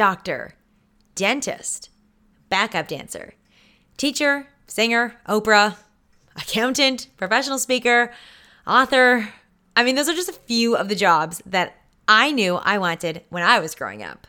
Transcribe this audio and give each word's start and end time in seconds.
doctor, 0.00 0.54
dentist, 1.14 1.90
backup 2.48 2.88
dancer, 2.88 3.34
teacher, 3.98 4.46
singer, 4.66 5.14
Oprah, 5.28 5.76
accountant, 6.36 7.08
professional 7.18 7.58
speaker, 7.58 8.10
author. 8.66 9.28
I 9.76 9.84
mean, 9.84 9.96
those 9.96 10.08
are 10.08 10.14
just 10.14 10.30
a 10.30 10.44
few 10.46 10.74
of 10.74 10.88
the 10.88 10.94
jobs 10.94 11.42
that 11.44 11.76
I 12.08 12.32
knew 12.32 12.54
I 12.54 12.78
wanted 12.78 13.24
when 13.28 13.42
I 13.42 13.58
was 13.58 13.74
growing 13.74 14.02
up. 14.02 14.26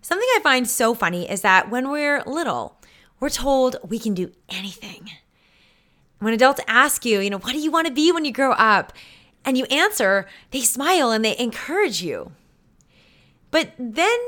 Something 0.00 0.28
I 0.36 0.40
find 0.42 0.66
so 0.66 0.94
funny 0.94 1.30
is 1.30 1.42
that 1.42 1.70
when 1.70 1.90
we're 1.90 2.22
little, 2.22 2.80
we're 3.20 3.28
told 3.28 3.76
we 3.86 3.98
can 3.98 4.14
do 4.14 4.32
anything. 4.48 5.10
When 6.18 6.32
adults 6.32 6.62
ask 6.66 7.04
you, 7.04 7.20
you 7.20 7.28
know, 7.28 7.40
what 7.40 7.52
do 7.52 7.60
you 7.60 7.70
want 7.70 7.88
to 7.88 7.92
be 7.92 8.10
when 8.10 8.24
you 8.24 8.32
grow 8.32 8.52
up? 8.52 8.94
And 9.44 9.58
you 9.58 9.66
answer, 9.66 10.26
they 10.50 10.62
smile 10.62 11.10
and 11.10 11.22
they 11.22 11.36
encourage 11.36 12.02
you. 12.02 12.32
But 13.50 13.72
then 13.78 14.18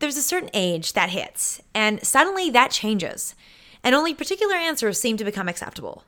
there's 0.00 0.16
a 0.16 0.22
certain 0.22 0.50
age 0.52 0.94
that 0.94 1.10
hits, 1.10 1.62
and 1.74 2.04
suddenly 2.04 2.50
that 2.50 2.70
changes, 2.70 3.34
and 3.84 3.94
only 3.94 4.14
particular 4.14 4.56
answers 4.56 4.98
seem 4.98 5.16
to 5.16 5.24
become 5.24 5.48
acceptable. 5.48 6.04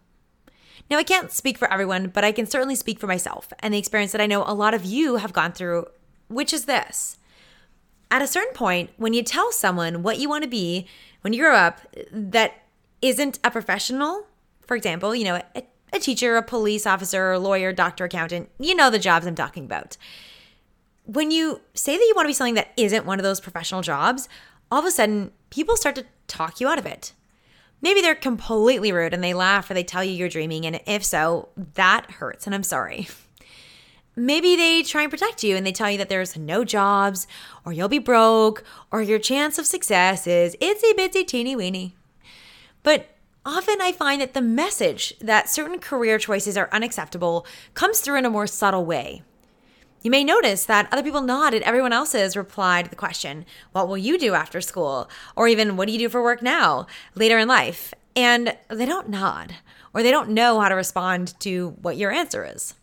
Now, 0.91 0.99
I 0.99 1.05
can't 1.05 1.31
speak 1.31 1.57
for 1.57 1.73
everyone, 1.73 2.09
but 2.09 2.25
I 2.25 2.33
can 2.33 2.47
certainly 2.47 2.75
speak 2.75 2.99
for 2.99 3.07
myself 3.07 3.53
and 3.61 3.73
the 3.73 3.79
experience 3.79 4.13
that 4.13 4.21
I 4.21 4.27
know 4.27 4.45
a 4.47 4.53
lot 4.53 4.75
of 4.75 4.85
you 4.85 5.17
have 5.17 5.33
gone 5.33 5.53
through, 5.53 5.87
which 6.29 6.53
is 6.53 6.67
this. 6.67 7.17
At 8.11 8.21
a 8.21 8.27
certain 8.27 8.53
point, 8.53 8.91
when 8.99 9.15
you 9.15 9.23
tell 9.23 9.53
someone 9.53 10.03
what 10.03 10.19
you 10.19 10.29
want 10.29 10.45
to 10.45 10.51
be 10.51 10.87
when 11.23 11.33
you 11.33 11.41
grow 11.41 11.55
up 11.55 11.81
that 12.11 12.63
isn't 13.01 13.39
a 13.43 13.51
professional, 13.51 14.27
for 14.67 14.77
example, 14.77 15.15
you 15.15 15.25
know, 15.25 15.41
a, 15.57 15.63
a 15.93 15.99
teacher, 15.99 16.37
a 16.37 16.43
police 16.43 16.87
officer, 16.87 17.33
a 17.33 17.39
lawyer, 17.39 17.73
doctor, 17.73 18.05
accountant, 18.05 18.51
you 18.59 18.75
know 18.75 18.91
the 18.91 18.99
jobs 18.99 19.27
I'm 19.27 19.35
talking 19.35 19.65
about. 19.65 19.97
When 21.13 21.31
you 21.31 21.61
say 21.75 21.99
that 21.99 22.03
you 22.03 22.15
want 22.17 22.25
to 22.25 22.31
be 22.31 22.35
something 22.35 22.55
that 22.55 22.73
isn't 22.79 23.05
one 23.05 23.19
of 23.19 23.23
those 23.23 23.39
professional 23.39 23.83
jobs, 23.83 24.31
all 24.71 24.79
of 24.79 24.87
a 24.87 24.91
sudden 24.91 25.31
people 25.51 25.77
start 25.77 25.95
to 25.97 26.07
talk 26.27 26.59
you 26.59 26.69
out 26.69 26.79
of 26.79 26.87
it. 26.87 27.13
Maybe 27.83 28.01
they're 28.01 28.15
completely 28.15 28.93
rude 28.93 29.13
and 29.13 29.23
they 29.23 29.35
laugh 29.35 29.71
or 29.71 29.75
they 29.75 29.85
tell 29.85 30.03
you 30.03 30.13
you're 30.13 30.31
dreaming. 30.31 30.65
And 30.65 30.81
if 30.87 31.05
so, 31.05 31.51
that 31.75 32.13
hurts. 32.13 32.47
And 32.47 32.55
I'm 32.55 32.63
sorry. 32.63 33.09
Maybe 34.17 34.57
they 34.57 34.83
try 34.83 35.03
and 35.03 35.11
protect 35.11 35.45
you 35.45 35.55
and 35.55 35.67
they 35.67 35.73
tell 35.73 35.91
you 35.91 35.99
that 35.99 36.09
there's 36.09 36.37
no 36.37 36.65
jobs 36.65 37.27
or 37.67 37.75
you'll 37.75 37.89
be 37.89 37.99
broke 37.99 38.65
or 38.91 39.03
your 39.03 39.19
chance 39.19 39.59
of 39.59 39.67
success 39.67 40.27
is 40.27 40.57
itsy 40.63 40.93
bitsy 40.95 41.27
teeny 41.27 41.55
weeny. 41.55 41.95
But 42.83 43.09
often 43.45 43.83
I 43.83 43.93
find 43.93 44.23
that 44.23 44.33
the 44.33 44.41
message 44.41 45.13
that 45.21 45.51
certain 45.51 45.79
career 45.79 46.19
choices 46.19 46.57
are 46.57 46.71
unacceptable 46.73 47.47
comes 47.75 48.01
through 48.01 48.19
in 48.19 48.25
a 48.25 48.31
more 48.31 48.47
subtle 48.47 48.87
way. 48.87 49.23
You 50.03 50.11
may 50.11 50.25
notice 50.25 50.65
that 50.65 50.89
other 50.93 51.05
people 51.05 51.23
nod 51.23 51.55
at 51.55 51.63
everyone 51.63 51.93
else's 51.93 52.37
reply 52.37 52.83
to 52.83 52.91
the 52.91 52.97
question, 52.97 53.47
What 53.71 53.87
will 53.87 53.97
you 53.97 54.19
do 54.19 54.35
after 54.35 54.61
school? 54.61 55.09
Or 55.37 55.47
even, 55.47 55.77
What 55.77 55.87
do 55.87 55.93
you 55.93 55.99
do 55.99 56.09
for 56.09 56.23
work 56.23 56.43
now, 56.43 56.89
later 57.15 57.39
in 57.39 57.47
life? 57.47 57.95
And 58.17 58.57
they 58.69 58.85
don't 58.85 59.09
nod, 59.09 59.55
or 59.95 60.03
they 60.03 60.11
don't 60.11 60.31
know 60.31 60.59
how 60.61 60.69
to 60.69 60.75
respond 60.75 61.39
to 61.41 61.77
what 61.81 61.97
your 61.97 62.11
answer 62.11 62.45
is. 62.45 62.75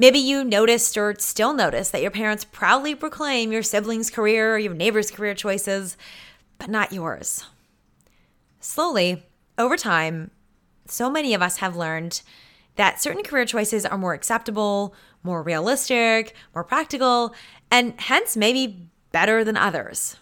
Maybe 0.00 0.18
you 0.18 0.42
noticed 0.42 0.96
or 0.96 1.14
still 1.18 1.52
notice 1.52 1.90
that 1.90 2.02
your 2.02 2.10
parents 2.10 2.44
proudly 2.44 2.94
proclaim 2.94 3.52
your 3.52 3.62
siblings' 3.62 4.10
career 4.10 4.54
or 4.54 4.58
your 4.58 4.74
neighbor's 4.74 5.12
career 5.12 5.34
choices, 5.34 5.96
but 6.58 6.68
not 6.68 6.92
yours. 6.92 7.46
Slowly, 8.58 9.22
over 9.56 9.76
time, 9.76 10.32
so 10.86 11.08
many 11.08 11.34
of 11.34 11.42
us 11.42 11.58
have 11.58 11.76
learned 11.76 12.22
that 12.76 13.00
certain 13.00 13.24
career 13.24 13.44
choices 13.44 13.84
are 13.84 13.98
more 13.98 14.14
acceptable, 14.14 14.94
more 15.28 15.42
realistic, 15.42 16.34
more 16.54 16.64
practical, 16.64 17.34
and 17.70 17.94
hence 18.00 18.36
maybe 18.36 18.88
better 19.12 19.44
than 19.44 19.56
others. 19.56 20.16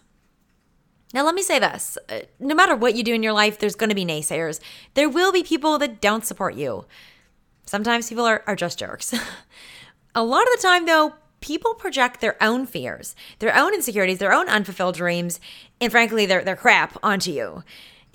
Now, 1.13 1.23
let 1.23 1.35
me 1.35 1.41
say 1.41 1.57
this 1.57 1.97
no 2.39 2.53
matter 2.53 2.75
what 2.75 2.95
you 2.95 3.03
do 3.03 3.13
in 3.13 3.23
your 3.23 3.33
life, 3.33 3.57
there's 3.57 3.75
going 3.75 3.89
to 3.89 3.95
be 3.95 4.05
naysayers. 4.05 4.59
There 4.93 5.09
will 5.09 5.31
be 5.31 5.43
people 5.43 5.77
that 5.79 6.01
don't 6.01 6.25
support 6.25 6.55
you. 6.55 6.85
Sometimes 7.65 8.09
people 8.09 8.25
are, 8.25 8.43
are 8.45 8.55
just 8.55 8.79
jerks. 8.79 9.13
A 10.15 10.23
lot 10.23 10.43
of 10.43 10.49
the 10.55 10.67
time, 10.67 10.85
though, 10.85 11.13
people 11.41 11.73
project 11.73 12.21
their 12.21 12.41
own 12.41 12.65
fears, 12.65 13.15
their 13.39 13.55
own 13.55 13.73
insecurities, 13.73 14.19
their 14.19 14.33
own 14.33 14.49
unfulfilled 14.49 14.95
dreams, 14.95 15.39
and 15.79 15.91
frankly, 15.91 16.25
their, 16.25 16.43
their 16.43 16.55
crap 16.55 16.97
onto 17.03 17.31
you. 17.31 17.63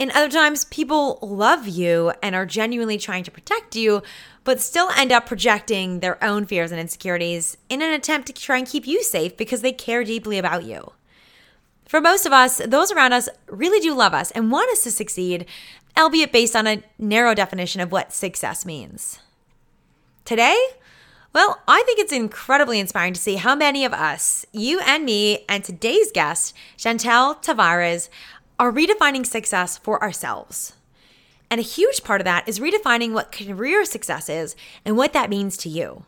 And 0.02 0.10
other 0.10 0.28
times, 0.28 0.64
people 0.64 1.20
love 1.22 1.68
you 1.68 2.12
and 2.24 2.34
are 2.34 2.44
genuinely 2.44 2.98
trying 2.98 3.22
to 3.22 3.30
protect 3.30 3.76
you, 3.76 4.02
but 4.42 4.60
still 4.60 4.90
end 4.96 5.12
up 5.12 5.26
projecting 5.26 6.00
their 6.00 6.22
own 6.24 6.44
fears 6.44 6.72
and 6.72 6.80
insecurities 6.80 7.56
in 7.68 7.82
an 7.82 7.92
attempt 7.92 8.26
to 8.26 8.32
try 8.32 8.58
and 8.58 8.66
keep 8.66 8.84
you 8.84 9.04
safe 9.04 9.36
because 9.36 9.60
they 9.60 9.70
care 9.70 10.02
deeply 10.02 10.38
about 10.38 10.64
you. 10.64 10.90
For 11.86 12.00
most 12.00 12.26
of 12.26 12.32
us, 12.32 12.60
those 12.66 12.90
around 12.90 13.12
us 13.12 13.28
really 13.46 13.78
do 13.78 13.94
love 13.94 14.12
us 14.12 14.32
and 14.32 14.50
want 14.50 14.72
us 14.72 14.82
to 14.82 14.90
succeed, 14.90 15.46
albeit 15.96 16.32
based 16.32 16.56
on 16.56 16.66
a 16.66 16.82
narrow 16.98 17.32
definition 17.32 17.80
of 17.80 17.92
what 17.92 18.12
success 18.12 18.66
means. 18.66 19.20
Today, 20.24 20.58
well, 21.32 21.62
I 21.68 21.84
think 21.86 22.00
it's 22.00 22.12
incredibly 22.12 22.80
inspiring 22.80 23.12
to 23.12 23.20
see 23.20 23.36
how 23.36 23.54
many 23.54 23.84
of 23.84 23.92
us, 23.92 24.44
you 24.52 24.80
and 24.80 25.04
me, 25.04 25.44
and 25.48 25.62
today's 25.62 26.10
guest, 26.10 26.56
Chantel 26.76 27.40
Tavares, 27.40 28.08
are 28.62 28.72
redefining 28.72 29.26
success 29.26 29.76
for 29.76 30.00
ourselves. 30.00 30.74
And 31.50 31.58
a 31.58 31.64
huge 31.64 32.04
part 32.04 32.20
of 32.20 32.26
that 32.26 32.48
is 32.48 32.60
redefining 32.60 33.10
what 33.10 33.32
career 33.32 33.84
success 33.84 34.28
is 34.28 34.54
and 34.84 34.96
what 34.96 35.12
that 35.14 35.28
means 35.28 35.56
to 35.56 35.68
you. 35.68 36.04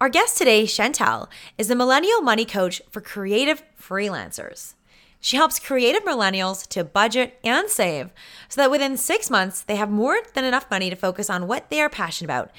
Our 0.00 0.08
guest 0.08 0.36
today, 0.36 0.64
Chantel, 0.64 1.28
is 1.56 1.68
the 1.68 1.76
millennial 1.76 2.20
money 2.20 2.44
coach 2.44 2.82
for 2.90 3.00
creative 3.00 3.62
freelancers. 3.80 4.74
She 5.20 5.36
helps 5.36 5.60
creative 5.60 6.02
millennials 6.02 6.66
to 6.70 6.82
budget 6.82 7.38
and 7.44 7.70
save 7.70 8.10
so 8.48 8.60
that 8.60 8.70
within 8.72 8.96
six 8.96 9.30
months, 9.30 9.62
they 9.62 9.76
have 9.76 9.88
more 9.88 10.18
than 10.34 10.44
enough 10.44 10.68
money 10.68 10.90
to 10.90 10.96
focus 10.96 11.30
on 11.30 11.46
what 11.46 11.70
they 11.70 11.80
are 11.80 11.88
passionate 11.88 12.26
about, 12.26 12.50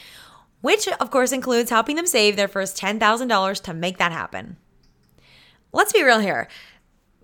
which 0.61 0.87
of 0.87 1.11
course 1.11 1.33
includes 1.33 1.71
helping 1.71 1.97
them 1.97 2.07
save 2.07 2.37
their 2.37 2.47
first 2.47 2.77
$10,000 2.77 3.63
to 3.63 3.73
make 3.73 3.97
that 3.97 4.13
happen. 4.13 4.55
Let's 5.73 5.91
be 5.93 6.03
real 6.03 6.19
here. 6.19 6.47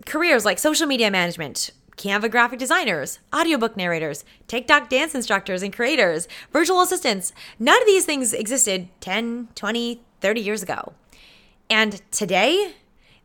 Careers 0.05 0.45
like 0.45 0.59
social 0.59 0.87
media 0.87 1.11
management, 1.11 1.71
Canva 1.97 2.29
graphic 2.29 2.59
designers, 2.59 3.19
audiobook 3.35 3.75
narrators, 3.75 4.23
TikTok 4.47 4.89
dance 4.89 5.15
instructors 5.15 5.63
and 5.63 5.73
creators, 5.73 6.27
virtual 6.53 6.81
assistants. 6.81 7.33
None 7.59 7.81
of 7.81 7.87
these 7.87 8.05
things 8.05 8.33
existed 8.33 8.89
10, 9.01 9.49
20, 9.55 10.01
30 10.21 10.41
years 10.41 10.63
ago. 10.63 10.93
And 11.69 12.01
today, 12.11 12.75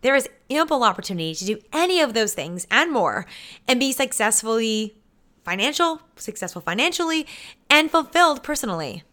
there 0.01 0.17
is 0.17 0.29
ample 0.51 0.83
opportunity 0.83 1.35
to 1.35 1.45
do 1.45 1.59
any 1.73 2.01
of 2.01 2.15
those 2.15 2.35
things 2.35 2.67
and 2.71 2.91
more 2.91 3.27
and 3.69 3.79
be 3.79 3.93
successfully 3.93 4.97
financial, 5.45 6.01
successful 6.17 6.63
financially, 6.63 7.27
and 7.69 7.91
fulfilled 7.91 8.43
personally. 8.43 9.05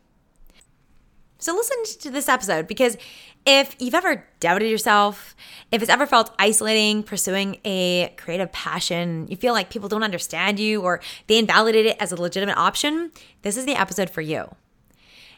So 1.37 1.53
listen 1.53 2.01
to 2.01 2.09
this 2.09 2.27
episode 2.27 2.67
because 2.67 2.97
if 3.49 3.75
you've 3.79 3.95
ever 3.95 4.23
doubted 4.39 4.69
yourself, 4.69 5.35
if 5.71 5.81
it's 5.81 5.89
ever 5.89 6.05
felt 6.05 6.35
isolating 6.37 7.01
pursuing 7.01 7.59
a 7.65 8.13
creative 8.15 8.51
passion, 8.51 9.27
you 9.27 9.35
feel 9.35 9.53
like 9.53 9.71
people 9.71 9.89
don't 9.89 10.03
understand 10.03 10.59
you 10.59 10.81
or 10.81 11.01
they 11.25 11.39
invalidate 11.39 11.87
it 11.87 11.97
as 11.99 12.11
a 12.11 12.21
legitimate 12.21 12.57
option, 12.57 13.11
this 13.41 13.57
is 13.57 13.65
the 13.65 13.73
episode 13.73 14.11
for 14.11 14.21
you. 14.21 14.55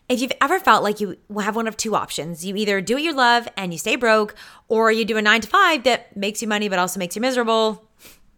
If 0.10 0.20
you've 0.20 0.34
ever 0.42 0.60
felt 0.60 0.84
like 0.84 1.00
you 1.00 1.16
have 1.40 1.56
one 1.56 1.68
of 1.68 1.78
two 1.78 1.96
options, 1.96 2.44
you 2.44 2.58
either 2.58 2.82
do 2.82 2.96
what 2.96 3.04
you 3.04 3.14
love 3.14 3.48
and 3.56 3.72
you 3.72 3.80
stay 3.80 3.96
broke, 3.96 4.36
or 4.68 4.92
you 4.92 5.06
do 5.06 5.16
a 5.16 5.22
nine 5.22 5.40
to 5.40 5.48
five 5.48 5.86
that 5.86 6.18
makes 6.18 6.42
you 6.42 6.50
money 6.50 6.68
but 6.68 6.80
also 6.80 7.00
makes 7.00 7.16
you 7.16 7.22
miserable, 7.22 7.88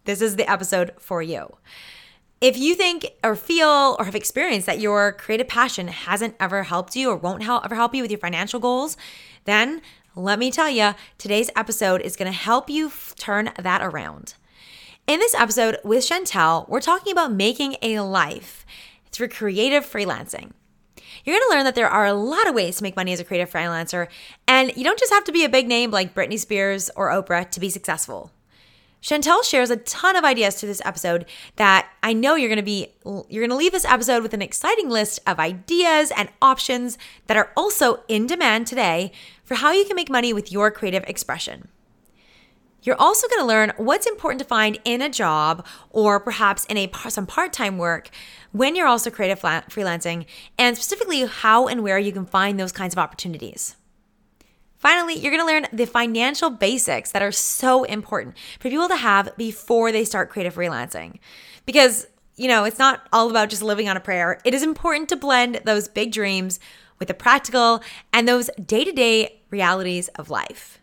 this 0.05 0.21
is 0.21 0.35
the 0.35 0.47
episode 0.47 0.91
for 0.99 1.23
you. 1.23 1.57
If 2.41 2.57
you 2.57 2.75
think 2.75 3.07
or 3.23 3.37
feel 3.37 3.95
or 3.97 4.03
have 4.03 4.15
experienced 4.15 4.67
that 4.67 4.79
your 4.79 5.13
creative 5.13 5.47
passion 5.47 5.87
hasn't 5.87 6.35
ever 6.39 6.63
helped 6.63 6.95
you 6.95 7.09
or 7.09 7.15
won't 7.15 7.41
help, 7.41 7.63
ever 7.63 7.75
help 7.75 7.95
you 7.95 8.01
with 8.01 8.11
your 8.11 8.19
financial 8.19 8.59
goals, 8.59 8.97
then 9.45 9.81
let 10.15 10.37
me 10.37 10.51
tell 10.51 10.69
you, 10.69 10.93
today's 11.17 11.49
episode 11.55 12.01
is 12.01 12.15
going 12.15 12.31
to 12.31 12.37
help 12.37 12.69
you 12.69 12.87
f- 12.87 13.15
turn 13.17 13.49
that 13.59 13.81
around. 13.81 14.35
In 15.07 15.19
this 15.19 15.33
episode 15.33 15.77
with 15.83 16.03
Chantel, 16.03 16.69
we're 16.69 16.79
talking 16.79 17.11
about 17.11 17.31
making 17.31 17.75
a 17.81 17.99
life 17.99 18.65
through 19.11 19.29
creative 19.29 19.85
freelancing. 19.85 20.51
You're 21.25 21.39
going 21.39 21.49
to 21.49 21.55
learn 21.55 21.65
that 21.65 21.75
there 21.75 21.89
are 21.89 22.05
a 22.05 22.13
lot 22.13 22.47
of 22.47 22.55
ways 22.55 22.77
to 22.77 22.83
make 22.83 22.95
money 22.95 23.11
as 23.11 23.19
a 23.19 23.23
creative 23.23 23.49
freelancer, 23.49 24.07
and 24.47 24.75
you 24.77 24.83
don't 24.83 24.99
just 24.99 25.13
have 25.13 25.23
to 25.25 25.31
be 25.31 25.43
a 25.45 25.49
big 25.49 25.67
name 25.67 25.89
like 25.89 26.13
Britney 26.13 26.39
Spears 26.39 26.89
or 26.95 27.09
Oprah 27.09 27.49
to 27.49 27.59
be 27.59 27.69
successful. 27.69 28.31
Chantel 29.03 29.43
shares 29.43 29.69
a 29.69 29.75
ton 29.75 30.15
of 30.15 30.23
ideas 30.23 30.55
to 30.55 30.65
this 30.65 30.81
episode 30.85 31.25
that 31.57 31.89
I 32.01 32.13
know 32.13 32.35
you're 32.35 32.47
going 32.47 32.55
to 32.55 32.63
be 32.63 32.93
you're 33.03 33.41
going 33.41 33.49
to 33.49 33.55
leave 33.55 33.73
this 33.73 33.83
episode 33.83 34.23
with 34.23 34.33
an 34.33 34.41
exciting 34.41 34.89
list 34.89 35.19
of 35.27 35.39
ideas 35.39 36.09
and 36.15 36.29
options 36.41 36.97
that 37.27 37.35
are 37.35 37.51
also 37.57 37.99
in 38.07 38.27
demand 38.27 38.65
today 38.65 39.11
for 39.43 39.55
how 39.55 39.73
you 39.73 39.83
can 39.83 39.97
make 39.97 40.09
money 40.09 40.31
with 40.31 40.53
your 40.53 40.71
creative 40.71 41.03
expression. 41.05 41.67
You're 42.81 42.99
also 42.99 43.27
going 43.27 43.41
to 43.41 43.45
learn 43.45 43.73
what's 43.75 44.07
important 44.07 44.39
to 44.39 44.45
find 44.45 44.79
in 44.85 45.01
a 45.01 45.09
job 45.09 45.65
or 45.89 46.21
perhaps 46.21 46.63
in 46.65 46.77
a 46.77 46.89
some 47.09 47.27
part-time 47.27 47.77
work 47.77 48.09
when 48.53 48.73
you're 48.73 48.87
also 48.87 49.09
creative 49.09 49.41
freelancing 49.41 50.25
and 50.57 50.77
specifically 50.77 51.25
how 51.25 51.67
and 51.67 51.83
where 51.83 51.99
you 51.99 52.13
can 52.13 52.25
find 52.25 52.57
those 52.57 52.71
kinds 52.71 52.93
of 52.93 52.99
opportunities. 52.99 53.75
Finally, 54.83 55.17
you're 55.17 55.31
gonna 55.31 55.49
learn 55.49 55.65
the 55.71 55.85
financial 55.85 56.49
basics 56.49 57.13
that 57.13 57.21
are 57.21 57.31
so 57.31 57.85
important 57.85 58.35
for 58.59 58.69
people 58.69 58.89
to 58.89 58.97
have 58.97 59.29
before 59.37 59.93
they 59.93 60.03
start 60.03 60.29
creative 60.29 60.55
freelancing. 60.55 61.19
Because, 61.65 62.05
you 62.35 62.49
know, 62.49 62.65
it's 62.65 62.79
not 62.79 63.07
all 63.13 63.29
about 63.29 63.49
just 63.49 63.61
living 63.61 63.87
on 63.87 63.95
a 63.95 64.01
prayer. 64.01 64.41
It 64.43 64.53
is 64.53 64.61
important 64.61 65.07
to 65.07 65.15
blend 65.15 65.61
those 65.63 65.87
big 65.87 66.11
dreams 66.11 66.59
with 66.99 67.07
the 67.07 67.13
practical 67.13 67.81
and 68.11 68.27
those 68.27 68.49
day 68.61 68.83
to 68.83 68.91
day 68.91 69.39
realities 69.51 70.09
of 70.09 70.29
life. 70.29 70.81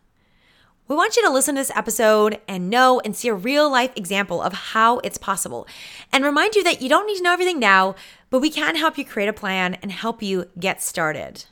We 0.88 0.96
want 0.96 1.16
you 1.16 1.22
to 1.26 1.30
listen 1.30 1.56
to 1.56 1.60
this 1.60 1.70
episode 1.76 2.40
and 2.48 2.70
know 2.70 3.02
and 3.04 3.14
see 3.14 3.28
a 3.28 3.34
real 3.34 3.70
life 3.70 3.92
example 3.96 4.40
of 4.40 4.54
how 4.54 5.00
it's 5.00 5.18
possible 5.18 5.68
and 6.10 6.24
remind 6.24 6.54
you 6.54 6.64
that 6.64 6.80
you 6.80 6.88
don't 6.88 7.06
need 7.06 7.18
to 7.18 7.22
know 7.22 7.34
everything 7.34 7.58
now, 7.58 7.96
but 8.30 8.40
we 8.40 8.48
can 8.48 8.76
help 8.76 8.96
you 8.96 9.04
create 9.04 9.28
a 9.28 9.34
plan 9.34 9.74
and 9.82 9.92
help 9.92 10.22
you 10.22 10.46
get 10.58 10.82
started. 10.82 11.44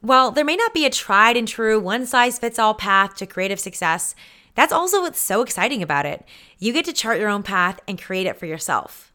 While 0.00 0.30
there 0.30 0.44
may 0.44 0.56
not 0.56 0.74
be 0.74 0.86
a 0.86 0.90
tried 0.90 1.36
and 1.36 1.48
true 1.48 1.80
one 1.80 2.06
size 2.06 2.38
fits 2.38 2.58
all 2.58 2.74
path 2.74 3.16
to 3.16 3.26
creative 3.26 3.58
success, 3.58 4.14
that's 4.54 4.72
also 4.72 5.02
what's 5.02 5.18
so 5.18 5.42
exciting 5.42 5.82
about 5.82 6.06
it. 6.06 6.24
You 6.58 6.72
get 6.72 6.84
to 6.84 6.92
chart 6.92 7.18
your 7.18 7.28
own 7.28 7.42
path 7.42 7.80
and 7.88 8.00
create 8.00 8.26
it 8.26 8.36
for 8.36 8.46
yourself. 8.46 9.12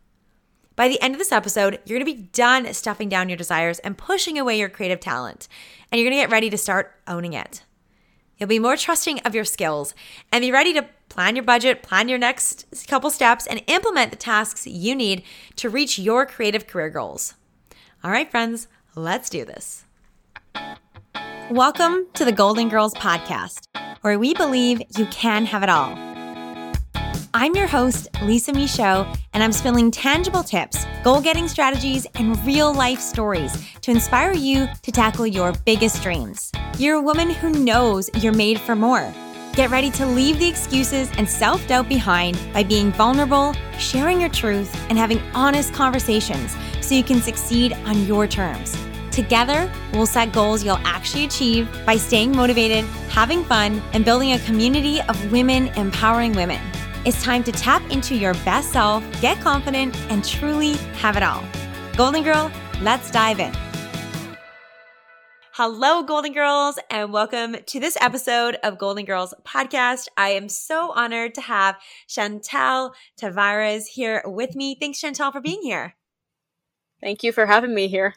By 0.75 0.89
the 0.89 1.01
end 1.01 1.13
of 1.13 1.19
this 1.19 1.31
episode, 1.31 1.80
you're 1.85 1.97
gonna 1.97 2.12
be 2.12 2.30
done 2.33 2.74
stuffing 2.74 3.07
down 3.07 3.30
your 3.30 3.38
desires 3.38 3.80
and 3.80 3.97
pushing 3.97 4.38
away 4.38 4.59
your 4.59 4.69
creative 4.69 5.00
talent, 5.00 5.47
and 5.91 6.00
you're 6.00 6.09
gonna 6.09 6.21
get 6.21 6.31
ready 6.31 6.50
to 6.50 6.57
start 6.57 7.00
owning 7.07 7.33
it. 7.33 7.63
You'll 8.38 8.50
be 8.50 8.59
more 8.59 8.75
trusting 8.75 9.19
of 9.19 9.36
your 9.36 9.45
skills 9.45 9.94
and 10.31 10.41
be 10.41 10.51
ready 10.51 10.74
to 10.74 10.88
plan 11.07 11.36
your 11.36 11.45
budget, 11.45 11.83
plan 11.83 12.09
your 12.09 12.18
next 12.18 12.65
couple 12.88 13.09
steps, 13.09 13.45
and 13.45 13.62
implement 13.68 14.12
the 14.12 14.18
tasks 14.18 14.68
you 14.68 14.95
need 14.95 15.24
to 15.57 15.69
reach 15.69 16.00
your 16.00 16.25
creative 16.25 16.68
career 16.68 16.89
goals. 16.89 17.36
All 18.03 18.12
right, 18.12 18.29
friends, 18.29 18.68
let's 18.95 19.29
do 19.29 19.45
this. 19.45 19.86
Welcome 21.50 22.07
to 22.13 22.25
the 22.25 22.31
Golden 22.31 22.69
Girls 22.69 22.94
Podcast, 22.95 23.67
where 24.01 24.17
we 24.17 24.33
believe 24.33 24.81
you 24.97 25.05
can 25.07 25.45
have 25.45 25.61
it 25.61 25.69
all. 25.69 25.95
I'm 27.35 27.55
your 27.55 27.67
host, 27.67 28.07
Lisa 28.23 28.53
Michaud, 28.53 29.07
and 29.33 29.44
I'm 29.44 29.51
spilling 29.51 29.91
tangible 29.91 30.41
tips, 30.41 30.85
goal 31.03 31.21
getting 31.21 31.47
strategies, 31.47 32.07
and 32.15 32.44
real 32.45 32.73
life 32.73 33.00
stories 33.00 33.55
to 33.81 33.91
inspire 33.91 34.33
you 34.33 34.67
to 34.81 34.91
tackle 34.91 35.27
your 35.27 35.53
biggest 35.65 36.01
dreams. 36.01 36.51
You're 36.77 36.95
a 36.95 37.01
woman 37.01 37.29
who 37.29 37.51
knows 37.51 38.09
you're 38.15 38.33
made 38.33 38.59
for 38.59 38.75
more. 38.75 39.13
Get 39.53 39.69
ready 39.69 39.91
to 39.91 40.05
leave 40.07 40.39
the 40.39 40.47
excuses 40.47 41.11
and 41.17 41.29
self 41.29 41.67
doubt 41.67 41.88
behind 41.88 42.39
by 42.53 42.63
being 42.63 42.91
vulnerable, 42.94 43.53
sharing 43.77 44.19
your 44.19 44.29
truth, 44.29 44.75
and 44.89 44.97
having 44.97 45.19
honest 45.35 45.73
conversations 45.73 46.55
so 46.81 46.95
you 46.95 47.03
can 47.03 47.21
succeed 47.21 47.73
on 47.85 48.05
your 48.07 48.25
terms. 48.27 48.75
Together, 49.13 49.71
we'll 49.94 50.07
set 50.07 50.33
goals 50.33 50.63
you'll 50.63 50.80
actually 50.83 51.24
achieve 51.24 51.69
by 51.86 51.95
staying 51.95 52.36
motivated, 52.36 52.83
having 53.10 53.44
fun, 53.44 53.80
and 53.94 54.04
building 54.04 54.31
a 54.31 54.39
community 54.39 55.01
of 55.01 55.31
women 55.31 55.68
empowering 55.77 56.33
women. 56.33 56.60
It's 57.06 57.21
time 57.21 57.44
to 57.44 57.51
tap 57.51 57.83
into 57.92 58.15
your 58.15 58.33
best 58.44 58.71
self, 58.71 59.04
get 59.21 59.39
confident, 59.39 59.95
and 60.10 60.25
truly 60.25 60.74
have 60.98 61.15
it 61.15 61.21
all. 61.21 61.44
Golden 61.95 62.24
Girl, 62.24 62.51
let's 62.81 63.12
dive 63.12 63.39
in. 63.39 63.54
Hello, 65.51 66.01
Golden 66.01 66.33
Girls, 66.33 66.80
and 66.89 67.13
welcome 67.13 67.57
to 67.68 67.80
this 67.80 67.95
episode 68.01 68.57
of 68.63 68.80
Golden 68.80 69.06
Girls 69.06 69.36
Podcast. 69.45 70.07
I 70.18 70.30
am 70.30 70.50
so 70.50 70.92
honored 70.92 71.36
to 71.36 71.42
have 71.42 71.75
Chantal 72.07 72.95
Tavares 73.21 73.86
here 73.89 74.24
with 74.25 74.56
me. 74.56 74.74
Thanks, 74.74 75.00
Chantel, 75.00 75.31
for 75.31 75.39
being 75.39 75.62
here. 75.62 75.94
Thank 77.00 77.21
you 77.21 77.31
for 77.31 77.45
having 77.45 77.75
me 77.75 77.88
here. 77.88 78.15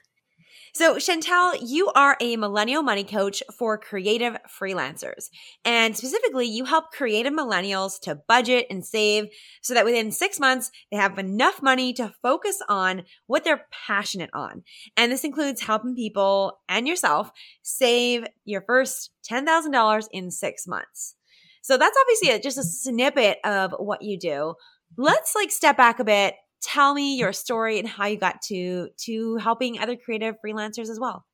So, 0.77 0.99
Chantal, 0.99 1.55
you 1.57 1.91
are 1.95 2.19
a 2.21 2.37
millennial 2.37 2.83
money 2.83 3.03
coach 3.03 3.43
for 3.51 3.79
creative 3.79 4.37
freelancers. 4.47 5.31
And 5.65 5.97
specifically, 5.97 6.45
you 6.45 6.67
help 6.67 6.93
creative 6.93 7.33
millennials 7.33 7.99
to 8.03 8.21
budget 8.29 8.67
and 8.69 8.85
save 8.85 9.29
so 9.63 9.73
that 9.73 9.87
within 9.87 10.13
six 10.13 10.39
months, 10.39 10.71
they 10.93 10.99
have 10.99 11.19
enough 11.19 11.63
money 11.63 11.95
to 11.95 12.13
focus 12.23 12.59
on 12.69 13.05
what 13.27 13.43
they're 13.43 13.65
passionate 13.87 14.29
on. 14.35 14.65
And 14.99 15.11
this 15.11 15.25
includes 15.25 15.63
helping 15.63 15.95
people 15.95 16.59
and 16.69 16.87
yourself 16.87 17.31
save 17.63 18.27
your 18.45 18.61
first 18.61 19.13
$10,000 19.33 20.09
in 20.13 20.31
six 20.31 20.67
months. 20.67 21.15
So 21.63 21.79
that's 21.79 21.97
obviously 21.99 22.39
just 22.41 22.59
a 22.59 22.63
snippet 22.63 23.39
of 23.47 23.73
what 23.79 24.03
you 24.03 24.19
do. 24.19 24.53
Let's 24.99 25.35
like 25.35 25.51
step 25.51 25.79
back 25.79 26.01
a 26.01 26.05
bit 26.05 26.35
tell 26.67 26.95
me 26.95 27.17
your 27.17 27.33
story 27.33 27.79
and 27.79 27.89
how 27.89 28.07
you 28.07 28.19
got 28.19 28.43
to 28.43 28.89
to 28.99 29.37
helping 29.37 29.79
other 29.79 29.97
creative 29.97 30.37
freelancers 30.45 30.91
as 30.91 30.99
well. 31.01 31.25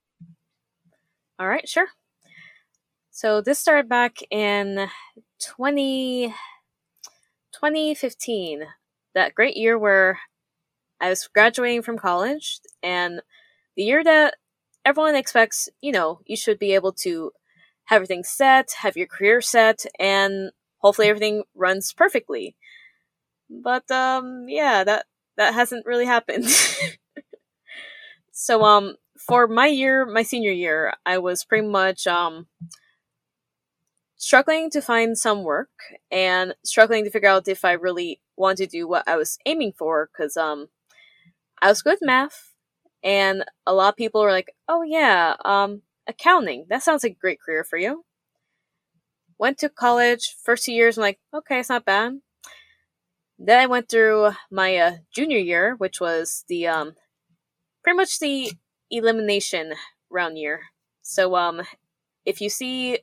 All 1.39 1.49
right, 1.49 1.69
sure. 1.69 1.89
So 3.11 3.41
this 3.41 3.59
started 3.59 3.89
back 3.89 4.19
in 4.31 4.89
20, 5.41 6.35
2015, 7.53 8.65
that 9.15 9.35
great 9.35 9.57
year 9.57 9.79
where 9.79 10.21
I 11.01 11.11
was 11.11 11.29
graduating 11.29 11.83
from 11.83 11.99
college 11.99 12.61
and 12.83 13.23
the 13.77 13.85
year 13.85 14.05
that 14.05 14.37
everyone 14.85 15.17
expects, 15.17 15.69
you 15.83 15.93
know, 15.93 16.21
you 16.27 16.37
should 16.37 16.59
be 16.59 16.75
able 16.75 16.93
to 17.05 17.33
have 17.87 17.97
everything 17.99 18.25
set, 18.25 18.73
have 18.81 18.97
your 18.97 19.07
career 19.09 19.41
set, 19.43 19.87
and 20.01 20.53
hopefully 20.79 21.09
everything 21.09 21.45
runs 21.55 21.93
perfectly. 21.93 22.57
But 23.51 23.91
um 23.91 24.47
yeah, 24.49 24.85
that 24.85 25.07
that 25.37 25.55
hasn't 25.55 25.87
really 25.87 26.07
happened. 26.07 26.47
so 28.33 28.63
um 28.63 28.97
for 29.19 29.47
my 29.47 29.67
year, 29.69 30.05
my 30.05 30.23
senior 30.25 30.51
year, 30.51 30.95
I 31.07 31.19
was 31.19 31.45
pretty 31.45 31.67
much 31.67 32.07
um 32.07 32.47
struggling 34.17 34.71
to 34.71 34.81
find 34.81 35.19
some 35.19 35.43
work 35.43 35.71
and 36.11 36.55
struggling 36.65 37.05
to 37.05 37.11
figure 37.11 37.29
out 37.29 37.49
if 37.49 37.65
I 37.65 37.73
really 37.73 38.21
want 38.37 38.59
to 38.59 38.67
do 38.67 38.87
what 38.89 39.07
I 39.09 39.17
was 39.17 39.39
aiming 39.47 39.73
for 39.77 40.09
cuz 40.17 40.37
um 40.37 40.69
I 41.63 41.69
was 41.69 41.83
good 41.83 41.95
at 41.95 42.03
math 42.03 42.55
and 43.05 43.45
a 43.67 43.75
lot 43.75 43.91
of 43.91 43.97
people 43.97 44.23
were 44.23 44.33
like, 44.33 44.55
"Oh 44.69 44.83
yeah, 44.83 45.37
um 45.45 45.83
accounting. 46.09 46.67
That 46.71 46.83
sounds 46.85 47.05
like 47.05 47.13
a 47.15 47.25
great 47.27 47.41
career 47.43 47.65
for 47.65 47.79
you." 47.79 48.05
Went 49.37 49.59
to 49.59 49.69
college, 49.69 50.35
first 50.43 50.65
two 50.65 50.73
years, 50.73 50.97
I'm 50.97 51.03
like, 51.03 51.21
"Okay, 51.35 51.61
it's 51.61 51.69
not 51.69 51.85
bad." 51.85 52.23
Then 53.45 53.59
I 53.59 53.67
went 53.67 53.89
through 53.89 54.31
my 54.53 54.77
uh, 54.77 54.93
junior 55.13 55.39
year, 55.39 55.75
which 55.75 56.01
was 56.01 56.45
the 56.47 56.69
um, 56.69 56.95
pretty 57.83 57.97
much 57.97 58.21
the 58.21 58.53
elimination 58.89 59.75
round 60.09 60.39
year. 60.39 60.61
So 61.03 61.35
um, 61.35 61.63
if 62.25 62.41
you 62.41 62.49
see, 62.49 63.01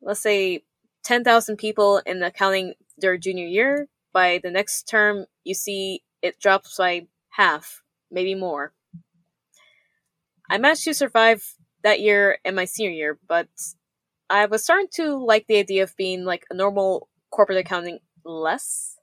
let's 0.00 0.20
say, 0.20 0.64
ten 1.04 1.22
thousand 1.22 1.58
people 1.58 2.00
in 2.06 2.20
the 2.20 2.28
accounting 2.28 2.74
their 2.96 3.18
junior 3.18 3.46
year, 3.46 3.88
by 4.12 4.40
the 4.42 4.50
next 4.50 4.88
term 4.88 5.26
you 5.44 5.54
see 5.54 6.02
it 6.22 6.40
drops 6.40 6.78
by 6.78 7.06
half, 7.30 7.82
maybe 8.10 8.34
more. 8.34 8.72
I 10.50 10.56
managed 10.56 10.84
to 10.84 10.94
survive 10.94 11.44
that 11.82 12.00
year 12.00 12.38
and 12.42 12.56
my 12.56 12.64
senior 12.64 12.90
year, 12.90 13.18
but 13.28 13.48
I 14.30 14.46
was 14.46 14.64
starting 14.64 14.88
to 14.94 15.22
like 15.22 15.46
the 15.46 15.58
idea 15.58 15.82
of 15.82 15.94
being 15.96 16.24
like 16.24 16.46
a 16.50 16.54
normal 16.54 17.08
corporate 17.30 17.58
accounting 17.58 17.98
less 18.24 18.97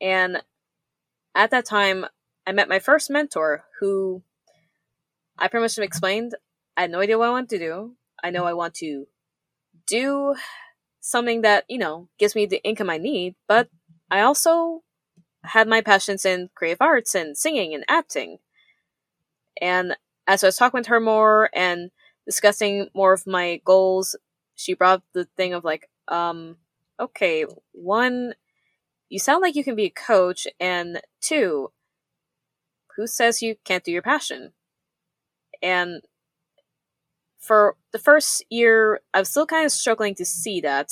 and 0.00 0.42
at 1.34 1.50
that 1.50 1.64
time, 1.64 2.06
I 2.46 2.52
met 2.52 2.68
my 2.68 2.78
first 2.78 3.10
mentor 3.10 3.64
who 3.80 4.22
I 5.38 5.48
pretty 5.48 5.62
much 5.62 5.78
explained 5.78 6.34
I 6.76 6.82
had 6.82 6.90
no 6.90 7.00
idea 7.00 7.18
what 7.18 7.28
I 7.28 7.32
want 7.32 7.48
to 7.50 7.58
do. 7.58 7.96
I 8.22 8.30
know 8.30 8.44
I 8.44 8.52
want 8.52 8.74
to 8.76 9.06
do 9.86 10.34
something 11.00 11.42
that, 11.42 11.64
you 11.68 11.78
know, 11.78 12.08
gives 12.18 12.34
me 12.34 12.46
the 12.46 12.62
income 12.62 12.90
I 12.90 12.98
need, 12.98 13.34
but 13.48 13.68
I 14.10 14.20
also 14.20 14.82
had 15.44 15.68
my 15.68 15.80
passions 15.80 16.24
in 16.24 16.50
creative 16.54 16.80
arts 16.80 17.14
and 17.14 17.36
singing 17.36 17.74
and 17.74 17.84
acting. 17.88 18.38
And 19.60 19.96
as 20.26 20.44
I 20.44 20.48
was 20.48 20.56
talking 20.56 20.78
with 20.78 20.86
her 20.86 21.00
more 21.00 21.50
and 21.54 21.90
discussing 22.26 22.88
more 22.94 23.12
of 23.12 23.26
my 23.26 23.60
goals, 23.64 24.16
she 24.54 24.74
brought 24.74 25.02
the 25.12 25.24
thing 25.36 25.54
of 25.54 25.64
like, 25.64 25.88
um, 26.08 26.56
okay, 26.98 27.46
one, 27.72 28.34
you 29.10 29.18
sound 29.18 29.42
like 29.42 29.56
you 29.56 29.64
can 29.64 29.74
be 29.76 29.86
a 29.86 29.90
coach, 29.90 30.46
and 30.58 31.02
two, 31.20 31.72
who 32.96 33.06
says 33.06 33.42
you 33.42 33.56
can't 33.64 33.84
do 33.84 33.92
your 33.92 34.02
passion? 34.02 34.52
And 35.62 36.02
for 37.38 37.76
the 37.92 37.98
first 37.98 38.44
year, 38.50 39.00
I 39.12 39.20
was 39.20 39.28
still 39.30 39.46
kind 39.46 39.64
of 39.66 39.72
struggling 39.72 40.14
to 40.16 40.24
see 40.24 40.60
that. 40.60 40.90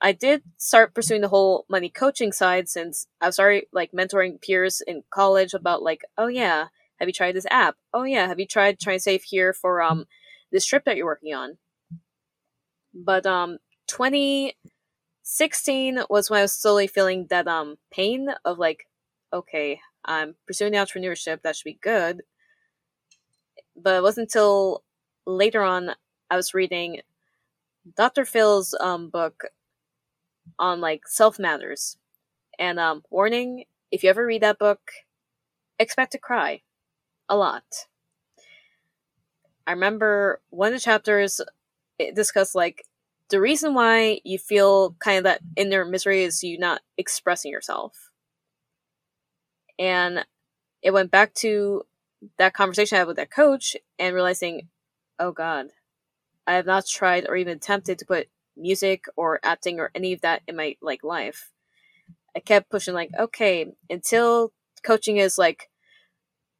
I 0.00 0.12
did 0.12 0.42
start 0.58 0.94
pursuing 0.94 1.22
the 1.22 1.28
whole 1.28 1.66
money 1.68 1.90
coaching 1.90 2.32
side 2.32 2.68
since 2.68 3.06
I 3.20 3.26
was 3.26 3.38
already 3.38 3.66
like 3.72 3.92
mentoring 3.92 4.40
peers 4.40 4.80
in 4.86 5.02
college 5.10 5.54
about 5.54 5.82
like, 5.82 6.02
oh 6.16 6.28
yeah, 6.28 6.66
have 6.98 7.08
you 7.08 7.12
tried 7.12 7.34
this 7.34 7.46
app? 7.50 7.76
Oh 7.92 8.04
yeah, 8.04 8.26
have 8.28 8.40
you 8.40 8.46
tried 8.46 8.78
trying 8.78 8.98
to 8.98 9.02
save 9.02 9.22
here 9.24 9.52
for 9.52 9.82
um 9.82 10.06
this 10.52 10.66
trip 10.66 10.84
that 10.84 10.96
you're 10.96 11.06
working 11.06 11.34
on? 11.34 11.58
But 12.94 13.26
um 13.26 13.58
20 13.88 14.54
16 15.30 16.04
was 16.08 16.30
when 16.30 16.38
I 16.38 16.42
was 16.42 16.54
slowly 16.54 16.86
feeling 16.86 17.26
that 17.28 17.46
um 17.46 17.76
pain 17.90 18.30
of 18.46 18.58
like, 18.58 18.86
okay, 19.30 19.78
I'm 20.02 20.36
pursuing 20.46 20.72
the 20.72 20.78
entrepreneurship, 20.78 21.42
that 21.42 21.54
should 21.54 21.64
be 21.64 21.78
good. 21.82 22.22
But 23.76 23.96
it 23.96 24.02
wasn't 24.02 24.28
until 24.28 24.84
later 25.26 25.62
on 25.62 25.90
I 26.30 26.36
was 26.36 26.54
reading 26.54 27.02
Dr. 27.94 28.24
Phil's 28.24 28.74
um, 28.80 29.10
book 29.10 29.44
on 30.58 30.80
like 30.80 31.02
self 31.06 31.38
matters. 31.38 31.98
And 32.58 32.80
um, 32.80 33.02
warning 33.10 33.64
if 33.90 34.02
you 34.02 34.08
ever 34.08 34.24
read 34.24 34.42
that 34.42 34.58
book, 34.58 34.80
expect 35.78 36.12
to 36.12 36.18
cry 36.18 36.62
a 37.28 37.36
lot. 37.36 37.86
I 39.66 39.72
remember 39.72 40.40
one 40.48 40.68
of 40.68 40.74
the 40.74 40.80
chapters 40.80 41.42
it 41.98 42.14
discussed 42.14 42.54
like 42.54 42.86
the 43.30 43.40
reason 43.40 43.74
why 43.74 44.20
you 44.24 44.38
feel 44.38 44.96
kind 45.00 45.18
of 45.18 45.24
that 45.24 45.40
inner 45.56 45.84
misery 45.84 46.22
is 46.22 46.42
you 46.42 46.58
not 46.58 46.80
expressing 46.96 47.52
yourself. 47.52 48.10
And 49.78 50.24
it 50.82 50.92
went 50.92 51.10
back 51.10 51.34
to 51.34 51.82
that 52.38 52.54
conversation 52.54 52.96
I 52.96 53.00
had 53.00 53.06
with 53.06 53.16
that 53.16 53.30
coach 53.30 53.76
and 53.98 54.14
realizing, 54.14 54.68
oh 55.18 55.32
God, 55.32 55.68
I 56.46 56.54
have 56.54 56.66
not 56.66 56.86
tried 56.86 57.28
or 57.28 57.36
even 57.36 57.56
attempted 57.56 57.98
to 57.98 58.06
put 58.06 58.28
music 58.56 59.04
or 59.16 59.38
acting 59.42 59.78
or 59.78 59.90
any 59.94 60.12
of 60.12 60.22
that 60.22 60.42
in 60.48 60.56
my 60.56 60.76
like 60.80 61.04
life. 61.04 61.50
I 62.34 62.40
kept 62.40 62.70
pushing 62.70 62.94
like, 62.94 63.10
okay, 63.18 63.66
until 63.90 64.52
coaching 64.82 65.18
is 65.18 65.38
like 65.38 65.68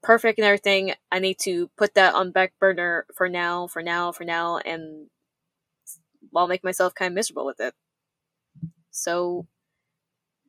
perfect 0.03 0.39
and 0.39 0.47
everything, 0.47 0.93
I 1.11 1.19
need 1.19 1.39
to 1.41 1.69
put 1.77 1.95
that 1.95 2.15
on 2.15 2.31
back 2.31 2.53
burner 2.61 3.07
for 3.17 3.29
now, 3.29 3.67
for 3.67 3.83
now, 3.83 4.13
for 4.13 4.25
now, 4.25 4.59
and 4.59 5.09
I'll 6.35 6.49
make 6.49 6.65
myself 6.65 6.95
kind 6.95 7.13
of 7.13 7.15
miserable 7.15 7.47
with 7.47 7.61
it. 7.61 7.75
So 8.91 9.47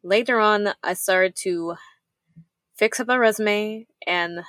later 0.04 0.40
on, 0.40 0.70
I 0.84 0.94
started 0.94 1.36
to 1.44 1.76
fix 2.76 3.00
up 3.00 3.08
my 3.08 3.18
resume, 3.18 3.88
and 4.08 4.42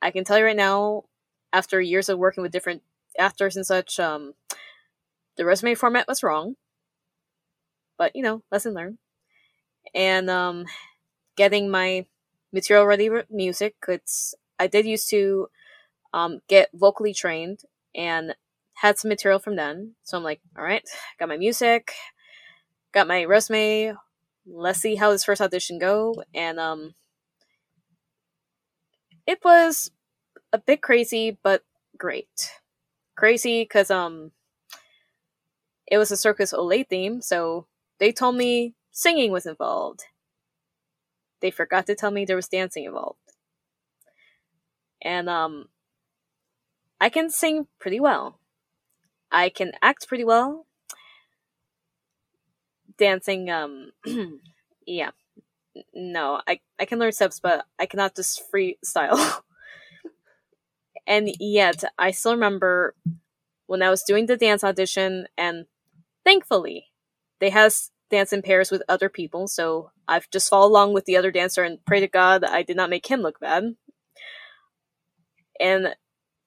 I 0.00 0.10
can 0.10 0.24
tell 0.24 0.38
you 0.38 0.44
right 0.44 0.56
now, 0.56 1.04
after 1.52 1.80
years 1.80 2.08
of 2.08 2.18
working 2.18 2.42
with 2.42 2.52
different 2.52 2.82
actors 3.18 3.56
and 3.56 3.66
such, 3.66 3.98
um, 4.00 4.34
the 5.36 5.44
resume 5.44 5.74
format 5.74 6.08
was 6.08 6.22
wrong. 6.22 6.56
But 7.96 8.14
you 8.14 8.22
know, 8.22 8.42
lesson 8.50 8.74
learned. 8.74 8.98
And 9.94 10.28
um, 10.28 10.66
getting 11.36 11.70
my 11.70 12.04
material 12.52 12.86
ready 12.86 13.08
for 13.08 13.24
music. 13.30 13.76
It's 13.86 14.34
I 14.58 14.66
did 14.66 14.86
used 14.86 15.08
to 15.10 15.48
um, 16.12 16.40
get 16.48 16.70
vocally 16.74 17.14
trained 17.14 17.60
and 17.94 18.34
had 18.80 18.96
some 18.96 19.08
material 19.08 19.40
from 19.40 19.56
then. 19.56 19.94
So 20.04 20.16
I'm 20.16 20.22
like, 20.22 20.40
all 20.56 20.64
right, 20.64 20.88
got 21.18 21.28
my 21.28 21.36
music, 21.36 21.92
got 22.92 23.08
my 23.08 23.24
resume. 23.24 23.94
Let's 24.46 24.78
see 24.78 24.94
how 24.94 25.10
this 25.10 25.24
first 25.24 25.40
audition 25.40 25.78
go. 25.78 26.22
And 26.32 26.60
um, 26.60 26.94
it 29.26 29.40
was 29.44 29.90
a 30.52 30.58
bit 30.58 30.80
crazy, 30.80 31.38
but 31.42 31.62
great. 31.98 32.52
Crazy 33.16 33.62
because 33.64 33.90
um, 33.90 34.30
it 35.88 35.98
was 35.98 36.12
a 36.12 36.16
Cirque 36.16 36.38
du 36.38 36.46
Soleil 36.46 36.84
theme, 36.88 37.20
so 37.20 37.66
they 37.98 38.12
told 38.12 38.36
me 38.36 38.74
singing 38.92 39.32
was 39.32 39.44
involved. 39.44 40.04
They 41.40 41.50
forgot 41.50 41.86
to 41.86 41.96
tell 41.96 42.12
me 42.12 42.24
there 42.24 42.36
was 42.36 42.48
dancing 42.48 42.84
involved. 42.84 43.18
And 45.02 45.28
um, 45.28 45.66
I 47.00 47.08
can 47.08 47.28
sing 47.28 47.66
pretty 47.80 47.98
well. 47.98 48.38
I 49.30 49.48
can 49.48 49.72
act 49.82 50.08
pretty 50.08 50.24
well. 50.24 50.66
Dancing, 52.98 53.50
um, 53.50 53.92
yeah. 54.86 55.10
No, 55.94 56.40
I, 56.46 56.60
I 56.78 56.84
can 56.84 56.98
learn 56.98 57.12
steps, 57.12 57.38
but 57.40 57.64
I 57.78 57.86
cannot 57.86 58.16
just 58.16 58.42
freestyle. 58.52 59.40
and 61.06 61.30
yet, 61.38 61.84
I 61.98 62.10
still 62.10 62.32
remember 62.32 62.94
when 63.66 63.82
I 63.82 63.90
was 63.90 64.02
doing 64.02 64.26
the 64.26 64.36
dance 64.36 64.64
audition, 64.64 65.28
and 65.36 65.66
thankfully, 66.24 66.86
they 67.38 67.50
has 67.50 67.90
dance 68.10 68.32
in 68.32 68.42
pairs 68.42 68.70
with 68.70 68.82
other 68.88 69.08
people, 69.08 69.46
so 69.46 69.90
I've 70.08 70.30
just 70.30 70.48
followed 70.50 70.68
along 70.68 70.94
with 70.94 71.04
the 71.04 71.16
other 71.16 71.30
dancer 71.30 71.62
and 71.62 71.84
pray 71.84 72.00
to 72.00 72.08
God 72.08 72.42
I 72.42 72.62
did 72.62 72.76
not 72.76 72.90
make 72.90 73.06
him 73.06 73.20
look 73.20 73.38
bad. 73.38 73.76
And 75.60 75.94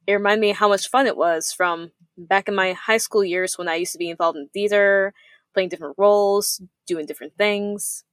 it 0.07 0.13
reminded 0.13 0.41
me 0.41 0.51
how 0.51 0.67
much 0.67 0.89
fun 0.89 1.07
it 1.07 1.17
was 1.17 1.51
from 1.51 1.91
back 2.17 2.47
in 2.47 2.55
my 2.55 2.73
high 2.73 2.97
school 2.97 3.23
years 3.23 3.57
when 3.57 3.67
I 3.67 3.75
used 3.75 3.93
to 3.93 3.97
be 3.97 4.09
involved 4.09 4.37
in 4.37 4.49
theater, 4.49 5.13
playing 5.53 5.69
different 5.69 5.95
roles, 5.97 6.61
doing 6.87 7.05
different 7.05 7.33
things. 7.37 8.03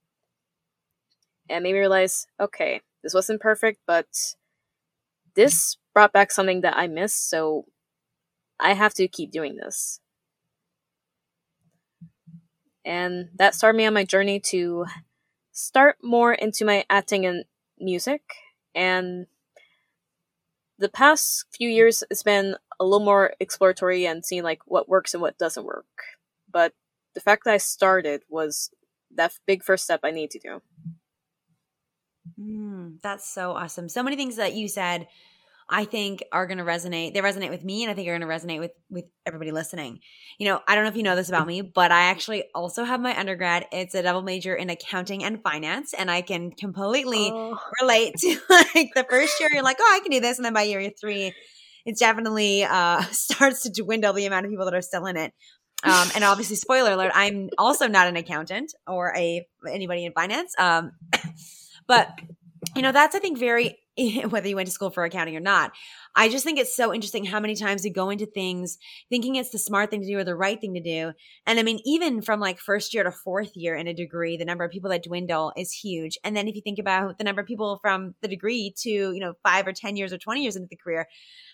And 1.48 1.62
made 1.62 1.72
me 1.72 1.78
realize, 1.78 2.26
okay, 2.38 2.82
this 3.02 3.14
wasn't 3.14 3.40
perfect, 3.40 3.80
but 3.86 4.06
this 5.34 5.78
brought 5.94 6.12
back 6.12 6.30
something 6.30 6.60
that 6.60 6.76
I 6.76 6.86
missed, 6.88 7.30
so 7.30 7.64
I 8.60 8.74
have 8.74 8.92
to 8.94 9.08
keep 9.08 9.30
doing 9.30 9.56
this. 9.56 10.00
And 12.84 13.28
that 13.36 13.54
started 13.54 13.76
me 13.76 13.86
on 13.86 13.94
my 13.94 14.04
journey 14.04 14.40
to 14.46 14.86
start 15.52 15.96
more 16.02 16.32
into 16.32 16.64
my 16.64 16.84
acting 16.90 17.26
and 17.26 17.44
music. 17.78 18.22
And 18.74 19.26
the 20.78 20.88
past 20.88 21.44
few 21.52 21.68
years, 21.68 22.04
it's 22.10 22.22
been 22.22 22.56
a 22.80 22.84
little 22.84 23.04
more 23.04 23.34
exploratory 23.40 24.06
and 24.06 24.24
seeing 24.24 24.42
like 24.42 24.60
what 24.66 24.88
works 24.88 25.14
and 25.14 25.20
what 25.20 25.38
doesn't 25.38 25.64
work. 25.64 25.86
But 26.50 26.72
the 27.14 27.20
fact 27.20 27.44
that 27.44 27.54
I 27.54 27.58
started 27.58 28.22
was 28.28 28.70
that 29.14 29.32
big 29.46 29.64
first 29.64 29.84
step 29.84 30.00
I 30.04 30.10
need 30.10 30.30
to 30.32 30.38
do. 30.38 30.62
Mm, 32.38 33.00
that's 33.02 33.28
so 33.28 33.52
awesome. 33.52 33.88
So 33.88 34.02
many 34.02 34.16
things 34.16 34.36
that 34.36 34.54
you 34.54 34.68
said 34.68 35.08
I 35.70 35.84
think 35.84 36.24
are 36.32 36.46
going 36.46 36.58
to 36.58 36.64
resonate. 36.64 37.12
They 37.12 37.20
resonate 37.20 37.50
with 37.50 37.62
me 37.62 37.82
and 37.82 37.90
I 37.90 37.94
think 37.94 38.08
are 38.08 38.18
going 38.18 38.28
to 38.28 38.46
resonate 38.46 38.60
with 38.60 38.72
with 38.88 39.04
everybody 39.26 39.52
listening. 39.52 40.00
You 40.38 40.46
know, 40.46 40.60
I 40.66 40.74
don't 40.74 40.84
know 40.84 40.90
if 40.90 40.96
you 40.96 41.02
know 41.02 41.16
this 41.16 41.28
about 41.28 41.46
me, 41.46 41.60
but 41.60 41.92
I 41.92 42.04
actually 42.04 42.44
also 42.54 42.84
have 42.84 43.00
my 43.00 43.18
undergrad. 43.18 43.66
It's 43.72 43.94
a 43.94 44.02
double 44.02 44.22
major 44.22 44.54
in 44.54 44.70
accounting 44.70 45.24
and 45.24 45.42
finance 45.42 45.92
and 45.92 46.10
I 46.10 46.22
can 46.22 46.52
completely 46.52 47.30
oh. 47.32 47.58
relate 47.82 48.14
to 48.18 48.38
like 48.50 48.90
the 48.94 49.06
first 49.08 49.38
year 49.40 49.50
you're 49.52 49.62
like, 49.62 49.78
"Oh, 49.80 49.94
I 49.94 50.00
can 50.00 50.10
do 50.10 50.20
this." 50.20 50.38
And 50.38 50.44
then 50.44 50.54
by 50.54 50.62
year 50.62 50.90
3, 50.98 51.32
it 51.84 51.98
definitely 51.98 52.64
uh 52.64 53.02
starts 53.10 53.62
to 53.62 53.70
dwindle 53.70 54.14
the 54.14 54.26
amount 54.26 54.46
of 54.46 54.50
people 54.50 54.64
that 54.64 54.74
are 54.74 54.82
still 54.82 55.06
in 55.06 55.16
it. 55.16 55.32
Um, 55.84 56.08
and 56.14 56.24
obviously, 56.24 56.56
spoiler 56.56 56.92
alert, 56.92 57.12
I'm 57.14 57.50
also 57.56 57.86
not 57.86 58.08
an 58.08 58.16
accountant 58.16 58.74
or 58.86 59.14
a 59.16 59.46
anybody 59.70 60.04
in 60.04 60.12
finance. 60.12 60.52
Um, 60.58 60.92
but 61.86 62.08
you 62.74 62.82
know, 62.82 62.92
that's 62.92 63.14
I 63.14 63.20
think 63.20 63.38
very 63.38 63.78
whether 64.28 64.48
you 64.48 64.56
went 64.56 64.66
to 64.66 64.72
school 64.72 64.90
for 64.90 65.04
accounting 65.04 65.36
or 65.36 65.40
not. 65.40 65.72
I 66.14 66.28
just 66.28 66.44
think 66.44 66.58
it's 66.58 66.76
so 66.76 66.92
interesting 66.92 67.24
how 67.24 67.40
many 67.40 67.54
times 67.54 67.82
we 67.82 67.90
go 67.90 68.10
into 68.10 68.26
things 68.26 68.78
thinking 69.08 69.36
it's 69.36 69.50
the 69.50 69.58
smart 69.58 69.90
thing 69.90 70.00
to 70.00 70.06
do 70.06 70.18
or 70.18 70.24
the 70.24 70.34
right 70.34 70.60
thing 70.60 70.74
to 70.74 70.80
do. 70.80 71.12
And 71.46 71.58
I 71.58 71.62
mean, 71.62 71.80
even 71.84 72.22
from 72.22 72.40
like 72.40 72.58
first 72.58 72.94
year 72.94 73.04
to 73.04 73.12
fourth 73.12 73.52
year 73.54 73.74
in 73.74 73.86
a 73.86 73.94
degree, 73.94 74.36
the 74.36 74.44
number 74.44 74.64
of 74.64 74.70
people 74.70 74.90
that 74.90 75.04
dwindle 75.04 75.52
is 75.56 75.72
huge. 75.72 76.18
And 76.24 76.36
then 76.36 76.48
if 76.48 76.54
you 76.54 76.62
think 76.62 76.78
about 76.78 77.18
the 77.18 77.24
number 77.24 77.40
of 77.40 77.46
people 77.46 77.78
from 77.82 78.14
the 78.22 78.28
degree 78.28 78.74
to, 78.78 78.90
you 78.90 79.20
know, 79.20 79.34
five 79.44 79.66
or 79.66 79.72
10 79.72 79.96
years 79.96 80.12
or 80.12 80.18
20 80.18 80.42
years 80.42 80.56
into 80.56 80.68
the 80.68 80.76
career, 80.76 81.06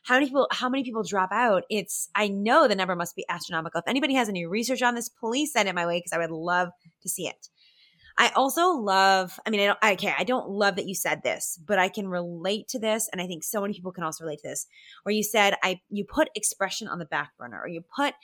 how 0.05 0.15
many 0.15 0.27
people, 0.27 0.49
how 0.51 0.69
many 0.69 0.85
people 0.85 1.03
drop 1.03 1.31
out? 1.33 1.65
It's, 1.71 2.09
I 2.15 2.29
know 2.29 2.69
the 2.69 2.77
number 2.77 2.95
must 2.95 3.17
be 3.17 3.25
astronomical. 3.29 3.81
If 3.81 3.89
anybody 3.89 4.15
has 4.15 4.29
any 4.29 4.47
research 4.47 4.83
on 4.83 4.95
this, 4.95 5.09
please 5.09 5.53
send 5.53 5.69
it 5.69 5.75
my 5.75 5.87
way 5.87 5.99
because 5.99 6.13
I 6.13 6.19
would 6.19 6.31
love 6.31 6.69
to 7.03 7.09
see 7.09 7.27
it. 7.27 7.49
I 8.17 8.31
also 8.37 8.71
love, 8.71 9.39
I 9.45 9.51
mean, 9.51 9.61
I 9.61 9.67
don't, 9.67 9.79
okay, 9.99 10.15
I 10.17 10.25
don't 10.25 10.49
love 10.49 10.77
that 10.77 10.87
you 10.87 10.95
said 10.95 11.23
this, 11.23 11.59
but 11.65 11.79
I 11.79 11.89
can 11.89 12.07
relate 12.07 12.69
to 12.69 12.79
this. 12.79 13.09
And 13.13 13.21
I 13.21 13.27
think 13.27 13.43
so 13.43 13.61
many 13.61 13.75
people 13.75 13.93
can 13.93 14.05
also 14.05 14.25
relate 14.25 14.41
to 14.43 14.49
this, 14.49 14.67
where 15.03 15.15
you 15.15 15.25
said, 15.25 15.55
I, 15.63 15.81
you 15.91 16.05
put 16.05 16.31
expression 16.37 16.87
on 16.87 16.99
the 16.99 17.07
back 17.07 17.33
burner 17.39 17.61
or 17.61 17.69
you 17.69 17.83
put 17.97 18.15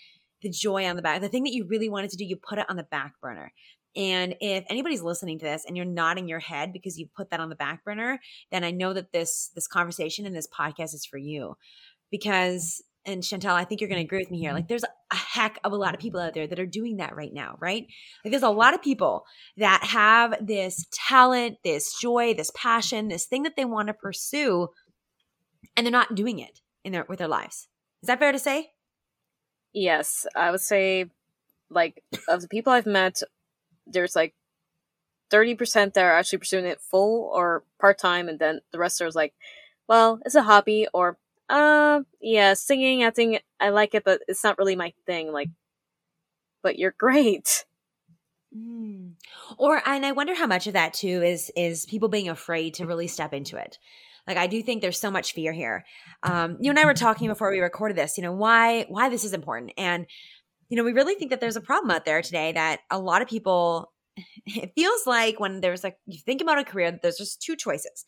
the 0.42 0.50
joy 0.50 0.86
on 0.86 0.96
the 0.96 1.02
back, 1.02 1.20
the 1.20 1.28
thing 1.28 1.44
that 1.44 1.52
you 1.52 1.66
really 1.66 1.88
wanted 1.88 2.10
to 2.10 2.16
do, 2.16 2.24
you 2.24 2.36
put 2.36 2.58
it 2.58 2.66
on 2.68 2.76
the 2.76 2.84
back 2.84 3.14
burner. 3.20 3.52
And 3.96 4.36
if 4.40 4.64
anybody's 4.70 5.02
listening 5.02 5.40
to 5.40 5.44
this 5.44 5.64
and 5.66 5.76
you're 5.76 5.84
nodding 5.84 6.28
your 6.28 6.38
head 6.38 6.72
because 6.72 6.96
you 6.96 7.08
put 7.16 7.30
that 7.30 7.40
on 7.40 7.48
the 7.48 7.56
back 7.56 7.84
burner, 7.84 8.20
then 8.52 8.62
I 8.62 8.70
know 8.70 8.92
that 8.92 9.12
this 9.12 9.50
this 9.54 9.66
conversation 9.66 10.26
and 10.26 10.34
this 10.34 10.46
podcast 10.48 10.94
is 10.94 11.04
for 11.04 11.18
you. 11.18 11.56
Because 12.10 12.82
and 13.06 13.22
Chantel, 13.22 13.52
I 13.52 13.64
think 13.64 13.80
you're 13.80 13.88
going 13.88 14.00
to 14.00 14.04
agree 14.04 14.18
with 14.18 14.30
me 14.30 14.38
here. 14.38 14.50
Mm-hmm. 14.50 14.56
Like, 14.56 14.68
there's 14.68 14.84
a 14.84 15.14
heck 15.14 15.58
of 15.64 15.72
a 15.72 15.76
lot 15.76 15.94
of 15.94 16.00
people 16.00 16.20
out 16.20 16.34
there 16.34 16.46
that 16.46 16.60
are 16.60 16.66
doing 16.66 16.98
that 16.98 17.16
right 17.16 17.32
now, 17.32 17.56
right? 17.58 17.86
Like, 18.24 18.30
there's 18.30 18.42
a 18.42 18.50
lot 18.50 18.74
of 18.74 18.82
people 18.82 19.24
that 19.56 19.84
have 19.84 20.34
this 20.46 20.86
talent, 20.92 21.58
this 21.64 21.94
joy, 21.98 22.34
this 22.34 22.52
passion, 22.54 23.08
this 23.08 23.26
thing 23.26 23.42
that 23.44 23.56
they 23.56 23.64
want 23.64 23.88
to 23.88 23.94
pursue, 23.94 24.68
and 25.76 25.86
they're 25.86 25.92
not 25.92 26.14
doing 26.14 26.38
it 26.38 26.60
in 26.84 26.92
their 26.92 27.06
with 27.08 27.18
their 27.18 27.28
lives. 27.28 27.68
Is 28.02 28.06
that 28.08 28.18
fair 28.18 28.32
to 28.32 28.38
say? 28.38 28.72
Yes, 29.72 30.26
I 30.36 30.50
would 30.50 30.60
say, 30.60 31.06
like, 31.70 32.02
of 32.28 32.42
the 32.42 32.48
people 32.48 32.72
I've 32.72 32.86
met, 32.86 33.22
there's 33.86 34.16
like 34.16 34.34
30% 35.30 35.94
that 35.94 36.04
are 36.04 36.12
actually 36.12 36.38
pursuing 36.38 36.66
it 36.66 36.80
full 36.80 37.30
or 37.32 37.64
part 37.80 37.98
time, 37.98 38.28
and 38.28 38.38
then 38.38 38.60
the 38.72 38.78
rest 38.78 39.00
are 39.00 39.10
like, 39.10 39.32
well, 39.88 40.20
it's 40.24 40.34
a 40.34 40.42
hobby 40.42 40.86
or 40.92 41.18
uh, 41.50 42.00
yeah, 42.20 42.54
singing, 42.54 43.02
acting, 43.02 43.38
I 43.58 43.70
like 43.70 43.94
it, 43.94 44.04
but 44.04 44.20
it's 44.28 44.44
not 44.44 44.58
really 44.58 44.76
my 44.76 44.92
thing. 45.04 45.32
Like, 45.32 45.50
but 46.62 46.78
you're 46.78 46.94
great. 46.96 47.64
Mm. 48.56 49.12
Or, 49.58 49.82
and 49.84 50.06
I 50.06 50.12
wonder 50.12 50.34
how 50.34 50.46
much 50.46 50.66
of 50.66 50.74
that 50.74 50.94
too 50.94 51.22
is 51.22 51.50
is 51.56 51.86
people 51.86 52.08
being 52.08 52.28
afraid 52.28 52.74
to 52.74 52.86
really 52.86 53.06
step 53.06 53.32
into 53.32 53.56
it. 53.56 53.78
Like 54.26 54.36
I 54.36 54.46
do 54.46 54.62
think 54.62 54.80
there's 54.80 55.00
so 55.00 55.10
much 55.10 55.32
fear 55.32 55.52
here. 55.52 55.84
Um, 56.22 56.58
you 56.60 56.70
and 56.70 56.78
I 56.78 56.84
were 56.84 56.94
talking 56.94 57.28
before 57.28 57.50
we 57.50 57.60
recorded 57.60 57.96
this, 57.96 58.16
you 58.16 58.22
know, 58.22 58.32
why 58.32 58.86
why 58.88 59.08
this 59.08 59.24
is 59.24 59.32
important. 59.32 59.72
And, 59.76 60.06
you 60.68 60.76
know, 60.76 60.84
we 60.84 60.92
really 60.92 61.14
think 61.14 61.30
that 61.30 61.40
there's 61.40 61.56
a 61.56 61.60
problem 61.60 61.90
out 61.90 62.04
there 62.04 62.22
today 62.22 62.52
that 62.52 62.80
a 62.90 62.98
lot 62.98 63.22
of 63.22 63.28
people 63.28 63.92
it 64.46 64.72
feels 64.74 65.06
like 65.06 65.40
when 65.40 65.60
there's 65.60 65.82
like 65.82 65.96
you 66.06 66.18
think 66.18 66.40
about 66.40 66.58
a 66.58 66.64
career, 66.64 66.98
there's 67.02 67.18
just 67.18 67.42
two 67.42 67.56
choices. 67.56 68.04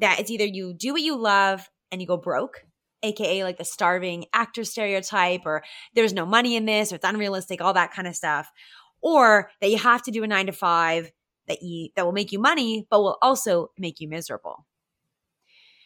That 0.00 0.18
it's 0.20 0.30
either 0.30 0.44
you 0.44 0.74
do 0.74 0.92
what 0.92 1.02
you 1.02 1.16
love 1.16 1.68
and 1.92 2.00
you 2.00 2.06
go 2.08 2.16
broke, 2.16 2.64
aka 3.04 3.44
like 3.44 3.58
the 3.58 3.64
starving 3.64 4.26
actor 4.32 4.64
stereotype, 4.64 5.42
or 5.44 5.62
there's 5.94 6.12
no 6.12 6.26
money 6.26 6.56
in 6.56 6.64
this, 6.64 6.92
or 6.92 6.96
it's 6.96 7.04
unrealistic, 7.04 7.60
all 7.60 7.74
that 7.74 7.92
kind 7.92 8.08
of 8.08 8.16
stuff. 8.16 8.50
Or 9.00 9.50
that 9.60 9.70
you 9.70 9.78
have 9.78 10.02
to 10.04 10.10
do 10.10 10.24
a 10.24 10.26
nine 10.26 10.46
to 10.46 10.52
five 10.52 11.12
that 11.46 11.62
you 11.62 11.90
that 11.94 12.04
will 12.04 12.12
make 12.12 12.32
you 12.32 12.38
money, 12.38 12.86
but 12.90 13.00
will 13.00 13.18
also 13.20 13.70
make 13.78 14.00
you 14.00 14.08
miserable. 14.08 14.66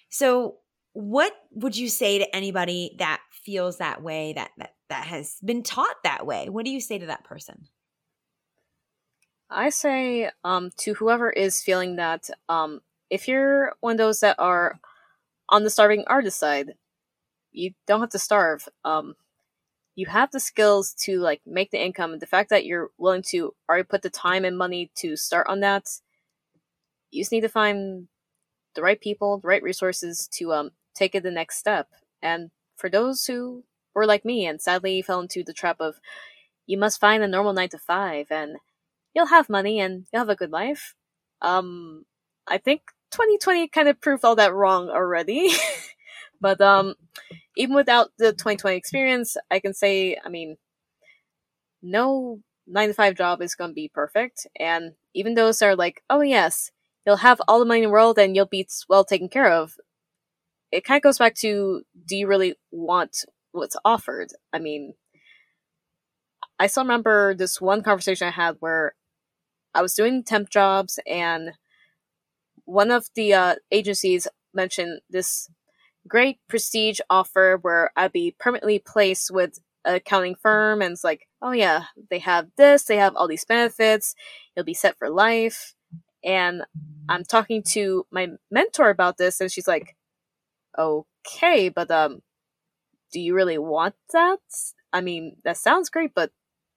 So 0.09 0.59
what 0.93 1.33
would 1.53 1.77
you 1.77 1.89
say 1.89 2.19
to 2.19 2.37
anybody 2.37 2.97
that 2.99 3.21
feels 3.31 3.79
that 3.79 4.03
way, 4.03 4.33
that 4.35 4.51
that 4.59 4.75
that 4.89 5.07
has 5.07 5.37
been 5.45 5.63
taught 5.63 5.97
that 6.05 6.27
way? 6.27 6.49
What 6.49 6.65
do 6.65 6.71
you 6.71 6.81
say 6.81 6.99
to 6.99 7.07
that 7.07 7.25
person? 7.25 7.69
I 9.51 9.71
say 9.71 10.31
um, 10.45 10.71
to 10.79 10.95
whoever 10.95 11.31
is 11.31 11.63
feeling 11.63 11.97
that 11.97 12.29
um, 12.49 12.81
if 13.11 13.29
you're 13.29 13.75
one 13.81 13.93
of 13.93 13.99
those 13.99 14.21
that 14.21 14.37
are 14.39 14.79
on 15.49 15.65
the 15.65 15.71
starving 15.71 16.05
artist 16.07 16.39
side, 16.39 16.75
you 17.59 17.73
don't 17.87 18.01
have 18.01 18.11
to 18.11 18.19
starve. 18.19 18.69
Um, 18.85 19.15
you 19.97 20.07
have 20.07 20.31
the 20.31 20.41
skills 20.41 20.95
to 21.05 21.19
like 21.21 21.41
make 21.47 21.71
the 21.71 21.85
income. 21.85 22.19
The 22.19 22.27
fact 22.27 22.51
that 22.51 22.65
you're 22.65 22.91
willing 22.99 23.23
to 23.31 23.55
already 23.69 23.85
put 23.85 24.03
the 24.03 24.11
time 24.11 24.45
and 24.45 24.57
money 24.57 24.91
to 24.97 25.17
start 25.17 25.49
on 25.49 25.61
that, 25.61 25.87
you 27.11 27.23
just 27.23 27.33
need 27.33 27.41
to 27.43 27.49
find 27.49 28.09
the 28.75 28.83
right 28.83 29.01
people, 29.01 29.39
the 29.39 29.49
right 29.49 29.63
resources 29.63 30.29
to 30.35 30.53
um 30.53 30.71
take 30.95 31.15
it 31.15 31.23
the 31.23 31.31
next 31.31 31.59
step. 31.59 31.89
And 32.23 32.51
for 32.77 32.91
those 32.91 33.27
who 33.27 33.65
were 33.95 34.07
like 34.07 34.25
me 34.25 34.47
and 34.47 34.61
sadly 34.63 35.03
fell 35.03 35.21
into 35.21 35.43
the 35.45 35.53
trap 35.53 35.81
of 35.81 35.97
you 36.67 36.79
must 36.79 37.01
find 37.01 37.23
a 37.23 37.29
normal 37.29 37.53
nine 37.55 37.71
to 37.71 37.79
five 37.79 38.27
and 38.31 38.59
you'll 39.15 39.27
have 39.27 39.49
money 39.49 39.81
and 39.81 40.07
you'll 40.13 40.21
have 40.21 40.29
a 40.29 40.37
good 40.37 40.53
life. 40.53 40.95
Um, 41.43 42.05
I 42.47 42.59
think 42.59 42.83
2020 43.13 43.69
kind 43.69 43.89
of 43.89 44.01
proved 44.01 44.25
all 44.25 44.37
that 44.37 44.55
wrong 44.55 44.91
already. 44.91 45.51
but 46.41 46.61
um, 46.61 46.95
even 47.57 47.75
without 47.75 48.11
the 48.19 48.33
2020 48.33 48.77
experience, 48.77 49.37
I 49.51 49.61
can 49.61 49.75
say, 49.75 50.17
I 50.25 50.29
mean, 50.29 50.57
no 51.83 52.41
nine 52.67 52.89
to 52.89 52.95
five 52.95 53.17
job 53.17 53.41
is 53.43 53.55
going 53.55 53.71
to 53.71 53.75
be 53.75 53.91
perfect. 53.93 54.47
And 54.59 54.93
even 55.15 55.35
those 55.35 55.63
are 55.63 55.75
like, 55.75 56.03
oh, 56.11 56.21
yes, 56.21 56.71
you'll 57.07 57.17
have 57.17 57.41
all 57.49 57.59
the 57.59 57.65
money 57.65 57.81
in 57.81 57.87
the 57.87 57.93
world 57.93 58.19
and 58.19 58.37
you'll 58.37 58.47
be 58.47 58.69
well 58.89 59.05
taken 59.05 59.29
care 59.29 59.51
of. 59.51 59.77
It 60.71 60.85
kind 60.85 60.99
of 60.99 61.03
goes 61.03 61.19
back 61.19 61.35
to 61.37 61.83
do 62.07 62.17
you 62.17 62.27
really 62.27 62.57
want 62.71 63.25
what's 63.53 63.77
offered? 63.85 64.29
I 64.53 64.59
mean, 64.59 64.95
I 66.59 66.67
still 66.67 66.83
remember 66.83 67.35
this 67.35 67.61
one 67.61 67.83
conversation 67.83 68.29
I 68.29 68.33
had 68.33 68.57
where 68.61 68.95
I 69.75 69.83
was 69.83 69.95
doing 69.95 70.25
temp 70.25 70.51
jobs, 70.51 70.99
and 71.07 71.53
one 72.65 72.91
of 72.91 73.09
the 73.15 73.33
uh, 73.35 73.55
agencies 73.71 74.27
mentioned 74.53 75.01
this 75.09 75.49
great 76.09 76.39
prestige 76.49 77.01
offer 77.11 77.59
where 77.63 77.91
I'd 77.97 78.13
be 78.13 78.35
permanently 78.39 78.79
placed 78.79 79.31
with 79.31 79.59
an 79.85 79.95
accounting 79.95 80.35
firm, 80.35 80.83
and 80.83 80.93
it's 80.93 81.05
like, 81.05 81.29
oh 81.41 81.53
yeah, 81.53 81.85
they 82.11 82.19
have 82.19 82.49
this, 82.57 82.85
they 82.85 82.97
have 82.97 83.15
all 83.17 83.29
these 83.29 83.45
benefits, 83.45 84.15
you'll 84.55 84.65
be 84.65 84.75
set 84.75 84.99
for 84.99 85.09
life. 85.11 85.75
And 86.25 86.63
I'm 87.09 87.25
talking 87.25 87.63
to 87.75 88.07
my 88.11 88.29
mentor 88.51 88.91
about 88.91 89.19
this, 89.19 89.41
and 89.41 89.51
she's 89.51 89.69
like, 89.69 89.97
okay, 90.79 91.69
but 91.69 91.91
um, 91.91 92.23
do 93.13 93.21
you 93.21 93.35
really 93.35 93.59
want 93.59 93.95
that? 94.13 94.41
I 94.93 95.01
mean, 95.01 95.37
that 95.45 95.57
sounds 95.57 95.91
great, 95.91 96.13
but 96.15 96.33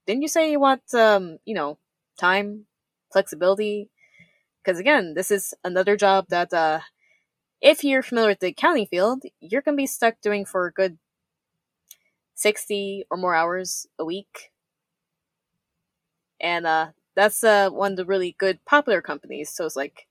didn't 0.05 0.21
you 0.21 0.27
say 0.27 0.51
you 0.51 0.59
want 0.59 0.81
um, 0.93 1.37
you 1.45 1.55
know, 1.55 1.77
time, 2.19 2.65
flexibility. 3.11 3.89
Because 4.63 4.79
again, 4.79 5.13
this 5.15 5.31
is 5.31 5.53
another 5.63 5.97
job 5.97 6.27
that, 6.29 6.53
uh, 6.53 6.81
if 7.61 7.83
you're 7.83 8.01
familiar 8.01 8.29
with 8.29 8.39
the 8.39 8.47
accounting 8.47 8.87
field, 8.87 9.23
you're 9.39 9.61
going 9.61 9.75
to 9.75 9.81
be 9.81 9.87
stuck 9.87 10.19
doing 10.21 10.45
for 10.45 10.65
a 10.65 10.71
good 10.73 10.97
60 12.35 13.05
or 13.11 13.17
more 13.17 13.35
hours 13.35 13.87
a 13.99 14.05
week. 14.05 14.51
And 16.39 16.65
uh, 16.65 16.87
that's 17.15 17.43
uh, 17.43 17.69
one 17.69 17.91
of 17.91 17.97
the 17.97 18.05
really 18.05 18.35
good 18.39 18.65
popular 18.65 19.01
companies. 19.01 19.51
So 19.51 19.65
it's 19.65 19.75
like 19.75 20.07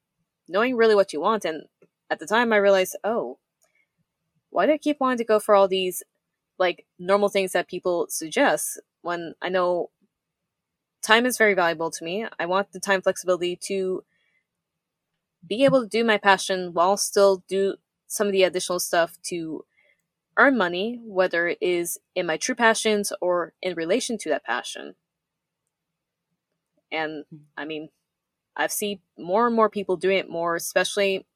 knowing 0.48 0.76
really 0.76 0.94
what 0.94 1.12
you 1.12 1.20
want. 1.20 1.44
And 1.44 1.64
at 2.08 2.20
the 2.20 2.26
time, 2.26 2.52
I 2.52 2.56
realized, 2.56 2.96
oh, 3.02 3.38
why 4.50 4.66
do 4.66 4.72
I 4.72 4.78
keep 4.78 5.00
wanting 5.00 5.18
to 5.18 5.24
go 5.24 5.40
for 5.40 5.54
all 5.54 5.66
these 5.66 6.02
like 6.58 6.86
normal 6.98 7.30
things 7.30 7.52
that 7.52 7.68
people 7.68 8.06
suggest 8.10 8.80
when 9.02 9.34
I 9.42 9.48
know 9.48 9.90
time 11.02 11.26
is 11.26 11.38
very 11.38 11.54
valuable 11.54 11.90
to 11.90 12.04
me. 12.04 12.26
I 12.38 12.46
want 12.46 12.72
the 12.72 12.80
time 12.80 13.00
flexibility 13.00 13.56
to 13.64 14.04
be 15.46 15.64
able 15.64 15.82
to 15.82 15.88
do 15.88 16.04
my 16.04 16.18
passion 16.18 16.72
while 16.72 16.96
still 16.96 17.42
do 17.48 17.76
some 18.06 18.26
of 18.26 18.32
the 18.32 18.42
additional 18.42 18.80
stuff 18.80 19.18
to 19.24 19.64
earn 20.36 20.56
money, 20.56 21.00
whether 21.04 21.48
it 21.48 21.58
is 21.60 21.98
in 22.14 22.26
my 22.26 22.36
true 22.36 22.54
passions 22.54 23.12
or 23.20 23.52
in 23.62 23.74
relation 23.74 24.18
to 24.18 24.28
that 24.28 24.44
passion. 24.44 24.94
And 26.92 27.24
I 27.56 27.64
mean, 27.64 27.90
I've 28.56 28.72
seen 28.72 29.00
more 29.18 29.46
and 29.46 29.54
more 29.54 29.70
people 29.70 29.96
doing 29.96 30.18
it 30.18 30.28
more, 30.30 30.56
especially 30.56 31.26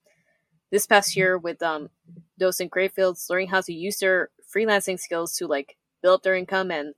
this 0.71 0.87
past 0.87 1.17
year 1.17 1.39
with 1.39 1.63
um, 1.63 1.91
those 2.39 2.61
in 2.61 2.69
great 2.69 2.93
fields 2.93 3.27
learning 3.31 3.49
how 3.49 3.61
to 3.61 3.73
use 3.73 3.99
their 3.99 4.31
freelancing 4.55 4.99
skills 4.99 5.37
to 5.37 5.47
like 5.47 5.77
build 6.03 6.23
their 6.25 6.35
income 6.35 6.71
and 6.71 6.95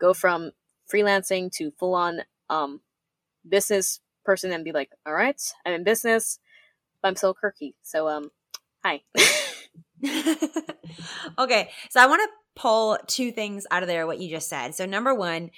go 0.00 0.12
from 0.12 0.52
freelancing 0.92 1.50
to 1.52 1.70
full 1.72 1.94
on 1.94 2.20
um, 2.50 2.80
business 3.48 4.00
person 4.26 4.52
and 4.52 4.64
be 4.64 4.72
like, 4.72 4.90
all 5.06 5.14
right, 5.14 5.40
I'm 5.64 5.72
in 5.72 5.84
business, 5.84 6.38
but 7.00 7.08
I'm 7.08 7.16
still 7.16 7.34
quirky. 7.34 7.74
So, 7.82 8.08
um, 8.08 8.30
hi. 8.84 9.02
okay. 11.38 11.70
So 11.90 12.00
I 12.00 12.06
want 12.06 12.22
to 12.22 12.60
pull 12.60 12.98
two 13.06 13.32
things 13.32 13.66
out 13.70 13.82
of 13.82 13.88
there, 13.88 14.06
what 14.06 14.20
you 14.20 14.28
just 14.28 14.48
said. 14.48 14.74
So, 14.74 14.84
number 14.84 15.14
one, 15.14 15.50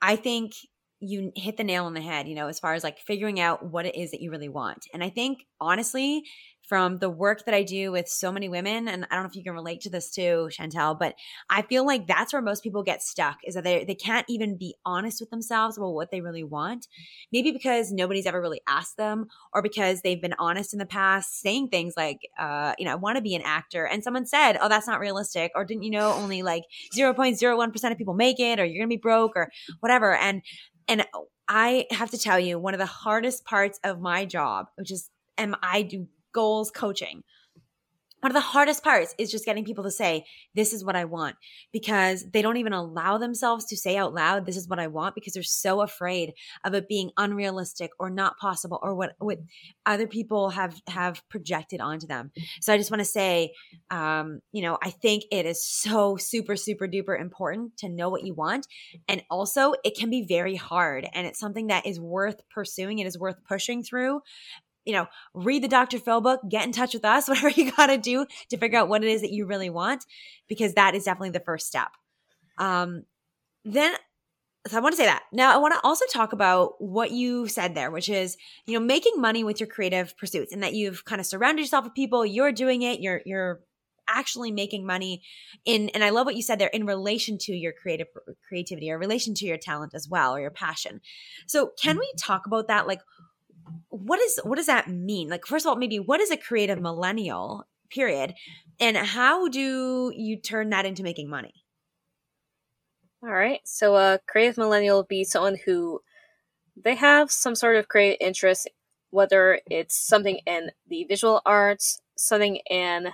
I 0.00 0.16
think 0.16 0.52
you 1.00 1.32
hit 1.34 1.56
the 1.56 1.64
nail 1.64 1.86
on 1.86 1.94
the 1.94 2.00
head, 2.00 2.28
you 2.28 2.34
know, 2.34 2.46
as 2.46 2.60
far 2.60 2.74
as 2.74 2.84
like 2.84 2.98
figuring 2.98 3.40
out 3.40 3.64
what 3.64 3.86
it 3.86 3.96
is 3.96 4.12
that 4.12 4.20
you 4.20 4.30
really 4.30 4.48
want. 4.48 4.86
And 4.94 5.02
I 5.02 5.10
think 5.10 5.46
honestly, 5.60 6.22
from 6.68 6.98
the 6.98 7.10
work 7.10 7.44
that 7.44 7.54
I 7.54 7.64
do 7.64 7.92
with 7.92 8.08
so 8.08 8.30
many 8.30 8.48
women, 8.48 8.88
and 8.88 9.04
I 9.10 9.14
don't 9.14 9.24
know 9.24 9.28
if 9.28 9.36
you 9.36 9.42
can 9.42 9.52
relate 9.52 9.80
to 9.82 9.90
this 9.90 10.10
too, 10.10 10.48
Chantel, 10.50 10.98
but 10.98 11.14
I 11.50 11.62
feel 11.62 11.84
like 11.84 12.06
that's 12.06 12.32
where 12.32 12.40
most 12.40 12.62
people 12.62 12.82
get 12.82 13.02
stuck 13.02 13.38
is 13.44 13.54
that 13.54 13.64
they, 13.64 13.84
they 13.84 13.94
can't 13.94 14.24
even 14.28 14.56
be 14.56 14.76
honest 14.84 15.20
with 15.20 15.30
themselves 15.30 15.76
about 15.76 15.92
what 15.92 16.10
they 16.10 16.20
really 16.20 16.44
want. 16.44 16.86
Maybe 17.32 17.50
because 17.50 17.90
nobody's 17.92 18.26
ever 18.26 18.40
really 18.40 18.62
asked 18.66 18.96
them, 18.96 19.26
or 19.52 19.60
because 19.60 20.02
they've 20.02 20.20
been 20.20 20.34
honest 20.38 20.72
in 20.72 20.78
the 20.78 20.86
past, 20.86 21.40
saying 21.40 21.68
things 21.68 21.94
like, 21.96 22.20
uh, 22.38 22.74
you 22.78 22.84
know, 22.84 22.92
I 22.92 22.96
want 22.96 23.16
to 23.16 23.22
be 23.22 23.34
an 23.34 23.42
actor. 23.42 23.84
And 23.84 24.04
someone 24.04 24.26
said, 24.26 24.56
oh, 24.60 24.68
that's 24.68 24.86
not 24.86 25.00
realistic. 25.00 25.52
Or 25.54 25.64
didn't 25.64 25.82
you 25.82 25.90
know 25.90 26.12
only 26.12 26.42
like 26.42 26.64
0.01% 26.96 27.90
of 27.90 27.98
people 27.98 28.14
make 28.14 28.38
it, 28.38 28.60
or 28.60 28.64
you're 28.64 28.78
going 28.78 28.88
to 28.88 28.96
be 28.96 29.00
broke, 29.00 29.32
or 29.34 29.50
whatever. 29.80 30.14
And, 30.14 30.42
and 30.88 31.06
I 31.48 31.86
have 31.90 32.10
to 32.12 32.18
tell 32.18 32.38
you, 32.38 32.58
one 32.58 32.74
of 32.74 32.80
the 32.80 32.86
hardest 32.86 33.44
parts 33.44 33.80
of 33.84 34.00
my 34.00 34.24
job, 34.24 34.66
which 34.76 34.92
is, 34.92 35.10
am 35.36 35.56
I 35.62 35.82
do 35.82 36.06
goals 36.32 36.70
coaching. 36.70 37.22
One 38.22 38.30
of 38.30 38.34
the 38.34 38.40
hardest 38.40 38.84
parts 38.84 39.16
is 39.18 39.32
just 39.32 39.44
getting 39.44 39.64
people 39.64 39.82
to 39.82 39.90
say 39.90 40.24
this 40.54 40.72
is 40.72 40.84
what 40.84 40.94
i 40.94 41.04
want 41.04 41.34
because 41.72 42.24
they 42.30 42.40
don't 42.40 42.56
even 42.56 42.72
allow 42.72 43.18
themselves 43.18 43.64
to 43.64 43.76
say 43.76 43.96
out 43.96 44.14
loud 44.14 44.46
this 44.46 44.56
is 44.56 44.68
what 44.68 44.78
i 44.78 44.86
want 44.86 45.16
because 45.16 45.32
they're 45.32 45.42
so 45.42 45.80
afraid 45.80 46.32
of 46.64 46.72
it 46.72 46.86
being 46.86 47.10
unrealistic 47.16 47.90
or 47.98 48.10
not 48.10 48.38
possible 48.38 48.78
or 48.80 48.94
what 48.94 49.16
what 49.18 49.40
other 49.86 50.06
people 50.06 50.50
have 50.50 50.80
have 50.86 51.28
projected 51.28 51.80
onto 51.80 52.06
them. 52.06 52.30
So 52.60 52.72
i 52.72 52.76
just 52.76 52.92
want 52.92 53.00
to 53.00 53.04
say 53.04 53.54
um, 53.90 54.40
you 54.52 54.62
know 54.62 54.78
i 54.80 54.90
think 54.90 55.24
it 55.32 55.44
is 55.44 55.64
so 55.64 56.16
super 56.16 56.54
super 56.54 56.86
duper 56.86 57.20
important 57.20 57.76
to 57.78 57.88
know 57.88 58.08
what 58.08 58.22
you 58.22 58.34
want. 58.34 58.68
And 59.08 59.24
also 59.32 59.74
it 59.84 59.96
can 59.98 60.10
be 60.10 60.24
very 60.28 60.54
hard 60.54 61.08
and 61.12 61.26
it's 61.26 61.40
something 61.40 61.66
that 61.66 61.86
is 61.86 61.98
worth 61.98 62.40
pursuing 62.50 63.00
it 63.00 63.06
is 63.08 63.18
worth 63.18 63.42
pushing 63.48 63.82
through 63.82 64.20
you 64.84 64.92
know, 64.92 65.06
read 65.34 65.62
the 65.62 65.68
Dr. 65.68 65.98
Phil 65.98 66.20
book, 66.20 66.40
get 66.48 66.64
in 66.64 66.72
touch 66.72 66.94
with 66.94 67.04
us, 67.04 67.28
whatever 67.28 67.50
you 67.50 67.72
got 67.72 67.86
to 67.86 67.98
do 67.98 68.26
to 68.50 68.56
figure 68.56 68.78
out 68.78 68.88
what 68.88 69.04
it 69.04 69.10
is 69.10 69.20
that 69.22 69.32
you 69.32 69.46
really 69.46 69.70
want, 69.70 70.04
because 70.48 70.74
that 70.74 70.94
is 70.94 71.04
definitely 71.04 71.30
the 71.30 71.40
first 71.40 71.66
step. 71.66 71.88
Um, 72.58 73.04
then, 73.64 73.94
so 74.66 74.76
I 74.76 74.80
want 74.80 74.92
to 74.92 74.96
say 74.96 75.06
that. 75.06 75.22
Now, 75.32 75.54
I 75.54 75.58
want 75.58 75.74
to 75.74 75.80
also 75.82 76.04
talk 76.12 76.32
about 76.32 76.74
what 76.80 77.10
you 77.10 77.48
said 77.48 77.74
there, 77.74 77.90
which 77.90 78.08
is, 78.08 78.36
you 78.66 78.78
know, 78.78 78.84
making 78.84 79.14
money 79.20 79.44
with 79.44 79.60
your 79.60 79.68
creative 79.68 80.16
pursuits 80.16 80.52
and 80.52 80.62
that 80.62 80.74
you've 80.74 81.04
kind 81.04 81.20
of 81.20 81.26
surrounded 81.26 81.62
yourself 81.62 81.84
with 81.84 81.94
people, 81.94 82.24
you're 82.26 82.52
doing 82.52 82.82
it, 82.82 83.00
you're, 83.00 83.22
you're, 83.24 83.60
actually 84.08 84.50
making 84.50 84.84
money 84.84 85.22
in 85.64 85.88
and 85.90 86.04
I 86.04 86.10
love 86.10 86.26
what 86.26 86.36
you 86.36 86.42
said 86.42 86.58
there 86.58 86.68
in 86.68 86.86
relation 86.86 87.38
to 87.38 87.52
your 87.52 87.72
creative 87.72 88.08
creativity 88.46 88.90
or 88.90 88.98
relation 88.98 89.32
to 89.34 89.46
your 89.46 89.56
talent 89.56 89.94
as 89.94 90.08
well 90.08 90.34
or 90.34 90.40
your 90.40 90.50
passion. 90.50 91.00
So 91.46 91.70
can 91.80 91.98
we 91.98 92.12
talk 92.18 92.46
about 92.46 92.68
that 92.68 92.86
like 92.86 93.00
what 93.88 94.20
is 94.20 94.40
what 94.44 94.56
does 94.56 94.66
that 94.66 94.88
mean? 94.88 95.28
Like 95.28 95.46
first 95.46 95.66
of 95.66 95.70
all, 95.70 95.76
maybe 95.76 95.98
what 95.98 96.20
is 96.20 96.30
a 96.30 96.36
creative 96.36 96.80
millennial 96.80 97.66
period 97.90 98.34
and 98.80 98.96
how 98.96 99.48
do 99.48 100.12
you 100.14 100.38
turn 100.38 100.70
that 100.70 100.86
into 100.86 101.02
making 101.02 101.28
money? 101.28 101.54
All 103.22 103.30
right. 103.30 103.60
So 103.64 103.96
a 103.96 104.20
creative 104.26 104.58
millennial 104.58 104.98
would 104.98 105.08
be 105.08 105.24
someone 105.24 105.58
who 105.64 106.00
they 106.82 106.94
have 106.94 107.30
some 107.30 107.54
sort 107.54 107.76
of 107.76 107.88
creative 107.88 108.18
interest 108.20 108.68
whether 109.12 109.60
it's 109.66 109.94
something 109.94 110.40
in 110.46 110.70
the 110.88 111.04
visual 111.04 111.42
arts, 111.44 112.00
something 112.16 112.56
in 112.70 113.08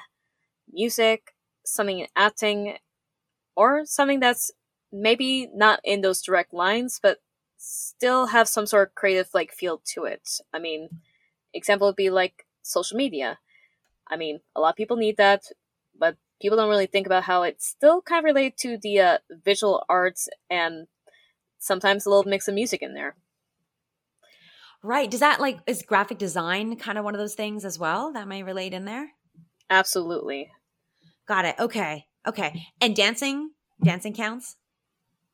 music, 0.73 1.35
something 1.67 1.99
in 1.99 2.07
acting, 2.15 2.77
or 3.57 3.85
something 3.85 4.21
that's 4.21 4.53
maybe 4.93 5.49
not 5.53 5.81
in 5.85 6.01
those 6.01 6.23
direct 6.23 6.55
lines, 6.55 7.01
but 7.03 7.19
still 7.59 8.27
have 8.27 8.49
some 8.49 8.67
sort 8.67 8.89
of 8.89 8.95
creative 8.95 9.29
like 9.35 9.53
feel 9.53 9.83
to 9.95 10.05
it. 10.05 10.41
I 10.55 10.59
mean, 10.59 10.89
example 11.53 11.89
would 11.89 11.97
be 11.97 12.11
like 12.11 12.47
social 12.63 12.97
media. 12.97 13.39
I 14.09 14.17
mean, 14.17 14.41
a 14.57 14.61
lot 14.61 14.71
of 14.71 14.77
people 14.77 14.97
need 14.97 15.17
that, 15.19 15.45
but 15.99 16.17
people 16.41 16.57
don't 16.57 16.71
really 16.71 16.87
think 16.87 17.07
about 17.07 17.25
how 17.25 17.43
it 17.43 17.61
still 17.61 18.01
kind 18.01 18.21
of 18.21 18.25
related 18.25 18.57
to 18.59 18.79
the 18.79 19.01
uh, 19.01 19.19
visual 19.45 19.85
arts 19.89 20.29
and 20.49 20.87
sometimes 21.59 22.07
a 22.07 22.11
little 22.11 22.29
mix 22.29 22.49
of 22.49 22.55
music 22.55 22.81
in 22.83 22.95
there. 22.95 23.17
Right. 24.83 25.11
Does 25.11 25.21
that 25.21 25.41
like 25.41 25.59
is 25.67 25.83
graphic 25.83 26.19
design 26.19 26.77
kind 26.77 26.99
of 26.99 27.05
one 27.05 27.15
of 27.15 27.19
those 27.19 27.35
things 27.35 27.65
as 27.65 27.79
well 27.79 28.13
that 28.13 28.29
may 28.29 28.43
relate 28.43 28.73
in 28.73 28.85
there? 28.85 29.11
Absolutely. 29.69 30.51
Got 31.27 31.45
it. 31.45 31.57
Okay. 31.59 32.07
Okay. 32.27 32.67
And 32.81 32.95
dancing? 32.95 33.51
Dancing 33.83 34.15
counts? 34.15 34.57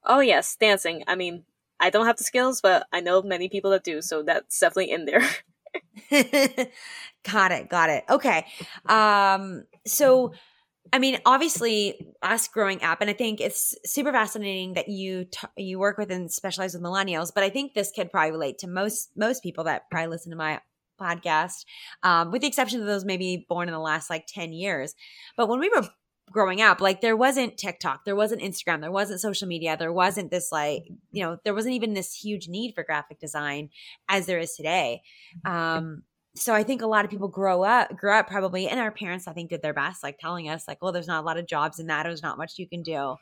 Oh 0.05 0.21
yes, 0.21 0.57
dancing. 0.59 1.05
I 1.07 1.15
mean, 1.15 1.45
I 1.85 1.91
don't 1.91 2.07
have 2.07 2.17
the 2.17 2.25
skills, 2.25 2.61
but 2.61 2.87
I 2.93 3.01
know 3.01 3.23
many 3.23 3.49
people 3.49 3.71
that 3.73 3.85
do, 3.85 4.01
so 4.01 4.23
that's 4.23 4.59
definitely 4.59 4.91
in 4.91 5.05
there. 5.05 5.23
got 7.31 7.53
it. 7.53 7.69
Got 7.69 7.91
it. 7.91 8.05
Okay. 8.09 8.47
Um 8.87 9.65
so 9.87 10.33
I 10.93 10.99
mean, 10.99 11.19
obviously, 11.25 12.15
us 12.23 12.47
growing 12.47 12.83
up, 12.83 13.01
and 13.01 13.09
I 13.09 13.15
think 13.15 13.41
it's 13.41 13.75
super 13.85 14.13
fascinating 14.13 14.75
that 14.75 14.89
you 14.89 15.25
t- 15.25 15.49
you 15.57 15.79
work 15.79 15.99
with 15.99 16.11
and 16.11 16.31
specialize 16.31 16.75
with 16.75 16.83
millennials. 16.83 17.33
But 17.35 17.43
I 17.43 17.51
think 17.51 17.75
this 17.75 17.91
could 17.91 18.13
probably 18.13 18.33
relate 18.33 18.59
to 18.59 18.69
most 18.69 19.11
most 19.17 19.43
people 19.43 19.65
that 19.65 19.91
probably 19.91 20.09
listen 20.09 20.31
to 20.31 20.37
my 20.37 20.61
podcast, 21.01 21.65
um, 22.03 22.31
with 22.31 22.43
the 22.43 22.49
exception 22.49 22.81
of 22.81 22.87
those 22.87 23.05
maybe 23.05 23.47
born 23.49 23.69
in 23.69 23.73
the 23.73 23.81
last 23.81 24.11
like 24.11 24.27
ten 24.29 24.53
years. 24.53 24.95
But 25.37 25.49
when 25.49 25.59
we 25.59 25.71
were 25.71 25.89
growing 26.31 26.61
up, 26.61 26.81
like 26.81 27.01
there 27.01 27.17
wasn't 27.17 27.57
TikTok, 27.57 28.05
there 28.05 28.17
wasn't 28.17 28.43
Instagram, 28.43 28.81
there 28.81 28.91
wasn't 28.91 29.21
social 29.21 29.49
media, 29.49 29.77
there 29.77 29.93
wasn't 29.93 30.31
this 30.31 30.51
like 30.51 30.85
you 31.13 31.23
know 31.23 31.39
there 31.45 31.55
wasn't 31.55 31.75
even 31.75 31.95
this 31.95 32.15
huge 32.15 32.49
need 32.49 32.75
for 32.75 32.85
graphic 32.85 33.19
design 33.21 33.71
as 34.09 34.27
there 34.27 34.39
is 34.39 34.55
today. 34.55 35.03
Um, 35.45 36.03
so 36.37 36.53
I 36.53 36.65
think 36.65 36.83
a 36.83 36.87
lot 36.87 37.05
of 37.05 37.11
people 37.11 37.29
grow 37.29 37.63
up, 37.63 37.97
grew 37.97 38.13
up 38.13 38.29
probably, 38.29 38.69
and 38.69 38.81
our 38.81 38.91
parents 38.91 39.29
I 39.29 39.33
think 39.33 39.51
did 39.51 39.63
their 39.63 39.75
best, 39.75 40.03
like 40.03 40.19
telling 40.19 40.49
us 40.49 40.67
like, 40.67 40.83
well, 40.83 40.93
there's 40.93 41.07
not 41.07 41.23
a 41.23 41.27
lot 41.27 41.39
of 41.39 41.47
jobs 41.47 41.79
in 41.79 41.87
that, 41.87 42.03
there's 42.03 42.23
not 42.23 42.39
much 42.39 42.59
you 42.59 42.69
can 42.69 42.83
do, 42.83 43.17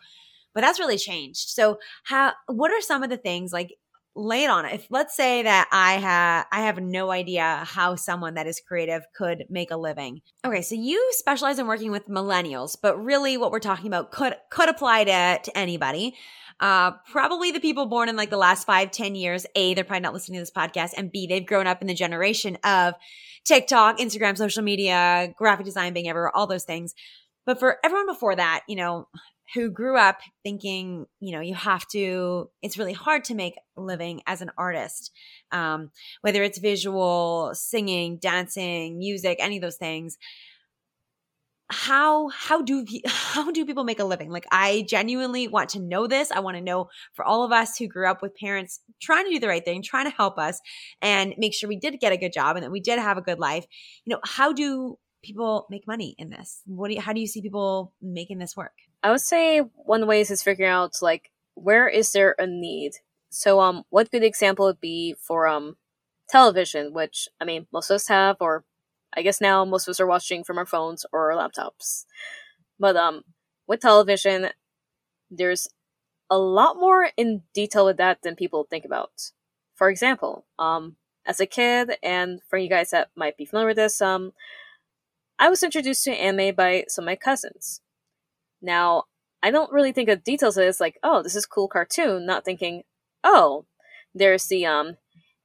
but 0.55 0.63
that's 0.63 0.81
really 0.81 0.97
changed. 0.97 1.51
So 1.51 1.79
how, 2.05 2.33
what 2.47 2.71
are 2.71 2.81
some 2.81 3.03
of 3.03 3.11
the 3.11 3.19
things 3.19 3.53
like? 3.53 3.75
Lay 4.15 4.45
it 4.45 4.51
on 4.51 4.67
it. 4.67 4.75
If 4.75 4.87
let's 4.91 5.17
say 5.17 5.43
that 5.43 5.69
I 5.73 5.95
have 5.95 6.47
I 6.53 6.63
have 6.63 6.79
no 6.79 7.11
idea 7.11 7.65
how 7.67 7.97
someone 7.97 8.35
that 8.35 8.47
is 8.47 8.61
creative 8.61 9.05
could 9.17 9.45
make 9.49 9.71
a 9.71 9.77
living. 9.77 10.21
Okay, 10.45 10.61
so 10.61 10.75
you 10.75 11.13
specialize 11.13 11.59
in 11.59 11.67
working 11.67 11.91
with 11.91 12.09
millennials, 12.09 12.77
but 12.81 13.03
really 13.03 13.39
what 13.39 13.51
we're 13.51 13.59
talking 13.59 13.87
about 13.87 14.13
could 14.13 14.35
could 14.51 14.69
apply 14.69 15.05
to, 15.05 15.41
to 15.43 15.59
anybody 15.59 16.15
uh, 16.63 16.93
probably 17.11 17.51
the 17.51 17.59
people 17.59 17.87
born 17.87 18.09
in 18.09 18.17
like 18.17 18.31
the 18.31 18.37
last 18.37 18.65
five, 18.67 18.93
ten 18.93 19.17
years, 19.17 19.45
A, 19.57 19.75
they're 19.75 19.83
probably 19.83 20.03
not 20.03 20.15
listening 20.15 20.37
to 20.39 20.43
this 20.43 20.51
podcast, 20.51 20.93
and 20.97 21.11
B, 21.11 21.27
they've 21.27 21.45
grown 21.45 21.67
up 21.67 21.83
in 21.83 21.89
the 21.89 21.95
generation 21.95 22.57
of 22.63 22.95
TikTok, 23.45 23.99
Instagram, 23.99 24.37
social 24.37 24.63
media, 24.63 25.35
graphic 25.37 25.67
design 25.67 25.93
being 25.93 26.09
everywhere, 26.09 26.35
all 26.35 26.47
those 26.47 26.65
things. 26.65 26.95
But 27.45 27.59
for 27.59 27.79
everyone 27.85 28.07
before 28.07 28.37
that, 28.37 28.63
you 28.69 28.77
know, 28.77 29.09
who 29.55 29.71
grew 29.71 29.99
up 29.99 30.21
thinking, 30.43 31.07
you 31.21 31.33
know, 31.33 31.41
you 31.41 31.55
have 31.55 31.87
to, 31.89 32.51
it's 32.63 32.79
really 32.79 32.93
hard 32.93 33.25
to 33.25 33.35
make 33.35 33.55
a 33.77 33.81
living 33.81 34.23
as 34.27 34.41
an 34.41 34.51
artist, 34.57 35.13
um, 35.51 35.91
whether 36.23 36.43
it's 36.43 36.59
visual, 36.59 37.51
singing, 37.55 38.19
dancing, 38.19 38.99
music, 38.99 39.39
any 39.41 39.57
of 39.57 39.63
those 39.63 39.77
things. 39.77 40.17
How 41.75 42.29
how 42.29 42.61
do 42.61 42.85
how 43.07 43.51
do 43.51 43.65
people 43.65 43.85
make 43.85 43.99
a 43.99 44.05
living? 44.05 44.31
Like 44.31 44.47
i 44.53 44.85
genuinely 44.87 45.49
want 45.49 45.71
to 45.71 45.81
know 45.81 46.07
this. 46.07 46.31
I 46.31 46.41
want 46.41 46.59
to 46.59 46.63
know 46.63 46.91
for 47.15 47.25
all 47.25 47.45
of 47.45 47.53
us 47.53 47.79
who 47.79 47.89
grew 47.89 48.07
up 48.11 48.21
with 48.21 48.37
parents 48.37 48.81
trying 49.01 49.25
to 49.25 49.31
do 49.31 49.41
the 49.41 49.49
right 49.49 49.65
thing 49.65 49.81
trying 49.81 50.05
to 50.05 50.15
help 50.15 50.39
us 50.39 50.61
and 51.01 51.35
make 51.39 51.55
sure 51.55 51.69
we 51.69 51.79
did 51.79 51.99
get 51.99 52.13
a 52.13 52.19
good 52.19 52.33
job 52.33 52.57
and 52.57 52.65
that 52.65 52.71
we 52.71 52.81
did 52.81 52.99
have 52.99 53.17
a 53.17 53.23
good 53.23 53.39
life. 53.39 53.65
You 54.05 54.15
know 54.15 54.21
how 54.23 54.53
do 54.53 54.99
people 55.23 55.67
make 55.71 55.87
money 55.87 56.15
in 56.19 56.29
this? 56.29 56.61
What 56.67 56.89
do 56.89 56.95
you, 56.95 57.01
how 57.01 57.15
do 57.15 57.21
you 57.21 57.27
see 57.27 57.41
people 57.41 57.95
making 58.03 58.39
this 58.39 58.55
work 58.55 58.75
i 59.03 59.11
would 59.11 59.21
say 59.21 59.59
one 59.59 60.07
way 60.07 60.21
is 60.21 60.43
figuring 60.43 60.71
out 60.71 60.95
like 61.03 61.31
where 61.55 61.89
is 61.89 62.13
there 62.13 62.35
a 62.39 62.47
need 62.47 62.93
so 63.31 63.61
um 63.61 63.85
what 63.91 64.11
good 64.11 64.25
example 64.25 64.67
would 64.67 64.81
be 64.81 65.15
for 65.21 65.47
um 65.47 65.77
television 66.29 66.93
which 66.93 67.29
i 67.41 67.45
mean 67.45 67.67
most 67.73 67.91
of 67.91 67.97
us 67.97 68.09
have 68.09 68.37
or 68.41 68.65
I 69.15 69.23
guess 69.23 69.41
now 69.41 69.65
most 69.65 69.87
of 69.87 69.93
us 69.93 70.01
are 70.01 70.07
watching 70.07 70.43
from 70.43 70.59
our 70.59 70.67
phones 70.67 71.05
or 71.13 71.31
our 71.31 71.39
laptops. 71.39 72.07
But 72.79 72.97
um, 72.97 73.25
with 73.67 73.81
television, 73.81 74.51
there's 75.31 75.69
a 76.31 76.39
lot 76.39 76.77
more 76.77 77.11
in 77.17 77.43
detail 77.55 77.87
with 77.87 77.97
that 77.99 78.23
than 78.23 78.37
people 78.37 78.67
think 78.69 78.85
about. 78.85 79.33
For 79.75 79.91
example, 79.91 80.47
um, 80.59 80.97
as 81.27 81.41
a 81.41 81.47
kid, 81.47 81.93
and 82.03 82.41
for 82.49 82.59
you 82.59 82.69
guys 82.69 82.91
that 82.91 83.11
might 83.17 83.37
be 83.37 83.45
familiar 83.47 83.69
with 83.69 83.77
this, 83.77 84.01
um, 84.01 84.33
I 85.39 85.49
was 85.51 85.63
introduced 85.63 86.05
to 86.05 86.13
anime 86.13 86.55
by 86.55 86.85
some 86.89 87.05
of 87.05 87.07
my 87.07 87.17
cousins. 87.17 87.81
Now, 88.63 89.05
I 89.43 89.51
don't 89.51 89.73
really 89.73 89.93
think 89.93 90.09
of 90.09 90.25
details 90.25 90.57
of 90.57 90.65
this 90.65 90.81
like, 90.81 90.99
oh, 91.03 91.23
this 91.23 91.35
is 91.37 91.47
cool 91.47 91.69
cartoon, 91.69 92.25
not 92.25 92.45
thinking, 92.45 92.83
oh, 93.25 93.67
there's 94.15 94.47
the 94.47 94.65
um 94.67 94.97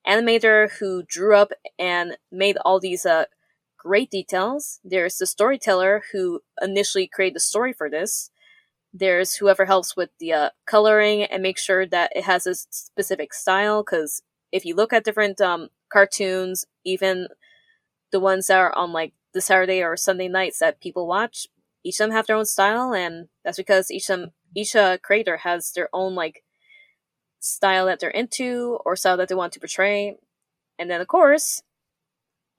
animator 0.07 0.69
who 0.79 1.03
drew 1.03 1.35
up 1.35 1.51
and 1.79 2.17
made 2.31 2.57
all 2.63 2.79
these 2.79 3.05
uh 3.05 3.25
great 3.77 4.11
details. 4.11 4.79
There's 4.83 5.17
the 5.17 5.25
storyteller 5.25 6.03
who 6.11 6.41
initially 6.61 7.07
created 7.07 7.35
the 7.35 7.39
story 7.39 7.73
for 7.73 7.89
this. 7.89 8.29
There's 8.93 9.35
whoever 9.35 9.65
helps 9.65 9.95
with 9.95 10.09
the 10.19 10.33
uh, 10.33 10.49
coloring 10.65 11.23
and 11.23 11.43
make 11.43 11.57
sure 11.57 11.85
that 11.85 12.11
it 12.15 12.23
has 12.23 12.47
a 12.47 12.55
specific 12.55 13.33
style. 13.33 13.83
Because 13.83 14.23
if 14.51 14.65
you 14.65 14.75
look 14.75 14.91
at 14.93 15.03
different 15.03 15.39
um, 15.39 15.69
cartoons, 15.91 16.65
even 16.83 17.27
the 18.11 18.19
ones 18.19 18.47
that 18.47 18.57
are 18.57 18.75
on 18.75 18.91
like 18.91 19.13
the 19.33 19.41
Saturday 19.41 19.83
or 19.83 19.95
Sunday 19.95 20.27
nights 20.27 20.59
that 20.59 20.81
people 20.81 21.07
watch, 21.07 21.47
each 21.87 22.01
of 22.01 22.07
them 22.07 22.11
have 22.11 22.27
their 22.27 22.35
own 22.35 22.45
style, 22.45 22.93
and 22.93 23.29
that's 23.45 23.55
because 23.55 23.89
each 23.89 24.09
of 24.09 24.19
them, 24.19 24.31
each 24.53 24.75
uh, 24.75 24.97
creator 24.97 25.37
has 25.37 25.71
their 25.71 25.87
own 25.93 26.15
like 26.15 26.43
style 27.39 27.85
that 27.85 28.01
they're 28.01 28.09
into 28.09 28.77
or 28.85 28.97
style 28.97 29.15
that 29.15 29.29
they 29.29 29.35
want 29.35 29.53
to 29.53 29.59
portray. 29.61 30.17
And 30.77 30.91
then 30.91 30.99
of 30.99 31.07
course, 31.07 31.63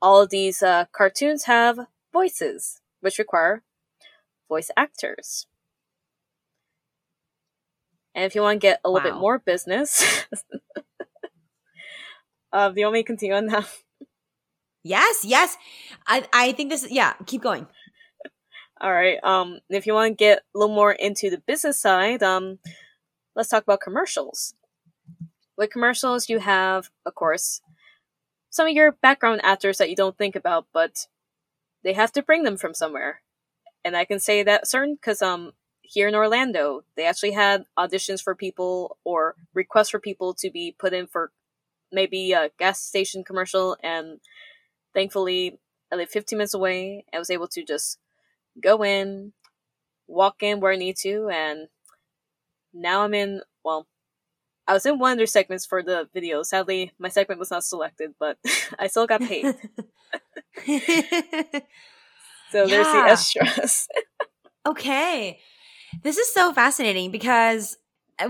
all 0.00 0.22
of 0.22 0.30
these 0.30 0.62
uh, 0.62 0.86
cartoons 0.92 1.44
have 1.44 1.78
voices, 2.10 2.80
which 3.00 3.18
require 3.18 3.62
voice 4.48 4.70
actors. 4.78 5.46
And 8.14 8.24
if 8.24 8.34
you 8.34 8.40
want 8.40 8.62
to 8.62 8.66
get 8.66 8.80
a 8.82 8.88
little 8.88 9.06
wow. 9.06 9.14
bit 9.14 9.20
more 9.20 9.38
business, 9.38 10.24
uh, 12.50 12.70
do 12.70 12.80
you 12.80 12.86
want 12.86 12.94
me 12.94 13.02
to 13.02 13.06
continue 13.06 13.34
on 13.34 13.46
now? 13.46 13.66
Yes, 14.82 15.22
yes. 15.22 15.58
I, 16.06 16.26
I 16.32 16.52
think 16.52 16.70
this, 16.70 16.90
yeah, 16.90 17.12
keep 17.26 17.42
going. 17.42 17.66
All 18.80 18.92
right. 18.92 19.18
Um, 19.24 19.58
if 19.68 19.86
you 19.86 19.94
want 19.94 20.12
to 20.12 20.16
get 20.16 20.38
a 20.54 20.58
little 20.58 20.74
more 20.74 20.92
into 20.92 21.30
the 21.30 21.38
business 21.38 21.80
side, 21.80 22.22
um, 22.22 22.58
let's 23.34 23.48
talk 23.48 23.64
about 23.64 23.80
commercials. 23.80 24.54
With 25.56 25.70
commercials, 25.70 26.28
you 26.28 26.38
have, 26.38 26.90
of 27.04 27.14
course, 27.16 27.60
some 28.50 28.68
of 28.68 28.74
your 28.74 28.92
background 28.92 29.40
actors 29.44 29.78
that 29.78 29.90
you 29.90 29.96
don't 29.96 30.16
think 30.16 30.36
about, 30.36 30.66
but 30.72 31.08
they 31.82 31.92
have 31.92 32.12
to 32.12 32.22
bring 32.22 32.44
them 32.44 32.56
from 32.56 32.74
somewhere. 32.74 33.22
And 33.84 33.96
I 33.96 34.04
can 34.04 34.20
say 34.20 34.42
that 34.44 34.68
certain 34.68 34.94
because 34.94 35.22
um 35.22 35.52
here 35.82 36.08
in 36.08 36.14
Orlando, 36.14 36.82
they 36.96 37.06
actually 37.06 37.32
had 37.32 37.64
auditions 37.78 38.22
for 38.22 38.34
people 38.34 38.98
or 39.04 39.36
requests 39.54 39.90
for 39.90 39.98
people 40.00 40.34
to 40.34 40.50
be 40.50 40.76
put 40.78 40.92
in 40.92 41.06
for 41.06 41.32
maybe 41.92 42.32
a 42.32 42.50
gas 42.58 42.80
station 42.82 43.24
commercial 43.24 43.76
and 43.82 44.20
thankfully 44.94 45.58
I 45.92 45.96
live 45.96 46.10
15 46.10 46.38
minutes 46.38 46.54
away. 46.54 47.04
I 47.14 47.18
was 47.18 47.30
able 47.30 47.48
to 47.48 47.64
just 47.64 47.98
go 48.60 48.84
in, 48.84 49.32
walk 50.06 50.42
in 50.42 50.60
where 50.60 50.72
I 50.72 50.76
need 50.76 50.96
to, 50.98 51.28
and 51.28 51.68
now 52.72 53.02
I'm 53.02 53.14
in, 53.14 53.42
well, 53.64 53.86
I 54.66 54.74
was 54.74 54.84
in 54.84 54.98
one 54.98 55.12
of 55.12 55.18
their 55.18 55.26
segments 55.26 55.64
for 55.64 55.82
the 55.82 56.08
video. 56.12 56.42
Sadly, 56.42 56.92
my 56.98 57.08
segment 57.08 57.38
was 57.38 57.50
not 57.50 57.64
selected, 57.64 58.14
but 58.20 58.36
I 58.78 58.86
still 58.88 59.06
got 59.06 59.22
paid. 59.22 59.46
so 62.50 62.66
there's 62.66 62.86
the 62.86 63.04
extras. 63.06 63.88
okay. 64.66 65.40
This 66.02 66.18
is 66.18 66.32
so 66.32 66.52
fascinating 66.52 67.10
because 67.10 67.78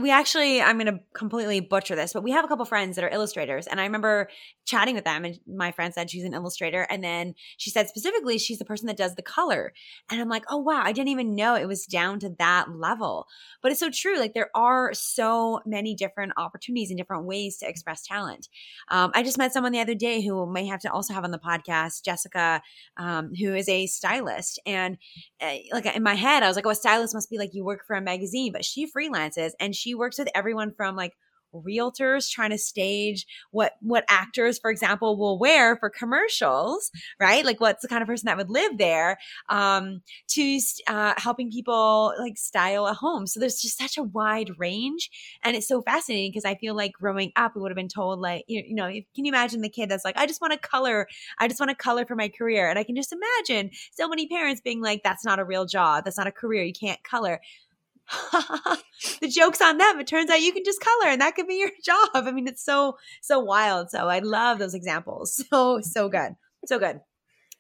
we 0.00 0.10
actually 0.10 0.60
i'm 0.60 0.78
going 0.78 0.92
to 0.92 1.00
completely 1.14 1.60
butcher 1.60 1.96
this 1.96 2.12
but 2.12 2.22
we 2.22 2.30
have 2.30 2.44
a 2.44 2.48
couple 2.48 2.64
friends 2.64 2.96
that 2.96 3.04
are 3.04 3.08
illustrators 3.08 3.66
and 3.66 3.80
i 3.80 3.84
remember 3.84 4.28
chatting 4.68 4.94
with 4.94 5.04
them 5.04 5.24
and 5.24 5.40
my 5.46 5.72
friend 5.72 5.94
said 5.94 6.10
she's 6.10 6.24
an 6.24 6.34
illustrator 6.34 6.82
and 6.90 7.02
then 7.02 7.34
she 7.56 7.70
said 7.70 7.88
specifically 7.88 8.38
she's 8.38 8.58
the 8.58 8.64
person 8.66 8.86
that 8.86 8.98
does 8.98 9.14
the 9.14 9.22
color. 9.22 9.72
And 10.10 10.20
i'm 10.20 10.28
like 10.28 10.44
oh 10.50 10.58
wow 10.58 10.82
i 10.84 10.92
didn't 10.92 11.08
even 11.08 11.34
know 11.34 11.54
it 11.54 11.66
was 11.66 11.86
down 11.86 12.20
to 12.20 12.34
that 12.38 12.70
level. 12.70 13.26
But 13.62 13.72
it's 13.72 13.80
so 13.80 13.90
true 13.90 14.18
like 14.18 14.34
there 14.34 14.50
are 14.54 14.92
so 14.92 15.60
many 15.64 15.94
different 15.94 16.32
opportunities 16.36 16.90
and 16.90 16.98
different 16.98 17.24
ways 17.24 17.56
to 17.58 17.68
express 17.68 18.06
talent. 18.06 18.48
Um, 18.88 19.10
i 19.14 19.22
just 19.22 19.38
met 19.38 19.52
someone 19.52 19.72
the 19.72 19.80
other 19.80 19.94
day 19.94 20.22
who 20.22 20.46
may 20.46 20.66
have 20.66 20.80
to 20.80 20.92
also 20.92 21.14
have 21.14 21.24
on 21.24 21.30
the 21.30 21.38
podcast 21.38 22.04
jessica 22.04 22.60
um, 22.98 23.34
who 23.34 23.54
is 23.54 23.68
a 23.68 23.86
stylist 23.86 24.60
and 24.66 24.98
uh, 25.40 25.54
like 25.72 25.86
in 25.86 26.02
my 26.02 26.14
head 26.14 26.42
i 26.42 26.46
was 26.46 26.56
like 26.56 26.66
oh 26.66 26.70
a 26.70 26.74
stylist 26.74 27.14
must 27.14 27.30
be 27.30 27.38
like 27.38 27.54
you 27.54 27.64
work 27.64 27.86
for 27.86 27.96
a 27.96 28.02
magazine 28.02 28.52
but 28.52 28.64
she 28.64 28.86
freelances 28.86 29.52
and 29.58 29.74
she 29.78 29.94
works 29.94 30.18
with 30.18 30.28
everyone 30.34 30.72
from 30.76 30.96
like 30.96 31.14
realtors 31.54 32.30
trying 32.30 32.50
to 32.50 32.58
stage 32.58 33.26
what 33.52 33.72
what 33.80 34.04
actors 34.08 34.58
for 34.58 34.70
example 34.70 35.16
will 35.16 35.38
wear 35.38 35.76
for 35.76 35.88
commercials 35.88 36.90
right? 37.18 37.44
Like 37.44 37.60
what's 37.60 37.82
the 37.82 37.88
kind 37.88 38.02
of 38.02 38.08
person 38.08 38.26
that 38.26 38.36
would 38.36 38.50
live 38.50 38.76
there 38.78 39.18
um 39.48 40.02
to 40.28 40.60
uh, 40.86 41.14
helping 41.16 41.50
people 41.50 42.12
like 42.18 42.36
style 42.36 42.86
a 42.86 42.92
home. 42.92 43.26
So 43.26 43.40
there's 43.40 43.60
just 43.60 43.78
such 43.78 43.96
a 43.96 44.02
wide 44.02 44.50
range 44.58 45.10
and 45.42 45.56
it's 45.56 45.68
so 45.68 45.82
fascinating 45.82 46.30
because 46.30 46.44
i 46.44 46.54
feel 46.54 46.74
like 46.74 46.92
growing 46.92 47.32
up 47.36 47.54
we 47.54 47.62
would 47.62 47.70
have 47.70 47.76
been 47.76 47.88
told 47.88 48.20
like 48.20 48.44
you, 48.48 48.62
you 48.66 48.74
know 48.74 48.88
can 48.88 49.24
you 49.24 49.30
imagine 49.30 49.60
the 49.60 49.68
kid 49.68 49.88
that's 49.88 50.04
like 50.04 50.16
i 50.16 50.26
just 50.26 50.40
want 50.40 50.52
to 50.52 50.58
color 50.58 51.06
i 51.38 51.48
just 51.48 51.60
want 51.60 51.70
to 51.70 51.76
color 51.76 52.04
for 52.04 52.16
my 52.16 52.28
career 52.28 52.68
and 52.68 52.78
i 52.78 52.84
can 52.84 52.96
just 52.96 53.12
imagine 53.12 53.70
so 53.92 54.08
many 54.08 54.26
parents 54.26 54.60
being 54.60 54.80
like 54.80 55.02
that's 55.02 55.24
not 55.24 55.38
a 55.38 55.44
real 55.44 55.66
job 55.66 56.04
that's 56.04 56.18
not 56.18 56.26
a 56.26 56.32
career 56.32 56.62
you 56.62 56.72
can't 56.72 57.02
color 57.04 57.40
the 59.20 59.28
joke's 59.28 59.60
on 59.60 59.78
them. 59.78 60.00
It 60.00 60.06
turns 60.06 60.30
out 60.30 60.40
you 60.40 60.52
can 60.52 60.64
just 60.64 60.80
color 60.80 61.10
and 61.10 61.20
that 61.20 61.34
could 61.34 61.46
be 61.46 61.56
your 61.56 61.70
job. 61.84 62.08
I 62.14 62.32
mean, 62.32 62.48
it's 62.48 62.64
so, 62.64 62.96
so 63.22 63.38
wild. 63.38 63.90
So 63.90 64.08
I 64.08 64.20
love 64.20 64.58
those 64.58 64.74
examples. 64.74 65.42
So, 65.50 65.80
so 65.80 66.08
good. 66.08 66.32
So 66.66 66.78
good. 66.78 67.00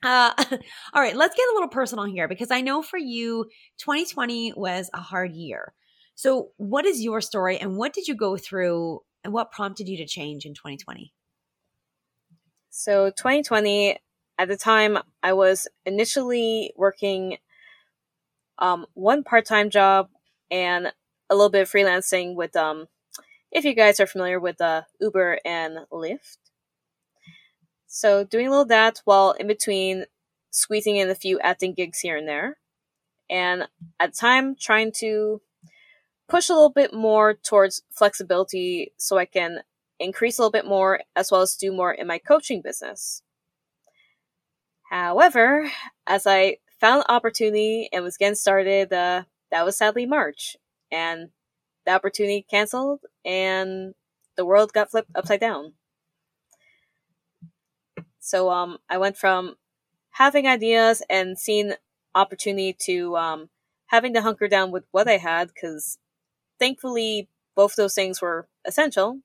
Uh, 0.02 0.32
all 0.92 1.02
right, 1.02 1.16
let's 1.16 1.34
get 1.34 1.48
a 1.48 1.54
little 1.54 1.68
personal 1.68 2.04
here 2.04 2.28
because 2.28 2.50
I 2.50 2.60
know 2.60 2.82
for 2.82 2.98
you, 2.98 3.46
2020 3.78 4.52
was 4.56 4.90
a 4.94 5.00
hard 5.00 5.32
year. 5.32 5.72
So, 6.14 6.50
what 6.56 6.84
is 6.84 7.02
your 7.02 7.20
story 7.20 7.58
and 7.58 7.76
what 7.76 7.92
did 7.92 8.06
you 8.06 8.14
go 8.14 8.36
through 8.36 9.00
and 9.24 9.32
what 9.32 9.52
prompted 9.52 9.88
you 9.88 9.96
to 9.98 10.06
change 10.06 10.44
in 10.44 10.54
2020? 10.54 11.12
So, 12.70 13.10
2020, 13.10 13.98
at 14.38 14.48
the 14.48 14.56
time, 14.56 14.98
I 15.22 15.32
was 15.32 15.66
initially 15.84 16.72
working 16.76 17.38
um, 18.58 18.86
one 18.94 19.24
part 19.24 19.46
time 19.46 19.70
job 19.70 20.08
and 20.50 20.92
a 21.30 21.34
little 21.34 21.50
bit 21.50 21.62
of 21.62 21.70
freelancing 21.70 22.34
with 22.34 22.56
um 22.56 22.88
if 23.50 23.64
you 23.64 23.74
guys 23.74 23.98
are 24.00 24.06
familiar 24.06 24.38
with 24.38 24.60
uh, 24.60 24.82
Uber 25.00 25.40
and 25.44 25.78
Lyft. 25.92 26.36
So 27.86 28.24
doing 28.24 28.46
a 28.46 28.50
little 28.50 28.66
that 28.66 29.00
while 29.04 29.32
in 29.32 29.46
between 29.46 30.04
squeezing 30.50 30.96
in 30.96 31.08
a 31.08 31.14
few 31.14 31.38
acting 31.40 31.72
gigs 31.72 32.00
here 32.00 32.16
and 32.16 32.28
there. 32.28 32.58
And 33.30 33.68
at 33.98 34.12
the 34.12 34.18
time 34.18 34.54
trying 34.54 34.92
to 34.96 35.40
push 36.28 36.48
a 36.48 36.52
little 36.52 36.70
bit 36.70 36.92
more 36.92 37.34
towards 37.34 37.82
flexibility 37.90 38.92
so 38.96 39.16
I 39.16 39.24
can 39.24 39.60
increase 39.98 40.38
a 40.38 40.42
little 40.42 40.52
bit 40.52 40.66
more 40.66 41.00
as 41.16 41.30
well 41.30 41.40
as 41.40 41.56
do 41.56 41.72
more 41.72 41.92
in 41.92 42.06
my 42.06 42.18
coaching 42.18 42.60
business. 42.62 43.22
However, 44.90 45.70
as 46.06 46.26
I 46.26 46.58
found 46.80 47.02
the 47.02 47.12
opportunity 47.12 47.88
and 47.92 48.04
was 48.04 48.16
getting 48.16 48.34
started, 48.34 48.92
uh, 48.92 49.24
that 49.50 49.64
was 49.64 49.76
sadly 49.76 50.06
March, 50.06 50.56
and 50.90 51.30
the 51.86 51.92
opportunity 51.92 52.44
canceled, 52.48 53.00
and 53.24 53.94
the 54.36 54.44
world 54.44 54.72
got 54.72 54.90
flipped 54.90 55.10
upside 55.14 55.40
down. 55.40 55.74
So 58.20 58.50
um, 58.50 58.78
I 58.88 58.98
went 58.98 59.16
from 59.16 59.56
having 60.10 60.46
ideas 60.46 61.02
and 61.08 61.38
seeing 61.38 61.72
opportunity 62.14 62.76
to 62.80 63.16
um, 63.16 63.48
having 63.86 64.12
to 64.14 64.22
hunker 64.22 64.48
down 64.48 64.70
with 64.70 64.84
what 64.90 65.08
I 65.08 65.16
had, 65.16 65.48
because 65.48 65.98
thankfully 66.58 67.28
both 67.54 67.74
those 67.76 67.94
things 67.94 68.20
were 68.20 68.48
essential, 68.64 69.20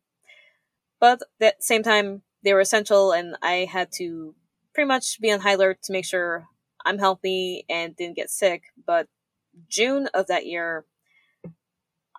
but 1.00 1.22
at 1.42 1.58
the 1.58 1.64
same 1.64 1.84
time 1.84 2.22
they 2.44 2.54
were 2.54 2.62
essential, 2.62 3.12
and 3.12 3.36
I 3.42 3.68
had 3.70 3.92
to 3.94 4.36
pretty 4.74 4.88
much 4.88 5.20
be 5.20 5.32
on 5.32 5.42
high 5.42 5.54
alert 5.54 5.82
to 5.84 5.92
make 5.92 6.06
sure 6.06 6.48
I'm 6.86 6.98
healthy 6.98 7.66
and 7.70 7.96
didn't 7.96 8.16
get 8.16 8.30
sick. 8.30 8.64
But 8.86 9.08
June 9.68 10.08
of 10.14 10.28
that 10.28 10.46
year, 10.46 10.86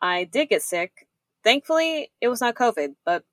I 0.01 0.25
did 0.25 0.49
get 0.49 0.63
sick. 0.63 1.07
Thankfully, 1.43 2.11
it 2.21 2.29
was 2.29 2.41
not 2.41 2.55
COVID, 2.55 2.95
but 3.05 3.25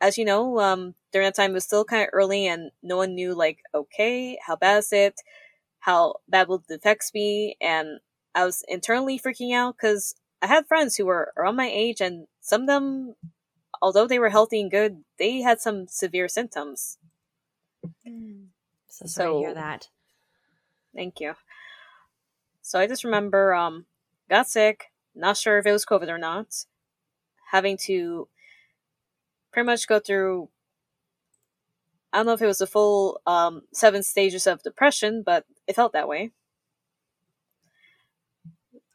as 0.00 0.18
you 0.18 0.24
know, 0.24 0.60
um, 0.60 0.94
during 1.12 1.26
that 1.26 1.34
time 1.34 1.52
it 1.52 1.54
was 1.54 1.64
still 1.64 1.84
kind 1.84 2.02
of 2.02 2.10
early 2.12 2.46
and 2.46 2.70
no 2.82 2.96
one 2.96 3.14
knew 3.14 3.34
like, 3.34 3.58
okay, 3.74 4.38
how 4.44 4.56
bad 4.56 4.78
is 4.78 4.92
it? 4.92 5.20
How 5.78 6.16
bad 6.28 6.48
will 6.48 6.62
the 6.66 6.74
effects 6.74 7.10
be? 7.10 7.56
And 7.60 8.00
I 8.34 8.44
was 8.44 8.64
internally 8.68 9.18
freaking 9.18 9.54
out 9.54 9.76
because 9.76 10.14
I 10.42 10.46
had 10.46 10.66
friends 10.66 10.96
who 10.96 11.06
were 11.06 11.32
around 11.36 11.56
my 11.56 11.70
age 11.72 12.00
and 12.00 12.26
some 12.40 12.62
of 12.62 12.66
them, 12.66 13.14
although 13.80 14.06
they 14.06 14.18
were 14.18 14.30
healthy 14.30 14.60
and 14.60 14.70
good, 14.70 15.04
they 15.18 15.40
had 15.40 15.60
some 15.60 15.86
severe 15.88 16.28
symptoms. 16.28 16.98
Mm. 18.06 18.46
So 18.88 19.06
sorry 19.06 19.26
so, 19.26 19.32
to 19.32 19.38
hear 19.38 19.54
that. 19.54 19.88
Thank 20.94 21.20
you. 21.20 21.34
So 22.64 22.78
I 22.80 22.86
just 22.86 23.04
remember 23.04 23.52
um 23.54 23.84
got 24.30 24.48
sick, 24.48 24.86
not 25.14 25.36
sure 25.36 25.58
if 25.58 25.66
it 25.66 25.72
was 25.72 25.84
COVID 25.84 26.08
or 26.08 26.16
not, 26.16 26.64
having 27.50 27.76
to 27.84 28.28
pretty 29.52 29.66
much 29.66 29.86
go 29.86 30.00
through 30.00 30.48
I 32.12 32.18
don't 32.18 32.26
know 32.26 32.32
if 32.32 32.42
it 32.42 32.46
was 32.46 32.58
the 32.58 32.66
full 32.66 33.20
um, 33.26 33.62
seven 33.72 34.02
stages 34.04 34.46
of 34.46 34.62
depression, 34.62 35.22
but 35.26 35.44
it 35.66 35.74
felt 35.74 35.92
that 35.94 36.08
way. 36.08 36.30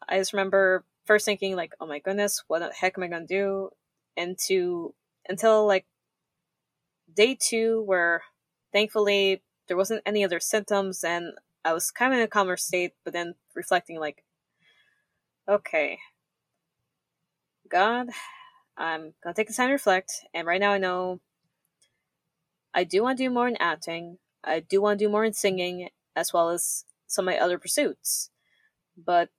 I 0.07 0.17
just 0.17 0.33
remember 0.33 0.85
first 1.05 1.25
thinking 1.25 1.55
like, 1.55 1.73
"Oh 1.79 1.85
my 1.85 1.99
goodness, 1.99 2.43
what 2.47 2.59
the 2.59 2.71
heck 2.73 2.97
am 2.97 3.03
I 3.03 3.07
gonna 3.07 3.25
do?" 3.27 3.71
And 4.17 4.37
to 4.47 4.95
until 5.27 5.67
like 5.67 5.85
day 7.13 7.35
two, 7.39 7.81
where 7.83 8.23
thankfully 8.71 9.41
there 9.67 9.77
wasn't 9.77 10.01
any 10.05 10.23
other 10.23 10.39
symptoms, 10.39 11.03
and 11.03 11.33
I 11.63 11.73
was 11.73 11.91
kind 11.91 12.13
of 12.13 12.19
in 12.19 12.23
a 12.23 12.27
calmer 12.27 12.57
state, 12.57 12.93
but 13.03 13.13
then 13.13 13.35
reflecting 13.55 13.99
like, 13.99 14.23
okay, 15.47 15.99
God, 17.69 18.09
I'm 18.77 19.13
gonna 19.23 19.33
take 19.33 19.47
the 19.47 19.53
time 19.53 19.67
to 19.67 19.73
reflect, 19.73 20.11
and 20.33 20.47
right 20.47 20.61
now 20.61 20.71
I 20.71 20.77
know 20.77 21.19
I 22.73 22.83
do 22.83 23.03
want 23.03 23.17
to 23.17 23.23
do 23.25 23.29
more 23.29 23.47
in 23.47 23.57
acting. 23.57 24.19
I 24.43 24.59
do 24.59 24.81
want 24.81 24.99
to 24.99 25.05
do 25.05 25.09
more 25.09 25.25
in 25.25 25.33
singing, 25.33 25.89
as 26.15 26.31
well 26.33 26.49
as 26.49 26.85
some 27.07 27.27
of 27.27 27.33
my 27.33 27.39
other 27.39 27.57
pursuits. 27.57 28.29
But 28.97 29.29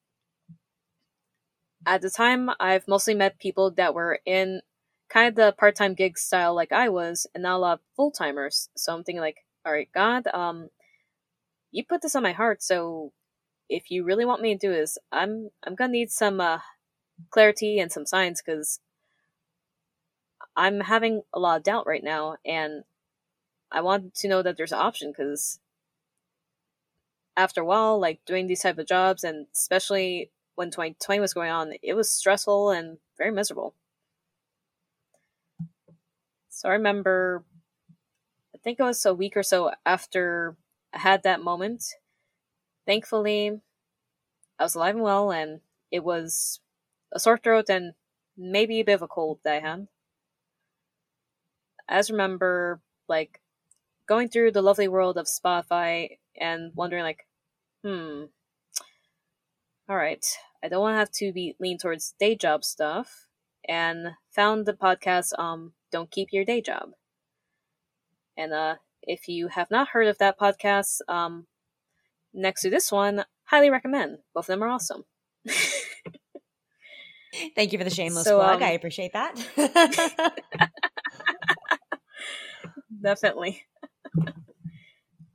at 1.87 2.02
the 2.02 2.11
time, 2.11 2.50
I've 2.61 2.88
mostly 2.88 3.14
met 3.14 3.38
people 3.38 3.70
that 3.72 3.94
were 3.94 4.20
in 4.26 4.62
kind 5.09 5.28
of 5.28 5.35
the 5.35 5.52
part 5.52 5.76
time 5.76 5.94
gig 5.94 6.18
style 6.18 6.54
like 6.54 6.72
I 6.72 6.88
was, 6.88 7.26
and 7.35 7.42
not 7.42 7.56
a 7.56 7.59
lot 7.59 7.72
of 7.74 7.80
full 7.96 8.11
timers. 8.11 8.68
So 8.76 8.94
I'm 8.94 9.04
thinking 9.04 9.22
like, 9.22 9.44
all 9.64 9.72
right, 9.72 9.88
God, 9.94 10.26
um, 10.35 10.68
you 11.72 11.85
put 11.85 12.02
this 12.02 12.16
on 12.16 12.22
my 12.22 12.33
heart, 12.33 12.62
so 12.62 13.12
if 13.68 13.90
you 13.90 14.04
really 14.04 14.24
want 14.24 14.42
me 14.42 14.54
to 14.54 14.66
do 14.68 14.72
this, 14.72 14.98
I'm 15.12 15.50
I'm 15.64 15.74
gonna 15.76 15.92
need 15.92 16.11
some 16.11 16.40
uh, 16.40 16.61
clarity 17.30 17.78
and 17.80 17.92
some 17.92 18.06
signs 18.06 18.42
because 18.42 18.80
I'm 20.56 20.80
having 20.80 21.22
a 21.33 21.38
lot 21.40 21.56
of 21.59 21.62
doubt 21.64 21.87
right 21.87 22.04
now, 22.04 22.37
and 22.44 22.85
I 23.72 23.80
want 23.83 24.14
to 24.16 24.28
know 24.28 24.42
that 24.42 24.56
there's 24.56 24.72
an 24.72 24.78
option 24.80 25.11
because 25.12 25.61
after 27.37 27.61
a 27.62 27.64
while, 27.64 27.98
like 27.98 28.24
doing 28.24 28.46
these 28.46 28.61
type 28.62 28.78
of 28.78 28.87
jobs, 28.87 29.24
and 29.24 29.46
especially 29.54 30.30
when 30.54 30.70
2020 30.70 31.20
was 31.20 31.35
going 31.35 31.50
on, 31.50 31.72
it 31.83 31.94
was 31.94 32.11
stressful 32.11 32.70
and 32.70 32.98
very 33.18 33.30
miserable. 33.33 33.74
So 36.50 36.68
I 36.68 36.72
remember, 36.72 37.44
I 38.54 38.59
think 38.59 38.78
it 38.78 38.83
was 38.83 39.04
a 39.06 39.14
week 39.14 39.37
or 39.37 39.42
so 39.42 39.72
after 39.87 40.56
I 40.92 40.98
had 40.98 41.22
that 41.22 41.42
moment. 41.42 41.85
Thankfully, 42.87 43.61
I 44.59 44.62
was 44.64 44.74
alive 44.74 44.94
and 44.94 45.03
well, 45.05 45.33
and 45.33 45.61
it 45.90 46.05
was 46.05 46.61
a 47.12 47.18
sore 47.20 47.38
throat 47.38 47.68
and 47.68 47.94
maybe 48.37 48.81
a 48.81 48.85
bit 48.85 48.94
of 48.94 49.03
a 49.03 49.09
cold 49.09 49.40
that 49.44 49.57
I 49.64 49.68
had. 49.68 49.88
I 51.88 51.98
just 51.98 52.11
remember, 52.11 52.81
like, 53.09 53.40
going 54.07 54.29
through 54.29 54.53
the 54.53 54.62
lovely 54.62 54.88
world 54.88 55.18
of 55.18 55.26
Spotify 55.26 56.18
and 56.37 56.72
wondering, 56.74 57.03
like, 57.03 57.26
hmm, 57.85 58.24
all 59.88 59.96
right, 59.96 60.24
I 60.62 60.68
don't 60.68 60.81
want 60.81 60.94
to 60.94 60.98
have 60.98 61.11
to 61.12 61.33
be 61.33 61.57
lean 61.59 61.79
towards 61.79 62.14
day 62.18 62.35
job 62.37 62.64
stuff, 62.64 63.26
and 63.68 64.16
found 64.31 64.66
the 64.66 64.72
podcast, 64.72 65.38
um, 65.38 65.74
Don't 65.90 66.11
Keep 66.11 66.33
Your 66.33 66.44
Day 66.44 66.61
Job. 66.61 66.92
And, 68.37 68.53
uh, 68.53 68.76
if 69.02 69.28
you 69.28 69.48
have 69.48 69.70
not 69.70 69.88
heard 69.88 70.06
of 70.06 70.18
that 70.18 70.38
podcast, 70.38 71.00
um, 71.08 71.46
next 72.32 72.62
to 72.62 72.70
this 72.70 72.90
one, 72.92 73.24
highly 73.44 73.70
recommend. 73.70 74.18
Both 74.34 74.44
of 74.44 74.48
them 74.48 74.62
are 74.62 74.68
awesome. 74.68 75.04
Thank 77.54 77.72
you 77.72 77.78
for 77.78 77.84
the 77.84 77.90
shameless 77.90 78.24
so, 78.24 78.38
plug. 78.38 78.56
Um, 78.56 78.62
I 78.62 78.72
appreciate 78.72 79.12
that. 79.12 79.36
Definitely. 83.02 83.62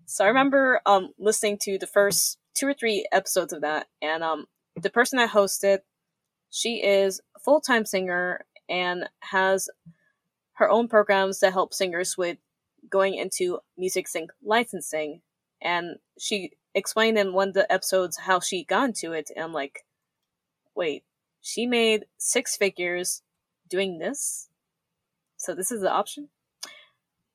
so 0.06 0.24
I 0.24 0.28
remember 0.28 0.82
um 0.86 1.10
listening 1.18 1.58
to 1.62 1.78
the 1.80 1.88
first 1.88 2.38
two 2.54 2.68
or 2.68 2.74
three 2.74 3.08
episodes 3.12 3.54
of 3.54 3.62
that, 3.62 3.88
and 4.02 4.24
um 4.24 4.46
the 4.76 4.90
person 4.90 5.18
that 5.18 5.32
hosted, 5.32 5.80
she 6.50 6.84
is 6.84 7.22
a 7.36 7.40
full 7.40 7.62
time 7.62 7.86
singer 7.86 8.46
and 8.70 9.10
has 9.22 9.70
her 10.54 10.70
own 10.70 10.88
programs 10.88 11.40
that 11.40 11.54
help 11.54 11.74
singers 11.74 12.18
with 12.18 12.38
going 12.90 13.16
into 13.16 13.60
music 13.78 14.08
sync 14.08 14.32
licensing. 14.44 15.22
And 15.62 15.98
she 16.20 16.52
explained 16.74 17.18
in 17.18 17.34
one 17.34 17.50
of 17.50 17.54
the 17.54 17.72
episodes 17.72 18.18
how 18.18 18.40
she 18.40 18.64
got 18.64 18.90
into 18.90 19.14
it, 19.14 19.32
and 19.36 19.54
like, 19.54 19.86
wait, 20.76 21.04
she 21.42 21.66
made 21.66 22.06
six 22.18 22.56
figures 22.58 23.22
doing 23.70 24.00
this? 24.00 24.50
So 25.38 25.56
this 25.56 25.72
is 25.72 25.82
the 25.82 25.92
option? 25.92 26.30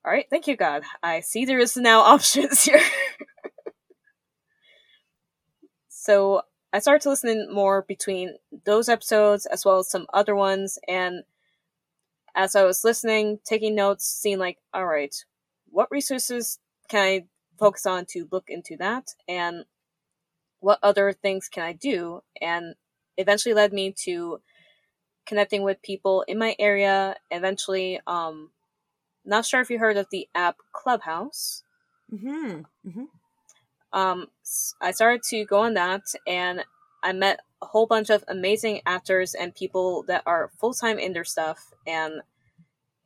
All 0.04 0.12
right, 0.12 0.26
thank 0.30 0.46
you, 0.46 0.56
God. 0.56 0.82
I 1.02 1.20
see 1.20 1.44
there 1.44 1.58
is 1.58 1.76
now 1.76 2.00
options 2.14 2.64
here. 2.64 2.82
so 5.88 6.42
I 6.72 6.78
started 6.78 7.02
to 7.02 7.10
listen 7.10 7.52
more 7.52 7.82
between 7.82 8.36
those 8.64 8.88
episodes 8.88 9.46
as 9.46 9.64
well 9.64 9.78
as 9.78 9.90
some 9.90 10.06
other 10.12 10.34
ones, 10.34 10.78
and 10.86 11.24
as 12.34 12.54
I 12.54 12.64
was 12.64 12.84
listening, 12.84 13.40
taking 13.44 13.74
notes, 13.74 14.06
seeing 14.06 14.38
like, 14.38 14.58
all 14.72 14.86
right, 14.86 15.14
what 15.70 15.90
resources 15.90 16.58
can 16.88 17.02
I 17.02 17.24
focus 17.58 17.86
on 17.86 18.06
to 18.10 18.28
look 18.30 18.44
into 18.48 18.76
that, 18.78 19.14
and 19.28 19.64
what 20.60 20.78
other 20.82 21.12
things 21.12 21.48
can 21.48 21.62
I 21.62 21.72
do, 21.72 22.22
and 22.40 22.74
eventually 23.16 23.54
led 23.54 23.72
me 23.72 23.94
to 24.04 24.40
connecting 25.26 25.62
with 25.62 25.82
people 25.82 26.22
in 26.26 26.38
my 26.38 26.56
area. 26.58 27.16
Eventually, 27.30 28.00
um, 28.06 28.50
not 29.24 29.46
sure 29.46 29.60
if 29.60 29.70
you 29.70 29.78
heard 29.78 29.96
of 29.96 30.06
the 30.10 30.28
app 30.34 30.56
Clubhouse. 30.72 31.62
Mm-hmm. 32.12 32.62
Mm-hmm. 32.88 33.04
Um, 33.92 34.26
I 34.80 34.90
started 34.92 35.22
to 35.30 35.44
go 35.44 35.60
on 35.60 35.74
that, 35.74 36.02
and 36.26 36.64
I 37.02 37.12
met 37.12 37.40
a 37.62 37.66
whole 37.66 37.86
bunch 37.86 38.10
of 38.10 38.24
amazing 38.28 38.80
actors 38.86 39.34
and 39.34 39.54
people 39.54 40.04
that 40.08 40.22
are 40.26 40.50
full 40.58 40.74
time 40.74 40.98
in 40.98 41.12
their 41.12 41.24
stuff, 41.24 41.72
and 41.86 42.22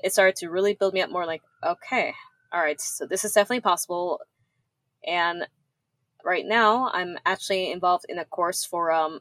it 0.03 0.13
started 0.13 0.37
to 0.37 0.51
really 0.51 0.75
build 0.75 0.95
me 0.95 1.01
up 1.01 1.11
more. 1.11 1.27
Like, 1.27 1.43
okay, 1.63 2.15
all 2.55 2.61
right, 2.61 2.81
so 2.81 3.05
this 3.05 3.25
is 3.25 3.33
definitely 3.33 3.61
possible, 3.61 4.21
and 5.05 5.49
right 6.25 6.47
now 6.47 6.89
I'm 6.93 7.19
actually 7.27 7.73
involved 7.73 8.07
in 8.09 8.19
a 8.19 8.25
course 8.25 8.65
for 8.65 8.93
um, 8.93 9.19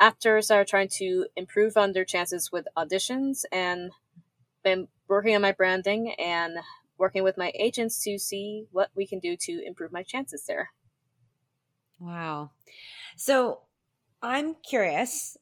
actors 0.00 0.48
that 0.48 0.58
are 0.58 0.64
trying 0.64 0.88
to 0.94 1.26
improve 1.36 1.76
on 1.76 1.92
their 1.92 2.04
chances 2.04 2.50
with 2.50 2.66
auditions, 2.76 3.44
and 3.52 3.92
been 4.64 4.88
working 5.06 5.36
on 5.36 5.42
my 5.42 5.52
branding 5.52 6.12
and 6.18 6.58
working 6.98 7.22
with 7.22 7.38
my 7.38 7.52
agents 7.54 8.02
to 8.02 8.18
see 8.18 8.66
what 8.72 8.90
we 8.96 9.06
can 9.06 9.20
do 9.20 9.36
to 9.36 9.64
improve 9.64 9.92
my 9.92 10.02
chances 10.02 10.44
there. 10.46 10.70
Wow. 12.00 12.50
So 13.16 13.60
I'm 14.20 14.56
curious, 14.56 15.36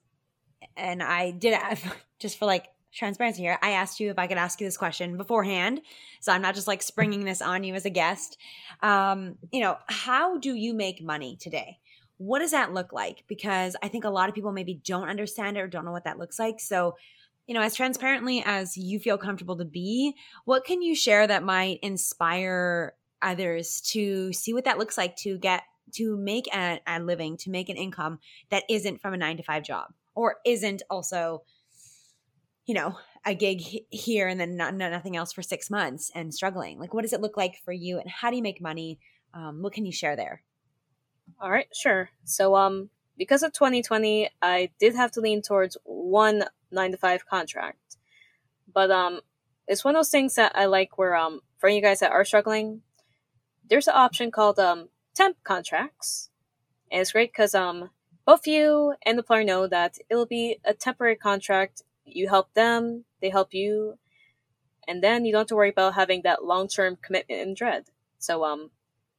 and 0.76 1.02
I 1.02 1.31
did 1.31 1.59
just 2.18 2.38
for 2.38 2.44
like 2.44 2.68
transparency 2.97 3.43
here. 3.43 3.59
I 3.63 3.73
asked 3.73 4.01
you 4.01 4.11
if 4.11 4.19
I 4.19 4.27
could 4.27 4.39
ask 4.39 4.61
you 4.61 4.67
this 4.67 4.77
question 4.77 5.17
beforehand, 5.17 5.83
so 6.21 6.33
I'm 6.33 6.43
not 6.43 6.55
just 6.55 6.67
like 6.67 6.83
springing 6.83 7.25
this 7.25 7.43
on 7.43 7.63
you 7.63 7.75
as 7.75 7.85
a 7.85 7.91
guest. 7.91 8.39
Um, 8.83 9.37
you 9.53 9.61
know, 9.61 9.77
how 9.87 10.39
do 10.39 10.55
you 10.55 10.75
make 10.75 11.03
money 11.03 11.37
today? 11.37 11.79
What 12.19 12.39
does 12.39 12.53
that 12.53 12.73
look 12.73 12.93
like? 12.93 13.25
Because 13.29 13.77
I 13.83 13.89
think 13.89 14.05
a 14.05 14.11
lot 14.11 14.29
of 14.29 14.35
people 14.35 14.53
maybe 14.53 14.81
don't 14.85 15.09
understand 15.09 15.57
it 15.57 15.61
or 15.61 15.69
don't 15.69 15.85
know 15.85 15.93
what 15.93 16.05
that 16.05 16.19
looks 16.19 16.39
like. 16.39 16.61
So, 16.61 16.97
you 17.47 17.55
know, 17.55 17.61
as 17.61 17.75
transparently 17.75 18.43
as 18.45 18.77
you 18.77 18.99
feel 18.99 19.19
comfortable 19.19 19.57
to 19.59 19.67
be, 19.67 20.15
what 20.47 20.65
can 20.65 20.81
you 20.81 20.95
share 20.95 21.27
that 21.27 21.45
might 21.45 21.79
inspire 21.83 22.95
others 23.21 23.81
to 23.93 24.33
see 24.33 24.55
what 24.55 24.65
that 24.65 24.79
looks 24.79 24.97
like 24.97 25.17
to 25.17 25.39
get 25.39 25.63
to 25.93 26.17
make 26.17 26.47
a, 26.55 26.81
a 26.87 27.01
living, 27.01 27.37
to 27.37 27.51
make 27.51 27.69
an 27.69 27.77
income 27.77 28.19
that 28.51 28.65
isn't 28.69 29.01
from 29.01 29.15
a 29.15 29.17
nine 29.17 29.37
to 29.37 29.43
five 29.43 29.63
job 29.63 29.93
or 30.15 30.37
isn't 30.45 30.83
also, 30.91 31.43
you 32.66 32.74
know, 32.74 32.98
a 33.24 33.35
gig 33.35 33.62
here 33.90 34.29
and 34.29 34.38
then 34.38 34.57
not, 34.57 34.74
nothing 34.74 35.16
else 35.16 35.33
for 35.33 35.42
six 35.42 35.70
months 35.70 36.11
and 36.14 36.35
struggling? 36.35 36.79
Like, 36.79 36.92
what 36.92 37.02
does 37.02 37.12
it 37.12 37.20
look 37.20 37.37
like 37.37 37.61
for 37.64 37.72
you 37.72 37.98
and 37.98 38.11
how 38.11 38.31
do 38.31 38.37
you 38.37 38.42
make 38.42 38.61
money? 38.61 38.98
Um, 39.35 39.62
what 39.62 39.72
can 39.72 39.87
you 39.87 39.92
share 39.92 40.16
there? 40.16 40.42
All 41.40 41.50
right, 41.50 41.68
sure. 41.74 42.11
So, 42.24 42.55
um, 42.57 42.90
because 43.18 43.42
of 43.42 43.52
2020, 43.52 44.29
I 44.42 44.70
did 44.79 44.94
have 44.94 45.11
to 45.12 45.20
lean 45.20 45.42
towards 45.42 45.76
one 45.85 46.44
nine 46.70 46.92
to 46.92 46.96
five 46.96 47.26
contract. 47.26 47.96
But 48.72 48.90
um, 48.90 49.20
it's 49.66 49.85
one 49.85 49.94
of 49.94 50.00
those 50.00 50.11
things 50.11 50.35
that 50.35 50.52
I 50.55 50.66
like 50.66 50.98
where 50.98 51.16
um, 51.16 51.40
for 51.59 51.68
you 51.68 51.81
guys 51.81 52.00
that 52.00 52.12
are 52.12 52.24
struggling, 52.24 52.83
there's 53.68 53.88
an 53.88 53.94
option 53.96 54.31
called 54.31 54.59
um 54.59 54.88
temp 55.14 55.37
contracts, 55.42 56.31
and 56.90 57.00
it's 57.00 57.12
great 57.12 57.33
because 57.33 57.55
um 57.55 57.90
both 58.24 58.46
you 58.46 58.94
and 59.05 59.18
the 59.18 59.22
player 59.22 59.44
know 59.44 59.66
that 59.66 59.98
it 60.09 60.14
will 60.14 60.26
be 60.26 60.59
a 60.64 60.74
temporary 60.74 61.16
contract. 61.16 61.83
You 62.07 62.29
help 62.29 62.55
them, 62.55 63.05
they 63.21 63.31
help 63.31 63.53
you, 63.53 63.99
and 64.87 65.03
then 65.03 65.25
you 65.25 65.33
don't 65.33 65.40
have 65.40 65.49
to 65.49 65.57
worry 65.57 65.71
about 65.71 65.95
having 65.95 66.23
that 66.23 66.45
long 66.45 66.69
term 66.69 66.97
commitment 67.01 67.40
and 67.40 67.57
dread. 67.57 67.87
So 68.19 68.45
um, 68.45 68.71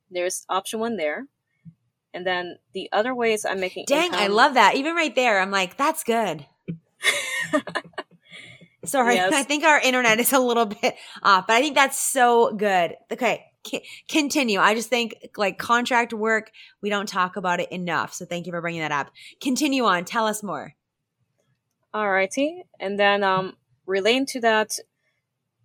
there's 0.09 0.45
option 0.49 0.79
one 0.79 0.97
there. 0.97 1.27
And 2.13 2.25
then 2.25 2.57
the 2.73 2.89
other 2.91 3.13
ways 3.13 3.45
I'm 3.45 3.59
making 3.59 3.85
Dang, 3.85 4.05
income, 4.05 4.19
I 4.19 4.27
love 4.27 4.55
that. 4.55 4.75
Even 4.75 4.95
right 4.95 5.13
there, 5.13 5.39
I'm 5.39 5.51
like, 5.51 5.77
that's 5.77 6.03
good. 6.03 6.45
Sorry, 8.85 9.15
yes. 9.15 9.33
I 9.33 9.43
think 9.43 9.65
our 9.65 9.79
internet 9.79 10.19
is 10.19 10.33
a 10.33 10.39
little 10.39 10.65
bit 10.65 10.95
off, 11.21 11.47
but 11.47 11.53
I 11.53 11.61
think 11.61 11.75
that's 11.75 11.99
so 11.99 12.55
good. 12.55 12.95
Okay, 13.11 13.43
c- 13.65 13.85
continue. 14.07 14.59
I 14.59 14.73
just 14.73 14.89
think 14.89 15.15
like 15.35 15.57
contract 15.57 16.13
work, 16.13 16.51
we 16.81 16.89
don't 16.89 17.07
talk 17.07 17.35
about 17.35 17.59
it 17.59 17.71
enough. 17.71 18.13
So 18.13 18.25
thank 18.25 18.45
you 18.45 18.53
for 18.53 18.61
bringing 18.61 18.81
that 18.81 18.93
up. 18.93 19.11
Continue 19.41 19.83
on. 19.83 20.05
Tell 20.05 20.25
us 20.25 20.41
more. 20.41 20.73
Alrighty, 21.93 22.63
and 22.79 22.99
then 22.99 23.23
um, 23.23 23.57
relating 23.85 24.25
to 24.27 24.41
that 24.41 24.77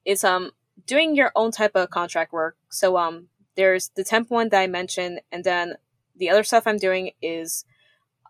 is 0.04 0.24
um 0.24 0.52
doing 0.87 1.14
your 1.14 1.32
own 1.37 1.50
type 1.50 1.72
of 1.74 1.90
contract 1.90 2.32
work. 2.32 2.56
So 2.70 2.96
um, 2.96 3.28
there's 3.56 3.90
the 3.94 4.04
temp 4.04 4.30
one 4.30 4.48
that 4.50 4.61
I 4.61 4.66
mentioned, 4.66 5.20
and 5.30 5.44
then 5.44 5.74
the 6.16 6.30
other 6.30 6.44
stuff 6.44 6.66
I'm 6.66 6.78
doing 6.78 7.12
is 7.20 7.64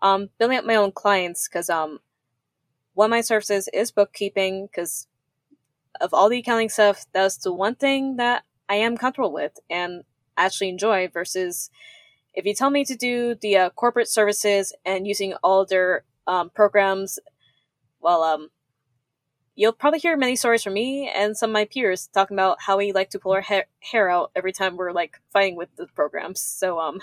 um 0.00 0.30
building 0.38 0.58
up 0.58 0.64
my 0.64 0.76
own 0.76 0.92
clients 0.92 1.48
because 1.48 1.70
um 1.70 2.00
one 2.94 3.06
of 3.06 3.10
my 3.10 3.20
services 3.20 3.68
is 3.72 3.90
bookkeeping 3.92 4.66
because 4.66 5.06
of 6.00 6.12
all 6.12 6.28
the 6.28 6.38
accounting 6.38 6.68
stuff, 6.68 7.06
that's 7.12 7.36
the 7.38 7.52
one 7.52 7.74
thing 7.74 8.16
that 8.16 8.44
I 8.68 8.76
am 8.76 8.96
comfortable 8.96 9.32
with 9.32 9.58
and 9.70 10.04
actually 10.36 10.68
enjoy 10.70 11.08
versus 11.08 11.70
if 12.34 12.46
you 12.46 12.54
tell 12.54 12.70
me 12.70 12.84
to 12.84 12.96
do 12.96 13.34
the 13.34 13.56
uh, 13.56 13.70
corporate 13.70 14.08
services 14.08 14.74
and 14.84 15.06
using 15.06 15.34
all 15.42 15.66
their 15.66 16.04
um, 16.26 16.50
programs, 16.50 17.18
well, 18.02 18.22
um, 18.22 18.48
you'll 19.54 19.72
probably 19.72 20.00
hear 20.00 20.16
many 20.16 20.36
stories 20.36 20.62
from 20.62 20.74
me 20.74 21.10
and 21.14 21.36
some 21.36 21.50
of 21.50 21.54
my 21.54 21.64
peers 21.64 22.08
talking 22.12 22.34
about 22.34 22.58
how 22.60 22.78
we 22.78 22.92
like 22.92 23.10
to 23.10 23.18
pull 23.18 23.32
our 23.32 23.42
ha- 23.42 23.64
hair 23.80 24.10
out 24.10 24.30
every 24.34 24.52
time 24.52 24.76
we're 24.76 24.92
like 24.92 25.20
fighting 25.32 25.56
with 25.56 25.74
the 25.76 25.86
programs. 25.86 26.40
So, 26.40 26.78
um, 26.78 27.00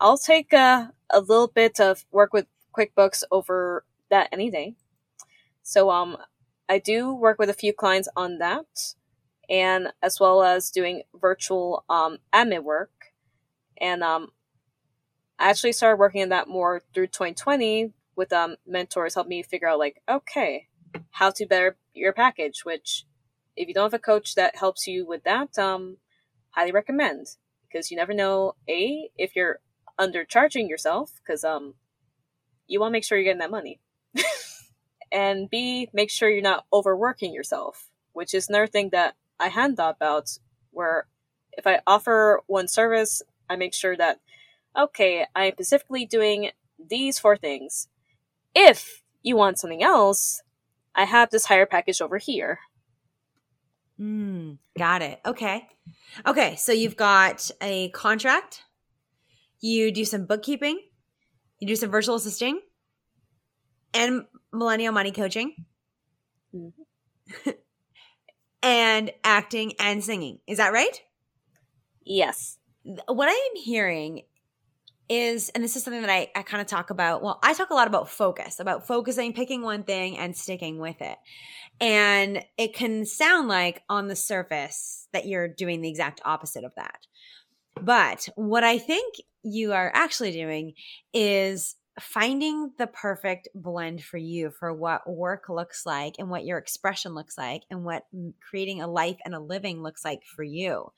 I'll 0.00 0.18
take 0.18 0.54
uh, 0.54 0.88
a 1.10 1.20
little 1.20 1.48
bit 1.48 1.78
of 1.78 2.06
work 2.10 2.32
with 2.32 2.46
QuickBooks 2.76 3.22
over 3.30 3.84
that 4.10 4.28
any 4.32 4.50
day. 4.50 4.74
So 5.62 5.90
um, 5.90 6.16
I 6.68 6.78
do 6.78 7.14
work 7.14 7.38
with 7.38 7.50
a 7.50 7.54
few 7.54 7.72
clients 7.74 8.08
on 8.16 8.38
that, 8.38 8.94
and 9.48 9.88
as 10.02 10.18
well 10.18 10.42
as 10.42 10.70
doing 10.70 11.02
virtual 11.14 11.84
um, 11.90 12.18
admin 12.32 12.64
work. 12.64 13.12
And 13.78 14.02
um, 14.02 14.28
I 15.38 15.50
actually 15.50 15.72
started 15.72 15.98
working 15.98 16.22
on 16.22 16.30
that 16.30 16.48
more 16.48 16.82
through 16.94 17.08
2020 17.08 17.92
with 18.16 18.32
um, 18.32 18.56
mentors 18.66 19.14
help 19.14 19.26
me 19.26 19.42
figure 19.42 19.68
out 19.68 19.78
like, 19.78 20.02
okay, 20.08 20.68
how 21.10 21.30
to 21.30 21.46
better 21.46 21.76
your 21.94 22.12
package. 22.12 22.64
Which, 22.64 23.04
if 23.56 23.68
you 23.68 23.74
don't 23.74 23.84
have 23.84 23.94
a 23.94 23.98
coach 23.98 24.34
that 24.34 24.56
helps 24.56 24.86
you 24.86 25.06
with 25.06 25.24
that, 25.24 25.58
um, 25.58 25.98
highly 26.50 26.72
recommend 26.72 27.26
because 27.70 27.90
you 27.90 27.96
never 27.96 28.12
know 28.12 28.54
a 28.68 29.10
if 29.16 29.36
you're 29.36 29.60
undercharging 29.98 30.68
yourself 30.68 31.12
because 31.22 31.44
um 31.44 31.74
you 32.66 32.80
want 32.80 32.90
to 32.90 32.92
make 32.92 33.04
sure 33.04 33.18
you're 33.18 33.24
getting 33.24 33.38
that 33.38 33.50
money 33.50 33.80
and 35.12 35.48
B, 35.50 35.88
make 35.92 36.10
sure 36.10 36.28
you're 36.28 36.42
not 36.42 36.66
overworking 36.72 37.32
yourself, 37.34 37.88
which 38.12 38.34
is 38.34 38.48
another 38.48 38.66
thing 38.66 38.90
that 38.92 39.14
I 39.38 39.48
hadn't 39.48 39.76
thought 39.76 39.96
about. 39.96 40.30
Where 40.70 41.06
if 41.52 41.66
I 41.66 41.80
offer 41.86 42.42
one 42.46 42.68
service, 42.68 43.22
I 43.48 43.56
make 43.56 43.74
sure 43.74 43.96
that, 43.96 44.20
okay, 44.78 45.26
I'm 45.34 45.52
specifically 45.52 46.06
doing 46.06 46.50
these 46.78 47.18
four 47.18 47.36
things. 47.36 47.88
If 48.54 49.02
you 49.22 49.36
want 49.36 49.58
something 49.58 49.82
else, 49.82 50.42
I 50.94 51.04
have 51.04 51.30
this 51.30 51.46
higher 51.46 51.66
package 51.66 52.00
over 52.00 52.18
here. 52.18 52.58
Mm, 54.00 54.58
got 54.78 55.02
it. 55.02 55.20
Okay. 55.26 55.68
Okay. 56.26 56.56
So 56.56 56.72
you've 56.72 56.96
got 56.96 57.50
a 57.60 57.90
contract, 57.90 58.62
you 59.60 59.92
do 59.92 60.04
some 60.04 60.24
bookkeeping, 60.26 60.80
you 61.58 61.68
do 61.68 61.76
some 61.76 61.90
virtual 61.90 62.14
assisting, 62.14 62.60
and 63.92 64.24
millennial 64.52 64.92
money 64.92 65.12
coaching 65.12 65.54
Mhm. 66.54 66.72
and 68.62 69.12
acting 69.22 69.74
and 69.78 70.02
singing. 70.02 70.40
Is 70.46 70.58
that 70.58 70.72
right? 70.72 71.02
Yes. 72.04 72.58
What 73.06 73.28
I 73.28 73.32
am 73.32 73.62
hearing 73.62 74.22
is, 75.10 75.48
and 75.50 75.62
this 75.62 75.74
is 75.74 75.82
something 75.82 76.00
that 76.02 76.10
I, 76.10 76.28
I 76.36 76.42
kind 76.42 76.60
of 76.60 76.68
talk 76.68 76.90
about. 76.90 77.22
Well, 77.22 77.40
I 77.42 77.52
talk 77.52 77.70
a 77.70 77.74
lot 77.74 77.88
about 77.88 78.08
focus, 78.08 78.60
about 78.60 78.86
focusing, 78.86 79.32
picking 79.32 79.60
one 79.60 79.82
thing 79.82 80.16
and 80.16 80.36
sticking 80.36 80.78
with 80.78 81.02
it. 81.02 81.18
And 81.80 82.44
it 82.56 82.74
can 82.74 83.04
sound 83.04 83.48
like 83.48 83.82
on 83.88 84.06
the 84.06 84.16
surface 84.16 85.08
that 85.12 85.26
you're 85.26 85.48
doing 85.48 85.80
the 85.80 85.88
exact 85.88 86.20
opposite 86.24 86.64
of 86.64 86.74
that. 86.76 87.00
But 87.80 88.28
what 88.36 88.62
I 88.62 88.78
think 88.78 89.16
you 89.42 89.72
are 89.72 89.90
actually 89.92 90.32
doing 90.32 90.74
is 91.12 91.74
finding 91.98 92.70
the 92.78 92.86
perfect 92.86 93.48
blend 93.54 94.02
for 94.02 94.16
you 94.16 94.50
for 94.50 94.72
what 94.72 95.10
work 95.10 95.48
looks 95.48 95.84
like 95.84 96.14
and 96.18 96.30
what 96.30 96.44
your 96.44 96.58
expression 96.58 97.14
looks 97.14 97.36
like 97.36 97.62
and 97.70 97.84
what 97.84 98.04
creating 98.48 98.80
a 98.80 98.86
life 98.86 99.18
and 99.24 99.34
a 99.34 99.40
living 99.40 99.82
looks 99.82 100.04
like 100.04 100.22
for 100.24 100.44
you. 100.44 100.92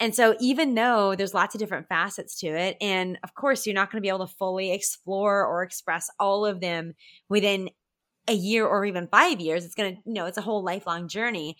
And 0.00 0.14
so, 0.14 0.34
even 0.40 0.74
though 0.74 1.14
there's 1.14 1.34
lots 1.34 1.54
of 1.54 1.60
different 1.60 1.88
facets 1.88 2.38
to 2.40 2.48
it, 2.48 2.76
and 2.80 3.18
of 3.22 3.34
course, 3.34 3.66
you're 3.66 3.74
not 3.74 3.90
going 3.90 3.98
to 3.98 4.04
be 4.04 4.08
able 4.08 4.26
to 4.26 4.34
fully 4.34 4.72
explore 4.72 5.44
or 5.46 5.62
express 5.62 6.10
all 6.18 6.44
of 6.44 6.60
them 6.60 6.94
within 7.28 7.70
a 8.28 8.32
year 8.32 8.66
or 8.66 8.84
even 8.84 9.06
five 9.08 9.40
years, 9.40 9.64
it's 9.64 9.74
going 9.74 9.96
to, 9.96 10.02
you 10.06 10.14
know, 10.14 10.26
it's 10.26 10.38
a 10.38 10.42
whole 10.42 10.62
lifelong 10.62 11.08
journey. 11.08 11.56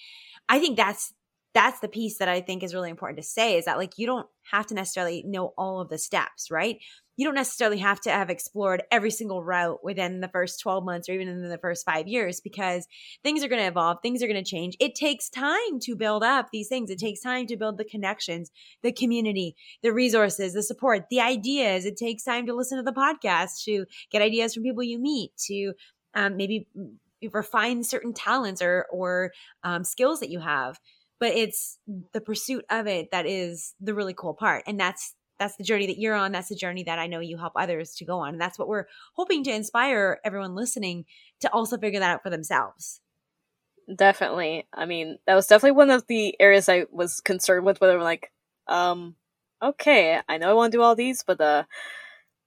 I 0.48 0.58
think 0.58 0.76
that's 0.76 1.12
that's 1.52 1.78
the 1.80 1.88
piece 1.88 2.18
that 2.18 2.28
I 2.28 2.40
think 2.40 2.64
is 2.64 2.74
really 2.74 2.90
important 2.90 3.18
to 3.18 3.22
say 3.22 3.56
is 3.56 3.66
that 3.66 3.78
like 3.78 3.96
you 3.96 4.06
don't 4.06 4.26
have 4.50 4.66
to 4.68 4.74
necessarily 4.74 5.22
know 5.24 5.54
all 5.56 5.80
of 5.80 5.88
the 5.88 5.98
steps, 5.98 6.50
right? 6.50 6.78
You 7.16 7.26
don't 7.26 7.34
necessarily 7.34 7.78
have 7.78 8.00
to 8.02 8.10
have 8.10 8.30
explored 8.30 8.82
every 8.90 9.10
single 9.10 9.42
route 9.42 9.84
within 9.84 10.20
the 10.20 10.28
first 10.28 10.60
12 10.60 10.84
months 10.84 11.08
or 11.08 11.12
even 11.12 11.28
in 11.28 11.48
the 11.48 11.58
first 11.58 11.84
5 11.84 12.08
years 12.08 12.40
because 12.40 12.86
things 13.22 13.44
are 13.44 13.48
going 13.48 13.60
to 13.60 13.68
evolve, 13.68 13.98
things 14.02 14.22
are 14.22 14.26
going 14.26 14.42
to 14.42 14.48
change. 14.48 14.76
It 14.80 14.94
takes 14.94 15.28
time 15.28 15.78
to 15.82 15.96
build 15.96 16.22
up 16.22 16.48
these 16.52 16.68
things. 16.68 16.90
It 16.90 16.98
takes 16.98 17.20
time 17.20 17.46
to 17.46 17.56
build 17.56 17.78
the 17.78 17.84
connections, 17.84 18.50
the 18.82 18.92
community, 18.92 19.54
the 19.82 19.92
resources, 19.92 20.54
the 20.54 20.62
support, 20.62 21.04
the 21.10 21.20
ideas. 21.20 21.84
It 21.84 21.96
takes 21.96 22.24
time 22.24 22.46
to 22.46 22.54
listen 22.54 22.78
to 22.78 22.84
the 22.84 22.92
podcast, 22.92 23.62
to 23.64 23.86
get 24.10 24.22
ideas 24.22 24.54
from 24.54 24.62
people 24.62 24.82
you 24.82 24.98
meet, 24.98 25.30
to 25.46 25.72
um, 26.14 26.36
maybe 26.36 26.68
refine 27.32 27.82
certain 27.82 28.12
talents 28.12 28.60
or 28.60 28.86
or 28.92 29.32
um, 29.62 29.84
skills 29.84 30.20
that 30.20 30.30
you 30.30 30.40
have 30.40 30.78
but 31.20 31.32
it's 31.32 31.78
the 32.12 32.20
pursuit 32.20 32.64
of 32.70 32.86
it 32.86 33.10
that 33.10 33.24
is 33.24 33.74
the 33.80 33.94
really 33.94 34.14
cool 34.14 34.34
part 34.34 34.62
and 34.66 34.78
that's 34.78 35.14
that's 35.38 35.56
the 35.56 35.64
journey 35.64 35.86
that 35.86 35.98
you're 35.98 36.14
on 36.14 36.32
that's 36.32 36.48
the 36.48 36.54
journey 36.54 36.82
that 36.84 36.98
i 36.98 37.06
know 37.06 37.20
you 37.20 37.36
help 37.36 37.52
others 37.56 37.94
to 37.94 38.04
go 38.04 38.18
on 38.18 38.30
and 38.30 38.40
that's 38.40 38.58
what 38.58 38.68
we're 38.68 38.86
hoping 39.14 39.44
to 39.44 39.50
inspire 39.50 40.18
everyone 40.24 40.54
listening 40.54 41.04
to 41.40 41.52
also 41.52 41.76
figure 41.78 42.00
that 42.00 42.14
out 42.14 42.22
for 42.22 42.30
themselves 42.30 43.00
Definitely. 43.92 44.66
I 44.72 44.86
mean, 44.86 45.18
that 45.26 45.34
was 45.34 45.46
definitely 45.46 45.72
one 45.72 45.90
of 45.90 46.06
the 46.06 46.34
areas 46.40 46.68
I 46.68 46.86
was 46.90 47.20
concerned 47.20 47.66
with. 47.66 47.80
Whether 47.80 47.96
I'm 47.96 48.02
like, 48.02 48.32
um, 48.66 49.16
okay, 49.62 50.20
I 50.28 50.38
know 50.38 50.50
I 50.50 50.54
want 50.54 50.72
to 50.72 50.78
do 50.78 50.82
all 50.82 50.94
these, 50.94 51.22
but 51.26 51.40
uh, 51.40 51.64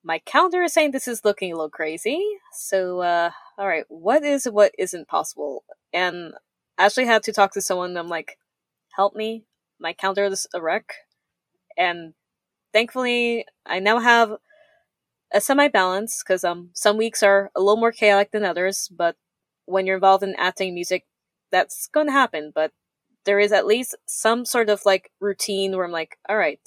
my 0.03 0.19
calendar 0.19 0.63
is 0.63 0.73
saying 0.73 0.91
this 0.91 1.07
is 1.07 1.25
looking 1.25 1.51
a 1.51 1.55
little 1.55 1.69
crazy. 1.69 2.23
So, 2.53 3.01
uh, 3.01 3.31
all 3.57 3.67
right, 3.67 3.85
what 3.89 4.23
is 4.23 4.45
what 4.45 4.71
isn't 4.79 5.07
possible? 5.07 5.63
And 5.93 6.33
I 6.77 6.85
actually 6.85 7.05
had 7.05 7.23
to 7.23 7.33
talk 7.33 7.53
to 7.53 7.61
someone. 7.61 7.97
I'm 7.97 8.09
like, 8.09 8.37
help 8.95 9.15
me. 9.15 9.43
My 9.79 9.93
calendar 9.93 10.25
is 10.25 10.47
a 10.55 10.61
wreck, 10.61 10.93
and 11.77 12.13
thankfully, 12.77 13.45
I 13.65 13.79
now 13.79 13.99
have 13.99 14.37
a 15.33 15.41
semi 15.41 15.67
balance 15.67 16.23
because 16.23 16.43
um 16.43 16.69
some 16.73 16.97
weeks 16.97 17.23
are 17.23 17.51
a 17.55 17.59
little 17.61 17.77
more 17.79 17.91
chaotic 17.91 18.31
than 18.31 18.45
others. 18.45 18.89
But 18.91 19.15
when 19.65 19.85
you're 19.85 19.97
involved 19.97 20.23
in 20.23 20.35
acting 20.37 20.73
music, 20.73 21.05
that's 21.51 21.87
going 21.87 22.07
to 22.07 22.13
happen. 22.13 22.51
But 22.53 22.71
there 23.25 23.39
is 23.39 23.51
at 23.51 23.65
least 23.67 23.95
some 24.07 24.45
sort 24.45 24.69
of 24.69 24.85
like 24.85 25.11
routine 25.19 25.75
where 25.75 25.85
I'm 25.85 25.91
like, 25.91 26.17
all 26.29 26.37
right, 26.37 26.61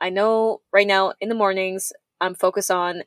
I 0.00 0.10
know 0.10 0.62
right 0.72 0.86
now 0.86 1.14
in 1.20 1.28
the 1.28 1.34
mornings 1.34 1.92
I'm 2.20 2.34
focused 2.34 2.70
on 2.70 3.02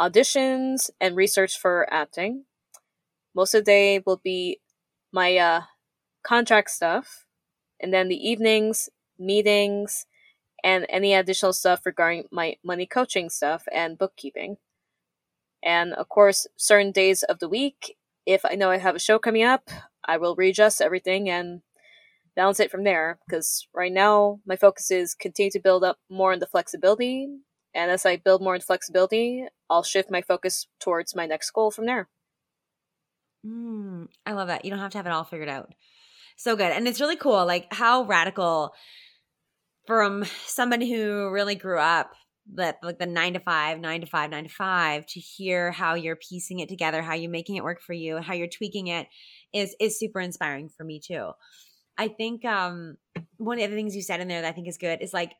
auditions 0.00 0.90
and 1.00 1.16
research 1.16 1.58
for 1.58 1.86
acting. 1.92 2.44
Most 3.34 3.54
of 3.54 3.60
the 3.62 3.70
day 3.70 4.02
will 4.04 4.20
be 4.22 4.60
my 5.12 5.36
uh, 5.36 5.62
contract 6.24 6.70
stuff, 6.70 7.26
and 7.80 7.92
then 7.94 8.08
the 8.08 8.16
evenings, 8.28 8.88
meetings, 9.18 10.06
and 10.64 10.86
any 10.88 11.14
additional 11.14 11.52
stuff 11.52 11.84
regarding 11.84 12.24
my 12.30 12.56
money 12.64 12.86
coaching 12.86 13.30
stuff 13.30 13.64
and 13.72 13.98
bookkeeping. 13.98 14.56
And 15.62 15.92
of 15.94 16.08
course, 16.08 16.46
certain 16.56 16.92
days 16.92 17.22
of 17.22 17.38
the 17.38 17.48
week, 17.48 17.96
if 18.26 18.44
I 18.44 18.54
know 18.54 18.70
I 18.70 18.78
have 18.78 18.96
a 18.96 19.00
show 19.00 19.18
coming 19.18 19.44
up, 19.44 19.70
I 20.04 20.16
will 20.16 20.36
readjust 20.36 20.80
everything 20.80 21.28
and 21.28 21.62
balance 22.34 22.60
it 22.60 22.70
from 22.70 22.84
there. 22.84 23.18
Because 23.26 23.66
right 23.74 23.92
now, 23.92 24.40
my 24.46 24.56
focus 24.56 24.90
is 24.90 25.14
continue 25.14 25.50
to 25.52 25.60
build 25.60 25.84
up 25.84 25.98
more 26.10 26.32
on 26.32 26.38
the 26.38 26.46
flexibility. 26.46 27.28
And 27.74 27.90
as 27.90 28.04
I 28.04 28.16
build 28.16 28.42
more 28.42 28.54
in 28.54 28.60
flexibility, 28.60 29.46
I'll 29.70 29.82
shift 29.82 30.10
my 30.10 30.22
focus 30.22 30.66
towards 30.80 31.14
my 31.14 31.26
next 31.26 31.50
goal 31.50 31.70
from 31.70 31.86
there. 31.86 32.08
Mm, 33.46 34.08
I 34.26 34.32
love 34.32 34.48
that. 34.48 34.64
You 34.64 34.70
don't 34.70 34.80
have 34.80 34.90
to 34.92 34.98
have 34.98 35.06
it 35.06 35.12
all 35.12 35.24
figured 35.24 35.48
out. 35.48 35.72
So 36.36 36.56
good. 36.56 36.72
And 36.72 36.86
it's 36.86 37.00
really 37.00 37.16
cool, 37.16 37.46
like 37.46 37.72
how 37.72 38.02
radical 38.04 38.72
from 39.86 40.24
somebody 40.46 40.90
who 40.90 41.30
really 41.30 41.54
grew 41.54 41.78
up 41.78 42.12
that 42.54 42.78
like 42.82 42.98
the 42.98 43.06
nine 43.06 43.34
to 43.34 43.40
five, 43.40 43.78
nine 43.80 44.00
to 44.00 44.06
five, 44.06 44.30
nine 44.30 44.44
to 44.44 44.50
five, 44.50 45.06
to 45.06 45.20
hear 45.20 45.70
how 45.70 45.94
you're 45.94 46.16
piecing 46.16 46.58
it 46.58 46.68
together, 46.68 47.02
how 47.02 47.14
you're 47.14 47.30
making 47.30 47.56
it 47.56 47.64
work 47.64 47.80
for 47.80 47.92
you, 47.92 48.18
how 48.18 48.34
you're 48.34 48.48
tweaking 48.48 48.88
it 48.88 49.06
is 49.52 49.76
is 49.80 49.98
super 49.98 50.20
inspiring 50.20 50.68
for 50.68 50.84
me 50.84 51.00
too. 51.00 51.30
I 51.96 52.08
think 52.08 52.44
um 52.44 52.96
one 53.36 53.60
of 53.60 53.70
the 53.70 53.76
things 53.76 53.94
you 53.94 54.02
said 54.02 54.20
in 54.20 54.28
there 54.28 54.42
that 54.42 54.48
I 54.48 54.52
think 54.52 54.68
is 54.68 54.78
good 54.78 55.02
is 55.02 55.12
like 55.12 55.32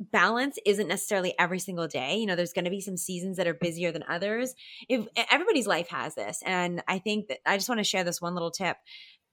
balance 0.00 0.58
isn't 0.66 0.88
necessarily 0.88 1.34
every 1.38 1.58
single 1.58 1.86
day. 1.86 2.16
You 2.16 2.26
know, 2.26 2.36
there's 2.36 2.52
going 2.52 2.64
to 2.64 2.70
be 2.70 2.80
some 2.80 2.96
seasons 2.96 3.36
that 3.36 3.46
are 3.46 3.54
busier 3.54 3.92
than 3.92 4.04
others. 4.08 4.54
If 4.88 5.06
everybody's 5.30 5.66
life 5.66 5.88
has 5.88 6.14
this, 6.14 6.42
and 6.44 6.82
I 6.88 6.98
think 6.98 7.28
that 7.28 7.38
I 7.46 7.56
just 7.56 7.68
want 7.68 7.78
to 7.78 7.84
share 7.84 8.04
this 8.04 8.20
one 8.20 8.34
little 8.34 8.50
tip 8.50 8.76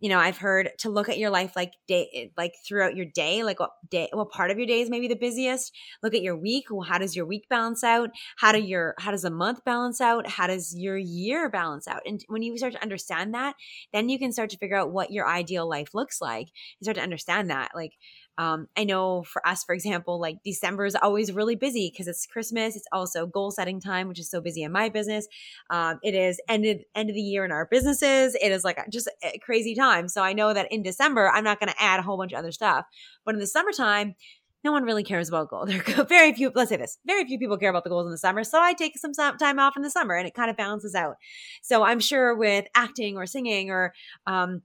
you 0.02 0.10
know 0.10 0.20
i've 0.20 0.38
heard 0.38 0.72
to 0.80 0.90
look 0.90 1.08
at 1.10 1.18
your 1.18 1.30
life 1.30 1.56
like 1.56 1.74
day 1.88 2.10
eh, 2.14 2.28
like 2.38 2.54
throughout 2.68 2.96
your 2.98 3.06
day 3.06 3.44
like 3.44 3.60
what 3.60 3.72
day 3.90 4.10
what 4.12 4.30
part 4.30 4.52
of 4.52 4.58
your 4.58 4.68
day 4.68 4.82
is 4.82 4.90
maybe 4.90 5.08
the 5.08 5.16
busiest? 5.16 5.74
Look 6.04 6.14
at 6.14 6.22
your 6.22 6.36
week 6.38 6.66
well, 6.70 6.82
how 6.82 6.98
does 6.98 7.16
your 7.16 7.26
week 7.26 7.48
balance 7.50 7.84
out? 7.84 8.10
How 8.38 8.52
do 8.52 8.60
your 8.60 8.96
how 9.00 9.12
does 9.12 9.24
a 9.24 9.30
month 9.30 9.64
balance 9.66 10.02
out? 10.02 10.28
How 10.28 10.48
does 10.48 10.76
your 10.76 10.98
year 10.98 11.50
balance 11.50 11.88
out? 11.88 12.02
And 12.06 12.24
when 12.28 12.42
you 12.42 12.58
start 12.58 12.74
to 12.74 12.82
understand 12.84 13.34
that 13.34 13.56
then 13.94 14.10
you 14.10 14.20
can 14.20 14.32
start 14.34 14.50
to 14.52 14.58
figure 14.58 14.78
out 14.78 14.92
what 14.92 15.12
your 15.12 15.28
ideal 15.28 15.68
life 15.70 15.94
looks 15.94 16.22
like 16.22 16.48
you 16.80 16.86
start 16.86 16.98
to 16.98 17.04
understand 17.04 17.50
that 17.50 17.72
like 17.76 17.94
um, 18.38 18.68
I 18.78 18.84
know 18.84 19.24
for 19.24 19.46
us, 19.48 19.64
for 19.64 19.74
example, 19.74 20.20
like 20.20 20.38
December 20.44 20.86
is 20.86 20.96
always 20.96 21.32
really 21.32 21.56
busy 21.56 21.92
because 21.92 22.08
it's 22.08 22.26
Christmas. 22.26 22.76
It's 22.76 22.88
also 22.92 23.26
goal 23.26 23.52
setting 23.52 23.80
time, 23.80 24.08
which 24.08 24.20
is 24.20 24.30
so 24.30 24.42
busy 24.42 24.64
in 24.64 24.72
my 24.72 24.90
business. 24.90 25.28
Um, 25.70 26.00
it 26.04 26.16
is 26.16 26.42
end 26.48 26.66
of, 26.66 26.78
end 26.96 27.10
of 27.10 27.16
the 27.16 27.22
year 27.22 27.46
in 27.46 27.52
our 27.52 27.68
businesses. 27.70 28.36
It 28.36 28.52
is 28.52 28.64
like 28.64 28.80
just 28.90 29.10
a 29.24 29.38
crazy 29.40 29.76
time. 29.76 30.08
So 30.08 30.22
I 30.22 30.34
know 30.34 30.54
that 30.54 30.72
in 30.72 30.82
December, 30.82 31.30
I'm 31.30 31.44
not 31.44 31.60
going 31.60 31.70
to 31.70 31.82
add 31.82 32.00
a 32.00 32.04
whole 32.04 32.18
bunch 32.18 32.32
of 32.32 32.40
other 32.40 32.52
stuff. 32.52 32.86
But 33.26 33.36
in 33.36 33.40
the 33.40 33.48
summertime, 33.48 34.16
no 34.64 34.72
one 34.72 34.84
really 34.84 35.04
cares 35.04 35.28
about 35.28 35.50
goals. 35.50 35.70
There 35.86 36.00
are 36.00 36.06
very 36.06 36.34
few, 36.34 36.52
let's 36.54 36.70
say 36.70 36.78
this, 36.78 37.00
very 37.06 37.26
few 37.26 37.40
people 37.40 37.58
care 37.58 37.70
about 37.70 37.84
the 37.84 37.90
goals 37.90 38.06
in 38.06 38.12
the 38.12 38.18
summer. 38.18 38.44
So 38.44 38.62
I 38.62 38.74
take 38.74 38.98
some 38.98 39.14
time 39.14 39.60
off 39.60 39.76
in 39.76 39.82
the 39.82 39.90
summer 39.90 40.16
and 40.16 40.28
it 40.28 40.34
kind 40.34 40.50
of 40.50 40.58
balances 40.58 40.96
out. 40.96 41.16
So 41.62 41.84
I'm 41.84 42.00
sure 42.00 42.36
with 42.36 42.66
acting 42.76 43.18
or 43.18 43.26
singing 43.26 43.72
or, 43.72 43.94
um, 44.28 44.62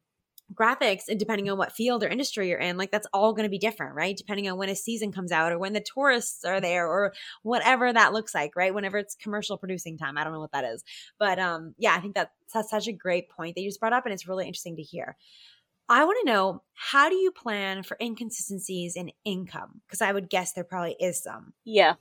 graphics 0.55 1.03
and 1.09 1.18
depending 1.18 1.51
on 1.51 1.59
what 1.59 1.72
field 1.72 2.05
or 2.05 2.09
industry 2.09 2.49
you're 2.49 2.59
in 2.59 2.76
like 2.76 2.90
that's 2.90 3.07
all 3.12 3.32
going 3.32 3.44
to 3.44 3.51
be 3.51 3.59
different 3.59 3.94
right? 3.94 4.16
Depending 4.16 4.49
on 4.49 4.57
when 4.57 4.68
a 4.68 4.76
season 4.76 5.12
comes 5.12 5.32
out 5.32 5.53
or 5.53 5.59
when 5.59 5.72
the 5.72 5.84
tourists 5.94 6.44
are 6.44 6.61
there 6.61 6.86
or 6.86 7.12
whatever 7.42 7.92
that 7.92 8.12
looks 8.12 8.34
like 8.34 8.55
right? 8.57 8.74
Whenever 8.74 8.99
it's 8.99 9.16
commercial 9.16 9.59
producing 9.59 9.99
time 9.99 10.16
i 10.16 10.24
don't 10.24 10.32
know 10.32 10.40
what 10.40 10.53
that 10.53 10.64
is. 10.64 10.84
But 11.18 11.38
um 11.38 11.74
yeah 11.78 11.94
i 11.94 12.01
think 12.01 12.14
that 12.14 12.30
that's 12.53 12.70
such 12.70 12.86
a 12.86 12.92
great 12.92 13.28
point 13.28 13.55
that 13.55 13.62
you 13.62 13.68
just 13.68 13.80
brought 13.80 13.92
up 13.92 14.07
and 14.07 14.12
it's 14.12 14.28
really 14.28 14.47
interesting 14.47 14.76
to 14.76 14.82
hear. 14.82 15.16
I 15.88 16.05
want 16.05 16.18
to 16.24 16.32
know 16.32 16.62
how 16.74 17.09
do 17.09 17.14
you 17.14 17.30
plan 17.30 17.84
for 17.84 17.97
inconsistencies 18.01 18.97
in 18.97 19.12
income? 19.24 19.80
Because 19.86 20.01
i 20.01 20.12
would 20.12 20.28
guess 20.28 20.53
there 20.53 20.64
probably 20.64 20.97
is 20.99 21.22
some. 21.22 21.53
Yeah, 21.64 21.94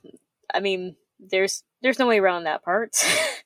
I 0.52 0.60
mean, 0.60 0.96
there's 1.20 1.62
there's 1.82 1.98
no 1.98 2.06
way 2.06 2.18
around 2.18 2.44
that 2.44 2.64
part. 2.64 2.96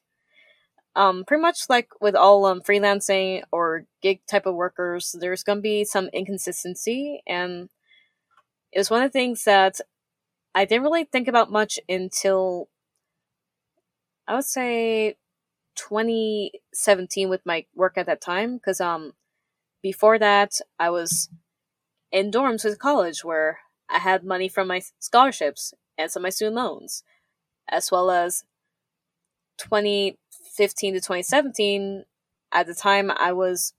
um, 0.96 1.24
pretty 1.26 1.42
much 1.42 1.68
like 1.68 1.88
with 2.00 2.14
all 2.16 2.44
um 2.46 2.60
freelancing 2.62 3.42
or 3.52 3.86
gig 4.02 4.20
type 4.28 4.46
of 4.46 4.54
workers, 4.54 5.14
there's 5.18 5.42
gonna 5.44 5.60
be 5.60 5.84
some 5.84 6.08
inconsistency, 6.12 7.22
and 7.26 7.70
it 8.72 8.78
was 8.78 8.90
one 8.90 9.02
of 9.02 9.08
the 9.12 9.18
things 9.18 9.44
that 9.44 9.76
I 10.54 10.64
didn't 10.66 10.84
really 10.84 11.04
think 11.04 11.28
about 11.28 11.50
much 11.52 11.80
until 11.88 12.68
I 14.28 14.34
would 14.34 14.44
say 14.44 15.16
2017 15.76 17.28
with 17.28 17.44
my 17.46 17.66
work 17.74 17.96
at 17.98 18.06
that 18.06 18.20
time, 18.20 18.56
because 18.56 18.80
um 18.80 19.14
before 19.82 20.18
that 20.18 20.60
I 20.78 20.90
was 20.90 21.30
in 22.12 22.30
dorms 22.32 22.64
with 22.64 22.78
college 22.80 23.24
where 23.24 23.60
I 23.90 23.98
had 24.00 24.24
money 24.24 24.48
from 24.48 24.68
my 24.68 24.82
scholarships 25.00 25.74
and 25.98 26.10
some 26.10 26.22
of 26.22 26.24
my 26.24 26.30
student 26.30 26.56
loans, 26.56 27.04
as 27.68 27.90
well 27.92 28.10
as 28.10 28.44
2015 30.56 30.94
to 30.94 31.00
2017, 31.00 32.04
at 32.52 32.66
the 32.66 32.74
time 32.74 33.10
I 33.10 33.32
was 33.32 33.72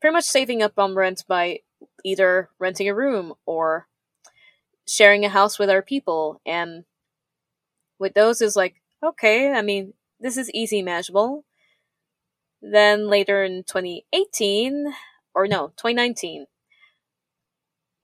pretty 0.00 0.12
much 0.12 0.24
saving 0.24 0.62
up 0.62 0.78
on 0.78 0.94
rent 0.94 1.24
by 1.26 1.60
either 2.04 2.50
renting 2.58 2.88
a 2.88 2.94
room 2.94 3.34
or 3.46 3.88
sharing 4.86 5.24
a 5.24 5.30
house 5.30 5.58
with 5.58 5.70
our 5.70 5.82
people. 5.82 6.40
And 6.44 6.84
with 7.98 8.14
those, 8.14 8.42
is 8.42 8.54
like, 8.54 8.82
okay, 9.02 9.52
I 9.52 9.62
mean, 9.62 9.94
this 10.20 10.36
is 10.36 10.50
easy 10.50 10.82
manageable. 10.82 11.44
Then 12.60 13.08
later 13.08 13.42
in 13.42 13.64
2018, 13.64 14.92
or 15.34 15.46
no, 15.46 15.68
2019, 15.76 16.46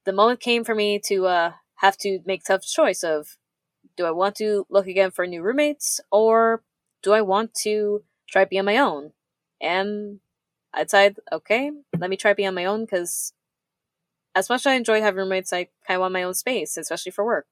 the 0.04 0.12
moment 0.12 0.40
came 0.40 0.64
for 0.64 0.74
me 0.74 0.98
to 1.06 1.26
uh, 1.26 1.52
have 1.76 1.96
to 1.98 2.20
make 2.24 2.44
tough 2.44 2.62
choice 2.62 3.02
of 3.02 3.36
do 3.96 4.06
I 4.06 4.10
want 4.10 4.36
to 4.36 4.66
look 4.70 4.86
again 4.86 5.10
for 5.10 5.26
new 5.26 5.42
roommates 5.42 6.00
or 6.10 6.62
do 7.02 7.12
I 7.12 7.22
want 7.22 7.54
to 7.62 8.02
try 8.28 8.44
be 8.44 8.58
on 8.58 8.64
my 8.64 8.78
own? 8.78 9.12
And 9.60 10.20
I 10.74 10.84
decided, 10.84 11.20
okay, 11.32 11.70
let 11.98 12.10
me 12.10 12.16
try 12.16 12.34
be 12.34 12.46
on 12.46 12.54
my 12.54 12.64
own 12.66 12.84
because 12.84 13.32
as 14.34 14.48
much 14.48 14.62
as 14.62 14.66
I 14.68 14.74
enjoy 14.74 15.00
having 15.00 15.18
roommates, 15.18 15.52
I 15.52 15.68
kind 15.86 15.96
of 15.96 16.00
want 16.02 16.12
my 16.12 16.22
own 16.22 16.34
space, 16.34 16.76
especially 16.76 17.12
for 17.12 17.24
work. 17.24 17.46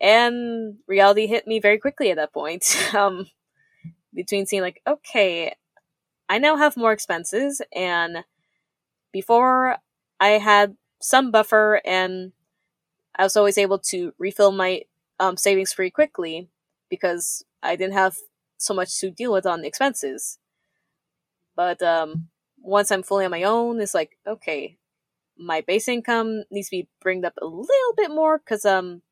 And 0.00 0.76
reality 0.86 1.26
hit 1.26 1.46
me 1.46 1.60
very 1.60 1.78
quickly 1.78 2.10
at 2.10 2.16
that 2.16 2.32
point. 2.32 2.64
um, 2.94 3.26
between 4.14 4.46
seeing 4.46 4.62
like, 4.62 4.82
okay, 4.86 5.54
I 6.28 6.38
now 6.38 6.56
have 6.56 6.76
more 6.76 6.92
expenses, 6.92 7.62
and 7.74 8.24
before 9.12 9.78
I 10.20 10.30
had 10.30 10.76
some 11.00 11.30
buffer, 11.30 11.80
and 11.84 12.32
I 13.16 13.24
was 13.24 13.36
always 13.36 13.58
able 13.58 13.78
to 13.90 14.14
refill 14.18 14.52
my 14.52 14.82
um, 15.20 15.36
savings 15.36 15.74
pretty 15.74 15.90
quickly 15.90 16.48
because 16.90 17.44
I 17.62 17.76
didn't 17.76 17.94
have 17.94 18.16
so 18.58 18.74
much 18.74 18.98
to 19.00 19.10
deal 19.10 19.32
with 19.32 19.46
on 19.46 19.64
expenses. 19.64 20.38
But 21.56 21.82
um, 21.82 22.28
once 22.60 22.90
I'm 22.90 23.02
fully 23.02 23.24
on 23.24 23.30
my 23.30 23.42
own, 23.42 23.80
it's 23.80 23.94
like, 23.94 24.18
okay, 24.26 24.78
my 25.38 25.62
base 25.62 25.88
income 25.88 26.44
needs 26.50 26.68
to 26.68 26.78
be 26.78 26.88
bringed 27.02 27.24
up 27.24 27.34
a 27.42 27.46
little 27.46 27.94
bit 27.96 28.10
more 28.10 28.38
because 28.38 28.64
um, 28.66 29.02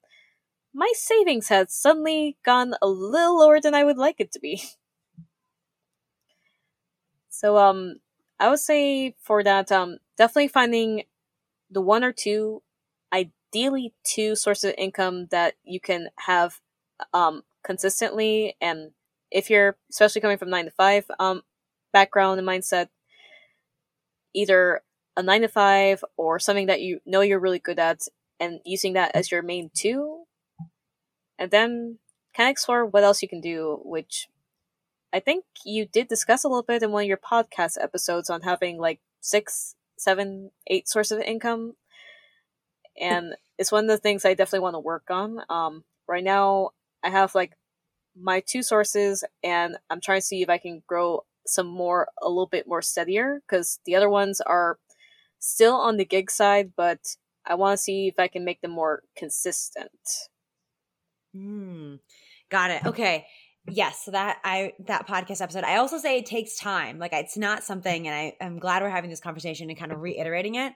my 0.74 0.90
savings 0.94 1.49
has 1.49 1.74
suddenly 1.74 2.38
gone 2.44 2.74
a 2.82 2.88
little 2.88 3.38
lower 3.38 3.61
than 3.61 3.74
I 3.74 3.84
would 3.84 3.99
like 3.99 4.16
it 4.20 4.32
to 4.32 4.40
be. 4.40 4.62
So 7.28 7.57
um 7.57 7.96
I 8.40 8.49
would 8.51 8.59
say 8.61 9.14
for 9.20 9.42
that 9.42 9.70
um 9.72 9.99
definitely 10.16 10.49
finding 10.49 11.05
the 11.70 11.80
one 11.80 12.05
or 12.05 12.12
two 12.12 12.62
ideally 13.12 13.94
two 14.05 14.36
sources 14.36 14.70
of 14.70 14.76
income 14.78 15.26
that 15.30 15.55
you 15.64 15.80
can 15.80 16.11
have 16.18 16.61
um 17.14 17.42
consistently 17.64 18.56
and 18.61 18.92
if 19.30 19.50
you're 19.50 19.76
especially 19.90 20.20
coming 20.20 20.38
from 20.38 20.50
9 20.50 20.66
to 20.66 20.70
5 20.70 21.04
um 21.18 21.42
background 21.92 22.38
and 22.38 22.48
mindset 22.48 22.88
either 24.34 24.82
a 25.16 25.22
9 25.22 25.42
to 25.42 25.48
5 25.48 26.04
or 26.16 26.38
something 26.38 26.66
that 26.66 26.80
you 26.80 27.00
know 27.04 27.20
you're 27.20 27.40
really 27.40 27.59
good 27.59 27.78
at 27.78 28.02
and 28.40 28.61
using 28.64 28.92
that 28.92 29.11
as 29.14 29.30
your 29.30 29.42
main 29.42 29.70
two 29.74 30.24
and 31.38 31.50
then 31.50 31.98
kind 32.36 32.48
of 32.48 32.52
explore 32.52 32.86
what 32.86 33.04
else 33.04 33.22
you 33.22 33.28
can 33.28 33.40
do 33.40 33.80
which 33.82 34.28
I 35.12 35.20
think 35.20 35.44
you 35.64 35.86
did 35.86 36.09
discuss 36.09 36.44
a 36.44 36.48
little 36.48 36.62
bit 36.62 36.82
in 36.82 36.92
one 36.92 37.04
of 37.04 37.09
your 37.09 37.16
podcast 37.16 37.82
episodes 37.82 38.28
on 38.28 38.42
having 38.42 38.78
like 38.78 39.00
six, 39.20 39.74
seven, 39.96 40.50
eight 40.66 40.88
sources 40.88 41.18
of 41.18 41.24
income. 41.24 41.74
And 43.00 43.34
it's 43.56 43.72
one 43.72 43.84
of 43.84 43.90
the 43.90 43.98
things 43.98 44.24
I 44.24 44.34
definitely 44.34 44.61
want 44.61 44.74
to 44.74 44.80
work 44.80 45.04
on. 45.09 45.40
Um, 45.48 45.84
right 46.06 46.24
now, 46.24 46.70
I 47.03 47.11
have 47.11 47.34
like 47.34 47.53
my 48.20 48.40
two 48.40 48.62
sources, 48.62 49.24
and 49.42 49.76
I'm 49.90 50.01
trying 50.01 50.20
to 50.20 50.26
see 50.26 50.42
if 50.42 50.49
I 50.49 50.59
can 50.59 50.82
grow 50.86 51.24
some 51.46 51.66
more, 51.66 52.09
a 52.22 52.28
little 52.28 52.46
bit 52.46 52.66
more 52.66 52.82
steadier, 52.82 53.40
because 53.46 53.80
the 53.86 53.94
other 53.94 54.09
ones 54.09 54.40
are 54.40 54.78
still 55.38 55.74
on 55.74 55.96
the 55.96 56.05
gig 56.05 56.30
side, 56.30 56.72
but 56.76 56.99
I 57.46 57.55
want 57.55 57.78
to 57.78 57.82
see 57.82 58.09
if 58.09 58.18
I 58.18 58.28
can 58.28 58.44
make 58.44 58.61
them 58.61 58.72
more 58.72 59.03
consistent. 59.16 59.90
Hmm. 61.34 61.96
Got 62.51 62.70
it. 62.70 62.86
Okay 62.86 63.26
yes 63.70 64.05
so 64.05 64.11
that 64.11 64.38
i 64.44 64.72
that 64.86 65.07
podcast 65.07 65.40
episode 65.40 65.64
i 65.64 65.76
also 65.76 65.99
say 65.99 66.18
it 66.18 66.26
takes 66.26 66.57
time 66.57 66.99
like 66.99 67.12
it's 67.12 67.36
not 67.36 67.62
something 67.62 68.07
and 68.07 68.14
I, 68.14 68.44
i'm 68.44 68.59
glad 68.59 68.82
we're 68.82 68.90
having 68.90 69.11
this 69.11 69.20
conversation 69.20 69.68
and 69.68 69.78
kind 69.78 69.92
of 69.92 70.01
reiterating 70.01 70.55
it 70.57 70.72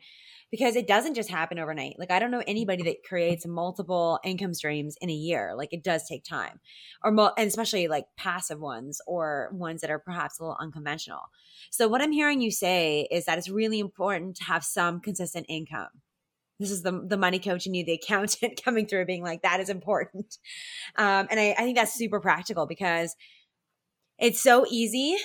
because 0.52 0.76
it 0.76 0.86
doesn't 0.86 1.14
just 1.14 1.30
happen 1.30 1.58
overnight. 1.58 1.96
Like 1.98 2.12
i 2.12 2.18
don't 2.20 2.30
know 2.30 2.42
anybody 2.46 2.84
that 2.84 3.02
creates 3.08 3.46
multiple 3.46 4.20
income 4.22 4.54
streams 4.54 4.96
in 5.00 5.10
a 5.10 5.14
year. 5.14 5.54
Like 5.56 5.72
it 5.72 5.82
does 5.82 6.06
take 6.06 6.24
time. 6.24 6.60
Or 7.02 7.10
mo- 7.10 7.32
and 7.36 7.48
especially 7.48 7.88
like 7.88 8.04
passive 8.16 8.60
ones 8.60 9.00
or 9.06 9.48
ones 9.52 9.80
that 9.80 9.90
are 9.90 9.98
perhaps 9.98 10.38
a 10.38 10.44
little 10.44 10.58
unconventional. 10.60 11.22
So 11.70 11.88
what 11.88 12.02
i'm 12.02 12.12
hearing 12.12 12.40
you 12.40 12.52
say 12.52 13.08
is 13.10 13.24
that 13.24 13.38
it's 13.38 13.48
really 13.48 13.80
important 13.80 14.36
to 14.36 14.44
have 14.44 14.62
some 14.62 15.00
consistent 15.00 15.46
income. 15.48 15.88
This 16.60 16.70
is 16.70 16.82
the 16.82 17.02
the 17.04 17.16
money 17.16 17.38
coach 17.38 17.66
and 17.66 17.74
you, 17.74 17.84
the 17.84 17.92
accountant 18.04 18.62
coming 18.62 18.86
through, 18.86 19.06
being 19.06 19.24
like, 19.24 19.42
that 19.42 19.58
is 19.58 19.70
important. 19.70 20.36
Um, 20.96 21.26
and 21.30 21.40
I, 21.40 21.54
I 21.58 21.62
think 21.62 21.78
that's 21.78 21.94
super 21.94 22.20
practical 22.20 22.66
because 22.66 23.16
it's 24.18 24.40
so 24.40 24.66
easy 24.68 25.16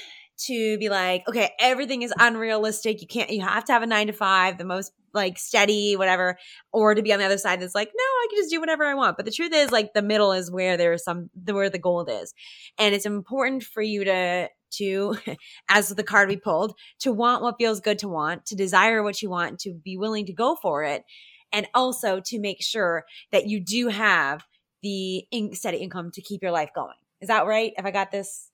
to 0.46 0.78
be 0.78 0.90
like, 0.90 1.28
okay, 1.28 1.52
everything 1.60 2.04
is 2.04 2.14
unrealistic. 2.18 3.02
You 3.02 3.08
can't, 3.08 3.30
you 3.30 3.42
have 3.42 3.66
to 3.66 3.74
have 3.74 3.82
a 3.82 3.88
nine 3.88 4.08
to 4.08 4.14
five, 4.14 4.58
the 4.58 4.66
most 4.66 4.92
like 5.18 5.38
steady, 5.38 5.95
whatever, 5.95 6.38
or 6.72 6.95
to 6.95 7.01
be 7.01 7.11
on 7.11 7.20
the 7.20 7.26
other 7.26 7.38
side 7.38 7.59
that's 7.59 7.76
like, 7.76 7.89
no, 7.89 8.03
I 8.03 8.28
can 8.30 8.39
just 8.39 8.49
do 8.49 8.61
whatever 8.61 8.86
I 8.86 8.93
want. 8.93 9.18
But 9.18 9.26
the 9.26 9.32
truth 9.32 9.53
is, 9.53 9.72
like, 9.72 9.93
the 9.93 10.01
middle 10.01 10.32
is 10.32 10.49
where 10.49 10.78
there's 10.78 11.03
some, 11.03 11.30
where 11.45 11.70
the 11.70 11.80
gold 11.80 12.09
is. 12.09 12.34
And 12.78 12.95
it's 12.95 13.05
important 13.05 13.63
for 13.63 13.82
you 13.82 14.05
to, 14.05 14.49
to, 14.78 15.18
as 15.70 15.89
the 15.89 16.03
card 16.03 16.30
we 16.30 16.38
pulled, 16.38 16.74
to 16.99 17.11
want 17.11 17.41
what 17.41 17.57
feels 17.57 17.82
good 17.82 17.99
to 17.99 18.07
want, 18.07 18.45
to 18.45 18.55
desire 18.55 19.03
what 19.03 19.22
you 19.22 19.30
want, 19.30 19.59
to 19.59 19.74
be 19.74 19.97
willing 19.97 20.26
to 20.28 20.34
go 20.34 20.55
for 20.55 20.84
it, 20.84 21.03
and 21.51 21.68
also 21.74 22.22
to 22.26 22.39
make 22.39 22.61
sure 22.61 23.05
that 23.32 23.47
you 23.47 23.59
do 23.59 23.89
have 23.89 24.45
the 24.82 25.26
in- 25.32 25.53
steady 25.53 25.78
income 25.78 26.11
to 26.11 26.22
keep 26.22 26.41
your 26.41 26.51
life 26.51 26.70
going. 26.74 26.95
Is 27.20 27.28
that 27.30 27.45
right? 27.45 27.74
If 27.78 27.86
I 27.86 27.91
got 27.91 28.11
this? 28.11 28.51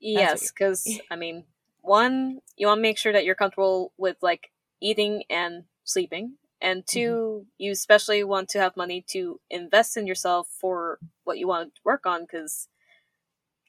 Yes, 0.00 0.50
because 0.50 1.00
I 1.10 1.16
mean, 1.16 1.44
one, 1.80 2.40
you 2.56 2.66
want 2.66 2.78
to 2.78 2.82
make 2.82 2.98
sure 2.98 3.12
that 3.12 3.24
you're 3.24 3.34
comfortable 3.34 3.92
with 3.96 4.16
like 4.22 4.50
eating 4.80 5.24
and 5.30 5.64
sleeping. 5.84 6.36
And 6.60 6.86
2 6.86 6.98
mm-hmm. 6.98 7.48
you 7.58 7.72
especially 7.72 8.24
want 8.24 8.48
to 8.50 8.60
have 8.60 8.76
money 8.76 9.04
to 9.08 9.40
invest 9.50 9.96
in 9.96 10.06
yourself 10.06 10.48
for 10.60 10.98
what 11.24 11.38
you 11.38 11.46
want 11.46 11.74
to 11.74 11.80
work 11.84 12.06
on. 12.06 12.22
Because, 12.22 12.68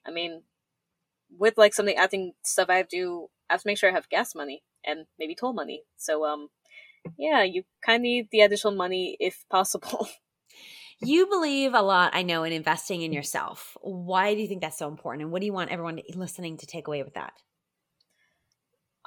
I 0.05 0.11
mean, 0.11 0.43
with 1.37 1.57
like 1.57 1.73
some 1.73 1.85
of 1.85 1.93
the 1.93 1.97
acting 1.97 2.33
stuff 2.43 2.69
I 2.69 2.77
have 2.77 2.87
to 2.89 2.95
do, 2.97 3.27
I 3.49 3.53
have 3.53 3.61
to 3.61 3.67
make 3.67 3.77
sure 3.77 3.89
I 3.89 3.93
have 3.93 4.09
gas 4.09 4.33
money 4.33 4.63
and 4.85 5.05
maybe 5.19 5.35
toll 5.35 5.53
money. 5.53 5.83
So, 5.97 6.25
um, 6.25 6.49
yeah, 7.17 7.43
you 7.43 7.63
kind 7.85 7.97
of 7.97 8.03
need 8.03 8.29
the 8.31 8.41
additional 8.41 8.73
money 8.73 9.17
if 9.19 9.45
possible. 9.49 10.07
You 11.01 11.27
believe 11.27 11.73
a 11.73 11.81
lot, 11.81 12.15
I 12.15 12.23
know, 12.23 12.43
in 12.43 12.53
investing 12.53 13.01
in 13.01 13.11
yourself. 13.11 13.75
Why 13.81 14.33
do 14.33 14.41
you 14.41 14.47
think 14.47 14.61
that's 14.61 14.77
so 14.77 14.87
important? 14.87 15.23
And 15.23 15.31
what 15.31 15.41
do 15.41 15.45
you 15.45 15.53
want 15.53 15.69
everyone 15.69 15.99
listening 16.13 16.57
to 16.57 16.65
take 16.65 16.87
away 16.87 17.03
with 17.03 17.15
that? 17.15 17.33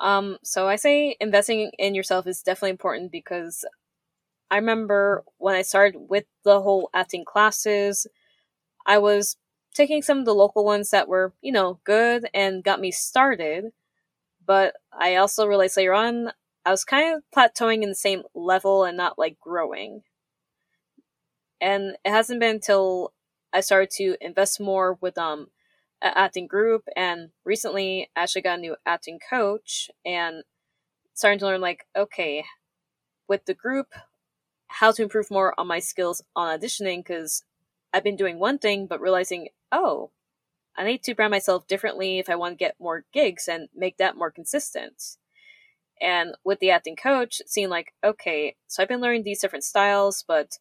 Um, 0.00 0.38
so 0.42 0.68
I 0.68 0.76
say 0.76 1.16
investing 1.20 1.70
in 1.78 1.94
yourself 1.94 2.26
is 2.26 2.42
definitely 2.42 2.70
important 2.70 3.10
because 3.10 3.64
I 4.50 4.56
remember 4.56 5.24
when 5.38 5.56
I 5.56 5.62
started 5.62 5.98
with 6.08 6.24
the 6.44 6.60
whole 6.62 6.90
acting 6.94 7.24
classes, 7.24 8.06
I 8.86 8.98
was 8.98 9.36
taking 9.74 10.02
some 10.02 10.18
of 10.20 10.24
the 10.26 10.34
local 10.34 10.64
ones 10.64 10.90
that 10.90 11.08
were, 11.08 11.34
you 11.42 11.52
know, 11.52 11.80
good 11.84 12.28
and 12.34 12.64
got 12.64 12.80
me 12.80 12.90
started. 12.90 13.72
But 14.46 14.74
I 14.92 15.16
also 15.16 15.46
realized 15.46 15.76
later 15.76 15.94
on 15.94 16.32
I 16.66 16.70
was 16.72 16.84
kind 16.84 17.16
of 17.16 17.22
plateauing 17.36 17.82
in 17.82 17.90
the 17.90 17.94
same 17.94 18.24
level 18.34 18.84
and 18.84 18.96
not 18.96 19.18
like 19.18 19.38
growing. 19.40 20.02
And 21.60 21.96
it 22.04 22.10
hasn't 22.10 22.40
been 22.40 22.56
until 22.56 23.12
I 23.52 23.60
started 23.60 23.90
to 23.92 24.16
invest 24.20 24.60
more 24.60 24.94
with 25.00 25.18
um 25.18 25.48
acting 26.02 26.46
group 26.46 26.84
and 26.96 27.30
recently 27.44 28.10
actually 28.14 28.42
got 28.42 28.58
a 28.58 28.60
new 28.60 28.76
acting 28.86 29.18
coach 29.28 29.90
and 30.04 30.42
starting 31.14 31.38
to 31.38 31.46
learn 31.46 31.60
like 31.60 31.86
okay 31.96 32.44
with 33.28 33.44
the 33.46 33.54
group 33.54 33.88
how 34.68 34.92
to 34.92 35.02
improve 35.02 35.30
more 35.30 35.54
on 35.58 35.66
my 35.66 35.78
skills 35.78 36.22
on 36.36 36.58
auditioning 36.58 36.98
because 36.98 37.42
I've 37.92 38.04
been 38.04 38.16
doing 38.16 38.38
one 38.38 38.58
thing 38.58 38.86
but 38.86 39.00
realizing 39.00 39.48
oh 39.72 40.10
I 40.78 40.84
need 40.84 41.02
to 41.04 41.14
brand 41.14 41.32
myself 41.32 41.66
differently 41.66 42.20
if 42.20 42.28
I 42.28 42.36
want 42.36 42.52
to 42.52 42.64
get 42.64 42.76
more 42.78 43.04
gigs 43.12 43.48
and 43.48 43.68
make 43.74 43.96
that 43.96 44.16
more 44.16 44.30
consistent. 44.30 45.16
And 46.00 46.36
with 46.44 46.60
the 46.60 46.70
acting 46.70 46.94
coach, 46.94 47.42
seeing 47.46 47.68
like, 47.68 47.92
okay, 48.04 48.54
so 48.68 48.80
I've 48.80 48.88
been 48.88 49.00
learning 49.00 49.24
these 49.24 49.40
different 49.40 49.64
styles, 49.64 50.24
but 50.26 50.58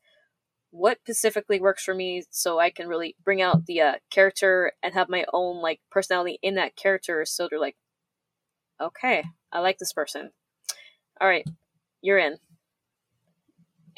what 0.71 0.99
specifically 0.99 1.59
works 1.59 1.83
for 1.83 1.93
me 1.93 2.23
so 2.29 2.59
I 2.59 2.69
can 2.69 2.87
really 2.87 3.15
bring 3.23 3.41
out 3.41 3.65
the 3.65 3.81
uh, 3.81 3.93
character 4.11 4.73
and 4.83 4.93
have 4.93 5.09
my 5.09 5.25
own 5.33 5.61
like 5.61 5.79
personality 5.89 6.39
in 6.41 6.55
that 6.55 6.75
character 6.75 7.25
so 7.25 7.47
they're 7.49 7.59
like, 7.59 7.77
okay, 8.81 9.23
I 9.51 9.59
like 9.59 9.77
this 9.77 9.93
person. 9.93 10.31
All 11.19 11.27
right, 11.27 11.45
you're 12.01 12.19
in. 12.19 12.37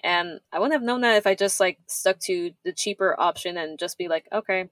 And 0.04 0.40
I 0.54 0.60
wouldn't 0.60 0.74
have 0.74 0.86
known 0.86 1.02
that 1.02 1.18
if 1.18 1.28
I 1.28 1.36
just 1.36 1.60
like 1.60 1.80
stuck 1.88 2.20
to 2.22 2.52
the 2.64 2.72
cheaper 2.72 3.20
option 3.20 3.58
and 3.58 3.78
just 3.78 3.98
be 3.98 4.08
like, 4.08 4.28
okay, 4.32 4.70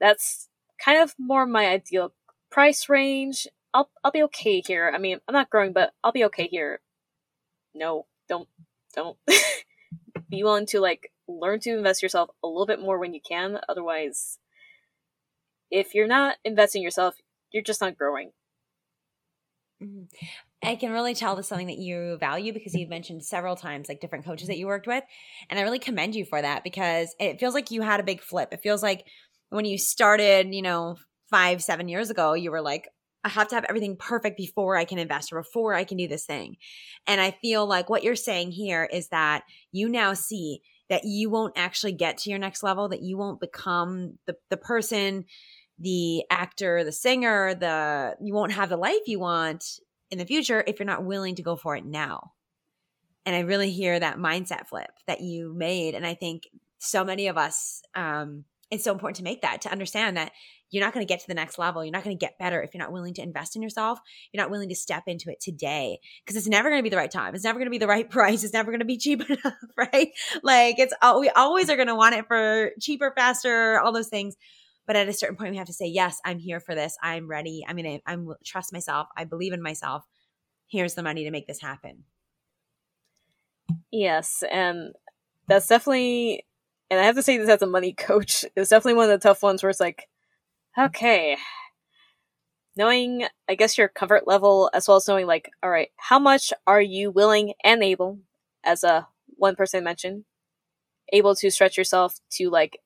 that's 0.00 0.48
kind 0.84 1.02
of 1.02 1.14
more 1.18 1.46
my 1.46 1.66
ideal 1.66 2.12
price 2.50 2.88
range. 2.88 3.46
I'll 3.72 3.90
I'll 4.04 4.10
be 4.10 4.22
okay 4.24 4.62
here. 4.66 4.92
I 4.94 4.98
mean, 4.98 5.20
I'm 5.26 5.32
not 5.32 5.50
growing, 5.50 5.72
but 5.72 5.92
I'll 6.04 6.12
be 6.12 6.24
okay 6.26 6.48
here. 6.48 6.80
No, 7.74 8.06
don't 8.28 8.48
don't 8.94 9.16
be 10.28 10.42
willing 10.42 10.66
to 10.66 10.80
like 10.80 11.12
learn 11.28 11.60
to 11.60 11.76
invest 11.76 12.02
yourself 12.02 12.30
a 12.42 12.46
little 12.46 12.66
bit 12.66 12.80
more 12.80 12.98
when 12.98 13.14
you 13.14 13.20
can. 13.26 13.58
Otherwise, 13.68 14.38
if 15.70 15.94
you're 15.94 16.06
not 16.06 16.36
investing 16.44 16.82
yourself, 16.82 17.16
you're 17.52 17.62
just 17.62 17.80
not 17.80 17.96
growing. 17.96 18.30
Mm-hmm. 19.82 20.04
I 20.62 20.74
can 20.76 20.92
really 20.92 21.14
tell 21.14 21.36
this 21.36 21.46
is 21.46 21.48
something 21.48 21.66
that 21.66 21.78
you 21.78 22.16
value 22.18 22.52
because 22.52 22.74
you've 22.74 22.88
mentioned 22.88 23.24
several 23.24 23.56
times 23.56 23.88
like 23.88 24.00
different 24.00 24.24
coaches 24.24 24.48
that 24.48 24.58
you 24.58 24.66
worked 24.66 24.86
with. 24.86 25.04
And 25.48 25.60
I 25.60 25.62
really 25.62 25.78
commend 25.78 26.14
you 26.14 26.24
for 26.24 26.40
that 26.40 26.64
because 26.64 27.14
it 27.20 27.38
feels 27.38 27.54
like 27.54 27.70
you 27.70 27.82
had 27.82 28.00
a 28.00 28.04
big 28.04 28.22
flip. 28.22 28.48
It 28.52 28.62
feels 28.62 28.82
like 28.82 29.06
when 29.50 29.64
you 29.64 29.78
started, 29.78 30.54
you 30.54 30.62
know, 30.62 30.96
five, 31.30 31.62
seven 31.62 31.88
years 31.88 32.10
ago, 32.10 32.32
you 32.32 32.50
were 32.50 32.62
like, 32.62 32.88
I 33.26 33.28
have 33.30 33.48
to 33.48 33.56
have 33.56 33.66
everything 33.68 33.96
perfect 33.96 34.36
before 34.36 34.76
I 34.76 34.84
can 34.84 35.00
invest 35.00 35.32
or 35.32 35.42
before 35.42 35.74
I 35.74 35.82
can 35.82 35.96
do 35.96 36.06
this 36.06 36.24
thing. 36.24 36.58
And 37.08 37.20
I 37.20 37.32
feel 37.42 37.66
like 37.66 37.90
what 37.90 38.04
you're 38.04 38.14
saying 38.14 38.52
here 38.52 38.84
is 38.84 39.08
that 39.08 39.42
you 39.72 39.88
now 39.88 40.14
see 40.14 40.60
that 40.88 41.02
you 41.04 41.28
won't 41.28 41.54
actually 41.56 41.90
get 41.90 42.18
to 42.18 42.30
your 42.30 42.38
next 42.38 42.62
level, 42.62 42.88
that 42.90 43.02
you 43.02 43.18
won't 43.18 43.40
become 43.40 44.18
the, 44.26 44.36
the 44.48 44.56
person, 44.56 45.24
the 45.80 46.22
actor, 46.30 46.84
the 46.84 46.92
singer, 46.92 47.52
the 47.56 48.14
you 48.22 48.32
won't 48.32 48.52
have 48.52 48.68
the 48.68 48.76
life 48.76 49.02
you 49.06 49.18
want 49.18 49.80
in 50.12 50.18
the 50.18 50.24
future 50.24 50.62
if 50.64 50.78
you're 50.78 50.86
not 50.86 51.04
willing 51.04 51.34
to 51.34 51.42
go 51.42 51.56
for 51.56 51.74
it 51.74 51.84
now. 51.84 52.30
And 53.24 53.34
I 53.34 53.40
really 53.40 53.72
hear 53.72 53.98
that 53.98 54.18
mindset 54.18 54.68
flip 54.68 54.92
that 55.08 55.20
you 55.20 55.52
made. 55.52 55.96
And 55.96 56.06
I 56.06 56.14
think 56.14 56.44
so 56.78 57.04
many 57.04 57.26
of 57.26 57.36
us, 57.36 57.82
um, 57.96 58.44
it's 58.70 58.84
so 58.84 58.92
important 58.92 59.16
to 59.16 59.24
make 59.24 59.42
that, 59.42 59.62
to 59.62 59.72
understand 59.72 60.16
that 60.16 60.30
you're 60.70 60.84
not 60.84 60.92
going 60.92 61.06
to 61.06 61.08
get 61.08 61.20
to 61.20 61.28
the 61.28 61.34
next 61.34 61.58
level. 61.58 61.84
You're 61.84 61.92
not 61.92 62.04
going 62.04 62.16
to 62.16 62.24
get 62.24 62.38
better 62.38 62.62
if 62.62 62.74
you're 62.74 62.82
not 62.82 62.92
willing 62.92 63.14
to 63.14 63.22
invest 63.22 63.56
in 63.56 63.62
yourself. 63.62 64.00
You're 64.32 64.42
not 64.42 64.50
willing 64.50 64.68
to 64.68 64.74
step 64.74 65.04
into 65.06 65.30
it 65.30 65.40
today 65.40 66.00
because 66.24 66.36
it's 66.36 66.48
never 66.48 66.68
going 66.70 66.80
to 66.80 66.82
be 66.82 66.90
the 66.90 66.96
right 66.96 67.10
time. 67.10 67.34
It's 67.34 67.44
never 67.44 67.58
going 67.58 67.66
to 67.66 67.70
be 67.70 67.78
the 67.78 67.86
right 67.86 68.08
price. 68.10 68.42
It's 68.42 68.52
never 68.52 68.70
going 68.70 68.80
to 68.80 68.86
be 68.86 68.98
cheap 68.98 69.22
enough, 69.30 69.54
right? 69.76 70.10
Like 70.42 70.78
it's, 70.78 70.94
we 71.18 71.30
always 71.30 71.70
are 71.70 71.76
going 71.76 71.88
to 71.88 71.94
want 71.94 72.14
it 72.14 72.26
for 72.26 72.72
cheaper, 72.80 73.12
faster, 73.16 73.80
all 73.80 73.92
those 73.92 74.08
things. 74.08 74.36
But 74.86 74.96
at 74.96 75.08
a 75.08 75.12
certain 75.12 75.36
point, 75.36 75.50
we 75.50 75.56
have 75.56 75.66
to 75.66 75.72
say, 75.72 75.86
yes, 75.86 76.18
I'm 76.24 76.38
here 76.38 76.60
for 76.60 76.74
this. 76.74 76.96
I'm 77.02 77.28
ready. 77.28 77.64
I'm 77.66 77.76
going 77.76 77.98
to, 77.98 78.02
I'm 78.06 78.28
trust 78.44 78.72
myself. 78.72 79.08
I 79.16 79.24
believe 79.24 79.52
in 79.52 79.62
myself. 79.62 80.04
Here's 80.68 80.94
the 80.94 81.02
money 81.02 81.24
to 81.24 81.30
make 81.30 81.46
this 81.46 81.60
happen. 81.60 82.04
Yes. 83.90 84.44
And 84.50 84.94
that's 85.48 85.66
definitely, 85.66 86.46
and 86.88 87.00
I 87.00 87.04
have 87.04 87.16
to 87.16 87.22
say 87.22 87.36
this 87.36 87.48
as 87.48 87.62
a 87.62 87.66
money 87.66 87.92
coach, 87.98 88.44
it's 88.54 88.70
definitely 88.70 88.94
one 88.94 89.10
of 89.10 89.20
the 89.20 89.28
tough 89.28 89.42
ones 89.42 89.62
where 89.62 89.70
it's 89.70 89.80
like, 89.80 90.08
okay, 90.78 91.36
knowing, 92.76 93.26
I 93.48 93.54
guess, 93.54 93.78
your 93.78 93.88
comfort 93.88 94.26
level, 94.26 94.70
as 94.74 94.86
well 94.86 94.98
as 94.98 95.08
knowing, 95.08 95.26
like, 95.26 95.50
all 95.62 95.70
right, 95.70 95.88
how 95.96 96.18
much 96.18 96.52
are 96.66 96.80
you 96.80 97.10
willing 97.10 97.54
and 97.64 97.82
able, 97.82 98.20
as 98.64 98.84
a 98.84 99.08
one 99.36 99.56
person 99.56 99.84
mentioned, 99.84 100.24
able 101.12 101.34
to 101.36 101.50
stretch 101.50 101.76
yourself 101.76 102.20
to 102.30 102.50
like 102.50 102.80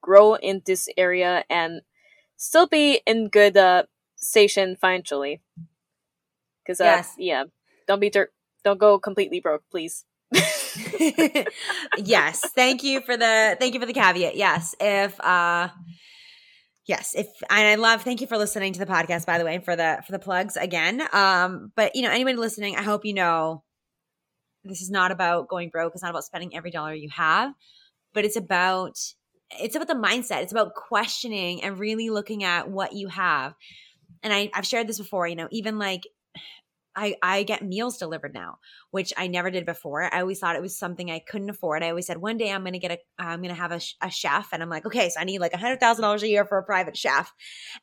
grow 0.00 0.34
in 0.34 0.62
this 0.66 0.88
area 0.96 1.44
and 1.48 1.82
still 2.36 2.66
be 2.66 3.00
in 3.06 3.28
good 3.28 3.56
uh, 3.56 3.84
station 4.16 4.76
financially. 4.76 5.40
Because 6.62 6.80
uh, 6.80 6.84
yes. 6.84 7.14
yeah, 7.18 7.44
don't 7.86 8.00
be 8.00 8.10
dirt, 8.10 8.32
don't 8.64 8.78
go 8.78 8.98
completely 8.98 9.40
broke, 9.40 9.62
please. 9.70 10.04
yes, 11.98 12.40
thank 12.54 12.82
you 12.82 13.00
for 13.02 13.16
the 13.16 13.56
thank 13.60 13.74
you 13.74 13.80
for 13.80 13.86
the 13.86 13.92
caveat. 13.92 14.36
Yes, 14.36 14.74
if 14.80 15.20
uh 15.20 15.68
yes 16.86 17.14
if 17.14 17.26
and 17.50 17.68
i 17.68 17.74
love 17.74 18.02
thank 18.02 18.20
you 18.20 18.26
for 18.26 18.38
listening 18.38 18.72
to 18.72 18.78
the 18.78 18.86
podcast 18.86 19.26
by 19.26 19.38
the 19.38 19.44
way 19.44 19.58
for 19.58 19.76
the 19.76 20.02
for 20.06 20.12
the 20.12 20.18
plugs 20.18 20.56
again 20.56 21.02
um 21.12 21.72
but 21.76 21.94
you 21.96 22.02
know 22.02 22.10
anybody 22.10 22.36
listening 22.36 22.76
i 22.76 22.82
hope 22.82 23.04
you 23.04 23.14
know 23.14 23.62
this 24.64 24.80
is 24.80 24.90
not 24.90 25.10
about 25.10 25.48
going 25.48 25.68
broke 25.68 25.92
it's 25.94 26.02
not 26.02 26.10
about 26.10 26.24
spending 26.24 26.54
every 26.56 26.70
dollar 26.70 26.94
you 26.94 27.08
have 27.10 27.52
but 28.12 28.24
it's 28.24 28.36
about 28.36 28.98
it's 29.60 29.76
about 29.76 29.88
the 29.88 29.94
mindset. 29.94 30.42
It's 30.42 30.52
about 30.52 30.74
questioning 30.74 31.62
and 31.62 31.78
really 31.78 32.10
looking 32.10 32.44
at 32.44 32.68
what 32.68 32.92
you 32.92 33.08
have. 33.08 33.54
And 34.22 34.32
I, 34.32 34.50
I've 34.54 34.66
shared 34.66 34.86
this 34.86 34.98
before, 34.98 35.26
you 35.26 35.36
know, 35.36 35.48
even 35.50 35.78
like 35.78 36.06
I, 36.96 37.16
I 37.22 37.42
get 37.42 37.64
meals 37.64 37.98
delivered 37.98 38.34
now, 38.34 38.58
which 38.90 39.12
I 39.16 39.26
never 39.26 39.50
did 39.50 39.66
before. 39.66 40.02
I 40.14 40.20
always 40.20 40.38
thought 40.38 40.56
it 40.56 40.62
was 40.62 40.78
something 40.78 41.10
I 41.10 41.18
couldn't 41.18 41.50
afford. 41.50 41.82
I 41.82 41.90
always 41.90 42.06
said 42.06 42.18
one 42.18 42.36
day 42.36 42.52
I'm 42.52 42.64
to 42.64 42.78
get 42.78 42.92
a, 42.92 42.98
I'm 43.18 43.42
to 43.42 43.54
have 43.54 43.72
a, 43.72 43.80
a 44.00 44.10
chef. 44.10 44.48
And 44.52 44.62
I'm 44.62 44.68
like, 44.68 44.86
okay, 44.86 45.08
so 45.08 45.20
I 45.20 45.24
need 45.24 45.40
like 45.40 45.52
a 45.54 45.58
hundred 45.58 45.80
thousand 45.80 46.02
dollars 46.02 46.22
a 46.22 46.28
year 46.28 46.44
for 46.44 46.58
a 46.58 46.62
private 46.62 46.96
chef. 46.96 47.32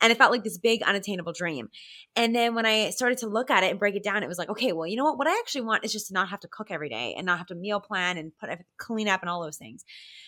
And 0.02 0.12
it 0.12 0.18
felt 0.18 0.32
like 0.32 0.44
this 0.44 0.58
big 0.58 0.82
unattainable 0.84 1.34
dream. 1.34 1.70
And 2.16 2.36
then 2.36 2.56
when 2.56 2.66
I 2.66 2.90
started 2.92 3.20
to 3.20 3.28
look 3.28 3.52
at 3.52 3.64
it 3.64 3.72
and 3.72 3.80
break 3.80 3.96
it 3.96 4.04
down, 4.04 4.24
it 4.24 4.28
was 4.28 4.38
like, 4.38 4.50
okay, 4.50 4.72
well, 4.72 4.88
you 4.88 4.96
know 4.96 5.04
what? 5.04 5.18
What 5.18 5.28
I 5.28 5.38
actually 5.40 5.62
want 5.62 5.86
is 5.86 5.92
just 5.92 6.08
to 6.08 6.14
not 6.14 6.30
have 6.30 6.40
to 6.42 6.48
cook 6.48 6.72
every 6.72 6.90
day 6.90 7.14
and 7.18 7.26
not 7.26 7.38
have 7.38 7.48
to 7.48 7.56
meal 7.56 7.80
plan 7.80 8.18
and 8.18 8.32
put 8.40 8.50
clean 8.78 9.08
up 9.08 9.22
and 9.22 9.30
all 9.30 9.44
those 9.44 9.58
things. 9.58 9.84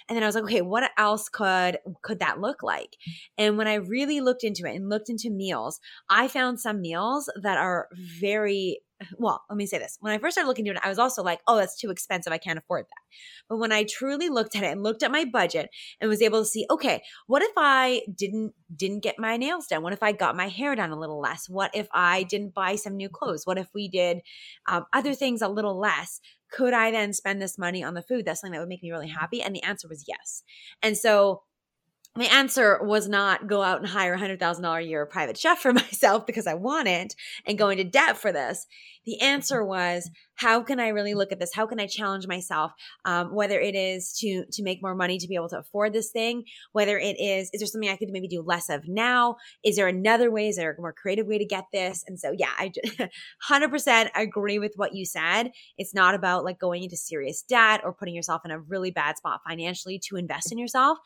And 0.08 0.16
then 0.16 0.24
I 0.24 0.26
was 0.26 0.36
like, 0.36 0.46
okay, 0.46 0.62
what 0.62 0.92
else 0.98 1.30
could, 1.30 1.78
could 2.02 2.20
that 2.20 2.40
look 2.40 2.64
like? 2.64 2.98
And 3.38 3.58
when 3.58 3.68
I 3.68 3.76
really 3.76 4.22
looked 4.22 4.44
into 4.44 4.66
it 4.66 4.76
and 4.76 4.90
looked 4.90 5.10
into 5.10 5.30
meals, 5.30 5.80
I 6.10 6.28
found 6.28 6.60
some 6.60 6.82
meals 6.82 7.30
that 7.42 7.58
are 7.58 7.88
very 8.20 8.73
well, 9.18 9.44
let 9.50 9.58
me 9.58 9.66
say 9.66 9.78
this. 9.78 9.98
When 10.00 10.14
I 10.14 10.18
first 10.18 10.36
started 10.36 10.48
looking 10.48 10.66
into 10.66 10.78
it, 10.78 10.86
I 10.86 10.90
was 10.90 11.00
also 11.00 11.24
like, 11.24 11.40
oh, 11.48 11.58
that's 11.58 11.80
too 11.80 11.90
expensive. 11.90 12.34
I 12.34 12.38
can't 12.38 12.60
afford 12.60 12.86
that. 12.86 13.18
But 13.50 13.58
when 13.58 13.72
I 13.72 13.84
truly 13.84 14.30
looked 14.30 14.56
at 14.56 14.64
it 14.64 14.72
and 14.72 14.84
looked 14.84 15.04
at 15.04 15.12
my 15.12 15.26
budget 15.26 15.70
and 16.00 16.10
was 16.10 16.22
able 16.22 16.42
to 16.44 16.46
see, 16.46 16.66
okay, 16.70 17.02
what 17.28 17.42
if 17.42 17.52
I 17.58 18.02
didn't 18.16 18.54
didn't 18.76 19.04
get 19.04 19.20
my 19.20 19.38
nails 19.38 19.68
done? 19.68 19.84
What 19.84 19.94
if 19.94 20.04
I 20.04 20.12
got 20.12 20.36
my 20.36 20.48
hair 20.48 20.76
done 20.76 20.92
a 20.92 21.00
little 21.00 21.20
less? 21.20 21.48
What 21.48 21.72
if 21.74 21.88
I 21.94 22.24
didn't 22.24 22.54
buy 22.54 22.76
some 22.76 22.96
new 22.96 23.10
clothes? 23.10 23.46
What 23.46 23.58
if 23.58 23.68
we 23.74 23.88
did 23.88 24.20
um, 24.68 24.86
other 24.94 25.14
things 25.14 25.42
a 25.42 25.48
little 25.48 25.80
less? 25.80 26.20
Could 26.52 26.74
I 26.74 26.92
then 26.92 27.14
spend 27.14 27.42
this 27.42 27.58
money 27.58 27.84
on 27.84 27.94
the 27.94 28.02
food? 28.02 28.26
That's 28.26 28.42
something 28.42 28.54
that 28.54 28.60
would 28.60 28.70
make 28.70 28.84
me 28.84 28.92
really 28.92 29.08
happy. 29.08 29.42
And 29.42 29.56
the 29.56 29.64
answer 29.64 29.88
was 29.88 30.06
yes. 30.08 30.44
And 30.82 30.98
so 30.98 31.42
my 32.16 32.26
answer 32.26 32.80
was 32.84 33.10
not 33.10 33.48
go 33.48 33.64
out 33.64 33.80
and 33.80 33.88
hire 33.88 34.14
a 34.14 34.20
hundred 34.20 34.40
thousand 34.40 34.64
dollar 34.64 34.78
a 34.78 34.84
year 34.84 35.06
private 35.06 35.38
chef 35.38 35.60
for 35.60 35.74
myself 35.74 36.26
because 36.28 36.46
I 36.46 36.54
want 36.54 36.88
it 36.88 37.16
and 37.46 37.58
go 37.58 37.70
into 37.70 37.84
debt 37.84 38.18
for 38.18 38.32
this. 38.32 38.68
The 39.06 39.20
answer 39.20 39.66
was 39.66 40.10
how 40.36 40.62
can 40.62 40.80
I 40.80 40.90
really 40.90 41.14
look 41.14 41.32
at 41.32 41.40
this? 41.40 41.54
How 41.54 41.66
can 41.66 41.80
I 41.80 41.88
challenge 41.88 42.26
myself? 42.28 42.72
Um, 43.04 43.34
whether 43.34 43.60
it 43.60 43.76
is 43.76 44.14
to 44.20 44.46
to 44.52 44.64
make 44.64 44.82
more 44.82 44.96
money 44.96 45.18
to 45.18 45.28
be 45.28 45.36
able 45.36 45.50
to 45.50 45.60
afford 45.60 45.94
this 45.94 46.12
thing, 46.12 46.44
whether 46.72 47.00
it 47.00 47.20
is 47.20 47.50
is 47.52 47.62
there 47.62 47.68
something 47.68 47.90
I 47.90 47.98
could 47.98 48.10
maybe 48.12 48.28
do 48.28 48.44
less 48.44 48.70
of 48.70 48.88
now? 48.88 49.38
Is 49.64 49.76
there 49.76 49.88
another 49.88 50.30
way? 50.30 50.50
Is 50.50 50.58
there 50.58 50.72
a 50.72 50.82
more 50.82 50.94
creative 50.94 51.26
way 51.26 51.40
to 51.40 51.46
get 51.46 51.66
this? 51.74 52.04
And 52.08 52.20
so 52.20 52.32
yeah, 52.38 52.52
I 52.58 52.72
hundred 53.42 53.70
percent 53.70 54.12
agree 54.16 54.60
with 54.60 54.74
what 54.76 54.94
you 54.94 55.06
said. 55.06 55.52
It's 55.80 55.96
not 55.96 56.14
about 56.14 56.44
like 56.44 56.60
going 56.60 56.84
into 56.84 56.96
serious 56.96 57.42
debt 57.42 57.82
or 57.84 57.92
putting 57.92 58.14
yourself 58.14 58.44
in 58.46 58.52
a 58.52 58.60
really 58.60 58.92
bad 58.92 59.18
spot 59.18 59.42
financially 59.48 60.00
to 60.10 60.18
invest 60.18 60.52
in 60.52 60.60
yourself 60.60 61.00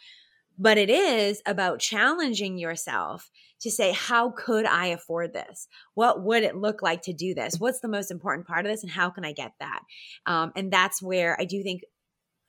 but 0.57 0.77
it 0.77 0.89
is 0.89 1.41
about 1.45 1.79
challenging 1.79 2.57
yourself 2.57 3.29
to 3.59 3.71
say, 3.71 3.91
how 3.91 4.31
could 4.31 4.65
I 4.65 4.87
afford 4.87 5.33
this? 5.33 5.67
What 5.95 6.23
would 6.23 6.43
it 6.43 6.55
look 6.55 6.81
like 6.81 7.01
to 7.03 7.13
do 7.13 7.33
this? 7.33 7.59
What's 7.59 7.79
the 7.79 7.87
most 7.87 8.11
important 8.11 8.47
part 8.47 8.65
of 8.65 8.71
this? 8.71 8.83
And 8.83 8.91
how 8.91 9.09
can 9.09 9.25
I 9.25 9.33
get 9.33 9.53
that? 9.59 9.79
Um, 10.25 10.51
and 10.55 10.71
that's 10.71 11.01
where 11.01 11.39
I 11.39 11.45
do 11.45 11.63
think 11.63 11.81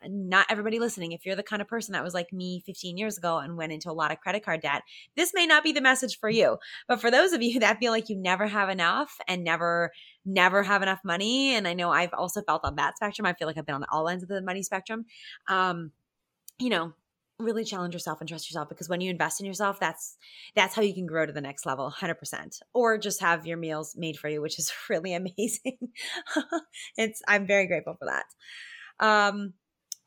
not 0.07 0.47
everybody 0.49 0.79
listening, 0.79 1.13
if 1.13 1.27
you're 1.27 1.37
the 1.37 1.43
kind 1.43 1.61
of 1.61 1.69
person 1.69 1.93
that 1.93 2.05
was 2.05 2.15
like 2.15 2.33
me 2.33 2.63
15 2.65 2.97
years 2.97 3.19
ago 3.19 3.39
and 3.39 3.57
went 3.57 3.73
into 3.73 3.91
a 3.91 3.93
lot 3.93 4.13
of 4.13 4.21
credit 4.21 4.45
card 4.45 4.61
debt, 4.61 4.83
this 5.17 5.33
may 5.35 5.47
not 5.47 5.65
be 5.65 5.73
the 5.73 5.81
message 5.81 6.19
for 6.21 6.31
you. 6.31 6.59
But 6.87 7.01
for 7.01 7.11
those 7.11 7.33
of 7.33 7.43
you 7.43 7.59
that 7.61 7.79
feel 7.79 7.93
like 7.93 8.09
you 8.09 8.17
never 8.17 8.47
have 8.47 8.69
enough 8.69 9.19
and 9.27 9.43
never, 9.43 9.91
never 10.25 10.63
have 10.63 10.83
enough 10.83 11.01
money, 11.05 11.55
and 11.55 11.67
I 11.67 11.75
know 11.75 11.91
I've 11.91 12.15
also 12.15 12.43
felt 12.43 12.65
on 12.65 12.77
that 12.77 12.97
spectrum, 12.97 13.27
I 13.27 13.33
feel 13.33 13.49
like 13.49 13.59
I've 13.59 13.67
been 13.67 13.75
on 13.75 13.85
all 13.91 14.09
ends 14.09 14.23
of 14.23 14.29
the 14.29 14.43
money 14.43 14.63
spectrum. 14.63 15.07
Um, 15.49 15.93
you 16.61 16.71
know, 16.71 16.93
really 17.39 17.65
challenge 17.65 17.95
yourself 17.95 18.21
and 18.21 18.29
trust 18.29 18.51
yourself 18.51 18.69
because 18.69 18.89
when 18.89 19.01
you 19.01 19.11
invest 19.11 19.41
in 19.41 19.47
yourself 19.47 19.79
that's 19.79 20.17
that's 20.57 20.75
how 20.75 20.83
you 20.83 20.93
can 20.93 21.07
grow 21.07 21.25
to 21.25 21.33
the 21.33 21.41
next 21.41 21.67
level 21.67 21.93
100% 22.01 22.61
or 22.75 22.99
just 22.99 23.21
have 23.21 23.47
your 23.47 23.57
meals 23.57 23.95
made 23.97 24.19
for 24.19 24.29
you 24.29 24.41
which 24.43 24.59
is 24.59 24.73
really 24.91 25.15
amazing. 25.15 25.79
It's 26.97 27.23
i'm 27.29 27.47
very 27.47 27.67
grateful 27.67 27.97
for 27.99 28.07
that. 28.07 28.25
Um 29.05 29.55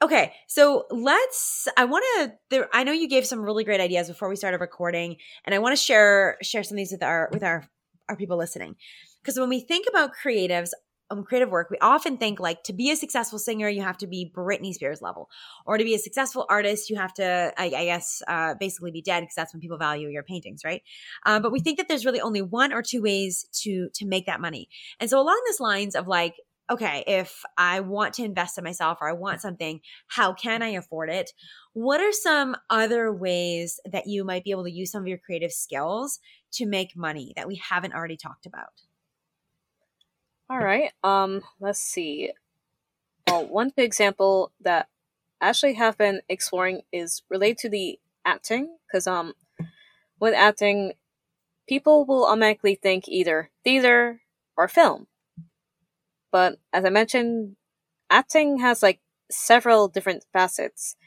okay 0.04 0.34
so 0.48 0.86
let's 0.90 1.68
i 1.78 1.86
want 1.86 2.04
to 2.50 2.68
i 2.74 2.84
know 2.84 2.92
you 2.92 3.08
gave 3.08 3.26
some 3.26 3.40
really 3.40 3.64
great 3.64 3.80
ideas 3.80 4.08
before 4.08 4.28
we 4.30 4.36
started 4.36 4.60
recording 4.60 5.16
and 5.46 5.54
i 5.54 5.60
want 5.60 5.78
to 5.78 5.82
share 5.82 6.38
share 6.42 6.64
some 6.64 6.74
of 6.74 6.78
these 6.78 6.92
with 6.92 7.04
our 7.04 7.30
with 7.32 7.44
our 7.44 7.70
our 8.12 8.18
people 8.18 8.38
listening. 8.38 8.76
Because 9.22 9.40
when 9.40 9.50
we 9.50 9.62
think 9.62 9.88
about 9.90 10.12
creatives 10.14 10.72
um, 11.12 11.24
creative 11.24 11.49
work, 11.49 11.70
we 11.70 11.78
often 11.80 12.18
think 12.18 12.39
like 12.39 12.64
to 12.64 12.74
be 12.74 12.91
a 12.91 12.95
successful 12.95 13.38
singer, 13.38 13.68
you 13.70 13.82
have 13.82 13.97
to 13.97 14.07
be 14.07 14.32
Britney 14.34 14.74
Spears 14.74 15.01
level, 15.01 15.30
or 15.66 15.78
to 15.78 15.84
be 15.84 15.93
a 15.93 15.99
successful 15.99 16.45
artist, 16.49 16.89
you 16.89 16.95
have 16.95 17.14
to, 17.16 17.53
I, 17.57 17.66
I 17.66 17.86
guess, 17.86 18.22
uh, 18.28 18.55
basically 18.59 18.91
be 18.91 19.01
dead 19.01 19.22
because 19.22 19.36
that's 19.36 19.53
when 19.53 19.62
people 19.62 19.78
value 19.78 20.09
your 20.09 20.24
paintings, 20.24 20.64
right? 20.64 20.82
Uh, 21.26 21.39
but 21.39 21.51
we 21.51 21.59
think 21.59 21.78
that 21.78 21.88
there's 21.88 22.05
really 22.05 22.22
only 22.22 22.41
one 22.41 22.74
or 22.74 22.82
two 22.82 23.01
ways 23.01 23.45
to 23.62 23.89
to 23.93 24.05
make 24.05 24.26
that 24.26 24.41
money, 24.41 24.70
and 24.99 25.09
so 25.09 25.20
along 25.20 25.41
these 25.45 25.59
lines 25.59 25.95
of 25.95 26.07
like 26.07 26.36
okay, 26.70 27.03
if 27.05 27.43
I 27.57 27.82
want 27.82 28.14
to 28.14 28.24
invest 28.24 28.57
in 28.57 28.64
myself 28.64 28.99
or 29.01 29.09
I 29.09 29.14
want 29.14 29.41
something, 29.41 29.82
how 30.07 30.32
can 30.32 30.62
I 30.62 30.70
afford 30.70 31.09
it? 31.09 31.32
What 31.74 31.99
are 31.99 32.14
some 32.14 32.55
other 32.70 33.12
ways 33.12 33.78
that 33.91 34.07
you 34.07 34.24
might 34.24 34.45
be 34.45 34.51
able 34.51 34.64
to 34.64 34.72
use 34.72 34.89
some 34.89 35.03
of 35.03 35.07
your 35.07 35.18
creative 35.18 35.51
skills 35.51 36.20
to 36.53 36.66
make 36.66 36.95
money 36.95 37.34
that 37.36 37.47
we 37.47 37.55
haven't 37.57 37.93
already 37.93 38.16
talked 38.16 38.45
about? 38.45 38.70
All 40.52 40.60
right. 40.60 40.91
Um, 41.02 41.43
let's 41.62 41.80
see. 41.80 42.34
Well, 43.26 43.47
one 43.47 43.72
example 43.78 44.52
that 44.60 44.89
actually 45.39 45.76
have 45.76 45.97
been 45.97 46.20
exploring 46.28 46.82
is 46.91 47.24
related 47.30 47.58
to 47.60 47.70
the 47.70 47.99
acting, 48.26 48.76
because 48.86 49.08
um, 49.08 49.34
with 50.20 50.34
acting, 50.34 50.91
people 51.70 52.04
will 52.04 52.26
automatically 52.26 52.76
think 52.76 53.08
either 53.08 53.49
theater 53.64 54.24
or 54.58 54.68
film. 54.68 55.08
But 56.34 56.60
as 56.74 56.84
I 56.84 56.89
mentioned, 56.89 57.56
acting 58.10 58.60
has 58.60 58.84
like 58.84 58.99
several 59.32 59.88
different 59.88 60.26
facets. 60.34 60.97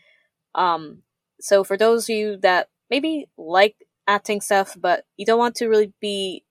Um, 0.55 1.03
so 1.38 1.64
for 1.64 1.76
those 1.76 2.09
of 2.09 2.16
you 2.16 2.38
that 2.38 2.70
maybe 2.88 3.28
like 3.36 3.76
acting 4.09 4.40
stuff, 4.40 4.74
but 4.80 5.05
you 5.18 5.26
don't 5.26 5.38
want 5.38 5.57
to 5.57 5.68
really 5.68 5.92
be 6.01 6.45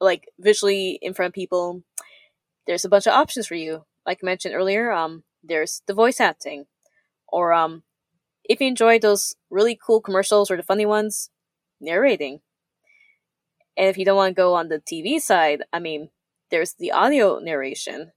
like 0.00 0.28
visually 0.38 0.96
in 1.02 1.12
front 1.12 1.30
of 1.30 1.34
people, 1.34 1.82
there's 2.66 2.84
a 2.84 2.88
bunch 2.88 3.06
of 3.06 3.12
options 3.12 3.46
for 3.46 3.54
you. 3.54 3.84
Like 4.04 4.18
I 4.22 4.26
mentioned 4.26 4.54
earlier, 4.54 4.92
um, 4.92 5.24
there's 5.42 5.82
the 5.86 5.94
voice 5.94 6.20
acting, 6.20 6.66
or 7.28 7.52
um, 7.52 7.82
if 8.44 8.60
you 8.60 8.66
enjoy 8.66 8.98
those 8.98 9.34
really 9.50 9.78
cool 9.80 10.00
commercials 10.00 10.50
or 10.50 10.56
the 10.56 10.62
funny 10.62 10.86
ones, 10.86 11.30
narrating. 11.80 12.40
And 13.76 13.88
if 13.88 13.98
you 13.98 14.04
don't 14.04 14.16
want 14.16 14.30
to 14.30 14.40
go 14.40 14.54
on 14.54 14.68
the 14.68 14.78
TV 14.78 15.20
side, 15.20 15.62
I 15.72 15.80
mean, 15.80 16.08
there's 16.50 16.74
the 16.74 16.92
audio 16.92 17.38
narration. 17.38 18.12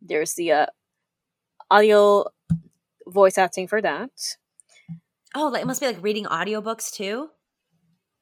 There's 0.00 0.34
the 0.34 0.52
uh, 0.52 0.66
audio 1.70 2.26
voice 3.06 3.38
acting 3.38 3.68
for 3.68 3.82
that. 3.82 4.10
Oh, 5.34 5.48
like 5.48 5.62
it 5.62 5.66
must 5.66 5.80
be 5.80 5.86
like 5.86 6.02
reading 6.02 6.24
audiobooks 6.24 6.92
too? 6.92 7.28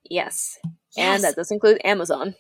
Yes. 0.09 0.59
yes. 0.97 1.15
And 1.15 1.25
that 1.25 1.37
does 1.37 1.51
include 1.51 1.81
Amazon. 1.85 2.35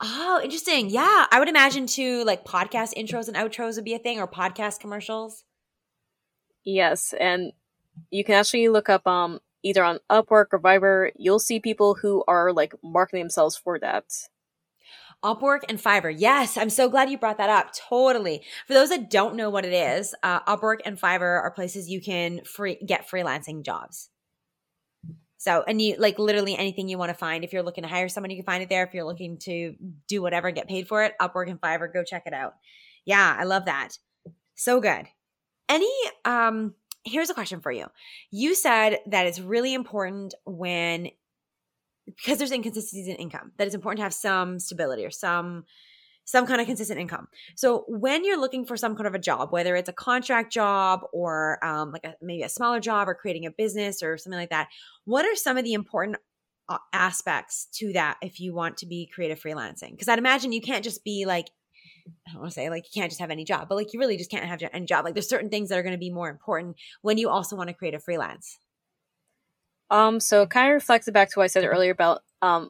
Oh, 0.00 0.40
interesting. 0.42 0.90
Yeah. 0.90 1.26
I 1.30 1.38
would 1.38 1.48
imagine 1.48 1.86
too, 1.86 2.24
like 2.24 2.44
podcast 2.44 2.94
intros 2.96 3.26
and 3.28 3.36
outros 3.36 3.76
would 3.76 3.84
be 3.84 3.94
a 3.94 3.98
thing 3.98 4.20
or 4.20 4.28
podcast 4.28 4.80
commercials. 4.80 5.44
Yes. 6.64 7.14
And 7.18 7.52
you 8.10 8.22
can 8.22 8.36
actually 8.36 8.68
look 8.68 8.88
up 8.88 9.06
um 9.06 9.40
either 9.62 9.82
on 9.82 9.98
Upwork 10.10 10.46
or 10.52 10.60
Fiverr. 10.60 11.10
You'll 11.16 11.40
see 11.40 11.58
people 11.58 11.94
who 11.94 12.22
are 12.28 12.52
like 12.52 12.74
marketing 12.82 13.22
themselves 13.24 13.56
for 13.56 13.78
that. 13.80 14.04
Upwork 15.24 15.62
and 15.68 15.82
Fiverr. 15.82 16.14
Yes, 16.16 16.56
I'm 16.56 16.70
so 16.70 16.88
glad 16.88 17.10
you 17.10 17.18
brought 17.18 17.38
that 17.38 17.50
up. 17.50 17.72
Totally. 17.74 18.42
For 18.68 18.74
those 18.74 18.90
that 18.90 19.10
don't 19.10 19.34
know 19.34 19.50
what 19.50 19.64
it 19.64 19.72
is, 19.72 20.14
uh, 20.22 20.40
Upwork 20.42 20.78
and 20.84 20.96
Fiverr 20.98 21.42
are 21.42 21.50
places 21.50 21.90
you 21.90 22.00
can 22.00 22.44
free 22.44 22.76
get 22.86 23.08
freelancing 23.08 23.64
jobs. 23.64 24.10
So, 25.38 25.64
and 25.66 25.80
you 25.80 25.94
like 25.98 26.18
literally 26.18 26.56
anything 26.56 26.88
you 26.88 26.98
want 26.98 27.10
to 27.10 27.14
find. 27.14 27.44
If 27.44 27.52
you're 27.52 27.62
looking 27.62 27.82
to 27.82 27.88
hire 27.88 28.08
someone, 28.08 28.30
you 28.30 28.36
can 28.36 28.44
find 28.44 28.62
it 28.62 28.68
there. 28.68 28.84
If 28.84 28.92
you're 28.92 29.04
looking 29.04 29.38
to 29.38 29.74
do 30.08 30.20
whatever, 30.20 30.48
and 30.48 30.56
get 30.56 30.68
paid 30.68 30.88
for 30.88 31.04
it, 31.04 31.14
Upwork 31.20 31.48
and 31.48 31.60
Fiverr, 31.60 31.92
go 31.92 32.02
check 32.04 32.24
it 32.26 32.34
out. 32.34 32.54
Yeah, 33.04 33.36
I 33.38 33.44
love 33.44 33.66
that. 33.66 33.96
So 34.56 34.80
good. 34.80 35.06
Any 35.68 35.90
um 36.24 36.74
here's 37.04 37.30
a 37.30 37.34
question 37.34 37.60
for 37.60 37.70
you. 37.70 37.86
You 38.30 38.54
said 38.54 38.98
that 39.06 39.26
it's 39.26 39.40
really 39.40 39.74
important 39.74 40.34
when 40.44 41.10
because 42.04 42.38
there's 42.38 42.52
inconsistencies 42.52 43.06
in 43.06 43.16
income 43.16 43.52
that 43.58 43.66
it's 43.66 43.76
important 43.76 43.98
to 43.98 44.02
have 44.02 44.14
some 44.14 44.58
stability 44.58 45.04
or 45.04 45.10
some 45.10 45.64
some 46.28 46.44
kind 46.44 46.60
of 46.60 46.66
consistent 46.66 47.00
income. 47.00 47.26
So 47.56 47.86
when 47.88 48.22
you're 48.22 48.38
looking 48.38 48.66
for 48.66 48.76
some 48.76 48.94
kind 48.94 49.06
of 49.06 49.14
a 49.14 49.18
job, 49.18 49.50
whether 49.50 49.74
it's 49.76 49.88
a 49.88 49.94
contract 49.94 50.52
job 50.52 51.00
or 51.10 51.58
um, 51.64 51.90
like 51.90 52.04
a, 52.04 52.16
maybe 52.20 52.42
a 52.42 52.50
smaller 52.50 52.80
job 52.80 53.08
or 53.08 53.14
creating 53.14 53.46
a 53.46 53.50
business 53.50 54.02
or 54.02 54.18
something 54.18 54.38
like 54.38 54.50
that, 54.50 54.68
what 55.06 55.24
are 55.24 55.34
some 55.34 55.56
of 55.56 55.64
the 55.64 55.72
important 55.72 56.18
uh, 56.68 56.76
aspects 56.92 57.66
to 57.76 57.94
that 57.94 58.18
if 58.20 58.40
you 58.40 58.54
want 58.54 58.76
to 58.76 58.84
be 58.84 59.06
creative 59.06 59.40
freelancing? 59.40 59.92
Because 59.92 60.06
I'd 60.06 60.18
imagine 60.18 60.52
you 60.52 60.60
can't 60.60 60.84
just 60.84 61.02
be 61.02 61.24
like, 61.24 61.46
I 62.26 62.32
don't 62.32 62.42
want 62.42 62.52
to 62.52 62.54
say 62.54 62.68
like 62.68 62.84
you 62.84 63.00
can't 63.00 63.10
just 63.10 63.22
have 63.22 63.30
any 63.30 63.46
job, 63.46 63.66
but 63.66 63.76
like 63.76 63.94
you 63.94 63.98
really 63.98 64.18
just 64.18 64.30
can't 64.30 64.44
have 64.44 64.60
any 64.70 64.84
job. 64.84 65.06
Like 65.06 65.14
there's 65.14 65.30
certain 65.30 65.48
things 65.48 65.70
that 65.70 65.78
are 65.78 65.82
going 65.82 65.94
to 65.94 65.98
be 65.98 66.10
more 66.10 66.28
important 66.28 66.76
when 67.00 67.16
you 67.16 67.30
also 67.30 67.56
want 67.56 67.68
to 67.68 67.74
create 67.74 67.94
a 67.94 68.00
freelance. 68.00 68.58
Um, 69.88 70.20
so 70.20 70.46
kind 70.46 70.68
of 70.68 70.74
reflects 70.74 71.08
back 71.08 71.30
to 71.30 71.38
what 71.38 71.44
I 71.44 71.46
said 71.46 71.64
earlier 71.64 71.92
about 71.92 72.20
um 72.42 72.68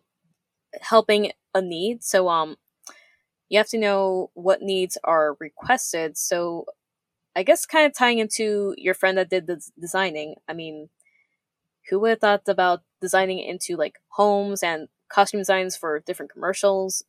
helping 0.81 1.33
a 1.57 1.61
need. 1.61 2.05
So 2.05 2.29
um 2.29 2.55
you 3.49 3.59
have 3.59 3.69
to 3.69 3.79
know 3.79 4.31
what 4.35 4.63
needs 4.63 4.99
are 5.05 5.37
requested. 5.41 6.17
So 6.19 6.67
I 7.37 7.43
guess 7.45 7.67
kind 7.67 7.87
of 7.87 7.95
tying 7.97 8.19
into 8.19 8.75
your 8.79 8.95
friend 8.95 9.19
that 9.19 9.31
did 9.31 9.47
the 9.47 9.63
designing. 9.81 10.37
I 10.49 10.55
mean, 10.55 10.91
who 11.89 11.99
would 12.01 12.11
have 12.11 12.21
thought 12.21 12.49
about 12.49 12.83
designing 13.01 13.39
into 13.39 13.77
like 13.77 13.97
homes 14.11 14.63
and 14.63 14.89
costume 15.09 15.41
designs 15.41 15.77
for 15.77 16.01
different 16.01 16.33
commercials? 16.33 17.03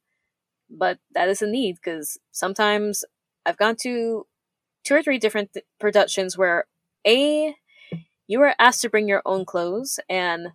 But 0.70 1.00
that 1.14 1.30
is 1.30 1.42
a 1.42 1.48
need 1.48 1.78
because 1.78 2.18
sometimes 2.32 3.06
I've 3.46 3.58
gone 3.58 3.76
to 3.82 4.28
two 4.86 4.96
or 4.96 5.04
three 5.04 5.20
different 5.20 5.54
th- 5.54 5.66
productions 5.80 6.38
where 6.38 6.68
a 7.08 7.56
you 8.28 8.42
are 8.42 8.56
asked 8.60 8.82
to 8.84 8.90
bring 8.90 9.08
your 9.08 9.24
own 9.26 9.46
clothes 9.46 10.00
and 10.10 10.50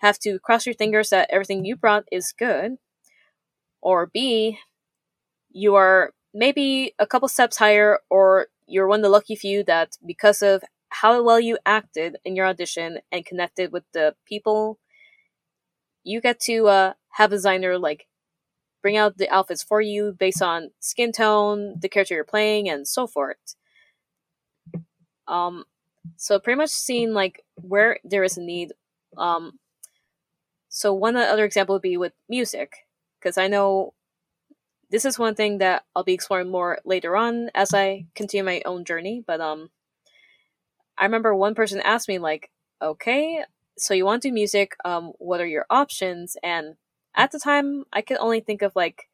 have 0.00 0.18
to 0.20 0.38
cross 0.40 0.66
your 0.66 0.74
fingers 0.74 1.10
that 1.10 1.30
everything 1.30 1.64
you 1.64 1.76
brought 1.76 2.04
is 2.12 2.32
good, 2.38 2.78
or 3.80 4.06
b 4.06 4.58
you 5.50 5.74
are 5.74 6.12
maybe 6.34 6.94
a 6.98 7.06
couple 7.06 7.28
steps 7.28 7.56
higher, 7.56 7.98
or 8.10 8.48
you're 8.66 8.86
one 8.86 9.00
of 9.00 9.02
the 9.02 9.08
lucky 9.08 9.34
few 9.36 9.64
that 9.64 9.96
because 10.06 10.42
of 10.42 10.62
how 10.90 11.22
well 11.22 11.40
you 11.40 11.58
acted 11.64 12.16
in 12.24 12.36
your 12.36 12.46
audition 12.46 12.98
and 13.12 13.24
connected 13.24 13.72
with 13.72 13.84
the 13.92 14.14
people, 14.26 14.78
you 16.04 16.20
get 16.20 16.40
to 16.40 16.68
uh, 16.68 16.92
have 17.12 17.32
a 17.32 17.36
designer 17.36 17.78
like 17.78 18.06
bring 18.80 18.96
out 18.96 19.18
the 19.18 19.28
outfits 19.28 19.62
for 19.62 19.80
you 19.80 20.14
based 20.18 20.40
on 20.40 20.70
skin 20.80 21.12
tone, 21.12 21.74
the 21.80 21.88
character 21.88 22.14
you're 22.14 22.24
playing, 22.24 22.68
and 22.68 22.86
so 22.86 23.06
forth. 23.06 23.56
Um, 25.26 25.64
so 26.16 26.38
pretty 26.38 26.56
much 26.56 26.70
seeing 26.70 27.12
like 27.12 27.44
where 27.56 27.98
there 28.04 28.24
is 28.24 28.38
a 28.38 28.42
need. 28.42 28.72
Um, 29.16 29.58
so 30.68 30.94
one 30.94 31.16
other 31.16 31.44
example 31.44 31.74
would 31.74 31.82
be 31.82 31.96
with 31.96 32.12
music, 32.28 32.86
because 33.18 33.36
I 33.36 33.48
know 33.48 33.94
this 34.90 35.04
is 35.04 35.18
one 35.18 35.34
thing 35.34 35.58
that 35.58 35.84
I'll 35.94 36.04
be 36.04 36.14
exploring 36.14 36.50
more 36.50 36.78
later 36.84 37.16
on 37.16 37.50
as 37.54 37.74
I 37.74 38.06
continue 38.14 38.44
my 38.44 38.62
own 38.64 38.84
journey. 38.84 39.22
But 39.26 39.40
um, 39.40 39.70
I 40.96 41.04
remember 41.04 41.34
one 41.34 41.54
person 41.54 41.80
asked 41.80 42.08
me 42.08 42.18
like, 42.18 42.50
"Okay, 42.82 43.44
so 43.76 43.94
you 43.94 44.04
want 44.04 44.22
to 44.22 44.28
do 44.28 44.34
music? 44.34 44.76
Um, 44.84 45.12
what 45.18 45.40
are 45.40 45.46
your 45.46 45.66
options?" 45.70 46.36
And 46.42 46.76
at 47.14 47.32
the 47.32 47.38
time, 47.38 47.84
I 47.92 48.02
could 48.02 48.18
only 48.18 48.40
think 48.40 48.62
of 48.62 48.74
like 48.76 49.08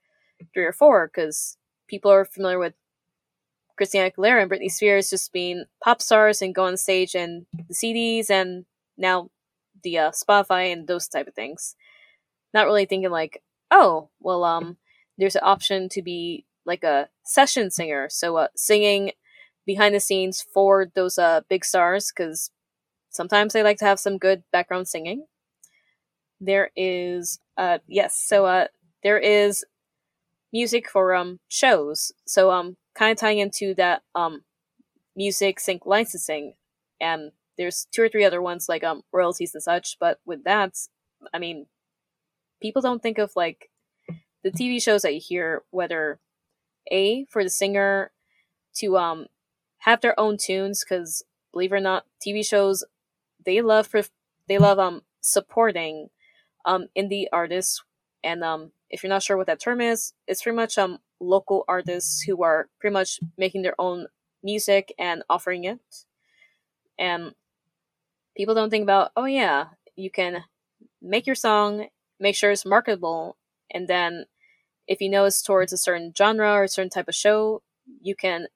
three 0.53 0.65
or 0.65 0.73
four 0.73 1.07
because 1.09 1.57
people 1.89 2.11
are 2.11 2.25
familiar 2.25 2.59
with 2.59 2.75
Christina 3.77 4.11
Aguilera 4.11 4.43
and 4.43 4.51
Britney 4.51 4.71
Spears 4.71 5.11
just 5.11 5.33
being 5.33 5.65
pop 5.83 6.01
stars 6.01 6.41
and 6.43 6.55
go 6.55 6.65
on 6.65 6.77
stage 6.77 7.15
and 7.15 7.47
the 7.69 7.75
CDs 7.75 8.31
and 8.31 8.65
now 8.97 9.31
the 9.83 9.99
uh, 9.99 10.11
Spotify 10.13 10.73
and 10.73 10.87
those 10.87 11.09
type 11.09 11.27
of 11.27 11.35
things. 11.35 11.75
Not 12.53 12.67
really 12.67 12.87
thinking 12.87 13.11
like, 13.11 13.43
oh, 13.71 14.11
well, 14.21 14.45
um, 14.45 14.77
there's 15.19 15.37
an 15.37 15.43
option 15.45 15.89
to 15.91 16.03
be 16.03 16.45
like 16.67 16.85
a 16.85 17.09
session 17.25 17.71
singer, 17.71 18.09
so 18.11 18.37
uh, 18.37 18.49
singing 18.57 19.13
behind 19.67 19.95
the 19.95 20.01
scenes 20.01 20.43
for 20.43 20.87
those 20.95 21.19
uh 21.19 21.41
big 21.49 21.65
stars 21.65 22.13
because 22.15 22.51
sometimes 23.11 23.53
they 23.55 23.63
like 23.63 23.79
to 23.79 23.85
have 23.87 24.01
some 24.01 24.19
good 24.19 24.45
background 24.53 24.89
singing. 24.89 25.27
There 26.41 26.71
is 26.77 27.39
uh 27.57 27.79
yes, 27.87 28.19
so 28.27 28.45
uh 28.47 28.67
there 29.03 29.19
is 29.19 29.65
music 30.53 30.91
for 30.91 31.15
um 31.15 31.41
shows. 31.49 32.13
So 32.27 32.51
um 32.53 32.77
kind 32.95 33.13
of 33.13 33.19
tying 33.19 33.39
into 33.41 33.75
that 33.77 34.03
um 34.15 34.45
music 35.17 35.61
sync 35.61 35.87
licensing 35.87 36.55
and 37.01 37.33
there's 37.59 37.87
two 37.93 38.03
or 38.03 38.09
three 38.11 38.25
other 38.25 38.43
ones 38.43 38.69
like 38.69 38.85
um 38.85 39.03
royalties 39.13 39.55
and 39.55 39.63
such, 39.65 39.99
but 40.01 40.21
with 40.27 40.45
that, 40.45 40.77
I 41.35 41.39
mean 41.39 41.67
people 42.63 42.83
don't 42.83 43.03
think 43.03 43.19
of 43.19 43.33
like 43.37 43.71
the 44.45 44.53
TV 44.53 44.81
shows 44.81 45.03
that 45.03 45.15
you 45.15 45.21
hear, 45.21 45.65
whether 45.73 46.21
a 46.93 47.27
for 47.27 47.45
the 47.45 47.51
singer 47.51 48.13
to 48.77 48.97
um 48.99 49.27
have 49.81 50.01
their 50.01 50.19
own 50.19 50.37
tunes, 50.39 50.85
because 50.85 51.25
believe 51.53 51.73
it 51.73 51.77
or 51.77 51.81
not, 51.81 52.07
TV 52.25 52.45
shows 52.45 52.85
they 53.45 53.63
love 53.63 53.87
for 53.87 54.03
they 54.49 54.59
love 54.59 54.79
um 54.79 55.03
supporting 55.21 56.11
um 56.67 56.89
indie 56.99 57.27
artists, 57.33 57.83
and 58.25 58.45
um 58.45 58.73
if 58.91 59.03
you're 59.03 59.11
not 59.11 59.23
sure 59.23 59.37
what 59.37 59.47
that 59.49 59.61
term 59.61 59.81
is, 59.81 60.15
it's 60.29 60.43
pretty 60.43 60.57
much 60.57 60.79
um 60.79 60.99
local 61.21 61.65
artists 61.69 62.23
who 62.23 62.43
are 62.43 62.69
pretty 62.81 62.95
much 62.95 63.21
making 63.39 63.63
their 63.63 63.81
own 63.81 64.07
music 64.43 64.95
and 64.99 65.23
offering 65.31 65.65
it, 65.65 65.81
and 66.99 67.35
people 68.37 68.55
don't 68.55 68.71
think 68.71 68.83
about 68.83 69.11
oh 69.17 69.25
yeah 69.25 69.67
you 69.97 70.11
can 70.11 70.45
make 71.03 71.27
your 71.27 71.37
song 71.37 71.87
make 72.21 72.37
sure 72.37 72.51
it's 72.51 72.67
marketable 72.67 73.37
and 73.73 73.89
then 73.89 74.25
if 74.87 75.01
you 75.01 75.09
know 75.09 75.25
it's 75.25 75.43
towards 75.43 75.73
a 75.73 75.79
certain 75.79 76.13
genre 76.17 76.53
or 76.53 76.65
a 76.65 76.69
certain 76.69 76.91
type 76.91 77.09
of 77.09 77.15
show, 77.15 77.63
you 78.01 78.15
can 78.15 78.47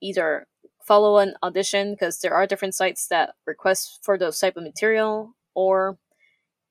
either 0.00 0.46
follow 0.86 1.18
an 1.18 1.34
audition 1.42 1.92
because 1.92 2.20
there 2.20 2.34
are 2.34 2.46
different 2.46 2.74
sites 2.74 3.08
that 3.08 3.34
request 3.46 4.00
for 4.02 4.16
those 4.16 4.38
type 4.38 4.56
of 4.56 4.62
material 4.62 5.34
or 5.54 5.98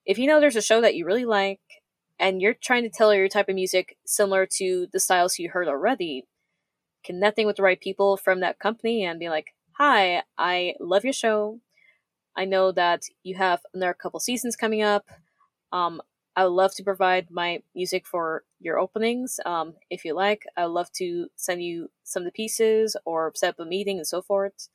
if 0.05 0.17
you 0.17 0.25
know 0.25 0.39
there's 0.39 0.55
a 0.55 0.61
show 0.61 0.81
that 0.81 0.95
you 0.95 1.05
really 1.05 1.25
like 1.25 1.59
and 2.17 2.41
you're 2.41 2.55
trying 2.55 2.81
to 2.81 2.89
tailor 2.89 3.15
your 3.15 3.27
type 3.27 3.47
of 3.47 3.53
music 3.53 3.95
similar 4.07 4.47
to 4.47 4.87
the 4.91 4.99
styles 4.99 5.37
you 5.37 5.49
heard 5.49 5.67
already 5.67 6.23
connecting 7.03 7.45
with 7.45 7.57
the 7.57 7.61
right 7.61 7.79
people 7.79 8.17
from 8.17 8.39
that 8.39 8.57
company 8.57 9.05
and 9.05 9.19
be 9.19 9.29
like 9.29 9.53
hi 9.73 10.23
i 10.37 10.73
love 10.79 11.03
your 11.03 11.13
show. 11.13 11.59
I 12.37 12.45
know 12.45 12.71
that 12.71 13.01
you 13.23 13.35
have 13.35 13.61
another 13.73 13.95
couple 13.95 14.19
seasons 14.19 14.55
coming 14.55 14.83
up. 14.83 15.05
Um, 15.71 16.01
I 16.37 16.45
would 16.45 16.53
love 16.53 16.75
to 16.75 16.83
provide 16.85 17.31
my 17.31 17.63
music 17.75 18.07
for 18.07 18.45
your 18.61 18.79
openings. 18.79 19.41
Um, 19.45 19.75
if 19.89 20.05
you 20.05 20.15
like, 20.15 20.45
I 20.57 20.67
would 20.67 20.73
love 20.73 20.93
to 20.93 21.29
send 21.35 21.63
you 21.63 21.91
some 22.05 22.23
of 22.23 22.27
the 22.27 22.31
pieces 22.31 22.97
or 23.05 23.33
set 23.35 23.51
up 23.51 23.59
a 23.59 23.65
meeting 23.65 23.97
and 23.99 24.07
so 24.07 24.21
forth. 24.21 24.69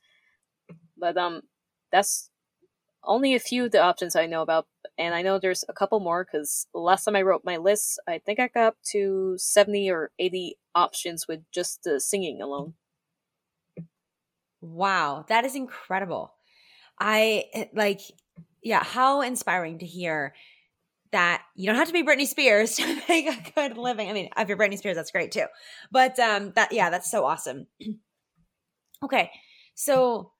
But 0.97 1.17
um, 1.17 1.43
that's 1.91 2.29
only 3.05 3.35
a 3.35 3.39
few 3.39 3.65
of 3.65 3.71
the 3.71 3.81
options 3.81 4.15
I 4.15 4.27
know 4.27 4.41
about, 4.43 4.67
and 4.97 5.15
I 5.15 5.23
know 5.23 5.39
there's 5.39 5.65
a 5.69 5.73
couple 5.73 5.99
more 6.01 6.25
because 6.25 6.67
last 6.73 7.05
time 7.05 7.15
I 7.17 7.23
wrote 7.23 7.45
my 7.45 7.57
list, 7.57 7.99
I 8.07 8.19
think 8.19 8.39
I 8.39 8.49
got 8.49 8.65
up 8.67 8.77
to 8.91 9.35
seventy 9.37 9.89
or 9.91 10.11
eighty 10.19 10.57
options 10.75 11.27
with 11.27 11.41
just 11.51 11.83
the 11.83 11.99
singing 12.01 12.41
alone. 12.41 12.75
Wow, 14.61 15.25
that 15.27 15.45
is 15.45 15.55
incredible. 15.55 16.33
I 16.99 17.45
eh, 17.53 17.65
like, 17.73 18.01
yeah, 18.63 18.83
how 18.83 19.21
inspiring 19.21 19.79
to 19.79 19.85
hear 19.85 20.33
that 21.13 21.43
you 21.55 21.67
don't 21.67 21.75
have 21.75 21.87
to 21.87 21.93
be 21.93 22.03
Britney 22.03 22.27
Spears 22.27 22.75
to 22.77 23.01
make 23.07 23.27
a 23.27 23.51
good 23.55 23.77
living. 23.77 24.09
I 24.09 24.13
mean, 24.13 24.29
if 24.37 24.47
you're 24.47 24.57
Britney 24.57 24.77
Spears, 24.77 24.95
that's 24.95 25.11
great 25.11 25.31
too. 25.31 25.45
But 25.91 26.19
um 26.19 26.51
that 26.55 26.71
yeah, 26.71 26.89
that's 26.89 27.09
so 27.09 27.25
awesome. 27.25 27.67
okay. 29.03 29.31
So 29.75 30.31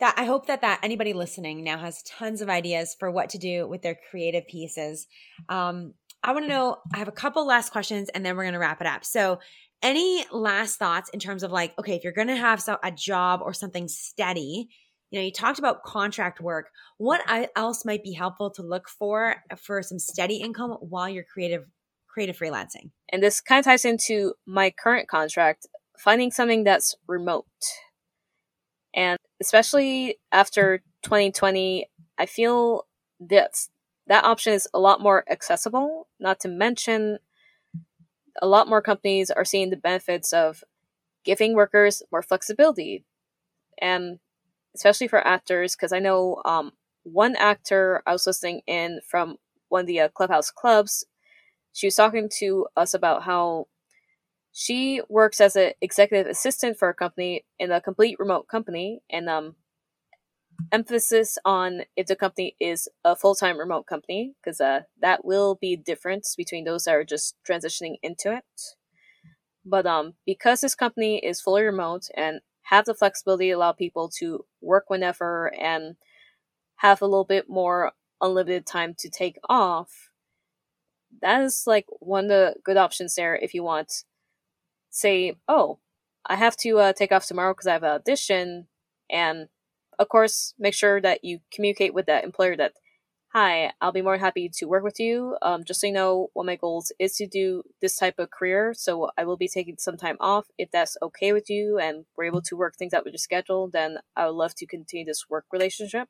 that 0.00 0.14
I 0.16 0.24
hope 0.24 0.46
that 0.46 0.60
that 0.62 0.80
anybody 0.82 1.12
listening 1.12 1.64
now 1.64 1.78
has 1.78 2.02
tons 2.02 2.40
of 2.40 2.48
ideas 2.48 2.96
for 2.98 3.10
what 3.10 3.30
to 3.30 3.38
do 3.38 3.66
with 3.66 3.82
their 3.82 3.98
creative 4.10 4.46
pieces. 4.46 5.06
Um 5.48 5.94
I 6.22 6.32
want 6.32 6.44
to 6.44 6.48
know 6.48 6.78
I 6.94 6.98
have 6.98 7.08
a 7.08 7.12
couple 7.12 7.46
last 7.46 7.70
questions 7.70 8.08
and 8.10 8.24
then 8.24 8.36
we're 8.36 8.44
going 8.44 8.54
to 8.54 8.58
wrap 8.58 8.80
it 8.80 8.86
up. 8.86 9.04
So 9.04 9.40
any 9.82 10.24
last 10.32 10.78
thoughts 10.78 11.10
in 11.10 11.20
terms 11.20 11.42
of 11.42 11.52
like 11.52 11.78
okay, 11.78 11.94
if 11.96 12.04
you're 12.04 12.12
going 12.12 12.28
to 12.28 12.36
have 12.36 12.62
a 12.82 12.90
job 12.90 13.40
or 13.42 13.52
something 13.52 13.88
steady, 13.88 14.68
you 15.10 15.18
know 15.18 15.24
you 15.24 15.32
talked 15.32 15.58
about 15.58 15.82
contract 15.82 16.40
work. 16.40 16.70
What 16.98 17.22
else 17.56 17.84
might 17.84 18.02
be 18.02 18.12
helpful 18.12 18.50
to 18.52 18.62
look 18.62 18.88
for 18.88 19.36
for 19.58 19.82
some 19.82 19.98
steady 19.98 20.36
income 20.36 20.72
while 20.80 21.08
you're 21.08 21.24
creative 21.24 21.64
creative 22.08 22.36
freelancing? 22.36 22.90
And 23.10 23.22
this 23.22 23.40
kind 23.40 23.58
of 23.60 23.64
ties 23.64 23.84
into 23.84 24.34
my 24.46 24.70
current 24.70 25.08
contract 25.08 25.66
finding 25.98 26.30
something 26.30 26.64
that's 26.64 26.96
remote. 27.06 27.46
And 28.94 29.18
especially 29.40 30.18
after 30.32 30.82
2020 31.02 31.86
i 32.16 32.24
feel 32.24 32.86
that 33.20 33.50
that 34.06 34.24
option 34.24 34.54
is 34.54 34.66
a 34.72 34.78
lot 34.78 35.02
more 35.02 35.22
accessible 35.30 36.08
not 36.18 36.40
to 36.40 36.48
mention 36.48 37.18
a 38.42 38.46
lot 38.46 38.68
more 38.68 38.82
companies 38.82 39.30
are 39.30 39.44
seeing 39.44 39.70
the 39.70 39.76
benefits 39.76 40.32
of 40.32 40.64
giving 41.24 41.54
workers 41.54 42.02
more 42.10 42.22
flexibility. 42.22 43.04
And 43.80 44.18
especially 44.74 45.08
for 45.08 45.26
actors, 45.26 45.76
because 45.76 45.92
I 45.92 46.00
know 46.00 46.42
um, 46.44 46.72
one 47.04 47.36
actor 47.36 48.02
I 48.06 48.12
was 48.12 48.26
listening 48.26 48.62
in 48.66 49.00
from 49.08 49.36
one 49.68 49.82
of 49.82 49.86
the 49.86 50.00
uh, 50.00 50.08
Clubhouse 50.10 50.50
clubs. 50.50 51.04
She 51.72 51.86
was 51.88 51.96
talking 51.96 52.30
to 52.40 52.66
us 52.76 52.94
about 52.94 53.24
how 53.24 53.68
she 54.52 55.02
works 55.08 55.40
as 55.40 55.56
an 55.56 55.72
executive 55.80 56.26
assistant 56.28 56.78
for 56.78 56.88
a 56.88 56.94
company 56.94 57.44
in 57.58 57.72
a 57.72 57.80
complete 57.80 58.18
remote 58.18 58.48
company, 58.48 59.00
and 59.10 59.28
um, 59.28 59.56
emphasis 60.72 61.38
on 61.44 61.82
if 61.96 62.06
the 62.06 62.16
company 62.16 62.56
is 62.60 62.88
a 63.04 63.16
full 63.16 63.34
time 63.34 63.58
remote 63.58 63.86
company, 63.86 64.34
because 64.42 64.60
uh, 64.60 64.82
that 65.00 65.24
will 65.24 65.56
be 65.60 65.76
difference 65.76 66.34
between 66.36 66.64
those 66.64 66.84
that 66.84 66.94
are 66.96 67.04
just 67.04 67.36
transitioning 67.48 67.96
into 68.02 68.32
it. 68.34 68.44
But 69.64 69.86
um, 69.86 70.14
because 70.26 70.60
this 70.62 70.74
company 70.74 71.18
is 71.18 71.40
fully 71.40 71.62
remote 71.64 72.08
and 72.16 72.40
have 72.64 72.84
the 72.84 72.94
flexibility 72.94 73.50
allow 73.50 73.72
people 73.72 74.08
to 74.08 74.44
work 74.60 74.84
whenever 74.88 75.52
and 75.54 75.96
have 76.76 77.02
a 77.02 77.06
little 77.06 77.24
bit 77.24 77.48
more 77.48 77.92
unlimited 78.20 78.66
time 78.66 78.94
to 78.98 79.08
take 79.10 79.38
off 79.48 80.10
that 81.22 81.42
is 81.42 81.64
like 81.66 81.86
one 82.00 82.24
of 82.24 82.28
the 82.30 82.54
good 82.64 82.76
options 82.76 83.14
there 83.14 83.36
if 83.36 83.54
you 83.54 83.62
want. 83.62 84.04
Say 84.90 85.34
oh 85.48 85.80
i 86.26 86.36
have 86.36 86.56
to 86.56 86.78
uh, 86.78 86.92
take 86.92 87.12
off 87.12 87.26
tomorrow 87.26 87.52
because 87.52 87.66
i 87.66 87.72
have 87.72 87.82
an 87.82 87.90
audition 87.90 88.68
and 89.10 89.48
of 89.98 90.08
course 90.08 90.54
make 90.58 90.72
sure 90.74 91.00
that 91.00 91.24
you 91.24 91.40
communicate 91.52 91.92
with 91.92 92.06
that 92.06 92.24
employer 92.24 92.56
that 92.56 92.72
hi, 93.34 93.72
I'll 93.80 93.90
be 93.90 94.00
more 94.00 94.16
happy 94.16 94.48
to 94.48 94.66
work 94.66 94.84
with 94.84 95.00
you. 95.00 95.36
Um, 95.42 95.64
just 95.64 95.80
so 95.80 95.88
you 95.88 95.92
know, 95.92 96.28
one 96.34 96.46
of 96.46 96.52
my 96.52 96.54
goals 96.54 96.92
is 97.00 97.16
to 97.16 97.26
do 97.26 97.64
this 97.82 97.96
type 97.96 98.20
of 98.20 98.30
career. 98.30 98.72
So 98.74 99.10
I 99.18 99.24
will 99.24 99.36
be 99.36 99.48
taking 99.48 99.74
some 99.76 99.96
time 99.96 100.16
off. 100.20 100.46
If 100.56 100.70
that's 100.70 100.96
okay 101.02 101.32
with 101.32 101.50
you 101.50 101.76
and 101.78 102.04
we're 102.16 102.26
able 102.26 102.42
to 102.42 102.56
work 102.56 102.76
things 102.76 102.94
out 102.94 103.04
with 103.04 103.12
your 103.12 103.18
schedule, 103.18 103.68
then 103.68 103.98
I 104.16 104.26
would 104.26 104.36
love 104.36 104.54
to 104.56 104.66
continue 104.66 105.04
this 105.04 105.28
work 105.28 105.46
relationship. 105.52 106.08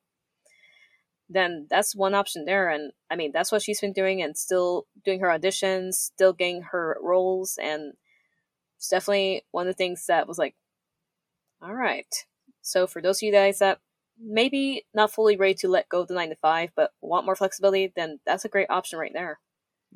Then 1.31 1.67
that's 1.71 1.97
one 1.97 2.15
option 2.15 2.45
there. 2.45 2.69
And 2.69 2.93
I 3.11 3.17
mean, 3.17 3.33
that's 3.33 3.51
what 3.51 3.63
she's 3.63 3.81
been 3.81 3.95
doing 3.95 4.21
and 4.21 4.37
still 4.37 4.87
doing 5.03 5.21
her 5.21 5.29
auditions, 5.29 5.95
still 5.95 6.35
getting 6.35 6.61
her 6.73 6.99
roles. 7.03 7.59
And 7.61 7.95
it's 8.77 8.89
definitely 8.89 9.45
one 9.51 9.67
of 9.67 9.73
the 9.73 9.79
things 9.79 10.05
that 10.09 10.29
was 10.29 10.37
like, 10.37 10.57
all 11.63 11.73
right. 11.73 12.15
So 12.61 12.87
for 12.87 13.01
those 13.01 13.19
of 13.19 13.23
you 13.23 13.33
guys 13.33 13.61
that 13.61 13.79
maybe 14.21 14.85
not 14.95 15.13
fully 15.13 15.37
ready 15.37 15.55
to 15.55 15.69
let 15.69 15.89
go 15.89 16.01
of 16.01 16.09
the 16.09 16.15
nine 16.15 16.31
to 16.31 16.37
five, 16.37 16.71
but 16.77 16.91
want 17.01 17.27
more 17.27 17.37
flexibility, 17.37 17.93
then 17.97 18.21
that's 18.27 18.45
a 18.45 18.49
great 18.49 18.71
option 18.71 18.99
right 18.99 19.13
there. 19.13 19.41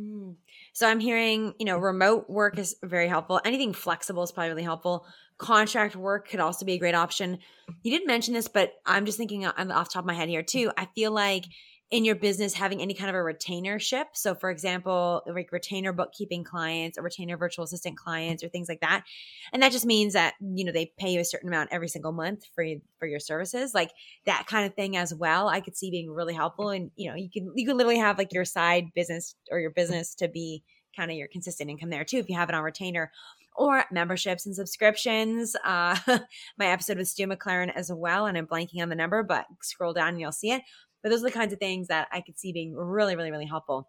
Mm. 0.00 0.36
So 0.72 0.86
I'm 0.88 1.00
hearing, 1.00 1.54
you 1.58 1.66
know, 1.66 1.76
remote 1.76 2.30
work 2.30 2.58
is 2.58 2.76
very 2.84 3.08
helpful. 3.08 3.40
Anything 3.44 3.72
flexible 3.72 4.22
is 4.22 4.32
probably 4.32 4.50
really 4.50 4.62
helpful. 4.62 5.06
Contract 5.38 5.96
work 5.96 6.28
could 6.28 6.40
also 6.40 6.64
be 6.64 6.74
a 6.74 6.78
great 6.78 6.94
option. 6.94 7.38
You 7.82 7.90
didn't 7.90 8.06
mention 8.06 8.34
this, 8.34 8.48
but 8.48 8.72
I'm 8.86 9.06
just 9.06 9.18
thinking 9.18 9.44
off 9.44 9.56
the 9.56 9.72
top 9.72 9.96
of 9.96 10.04
my 10.04 10.14
head 10.14 10.28
here 10.28 10.42
too. 10.42 10.70
I 10.76 10.86
feel 10.94 11.10
like 11.10 11.44
in 11.91 12.05
your 12.05 12.14
business 12.14 12.53
having 12.53 12.82
any 12.82 12.93
kind 12.93 13.09
of 13.09 13.16
a 13.16 13.18
retainership. 13.18 14.05
So, 14.12 14.34
for 14.34 14.51
example, 14.51 15.22
like 15.26 15.51
retainer 15.53 15.93
bookkeeping 15.93 16.45
clients 16.45 16.99
or 16.99 17.03
retainer 17.03 17.39
virtual 17.39 17.64
assistant 17.64 17.97
clients 17.97 18.45
or 18.45 18.49
things 18.49 18.68
like 18.68 18.80
that. 18.80 19.05
And 19.53 19.62
that 19.62 19.72
just 19.72 19.86
means 19.86 20.12
that, 20.12 20.34
you 20.41 20.64
know, 20.64 20.72
they 20.72 20.93
pay 20.99 21.11
you 21.11 21.20
a 21.20 21.24
certain 21.24 21.49
amount 21.49 21.70
every 21.72 21.89
single 21.89 22.12
month 22.12 22.45
for, 22.55 22.64
for 22.99 23.07
your 23.07 23.20
services. 23.20 23.72
Like 23.72 23.91
that 24.26 24.47
kind 24.47 24.66
of 24.66 24.74
thing 24.74 24.99
as 24.99 25.14
well, 25.14 25.49
I 25.49 25.61
could 25.61 25.76
see 25.76 25.91
being 25.91 26.11
really 26.11 26.34
helpful. 26.34 26.68
And, 26.70 26.91
you 26.97 27.09
know, 27.09 27.16
you 27.16 27.30
can, 27.30 27.53
you 27.55 27.66
can 27.66 27.78
literally 27.78 27.99
have 27.99 28.18
like 28.18 28.34
your 28.34 28.45
side 28.45 28.93
business 28.95 29.34
or 29.51 29.59
your 29.59 29.70
business 29.70 30.14
to 30.16 30.28
be 30.28 30.62
kind 30.95 31.11
of 31.11 31.16
your 31.16 31.28
consistent 31.28 31.70
income 31.70 31.91
there 31.91 32.05
too 32.05 32.18
if 32.18 32.28
you 32.28 32.34
have 32.34 32.49
it 32.49 32.55
on 32.55 32.62
retainer 32.62 33.11
or 33.59 33.84
memberships 33.91 34.47
and 34.47 34.55
subscriptions. 34.55 35.57
Uh, 35.64 35.97
my 36.59 36.66
episode 36.66 36.97
with 36.97 37.09
Stu 37.09 37.26
McLaren 37.26 37.72
as 37.74 37.91
well, 37.93 38.26
and 38.26 38.39
I'm 38.39 38.47
blanking 38.47 38.80
on 38.80 38.89
the 38.89 38.95
number, 38.95 39.22
but 39.22 39.47
scroll 39.62 39.93
down 39.93 40.11
and 40.11 40.20
you'll 40.20 40.32
see 40.32 40.53
it. 40.53 40.62
But 41.03 41.11
those 41.11 41.22
are 41.22 41.28
the 41.28 41.32
kinds 41.32 41.53
of 41.53 41.59
things 41.59 41.88
that 41.88 42.09
I 42.12 42.20
could 42.20 42.38
see 42.38 42.53
being 42.53 42.74
really, 42.74 43.16
really, 43.16 43.30
really 43.30 43.46
helpful. 43.46 43.88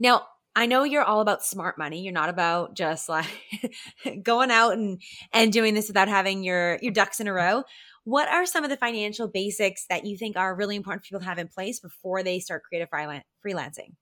Now, 0.00 0.26
I 0.56 0.66
know 0.66 0.84
you're 0.84 1.02
all 1.02 1.20
about 1.20 1.44
smart 1.44 1.78
money. 1.78 2.02
You're 2.02 2.12
not 2.12 2.28
about 2.28 2.74
just 2.74 3.08
like 3.08 3.26
going 4.22 4.50
out 4.50 4.72
and 4.74 5.00
and 5.32 5.52
doing 5.52 5.74
this 5.74 5.88
without 5.88 6.08
having 6.08 6.44
your 6.44 6.78
your 6.80 6.92
ducks 6.92 7.20
in 7.20 7.28
a 7.28 7.32
row. 7.32 7.64
What 8.04 8.28
are 8.28 8.46
some 8.46 8.64
of 8.64 8.70
the 8.70 8.76
financial 8.76 9.28
basics 9.28 9.86
that 9.88 10.04
you 10.04 10.16
think 10.16 10.36
are 10.36 10.54
really 10.54 10.76
important 10.76 11.02
for 11.02 11.08
people 11.08 11.20
to 11.20 11.26
have 11.26 11.38
in 11.38 11.48
place 11.48 11.80
before 11.80 12.22
they 12.22 12.38
start 12.38 12.62
creative 12.62 12.90
freelancing? 12.90 13.94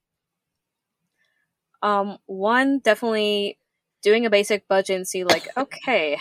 Um, 1.83 2.19
one 2.27 2.81
definitely 2.81 3.59
doing 4.03 4.27
a 4.27 4.31
basic 4.31 4.69
budget 4.69 4.97
and 4.97 5.09
see 5.09 5.25
like, 5.25 5.49
okay, 5.57 6.19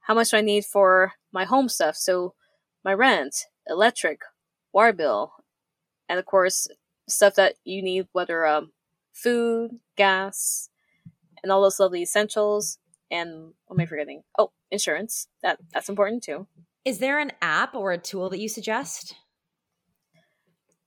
how 0.00 0.14
much 0.14 0.30
do 0.30 0.36
I 0.36 0.42
need 0.42 0.64
for 0.64 1.12
my 1.32 1.44
home 1.44 1.68
stuff? 1.68 1.96
So 1.96 2.34
my 2.84 2.92
rent, 2.92 3.34
electric, 3.68 4.20
water 4.72 4.92
bill, 4.92 5.32
and 6.08 6.18
of 6.18 6.26
course 6.26 6.68
stuff 7.08 7.34
that 7.36 7.54
you 7.64 7.82
need, 7.82 8.06
whether 8.12 8.46
um, 8.46 8.72
food, 9.12 9.78
gas, 9.96 10.68
and 11.42 11.52
all 11.52 11.62
those 11.62 11.80
lovely 11.80 12.02
essentials. 12.02 12.78
And 13.10 13.52
what 13.66 13.76
am 13.76 13.80
I 13.80 13.86
forgetting? 13.86 14.22
Oh, 14.38 14.52
insurance. 14.70 15.28
That 15.42 15.58
that's 15.72 15.88
important 15.88 16.22
too. 16.24 16.46
Is 16.84 16.98
there 16.98 17.18
an 17.18 17.32
app 17.40 17.74
or 17.74 17.92
a 17.92 17.98
tool 17.98 18.28
that 18.30 18.40
you 18.40 18.48
suggest? 18.48 19.14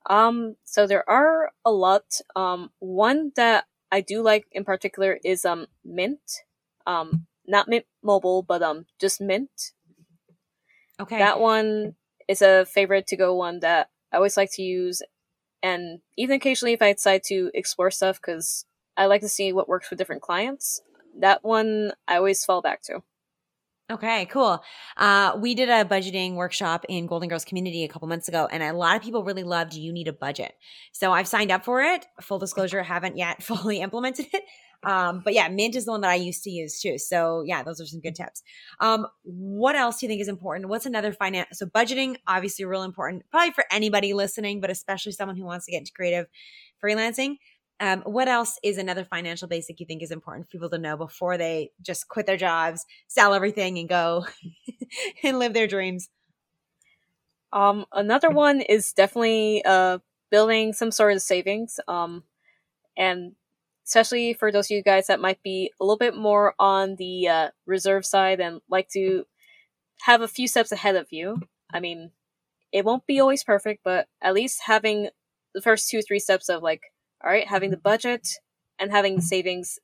Um, 0.10 0.56
so 0.64 0.88
there 0.88 1.08
are 1.10 1.52
a 1.66 1.72
lot. 1.72 2.20
Um, 2.36 2.72
one 2.80 3.32
that 3.36 3.66
I 3.92 4.02
do 4.02 4.22
like 4.22 4.48
in 4.52 4.64
particular 4.64 5.20
is 5.24 5.46
um 5.46 5.68
Mint. 5.84 6.44
Um, 6.86 7.28
not 7.48 7.68
Mint 7.68 7.86
Mobile, 8.04 8.44
but 8.44 8.62
um 8.62 8.86
just 9.00 9.22
Mint. 9.22 9.72
Okay. 11.00 11.18
That 11.18 11.40
one 11.40 11.96
is 12.30 12.42
a 12.42 12.66
favorite 12.66 13.08
to 13.08 13.18
go 13.18 13.36
one 13.36 13.60
that 13.60 13.90
I 14.14 14.18
always 14.18 14.38
like 14.38 14.52
to 14.54 14.62
use, 14.62 15.02
and 15.62 16.00
even 16.18 16.38
occasionally 16.38 16.74
if 16.74 16.82
I 16.82 16.94
decide 16.94 17.24
to 17.26 17.52
explore 17.54 17.92
stuff 17.92 18.22
because 18.22 18.66
I 18.96 19.08
like 19.08 19.22
to 19.22 19.30
see 19.30 19.52
what 19.52 19.68
works 19.68 19.90
with 19.90 20.00
different 20.00 20.22
clients. 20.22 20.82
that 21.20 21.44
one 21.44 21.92
I 22.08 22.18
always 22.18 22.46
fall 22.46 22.62
back 22.62 22.82
to. 22.84 23.02
Okay, 23.92 24.28
cool. 24.28 24.64
Uh, 24.98 25.36
we 25.42 25.56
did 25.56 25.68
a 25.68 25.84
budgeting 25.84 26.36
workshop 26.36 26.86
in 26.88 27.08
Golden 27.08 27.28
Girls 27.28 27.44
community 27.44 27.84
a 27.84 27.88
couple 27.88 28.08
months 28.08 28.28
ago, 28.28 28.48
and 28.52 28.62
a 28.62 28.72
lot 28.72 28.96
of 28.96 29.02
people 29.02 29.24
really 29.24 29.44
loved 29.44 29.74
You 29.74 29.92
Need 29.92 30.08
a 30.08 30.14
Budget. 30.14 30.54
So 30.92 31.12
I've 31.12 31.28
signed 31.28 31.50
up 31.52 31.66
for 31.66 31.82
it. 31.82 32.06
Full 32.22 32.38
disclosure, 32.38 32.84
haven't 32.84 33.18
yet 33.18 33.42
fully 33.50 33.82
implemented 33.82 34.28
it. 34.32 34.44
Um, 34.84 35.22
but 35.24 35.34
yeah, 35.34 35.50
Mint 35.50 35.76
is 35.76 35.86
the 35.86 35.92
one 35.92 36.02
that 36.02 36.12
I 36.12 36.16
used 36.16 36.44
to 36.44 36.50
use 36.50 36.80
too. 36.80 36.98
So 36.98 37.44
yeah, 37.46 37.64
those 37.64 37.82
are 37.82 37.86
some 37.86 38.00
good 38.00 38.16
tips. 38.16 38.42
Um, 38.80 39.08
what 39.24 39.76
else 39.76 40.00
do 40.00 40.06
you 40.06 40.10
think 40.10 40.22
is 40.22 40.28
important? 40.28 40.70
What's 40.70 40.86
another 40.86 41.12
finance? 41.12 41.60
So 41.60 41.66
budgeting, 41.66 42.18
obviously, 42.28 42.66
real 42.66 42.84
important, 42.84 43.24
probably 43.30 43.52
for 43.52 43.66
anybody 43.72 44.14
listening, 44.14 44.62
but 44.62 44.70
especially 44.70 45.12
someone 45.12 45.36
who 45.36 45.44
wants 45.44 45.66
to 45.66 45.72
get 45.72 45.80
into 45.80 45.92
creative 45.92 46.28
freelancing. 46.84 47.38
Um, 47.82 48.02
what 48.02 48.28
else 48.28 48.60
is 48.62 48.78
another 48.78 49.06
financial 49.06 49.48
basic 49.48 49.80
you 49.80 49.86
think 49.86 50.04
is 50.04 50.12
important 50.12 50.46
for 50.46 50.52
people 50.52 50.70
to 50.70 50.78
know 50.78 50.98
before 50.98 51.38
they 51.38 51.72
just 51.82 52.10
quit 52.10 52.26
their 52.26 52.38
jobs, 52.38 52.86
sell 53.08 53.34
everything, 53.34 53.78
and 53.80 53.88
go 53.88 54.26
and 55.24 55.40
live 55.40 55.54
their 55.54 55.68
dreams? 55.68 56.10
Um, 57.52 57.86
another 57.94 58.30
one 58.30 58.62
is 58.62 58.94
definitely 58.94 59.64
uh, 59.66 60.00
building 60.30 60.74
some 60.74 60.92
sort 60.92 61.14
of 61.14 61.22
savings. 61.22 61.80
Um, 61.88 62.24
and 62.98 63.34
especially 63.90 64.34
for 64.34 64.52
those 64.52 64.68
of 64.68 64.76
you 64.76 64.84
guys 64.84 65.08
that 65.08 65.20
might 65.20 65.42
be 65.42 65.74
a 65.82 65.84
little 65.84 65.98
bit 65.98 66.16
more 66.16 66.54
on 66.60 66.96
the 66.98 67.28
uh, 67.28 67.50
reserve 67.66 68.06
side 68.06 68.40
and 68.40 68.62
like 68.70 68.88
to 68.88 69.26
have 70.04 70.22
a 70.22 70.28
few 70.28 70.48
steps 70.48 70.72
ahead 70.72 70.96
of 70.96 71.08
you. 71.10 71.42
I 71.74 71.80
mean, 71.80 72.12
it 72.72 72.86
won't 72.86 73.08
be 73.08 73.20
always 73.20 73.44
perfect, 73.44 73.82
but 73.84 74.08
at 74.22 74.36
least 74.36 74.62
having 74.66 75.10
the 75.56 75.62
first 75.62 75.90
two, 75.90 76.04
three 76.04 76.20
steps 76.20 76.50
of 76.50 76.62
like, 76.62 76.84
all 77.24 77.32
right, 77.32 77.48
having 77.48 77.72
the 77.72 77.78
budget 77.78 78.28
and 78.78 78.92
having 78.92 79.16
the 79.16 79.24
savings, 79.24 79.80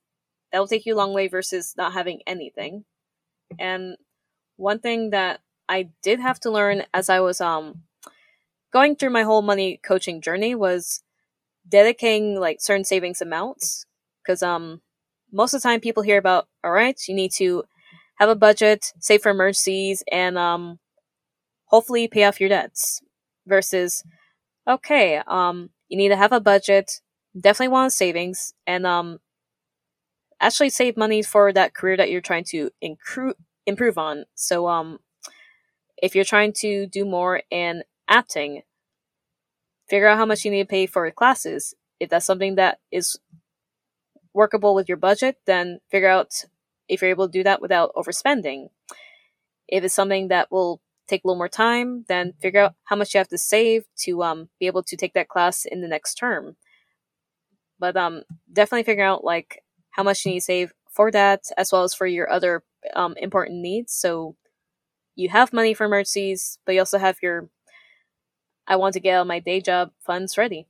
that 0.51 0.59
will 0.59 0.67
take 0.67 0.85
you 0.85 0.93
a 0.93 0.97
long 0.97 1.11
way 1.11 1.27
versus 1.27 1.73
not 1.75 1.93
having 1.93 2.21
anything. 2.27 2.85
And 3.57 3.97
one 4.57 4.77
thing 4.77 5.09
that 5.09 5.39
I 5.67 5.89
did 6.03 6.19
have 6.19 6.39
to 6.41 6.51
learn 6.51 6.83
as 6.93 7.09
I 7.09 7.21
was 7.21 7.41
um 7.41 7.81
going 8.71 8.95
through 8.95 9.09
my 9.09 9.23
whole 9.23 9.41
money 9.41 9.79
coaching 9.83 10.21
journey 10.21 10.53
was 10.53 11.01
dedicating 11.67 12.39
like 12.39 12.61
certain 12.61 12.85
savings 12.85 13.19
amounts 13.19 13.87
because 14.25 14.43
um 14.43 14.81
most 15.31 15.53
of 15.53 15.61
the 15.61 15.67
time 15.67 15.79
people 15.79 16.03
hear 16.03 16.17
about 16.17 16.47
all 16.63 16.71
right 16.71 16.99
you 17.07 17.15
need 17.15 17.31
to 17.31 17.63
have 18.17 18.29
a 18.29 18.35
budget 18.35 18.85
save 18.99 19.21
for 19.21 19.31
emergencies 19.31 20.03
and 20.11 20.37
um 20.37 20.79
hopefully 21.65 22.07
pay 22.07 22.23
off 22.25 22.39
your 22.39 22.49
debts 22.49 23.01
versus 23.47 24.03
okay 24.69 25.21
um 25.27 25.69
you 25.89 25.97
need 25.97 26.09
to 26.09 26.17
have 26.17 26.31
a 26.33 26.39
budget 26.39 27.01
definitely 27.39 27.71
want 27.71 27.93
savings 27.93 28.53
and 28.67 28.85
um 28.87 29.19
actually 30.39 30.69
save 30.69 30.97
money 30.97 31.21
for 31.21 31.51
that 31.53 31.73
career 31.73 31.97
that 31.97 32.09
you're 32.11 32.21
trying 32.21 32.43
to 32.43 32.69
incru- 32.83 33.33
improve 33.65 33.97
on. 33.97 34.25
So 34.35 34.67
um 34.67 34.99
if 36.01 36.15
you're 36.15 36.25
trying 36.25 36.53
to 36.53 36.87
do 36.87 37.05
more 37.05 37.41
in 37.51 37.83
acting 38.07 38.61
figure 39.89 40.07
out 40.07 40.17
how 40.17 40.25
much 40.25 40.45
you 40.45 40.51
need 40.51 40.63
to 40.63 40.67
pay 40.67 40.85
for 40.85 41.09
classes. 41.11 41.73
If 41.99 42.09
that's 42.09 42.25
something 42.25 42.55
that 42.55 42.79
is 42.91 43.19
workable 44.35 44.75
with 44.75 44.87
your 44.87 44.97
budget 44.97 45.37
then 45.45 45.79
figure 45.89 46.09
out 46.09 46.45
if 46.87 47.01
you're 47.01 47.09
able 47.09 47.27
to 47.27 47.31
do 47.31 47.43
that 47.43 47.61
without 47.61 47.91
overspending. 47.95 48.67
If 49.67 49.83
it's 49.83 49.95
something 49.95 50.27
that 50.27 50.51
will 50.51 50.81
take 51.07 51.23
a 51.23 51.27
little 51.27 51.37
more 51.37 51.49
time 51.49 52.05
then 52.07 52.33
figure 52.41 52.61
out 52.61 52.75
how 52.83 52.95
much 52.95 53.13
you 53.13 53.17
have 53.17 53.29
to 53.29 53.37
save 53.37 53.85
to 53.99 54.21
um, 54.23 54.49
be 54.59 54.67
able 54.67 54.83
to 54.83 54.97
take 54.97 55.13
that 55.13 55.29
class 55.29 55.65
in 55.65 55.81
the 55.81 55.87
next 55.87 56.15
term. 56.15 56.55
But 57.79 57.97
um 57.97 58.23
definitely 58.51 58.83
figure 58.83 59.05
out 59.05 59.23
like 59.23 59.63
how 59.91 60.03
much 60.03 60.25
you 60.25 60.33
need 60.33 60.39
to 60.39 60.45
save 60.45 60.73
for 60.91 61.11
that 61.11 61.43
as 61.57 61.71
well 61.71 61.83
as 61.83 61.93
for 61.93 62.05
your 62.05 62.29
other 62.29 62.63
um, 62.95 63.15
important 63.17 63.61
needs. 63.61 63.93
So 63.93 64.35
you 65.15 65.29
have 65.29 65.53
money 65.53 65.73
for 65.73 65.85
emergencies 65.85 66.59
but 66.65 66.73
you 66.73 66.81
also 66.81 66.97
have 66.97 67.17
your 67.21 67.49
i 68.67 68.75
want 68.75 68.93
to 68.93 68.99
get 68.99 69.15
out 69.15 69.27
my 69.27 69.39
day 69.39 69.61
job 69.61 69.91
funds 69.99 70.37
ready. 70.37 70.67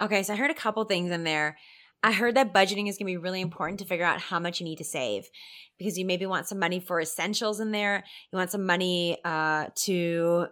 Okay 0.00 0.22
so 0.22 0.34
i 0.34 0.36
heard 0.36 0.50
a 0.50 0.54
couple 0.54 0.84
things 0.84 1.10
in 1.10 1.24
there 1.24 1.56
i 2.02 2.12
heard 2.12 2.34
that 2.34 2.52
budgeting 2.52 2.88
is 2.88 2.96
going 2.96 3.06
to 3.06 3.12
be 3.12 3.16
really 3.16 3.40
important 3.40 3.78
to 3.78 3.86
figure 3.86 4.04
out 4.04 4.20
how 4.20 4.38
much 4.38 4.60
you 4.60 4.64
need 4.64 4.78
to 4.78 4.84
save 4.84 5.28
because 5.78 5.98
you 5.98 6.04
maybe 6.04 6.26
want 6.26 6.46
some 6.46 6.58
money 6.58 6.80
for 6.80 7.00
essentials 7.00 7.60
in 7.60 7.70
there 7.70 8.04
you 8.32 8.36
want 8.36 8.50
some 8.50 8.66
money 8.66 9.18
uh, 9.24 9.66
to 9.74 10.46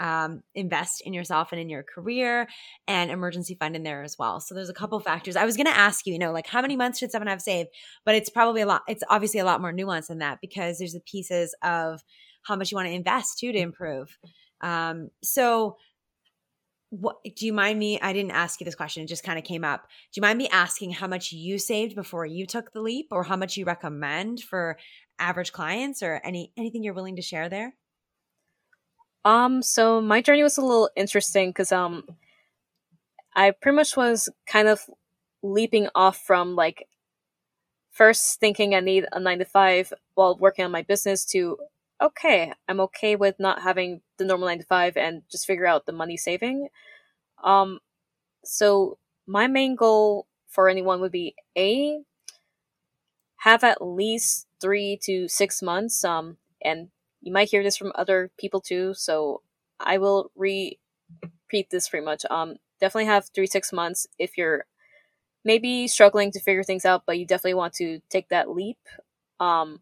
um, 0.00 0.42
invest 0.54 1.02
in 1.04 1.12
yourself 1.12 1.52
and 1.52 1.60
in 1.60 1.68
your 1.68 1.82
career 1.82 2.48
and 2.88 3.10
emergency 3.10 3.54
fund 3.54 3.76
in 3.76 3.82
there 3.82 4.02
as 4.02 4.16
well. 4.18 4.40
So 4.40 4.54
there's 4.54 4.70
a 4.70 4.74
couple 4.74 4.98
factors. 4.98 5.36
I 5.36 5.44
was 5.44 5.56
going 5.56 5.66
to 5.66 5.76
ask 5.76 6.06
you, 6.06 6.14
you 6.14 6.18
know, 6.18 6.32
like 6.32 6.46
how 6.46 6.62
many 6.62 6.74
months 6.74 6.98
should 6.98 7.10
someone 7.12 7.28
have 7.28 7.42
saved? 7.42 7.68
But 8.06 8.14
it's 8.14 8.30
probably 8.30 8.62
a 8.62 8.66
lot. 8.66 8.80
It's 8.88 9.04
obviously 9.10 9.40
a 9.40 9.44
lot 9.44 9.60
more 9.60 9.72
nuanced 9.72 10.06
than 10.06 10.18
that 10.18 10.38
because 10.40 10.78
there's 10.78 10.94
the 10.94 11.00
pieces 11.00 11.54
of 11.62 12.00
how 12.44 12.56
much 12.56 12.72
you 12.72 12.76
want 12.76 12.88
to 12.88 12.94
invest 12.94 13.38
too 13.38 13.52
to 13.52 13.58
improve. 13.58 14.16
Um, 14.62 15.10
so 15.22 15.76
what 16.90 17.16
do 17.36 17.46
you 17.46 17.52
mind 17.52 17.78
me? 17.78 18.00
I 18.00 18.12
didn't 18.12 18.32
ask 18.32 18.60
you 18.60 18.64
this 18.64 18.74
question; 18.74 19.04
it 19.04 19.08
just 19.08 19.24
kind 19.24 19.38
of 19.38 19.44
came 19.44 19.64
up. 19.64 19.86
Do 20.12 20.18
you 20.18 20.22
mind 20.22 20.38
me 20.38 20.48
asking 20.48 20.92
how 20.92 21.06
much 21.06 21.32
you 21.32 21.58
saved 21.58 21.94
before 21.94 22.26
you 22.26 22.46
took 22.46 22.72
the 22.72 22.82
leap, 22.82 23.08
or 23.10 23.22
how 23.22 23.36
much 23.36 23.56
you 23.56 23.64
recommend 23.64 24.40
for 24.40 24.76
average 25.18 25.52
clients, 25.52 26.02
or 26.02 26.20
any 26.24 26.52
anything 26.56 26.82
you're 26.82 26.94
willing 26.94 27.16
to 27.16 27.22
share 27.22 27.48
there? 27.48 27.74
Um, 29.24 29.62
so 29.62 30.00
my 30.00 30.20
journey 30.20 30.42
was 30.42 30.58
a 30.58 30.62
little 30.62 30.90
interesting 30.96 31.50
because 31.50 31.72
um, 31.72 32.04
I 33.34 33.52
pretty 33.52 33.76
much 33.76 33.96
was 33.96 34.28
kind 34.46 34.66
of 34.66 34.82
leaping 35.42 35.88
off 35.94 36.18
from 36.18 36.56
like 36.56 36.88
first 37.90 38.40
thinking 38.40 38.74
I 38.74 38.80
need 38.80 39.06
a 39.12 39.20
nine 39.20 39.38
to 39.38 39.44
five 39.44 39.92
while 40.14 40.36
working 40.36 40.64
on 40.64 40.70
my 40.70 40.82
business 40.82 41.24
to 41.26 41.58
okay, 42.00 42.52
I'm 42.68 42.80
okay 42.80 43.16
with 43.16 43.36
not 43.38 43.62
having 43.62 44.00
the 44.18 44.24
normal 44.24 44.48
nine 44.48 44.58
to 44.58 44.64
five 44.64 44.96
and 44.96 45.22
just 45.30 45.46
figure 45.46 45.66
out 45.66 45.86
the 45.86 45.92
money 45.92 46.16
saving. 46.16 46.68
Um, 47.44 47.80
so 48.44 48.98
my 49.26 49.46
main 49.46 49.76
goal 49.76 50.26
for 50.48 50.68
anyone 50.68 51.00
would 51.00 51.12
be 51.12 51.34
a 51.56 52.00
have 53.38 53.64
at 53.64 53.82
least 53.82 54.46
three 54.60 54.98
to 55.02 55.26
six 55.28 55.62
months 55.62 56.04
um 56.04 56.36
and 56.62 56.88
you 57.22 57.32
might 57.32 57.50
hear 57.50 57.62
this 57.62 57.76
from 57.76 57.92
other 57.94 58.30
people 58.38 58.62
too, 58.62 58.94
so 58.94 59.42
I 59.78 59.98
will 59.98 60.30
re- 60.36 60.78
repeat 61.22 61.68
this 61.70 61.86
pretty 61.86 62.04
much. 62.04 62.24
Um, 62.30 62.56
definitely 62.80 63.06
have 63.06 63.28
three 63.34 63.46
six 63.46 63.74
months 63.74 64.06
if 64.18 64.38
you're 64.38 64.64
maybe 65.44 65.88
struggling 65.88 66.32
to 66.32 66.40
figure 66.40 66.62
things 66.64 66.84
out, 66.86 67.04
but 67.06 67.18
you 67.18 67.26
definitely 67.26 67.54
want 67.54 67.74
to 67.74 68.00
take 68.10 68.28
that 68.30 68.50
leap. 68.50 68.78
Um, 69.40 69.80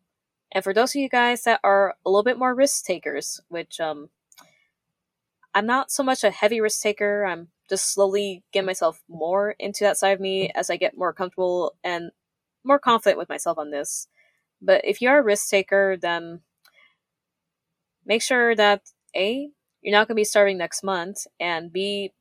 and 0.53 0.65
for 0.65 0.73
those 0.73 0.93
of 0.93 1.01
you 1.01 1.09
guys 1.09 1.43
that 1.43 1.61
are 1.63 1.95
a 2.05 2.11
little 2.11 2.23
bit 2.23 2.39
more 2.39 2.55
risk 2.55 2.85
takers, 2.85 3.41
which 3.49 3.81
um, 3.81 4.09
I'm 5.55 5.67
not 5.67 5.91
so 5.91 6.03
much 6.03 6.25
a 6.25 6.31
heavy 6.31 6.61
risk 6.61 6.83
taker. 6.83 7.25
I'm 7.25 7.49
just 7.69 7.93
slowly 7.93 8.45
getting 8.53 8.67
myself 8.67 9.03
more 9.09 9.55
into 9.59 9.85
that 9.85 9.99
side 9.99 10.11
of 10.11 10.21
me 10.21 10.51
as 10.55 10.71
I 10.71 10.77
get 10.77 10.97
more 10.97 11.13
comfortable 11.13 11.75
and 11.85 12.11
more 12.65 12.79
confident 12.79 13.19
with 13.19 13.29
myself 13.29 13.59
on 13.59 13.71
this. 13.71 14.09
But 14.61 14.85
if 14.85 15.01
you 15.03 15.09
are 15.11 15.19
a 15.21 15.25
risk 15.25 15.49
taker, 15.51 15.97
then 16.01 16.41
make 18.07 18.23
sure 18.23 18.57
that 18.57 18.83
A, 19.15 19.51
you're 19.83 19.93
not 19.93 20.09
going 20.09 20.15
to 20.17 20.21
be 20.21 20.25
starving 20.25 20.59
next 20.59 20.83
month, 20.83 21.27
and 21.39 21.73
B, 21.73 22.13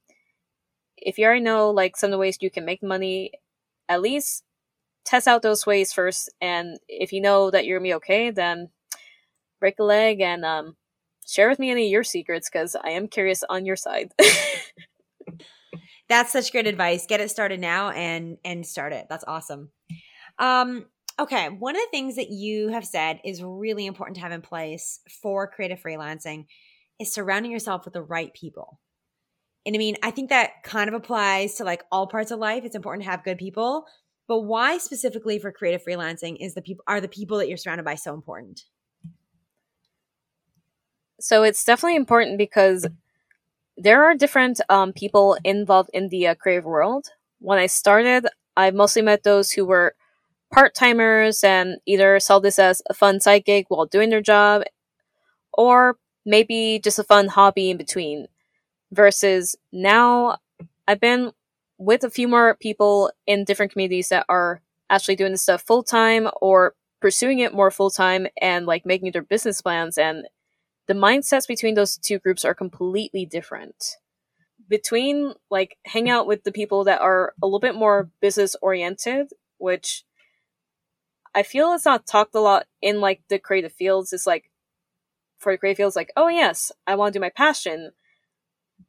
if 0.97 1.17
you 1.17 1.25
already 1.25 1.41
know 1.41 1.71
like 1.71 1.95
some 1.95 2.09
of 2.09 2.11
the 2.11 2.17
ways 2.17 2.38
you 2.41 2.49
can 2.49 2.65
make 2.65 2.84
money, 2.84 3.32
at 3.88 4.01
least 4.01 4.43
test 5.07 5.27
out 5.27 5.41
those 5.41 5.65
ways 5.65 5.93
first. 5.93 6.29
And 6.41 6.77
if 6.87 7.11
you 7.11 7.21
know 7.21 7.49
that 7.49 7.65
you're 7.65 7.79
gonna 7.79 7.89
be 7.89 7.93
okay, 7.95 8.29
then 8.29 8.69
break 9.59 9.79
a 9.79 9.83
leg 9.83 10.21
and 10.21 10.45
um, 10.45 10.75
share 11.27 11.49
with 11.49 11.59
me 11.59 11.71
any 11.71 11.85
of 11.85 11.91
your 11.91 12.03
secrets 12.03 12.49
because 12.51 12.75
I 12.75 12.89
am 12.91 13.07
curious 13.07 13.43
on 13.49 13.65
your 13.65 13.75
side. 13.75 14.11
That's 16.09 16.31
such 16.31 16.51
great 16.51 16.67
advice. 16.67 17.05
Get 17.05 17.21
it 17.21 17.31
started 17.31 17.59
now 17.59 17.89
and 17.89 18.37
and 18.45 18.65
start 18.65 18.93
it. 18.93 19.07
That's 19.09 19.25
awesome. 19.27 19.71
Um, 20.39 20.85
Okay, 21.19 21.49
one 21.49 21.75
of 21.75 21.81
the 21.81 21.89
things 21.89 22.15
that 22.17 22.29
you 22.29 22.69
have 22.69 22.85
said 22.85 23.19
is 23.25 23.41
really 23.41 23.87
important 23.87 24.15
to 24.17 24.21
have 24.21 24.31
in 24.31 24.43
place 24.43 24.99
for 25.23 25.47
creative 25.47 25.81
freelancing 25.81 26.45
is 26.99 27.11
surrounding 27.11 27.51
yourself 27.51 27.85
with 27.85 27.95
the 27.95 28.03
right 28.03 28.31
people. 28.35 28.79
And 29.65 29.75
I 29.75 29.79
mean, 29.79 29.97
I 30.03 30.11
think 30.11 30.29
that 30.29 30.61
kind 30.63 30.87
of 30.87 30.93
applies 30.93 31.55
to 31.55 31.63
like 31.63 31.83
all 31.91 32.05
parts 32.05 32.29
of 32.29 32.37
life. 32.37 32.65
It's 32.65 32.75
important 32.75 33.03
to 33.03 33.09
have 33.09 33.23
good 33.23 33.39
people, 33.39 33.85
but 34.28 34.41
why 34.41 34.78
specifically 34.78 35.39
for 35.39 35.51
creative 35.51 35.84
freelancing 35.84 36.38
is 36.39 36.53
the 36.53 36.61
people 36.61 36.84
are 36.88 37.01
the 37.01 37.07
people 37.07 37.38
that 37.38 37.47
you're 37.47 37.57
surrounded 37.57 37.86
by 37.86 37.95
so 37.95 38.13
important? 38.13 38.65
So 41.19 41.43
it's 41.43 41.63
definitely 41.63 41.95
important 41.95 42.38
because 42.38 42.88
there 43.78 44.03
are 44.03 44.15
different 44.15 44.59
um, 44.69 44.93
people 44.93 45.38
involved 45.43 45.89
in 45.93 46.09
the 46.09 46.28
uh, 46.28 46.36
creative 46.36 46.65
world. 46.65 47.07
When 47.39 47.57
I 47.57 47.67
started, 47.67 48.28
I 48.55 48.71
mostly 48.71 49.01
met 49.01 49.23
those 49.23 49.51
who 49.51 49.65
were 49.65 49.95
part 50.51 50.73
timers 50.73 51.43
and 51.43 51.78
either 51.86 52.19
saw 52.19 52.39
this 52.39 52.59
as 52.59 52.82
a 52.89 52.93
fun 52.93 53.19
side 53.19 53.45
gig 53.45 53.65
while 53.67 53.86
doing 53.86 54.09
their 54.09 54.21
job, 54.21 54.63
or 55.53 55.97
maybe 56.25 56.80
just 56.84 56.99
a 56.99 57.03
fun 57.03 57.28
hobby 57.28 57.69
in 57.69 57.78
between. 57.78 58.28
Versus 58.91 59.55
now, 59.71 60.38
I've 60.88 60.99
been 60.99 61.32
with 61.78 62.03
a 62.03 62.09
few 62.09 62.28
more 62.28 62.55
people 62.55 63.11
in 63.25 63.43
different 63.43 63.71
communities 63.71 64.09
that 64.09 64.25
are 64.30 64.61
actually 64.89 65.15
doing 65.15 65.32
this 65.32 65.41
stuff 65.41 65.61
full 65.61 65.84
time 65.84 66.28
or 66.41 66.73
pursuing 66.99 67.39
it 67.39 67.53
more 67.53 67.69
full 67.69 67.91
time 67.91 68.28
and 68.41 68.65
like 68.65 68.86
making 68.86 69.11
their 69.11 69.21
business 69.21 69.61
plans 69.61 69.97
and 69.97 70.25
the 70.88 70.93
mindsets 70.93 71.47
between 71.47 71.75
those 71.75 71.97
two 71.97 72.17
groups 72.17 72.45
are 72.45 72.53
completely 72.53 73.25
different. 73.25 73.97
Between 74.69 75.34
like 75.51 75.78
hang 75.86 76.09
out 76.09 76.28
with 76.28 76.43
the 76.43 76.51
people 76.51 76.86
that 76.86 77.01
are 77.01 77.34
a 77.41 77.45
little 77.45 77.59
bit 77.59 77.75
more 77.75 78.09
business 78.21 78.55
oriented, 78.61 79.32
which 79.57 80.03
I 81.36 81.43
feel 81.43 81.73
it's 81.73 81.86
not 81.86 82.07
talked 82.07 82.36
a 82.36 82.39
lot 82.39 82.65
in 82.82 82.99
like 82.99 83.21
the 83.28 83.38
creative 83.38 83.73
fields. 83.73 84.11
It's 84.13 84.25
like 84.25 84.49
for 85.38 85.53
the 85.53 85.57
creative 85.57 85.78
fields, 85.78 85.95
like, 85.95 86.11
oh 86.17 86.30
yes, 86.30 86.71
I 86.88 86.95
want 86.95 87.13
to 87.13 87.19
do 87.19 87.21
my 87.21 87.30
passion 87.30 87.91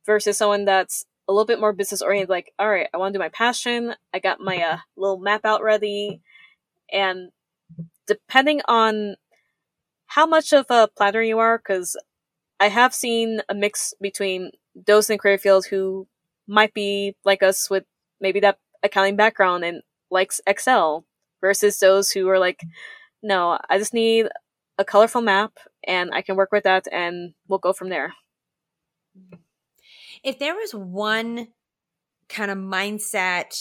versus 0.06 0.38
someone 0.38 0.64
that's 0.64 1.04
a 1.28 1.32
little 1.32 1.46
bit 1.46 1.60
more 1.60 1.72
business 1.72 2.02
oriented, 2.02 2.30
like, 2.30 2.52
all 2.58 2.68
right, 2.68 2.88
I 2.92 2.96
want 2.96 3.12
to 3.12 3.18
do 3.18 3.22
my 3.22 3.28
passion. 3.28 3.94
I 4.14 4.18
got 4.18 4.40
my 4.40 4.56
uh, 4.62 4.78
little 4.96 5.18
map 5.18 5.44
out 5.44 5.62
ready. 5.62 6.20
And 6.90 7.30
depending 8.06 8.62
on 8.66 9.16
how 10.06 10.26
much 10.26 10.52
of 10.52 10.66
a 10.70 10.88
planner 10.96 11.22
you 11.22 11.38
are, 11.38 11.58
because 11.58 11.96
I 12.58 12.68
have 12.68 12.94
seen 12.94 13.42
a 13.48 13.54
mix 13.54 13.94
between 14.00 14.52
those 14.86 15.10
in 15.10 15.18
creative 15.18 15.42
fields 15.42 15.66
who 15.66 16.08
might 16.46 16.72
be 16.72 17.14
like 17.24 17.42
us 17.42 17.68
with 17.68 17.84
maybe 18.20 18.40
that 18.40 18.58
accounting 18.82 19.16
background 19.16 19.64
and 19.64 19.82
likes 20.10 20.40
Excel 20.46 21.04
versus 21.40 21.78
those 21.78 22.10
who 22.10 22.28
are 22.28 22.38
like, 22.38 22.60
no, 23.22 23.58
I 23.68 23.78
just 23.78 23.92
need 23.94 24.28
a 24.78 24.84
colorful 24.84 25.20
map 25.20 25.52
and 25.86 26.10
I 26.12 26.22
can 26.22 26.36
work 26.36 26.52
with 26.52 26.64
that 26.64 26.86
and 26.90 27.34
we'll 27.48 27.58
go 27.58 27.72
from 27.72 27.90
there. 27.90 28.14
If 30.24 30.38
there 30.38 30.54
was 30.54 30.72
one 30.72 31.48
kind 32.28 32.50
of 32.50 32.58
mindset, 32.58 33.54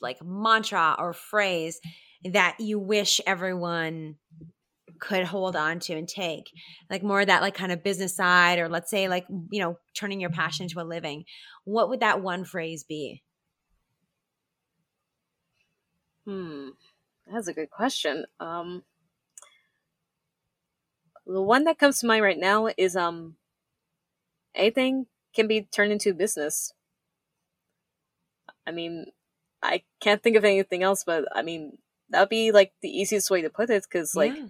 like 0.00 0.18
mantra 0.22 0.96
or 0.98 1.12
phrase 1.12 1.80
that 2.24 2.56
you 2.58 2.78
wish 2.78 3.20
everyone 3.26 4.16
could 4.98 5.24
hold 5.24 5.56
on 5.56 5.78
to 5.80 5.94
and 5.94 6.06
take 6.06 6.50
like 6.90 7.02
more 7.02 7.22
of 7.22 7.28
that 7.28 7.40
like 7.40 7.54
kind 7.54 7.72
of 7.72 7.82
business 7.82 8.14
side 8.14 8.58
or 8.58 8.68
let's 8.68 8.90
say 8.90 9.08
like 9.08 9.24
you 9.50 9.60
know 9.60 9.78
turning 9.94 10.20
your 10.20 10.28
passion 10.28 10.64
into 10.64 10.78
a 10.80 10.84
living 10.84 11.24
what 11.64 11.88
would 11.88 12.00
that 12.00 12.20
one 12.20 12.44
phrase 12.44 12.84
be? 12.84 13.22
Hmm 16.26 16.68
that's 17.32 17.48
a 17.48 17.54
good 17.54 17.70
question. 17.70 18.24
Um 18.40 18.82
the 21.26 21.42
one 21.42 21.64
that 21.64 21.78
comes 21.78 22.00
to 22.00 22.06
mind 22.06 22.22
right 22.22 22.38
now 22.38 22.68
is 22.76 22.96
um 22.96 23.36
anything 24.54 25.06
can 25.34 25.46
be 25.46 25.62
turned 25.62 25.92
into 25.92 26.14
business. 26.14 26.72
I 28.66 28.72
mean, 28.72 29.06
I 29.62 29.82
can't 30.00 30.22
think 30.22 30.36
of 30.36 30.44
anything 30.44 30.82
else, 30.82 31.04
but 31.04 31.24
I 31.34 31.42
mean, 31.42 31.78
that'd 32.08 32.28
be 32.28 32.52
like 32.52 32.72
the 32.82 32.88
easiest 32.88 33.30
way 33.30 33.42
to 33.42 33.50
put 33.50 33.70
it 33.70 33.84
because, 33.84 34.14
like, 34.14 34.34
yeah. 34.34 34.46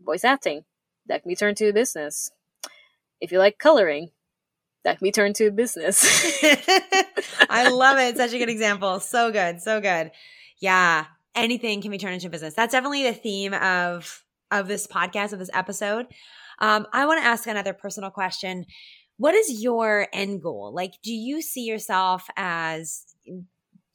voice 0.00 0.24
acting, 0.24 0.64
that 1.06 1.22
can 1.22 1.28
be 1.28 1.36
turned 1.36 1.56
to 1.58 1.68
a 1.68 1.72
business. 1.72 2.30
If 3.20 3.32
you 3.32 3.38
like 3.38 3.58
coloring, 3.58 4.10
that 4.84 4.98
can 4.98 5.04
be 5.04 5.12
turned 5.12 5.34
to 5.36 5.46
a 5.46 5.50
business. 5.50 6.04
I 7.50 7.68
love 7.70 7.98
it. 7.98 8.16
Such 8.16 8.32
a 8.32 8.38
good 8.38 8.48
example. 8.48 9.00
So 9.00 9.32
good. 9.32 9.60
So 9.60 9.80
good. 9.80 10.12
Yeah. 10.60 11.06
Anything 11.34 11.82
can 11.82 11.90
be 11.90 11.98
turned 11.98 12.14
into 12.14 12.28
a 12.28 12.30
business. 12.30 12.54
That's 12.54 12.72
definitely 12.72 13.02
the 13.04 13.12
theme 13.12 13.52
of 13.54 14.22
of 14.50 14.68
this 14.68 14.86
podcast, 14.86 15.32
of 15.32 15.40
this 15.40 15.50
episode. 15.52 16.06
Um, 16.60 16.86
I 16.92 17.06
want 17.06 17.20
to 17.20 17.26
ask 17.26 17.46
another 17.46 17.72
personal 17.72 18.10
question. 18.10 18.64
What 19.18 19.34
is 19.34 19.62
your 19.62 20.08
end 20.12 20.42
goal? 20.42 20.72
Like, 20.74 20.94
do 21.02 21.12
you 21.12 21.40
see 21.40 21.62
yourself 21.62 22.28
as 22.36 23.06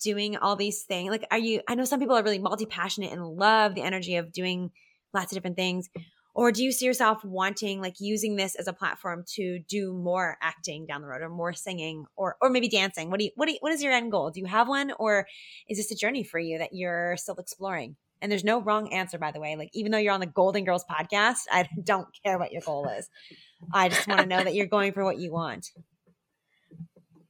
doing 0.02 0.36
all 0.38 0.56
these 0.56 0.84
things? 0.84 1.12
Like, 1.12 1.26
are 1.30 1.38
you, 1.38 1.62
I 1.68 1.76
know 1.76 1.86
some 1.86 2.00
people 2.00 2.16
are 2.16 2.24
really 2.24 2.40
multi 2.40 2.66
passionate 2.66 3.12
and 3.12 3.24
love 3.26 3.76
the 3.76 3.84
energy 3.84 4.16
of 4.16 4.32
doing 4.32 4.72
lots 5.14 5.32
of 5.32 5.36
different 5.36 5.58
things. 5.58 5.90
Or 6.34 6.52
do 6.52 6.64
you 6.64 6.72
see 6.72 6.86
yourself 6.86 7.26
wanting, 7.26 7.82
like, 7.82 7.96
using 8.00 8.38
this 8.38 8.56
as 8.56 8.68
a 8.68 8.74
platform 8.74 9.26
to 9.36 9.60
do 9.68 9.94
more 9.94 10.38
acting 10.42 10.86
down 10.86 11.02
the 11.02 11.08
road 11.08 11.22
or 11.22 11.30
more 11.30 11.52
singing 11.52 12.06
or, 12.16 12.38
or 12.42 12.50
maybe 12.50 12.70
dancing? 12.70 13.10
What 13.10 13.20
do 13.20 13.26
you, 13.26 13.32
what 13.36 13.48
do 13.48 13.52
you, 13.52 13.58
what 13.60 13.74
is 13.74 13.84
your 13.84 13.92
end 13.92 14.12
goal? 14.12 14.32
Do 14.32 14.40
you 14.40 14.46
have 14.46 14.70
one 14.70 14.94
or 14.98 15.28
is 15.68 15.78
this 15.78 15.92
a 15.92 15.96
journey 15.96 16.24
for 16.24 16.40
you 16.40 16.60
that 16.60 16.70
you're 16.72 17.18
still 17.18 17.36
exploring? 17.36 17.98
And 18.22 18.32
there's 18.32 18.44
no 18.44 18.62
wrong 18.62 18.94
answer, 18.94 19.18
by 19.18 19.32
the 19.32 19.40
way. 19.40 19.56
Like, 19.56 19.70
even 19.74 19.92
though 19.92 19.98
you're 19.98 20.14
on 20.14 20.20
the 20.20 20.26
Golden 20.26 20.64
Girls 20.64 20.86
podcast, 20.86 21.42
I 21.52 21.68
don't 21.84 22.08
care 22.24 22.38
what 22.38 22.52
your 22.52 22.62
goal 22.62 22.88
is. 22.88 23.10
I 23.74 23.90
just 23.90 24.08
want 24.08 24.22
to 24.22 24.28
know 24.28 24.44
that 24.44 24.56
you're 24.56 24.66
going 24.68 24.94
for 24.94 25.04
what 25.04 25.18
you 25.18 25.32
want. 25.32 25.72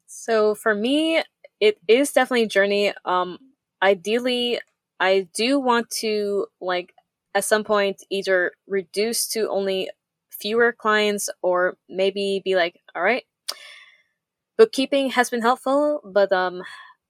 So 0.05 0.55
for 0.55 0.75
me, 0.75 1.23
it 1.59 1.77
is 1.87 2.11
definitely 2.11 2.43
a 2.43 2.47
journey. 2.47 2.93
Um, 3.05 3.37
ideally, 3.81 4.59
I 4.99 5.27
do 5.33 5.59
want 5.59 5.89
to 6.01 6.47
like 6.59 6.93
at 7.33 7.45
some 7.45 7.63
point 7.63 8.03
either 8.09 8.51
reduce 8.67 9.27
to 9.29 9.49
only 9.49 9.89
fewer 10.29 10.73
clients 10.73 11.29
or 11.41 11.77
maybe 11.87 12.41
be 12.43 12.55
like, 12.55 12.81
all 12.95 13.01
right, 13.01 13.23
bookkeeping 14.57 15.11
has 15.11 15.29
been 15.29 15.41
helpful, 15.41 16.01
but 16.03 16.31
um, 16.31 16.61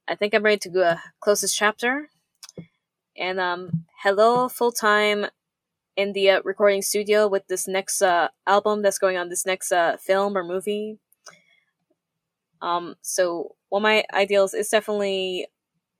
I 0.07 0.15
think 0.15 0.34
I'm 0.34 0.43
ready 0.43 0.59
to 0.59 0.69
go 0.69 0.82
a 0.82 1.03
closest 1.21 1.57
chapter 1.57 2.09
and 3.18 3.39
um, 3.39 3.86
hello 4.03 4.47
full 4.47 4.72
time 4.72 5.26
in 5.95 6.14
the 6.14 6.30
uh, 6.30 6.41
recording 6.43 6.82
studio 6.82 7.28
with 7.28 7.47
this 7.47 7.68
next 7.68 8.01
uh, 8.01 8.30
album 8.47 8.82
that's 8.82 8.97
going 8.97 9.18
on 9.18 9.30
this 9.30 9.45
next 9.45 9.72
uh, 9.72 9.97
film 9.97 10.38
or 10.38 10.43
movie. 10.43 10.97
Um, 12.62 12.95
so 13.01 13.55
one 13.70 13.82
of 13.82 13.84
my 13.84 14.03
ideals 14.14 14.53
is 14.53 14.70
definitely 14.70 15.47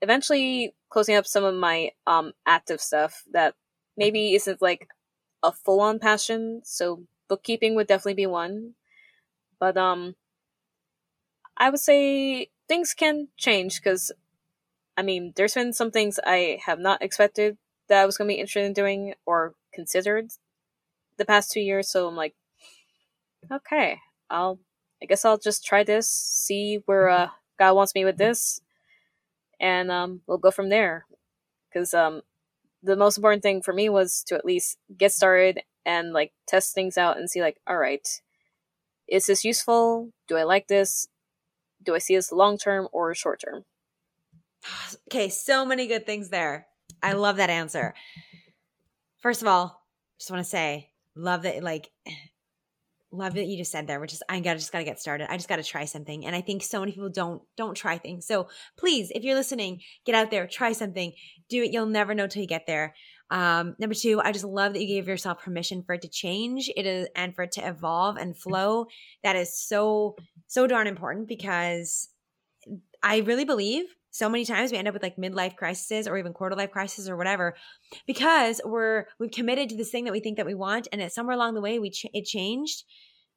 eventually 0.02 0.74
closing 0.90 1.16
up 1.16 1.26
some 1.28 1.44
of 1.44 1.56
my 1.56 1.92
um, 2.08 2.34
active 2.46 2.82
stuff 2.82 3.24
that 3.32 3.56
maybe 3.98 4.34
isn't 4.36 4.62
like 4.62 4.88
a 5.44 5.52
full 5.52 5.82
on 5.82 6.00
passion. 6.00 6.62
So 6.64 7.04
bookkeeping 7.28 7.76
would 7.76 7.88
definitely 7.88 8.16
be 8.16 8.28
one, 8.28 8.74
but 9.60 9.78
um, 9.78 10.16
I 11.58 11.70
would 11.70 11.80
say 11.80 12.50
things 12.68 12.94
can 12.94 13.28
change 13.38 13.82
because 13.82 14.12
I 15.02 15.04
mean, 15.04 15.34
there's 15.36 15.56
been 15.56 15.74
some 15.74 15.90
things 15.90 16.20
I 16.24 16.60
have 16.64 16.78
not 16.78 17.02
expected 17.02 17.58
that 17.90 18.04
I 18.04 18.06
was 18.06 18.20
going 18.20 18.28
to 18.28 18.36
be 18.36 18.40
interested 18.40 18.68
in 18.68 18.74
doing 18.74 19.16
or 19.26 19.56
considered 19.74 20.28
the 21.18 21.26
past 21.26 21.52
two 21.52 21.60
years. 21.60 21.90
So 21.90 22.08
I'm 22.08 22.16
like, 22.16 22.36
okay, 23.52 23.98
I'll, 24.30 24.60
I 25.02 25.08
guess 25.08 25.26
I'll 25.26 25.40
just 25.40 25.66
try 25.66 25.84
this, 25.84 26.08
see 26.08 26.82
where 26.86 27.10
uh, 27.10 27.30
God 27.58 27.74
wants 27.74 27.96
me 27.96 28.06
with 28.06 28.18
this, 28.18 28.62
and 29.60 29.90
um, 29.90 30.22
we'll 30.28 30.38
go 30.38 30.52
from 30.52 30.70
there. 30.70 31.08
Because 31.68 31.96
um, 31.96 32.22
the 32.84 32.96
most 32.96 33.18
important 33.18 33.42
thing 33.42 33.64
for 33.64 33.74
me 33.74 33.90
was 33.90 34.24
to 34.28 34.36
at 34.36 34.46
least 34.46 34.78
get 34.96 35.14
started 35.14 35.62
and 35.84 36.14
like 36.14 36.32
test 36.46 36.76
things 36.76 36.96
out 36.96 37.18
and 37.18 37.28
see 37.28 37.42
like, 37.42 37.58
all 37.66 37.78
right, 37.78 38.08
is 39.08 39.26
this 39.26 39.44
useful? 39.44 40.12
Do 40.28 40.38
I 40.38 40.44
like 40.44 40.68
this? 40.68 41.08
Do 41.82 41.96
I 41.96 41.98
see 41.98 42.16
this 42.16 42.32
long 42.32 42.60
term 42.60 42.88
or 42.92 43.16
short 43.16 43.42
term? 43.44 43.66
Okay, 45.10 45.30
so 45.30 45.66
many 45.66 45.88
good 45.88 46.06
things 46.06 46.30
there. 46.30 46.68
I 47.04 47.14
love 47.14 47.38
that 47.38 47.50
answer. 47.50 47.94
First 49.22 49.42
of 49.42 49.48
all, 49.48 49.86
just 50.20 50.32
want 50.32 50.44
to 50.44 50.50
say, 50.50 50.90
love 51.16 51.44
that 51.44 51.64
like 51.64 51.90
love 53.12 53.34
that 53.34 53.46
you 53.46 53.58
just 53.58 53.72
said 53.72 53.88
there, 53.88 54.00
which 54.00 54.14
is 54.14 54.24
I 54.30 54.40
gotta 54.40 54.60
just 54.60 54.72
gotta 54.72 54.86
get 54.86 55.00
started. 55.00 55.30
I 55.30 55.36
just 55.36 55.50
gotta 55.50 55.64
try 55.64 55.86
something. 55.86 56.26
And 56.26 56.36
I 56.36 56.42
think 56.42 56.64
so 56.64 56.80
many 56.80 56.94
people 56.94 57.10
don't 57.10 57.42
don't 57.58 57.76
try 57.76 57.98
things. 57.98 58.26
So 58.26 58.48
please, 58.78 59.12
if 59.14 59.24
you're 59.24 59.36
listening, 59.36 59.82
get 60.06 60.16
out 60.16 60.32
there, 60.32 60.48
try 60.48 60.72
something, 60.72 61.14
do 61.50 61.64
it. 61.64 61.72
You'll 61.72 61.88
never 61.88 62.14
know 62.14 62.28
till 62.28 62.42
you 62.42 62.48
get 62.48 62.68
there. 62.68 62.96
Um, 63.32 63.76
number 63.80 63.96
two, 63.96 64.22
I 64.22 64.34
just 64.34 64.44
love 64.44 64.74
that 64.74 64.82
you 64.82 64.88
gave 64.88 65.08
yourself 65.08 65.42
permission 65.42 65.84
for 65.84 65.94
it 65.94 66.02
to 66.02 66.10
change. 66.10 66.70
It 66.76 66.86
is 66.86 67.08
and 67.16 67.34
for 67.34 67.44
it 67.44 67.54
to 67.54 67.68
evolve 67.68 68.18
and 68.18 68.38
flow. 68.38 68.88
That 69.24 69.38
is 69.38 69.58
so, 69.58 70.18
so 70.48 70.68
darn 70.68 70.86
important 70.86 71.30
because 71.30 72.10
I 73.02 73.20
really 73.20 73.46
believe 73.46 73.86
so 74.12 74.30
many 74.30 74.46
times 74.46 74.72
we 74.72 74.78
end 74.78 74.88
up 74.88 74.94
with 74.94 75.04
like 75.04 75.16
midlife 75.16 75.56
crises 75.56 76.08
or 76.08 76.18
even 76.18 76.34
quarter 76.34 76.56
life 76.56 76.72
crises 76.72 77.10
or 77.10 77.18
whatever 77.18 77.56
because 78.06 78.62
we're 78.64 79.06
we've 79.20 79.32
committed 79.32 79.70
to 79.70 79.78
this 79.78 79.90
thing 79.90 80.04
that 80.04 80.12
we 80.12 80.20
think 80.20 80.38
that 80.38 80.46
we 80.46 80.54
want 80.54 80.88
and 80.92 81.02
at 81.02 81.14
somewhere 81.14 81.36
along 81.36 81.54
the 81.54 81.62
way 81.62 81.80
we 81.80 81.90
ch- 81.90 82.06
it 82.14 82.26
changed 82.26 82.84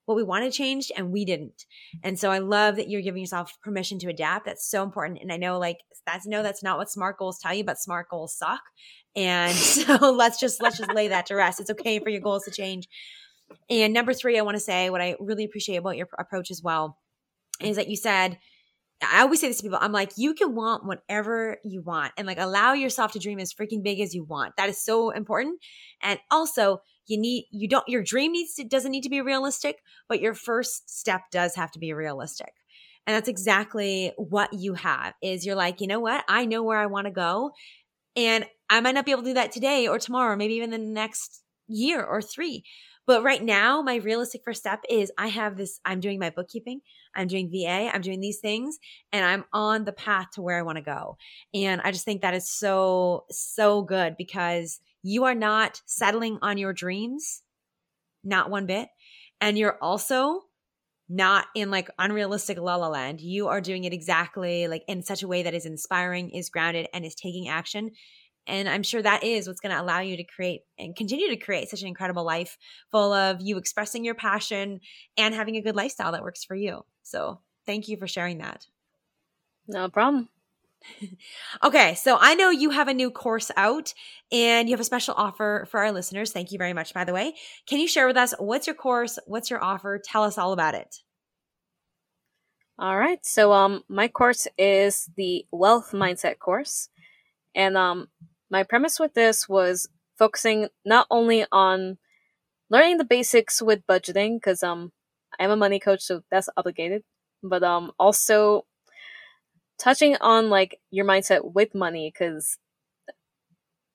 what 0.07 0.17
we 0.17 0.23
wanted 0.23 0.53
changed 0.53 0.93
and 0.97 1.11
we 1.11 1.25
didn't. 1.25 1.65
And 2.03 2.19
so 2.19 2.31
i 2.31 2.39
love 2.39 2.77
that 2.77 2.91
you're 2.91 3.03
giving 3.03 3.23
yourself 3.23 3.57
permission 3.63 3.99
to 4.01 4.09
adapt. 4.09 4.47
That's 4.47 4.69
so 4.69 4.83
important. 4.83 5.21
And 5.23 5.33
i 5.33 5.37
know 5.37 5.59
like 5.59 5.79
that's 6.07 6.27
no 6.27 6.43
that's 6.43 6.63
not 6.63 6.77
what 6.77 6.91
smart 6.91 7.19
goals 7.19 7.39
tell 7.39 7.55
you 7.55 7.65
but 7.65 7.79
smart 7.79 8.09
goals 8.11 8.37
suck. 8.37 8.61
And 9.17 9.55
so 9.55 10.13
let's 10.13 10.39
just 10.39 10.61
let's 10.63 10.79
just 10.79 10.93
lay 10.93 11.09
that 11.09 11.27
to 11.27 11.37
rest. 11.37 11.61
It's 11.61 11.71
okay 11.71 12.01
for 12.01 12.11
your 12.11 12.21
goals 12.21 12.45
to 12.45 12.51
change. 12.51 12.89
And 13.71 13.95
number 13.95 14.13
three 14.13 14.39
i 14.39 14.43
want 14.43 14.57
to 14.57 14.61
say 14.61 14.91
what 14.91 15.01
i 15.01 15.17
really 15.21 15.45
appreciate 15.45 15.77
about 15.77 15.97
your 15.97 16.09
approach 16.19 16.51
as 16.51 16.63
well 16.63 16.99
is 17.61 17.77
that 17.77 17.89
you 17.89 17.97
said 17.97 18.39
I 19.03 19.21
always 19.23 19.41
say 19.41 19.49
this 19.49 19.59
to 19.59 19.63
people. 19.65 19.79
I'm 19.81 19.93
like, 19.93 20.13
you 20.17 20.35
can 20.35 20.55
want 20.55 20.87
whatever 20.87 21.59
you 21.65 21.83
want 21.83 22.13
and 22.17 22.27
like 22.27 22.39
allow 22.39 22.73
yourself 22.73 23.13
to 23.13 23.19
dream 23.19 23.39
as 23.39 23.53
freaking 23.53 23.83
big 23.83 24.01
as 24.01 24.15
you 24.15 24.25
want. 24.25 24.57
That 24.57 24.69
is 24.69 24.83
so 24.83 25.11
important. 25.11 25.61
And 26.03 26.19
also, 26.31 26.81
you 27.07 27.19
need 27.19 27.47
you 27.51 27.69
don't 27.69 27.87
your 27.89 28.03
dream 28.03 28.33
needs 28.33 28.55
to 28.55 28.65
doesn't 28.65 28.91
need 28.91 29.03
to 29.03 29.11
be 29.11 29.21
realistic, 29.21 29.83
but 30.09 30.21
your 30.21 30.35
first 30.35 30.89
step 30.89 31.23
does 31.31 31.55
have 31.57 31.71
to 31.73 31.79
be 31.79 31.93
realistic. 31.93 32.53
And 33.07 33.15
that's 33.15 33.29
exactly 33.29 34.13
what 34.17 34.53
you 34.55 34.75
have. 34.75 35.13
Is 35.23 35.45
you're 35.45 35.57
like, 35.57 35.81
you 35.83 35.87
know 35.87 36.01
what? 36.01 36.25
I 36.29 36.47
know 36.47 36.63
where 36.63 36.79
I 36.79 36.87
want 36.87 37.07
to 37.07 37.11
go 37.11 37.53
And 38.17 38.47
I 38.71 38.81
might 38.81 38.95
not 38.95 39.05
be 39.05 39.13
able 39.13 39.23
to 39.23 39.31
do 39.31 39.35
that 39.35 39.53
today 39.53 39.89
or 39.89 39.99
tomorrow, 39.99 40.33
or 40.33 40.37
maybe 40.37 40.55
even 40.55 40.71
the 40.71 40.79
next 40.79 41.43
year 41.67 42.03
or 42.05 42.23
three. 42.23 42.65
But 43.07 43.23
right 43.23 43.43
now, 43.43 43.83
my 43.83 43.97
realistic 43.97 44.43
first 44.45 44.61
step 44.61 44.83
is 44.89 45.13
I 45.19 45.29
have 45.29 45.57
this, 45.57 45.81
I'm 45.85 46.01
doing 46.01 46.19
my 46.19 46.31
bookkeeping, 46.31 46.81
I'm 47.15 47.27
doing 47.27 47.51
VA, 47.51 47.91
I'm 47.93 48.01
doing 48.01 48.21
these 48.21 48.39
things, 48.41 48.79
and 49.13 49.25
I'm 49.25 49.45
on 49.53 49.85
the 49.85 49.93
path 49.93 50.29
to 50.35 50.43
where 50.43 50.59
I 50.59 50.63
want 50.63 50.77
to 50.77 50.83
go. 50.83 51.17
And 51.53 51.81
I 51.83 51.91
just 51.91 52.05
think 52.05 52.23
that 52.23 52.35
is 52.35 52.49
so, 52.49 53.25
so 53.31 53.83
good 53.83 54.17
because 54.17 54.81
you 55.03 55.25
are 55.25 55.35
not 55.35 55.83
settling 55.85 56.39
on 56.41 56.57
your 56.57 56.73
dreams, 56.73 57.43
not 58.25 58.51
one 58.51 58.67
bit. 58.67 58.89
And 59.41 59.59
you're 59.59 59.79
also 59.83 60.41
not 61.09 61.47
in 61.55 61.71
like 61.71 61.91
unrealistic 61.99 62.59
la 62.59 62.77
la 62.77 62.89
land. 62.89 63.21
You 63.21 63.49
are 63.49 63.61
doing 63.61 63.85
it 63.85 63.93
exactly 63.93 64.67
like 64.69 64.83
in 64.89 65.03
such 65.03 65.23
a 65.23 65.29
way 65.29 65.43
that 65.43 65.55
is 65.55 65.67
inspiring, 65.67 66.31
is 66.31 66.49
grounded, 66.49 66.89
and 66.95 67.05
is 67.05 67.15
taking 67.15 67.49
action. 67.49 67.91
And 68.47 68.69
I'm 68.69 68.83
sure 68.83 69.01
that 69.03 69.25
is 69.25 69.47
what's 69.47 69.61
going 69.61 69.75
to 69.75 69.81
allow 69.81 70.01
you 70.01 70.17
to 70.17 70.25
create 70.25 70.63
and 70.79 70.95
continue 70.95 71.29
to 71.29 71.37
create 71.37 71.69
such 71.69 71.83
an 71.83 71.89
incredible 71.89 72.25
life 72.25 72.59
full 72.91 73.13
of 73.13 73.41
you 73.41 73.57
expressing 73.57 74.05
your 74.05 74.15
passion 74.15 74.81
and 75.17 75.35
having 75.35 75.57
a 75.57 75.63
good 75.63 75.77
lifestyle 75.77 76.13
that 76.13 76.23
works 76.23 76.45
for 76.45 76.55
you. 76.55 76.85
So 77.03 77.41
thank 77.67 77.89
you 77.89 77.97
for 77.97 78.07
sharing 78.07 78.39
that. 78.39 78.67
No 79.67 79.89
problem. 79.89 80.29
okay, 81.65 81.95
so 81.95 82.19
I 82.21 82.35
know 82.35 82.51
you 82.51 82.71
have 82.71 82.89
a 82.89 82.95
new 82.95 83.11
course 83.11 83.51
out 83.57 83.95
and 84.31 84.69
you 84.69 84.75
have 84.75 84.81
a 84.81 84.85
special 84.85 85.15
offer 85.17 85.67
for 85.71 85.81
our 85.81 85.93
listeners. 85.93 86.33
Thank 86.33 86.53
you 86.53 86.59
very 86.59 86.73
much, 86.73 86.93
by 86.93 87.05
the 87.05 87.13
way. 87.13 87.35
Can 87.67 87.81
you 87.81 87.89
share 87.89 88.07
with 88.07 88.17
us 88.17 88.35
what's 88.39 88.67
your 88.67 88.77
course? 88.77 89.19
What's 89.27 89.51
your 89.51 89.63
offer? 89.63 90.01
Tell 90.05 90.25
us 90.25 90.39
all 90.39 90.53
about 90.53 90.75
it. 90.75 90.97
All 92.79 92.97
right. 92.97 93.25
So 93.25 93.53
um 93.53 93.85
my 93.89 94.09
course 94.09 94.49
is 94.59 95.09
the 95.17 95.47
wealth 95.53 95.93
mindset 95.93 96.39
course. 96.39 96.89
And 97.55 97.77
um 97.77 98.09
my 98.55 98.63
premise 98.63 99.01
with 99.01 99.15
this 99.15 99.49
was 99.49 99.89
focusing 100.17 100.69
not 100.85 101.09
only 101.11 101.45
on 101.51 101.99
learning 102.71 102.99
the 102.99 103.11
basics 103.17 103.61
with 103.69 103.87
budgeting 103.93 104.41
cuz 104.41 104.63
um 104.63 104.93
I'm 105.41 105.51
a 105.51 105.57
money 105.65 105.81
coach 105.87 106.03
so 106.03 106.23
that's 106.31 106.49
obligated, 106.57 107.03
but 107.43 107.63
um 107.65 107.91
also 107.99 108.39
touching 109.87 110.17
on 110.35 110.51
like 110.51 110.79
your 110.91 111.05
mindset 111.13 111.41
with 111.59 111.75
money 111.75 112.13
cuz 112.19 112.57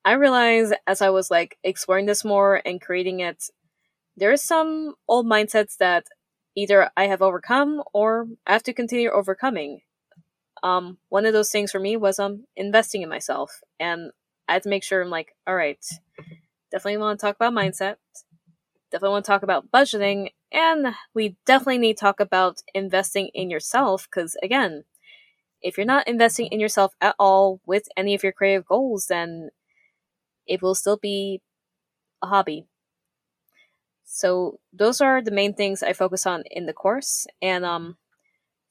I 0.04 0.12
realized 0.24 0.74
as 0.86 1.00
I 1.02 1.10
was 1.10 1.30
like 1.30 1.56
exploring 1.72 2.06
this 2.06 2.24
more 2.24 2.60
and 2.66 2.80
creating 2.86 3.20
it 3.20 3.44
there 4.16 4.32
are 4.32 4.36
some 4.52 4.94
old 5.08 5.26
mindsets 5.26 5.76
that 5.78 6.04
either 6.56 6.90
I 6.96 7.06
have 7.06 7.22
overcome 7.22 7.82
or 7.94 8.26
I 8.46 8.52
have 8.52 8.64
to 8.64 8.74
continue 8.74 9.10
overcoming. 9.10 9.80
Um, 10.62 10.98
one 11.08 11.24
of 11.26 11.32
those 11.32 11.50
things 11.50 11.70
for 11.72 11.80
me 11.80 11.96
was 11.96 12.18
um 12.18 12.44
investing 12.56 13.02
in 13.02 13.08
myself, 13.08 13.50
and 13.88 14.10
I 14.50 14.54
had 14.54 14.64
to 14.64 14.68
make 14.68 14.84
sure 14.84 15.00
I'm 15.00 15.10
like, 15.10 15.34
all 15.46 15.54
right, 15.54 15.84
definitely 16.70 16.98
want 16.98 17.18
to 17.18 17.26
talk 17.26 17.36
about 17.36 17.54
mindset, 17.54 17.96
definitely 18.90 19.14
want 19.14 19.24
to 19.24 19.30
talk 19.30 19.42
about 19.42 19.70
budgeting, 19.70 20.30
and 20.52 20.94
we 21.14 21.36
definitely 21.46 21.78
need 21.78 21.96
to 21.96 22.00
talk 22.00 22.20
about 22.20 22.62
investing 22.74 23.30
in 23.32 23.48
yourself 23.50 24.08
because 24.10 24.36
again, 24.42 24.84
if 25.62 25.78
you're 25.78 25.86
not 25.86 26.08
investing 26.08 26.46
in 26.46 26.60
yourself 26.60 26.94
at 27.00 27.14
all 27.18 27.60
with 27.66 27.84
any 27.96 28.14
of 28.14 28.22
your 28.22 28.32
creative 28.32 28.66
goals, 28.66 29.06
then 29.08 29.50
it 30.46 30.62
will 30.62 30.74
still 30.74 30.98
be 30.98 31.40
a 32.22 32.26
hobby 32.26 32.66
so 34.12 34.58
those 34.72 35.00
are 35.00 35.22
the 35.22 35.30
main 35.30 35.54
things 35.54 35.84
I 35.84 35.92
focus 35.92 36.26
on 36.26 36.42
in 36.50 36.66
the 36.66 36.72
course. 36.72 37.28
And 37.40 37.64
um, 37.64 37.96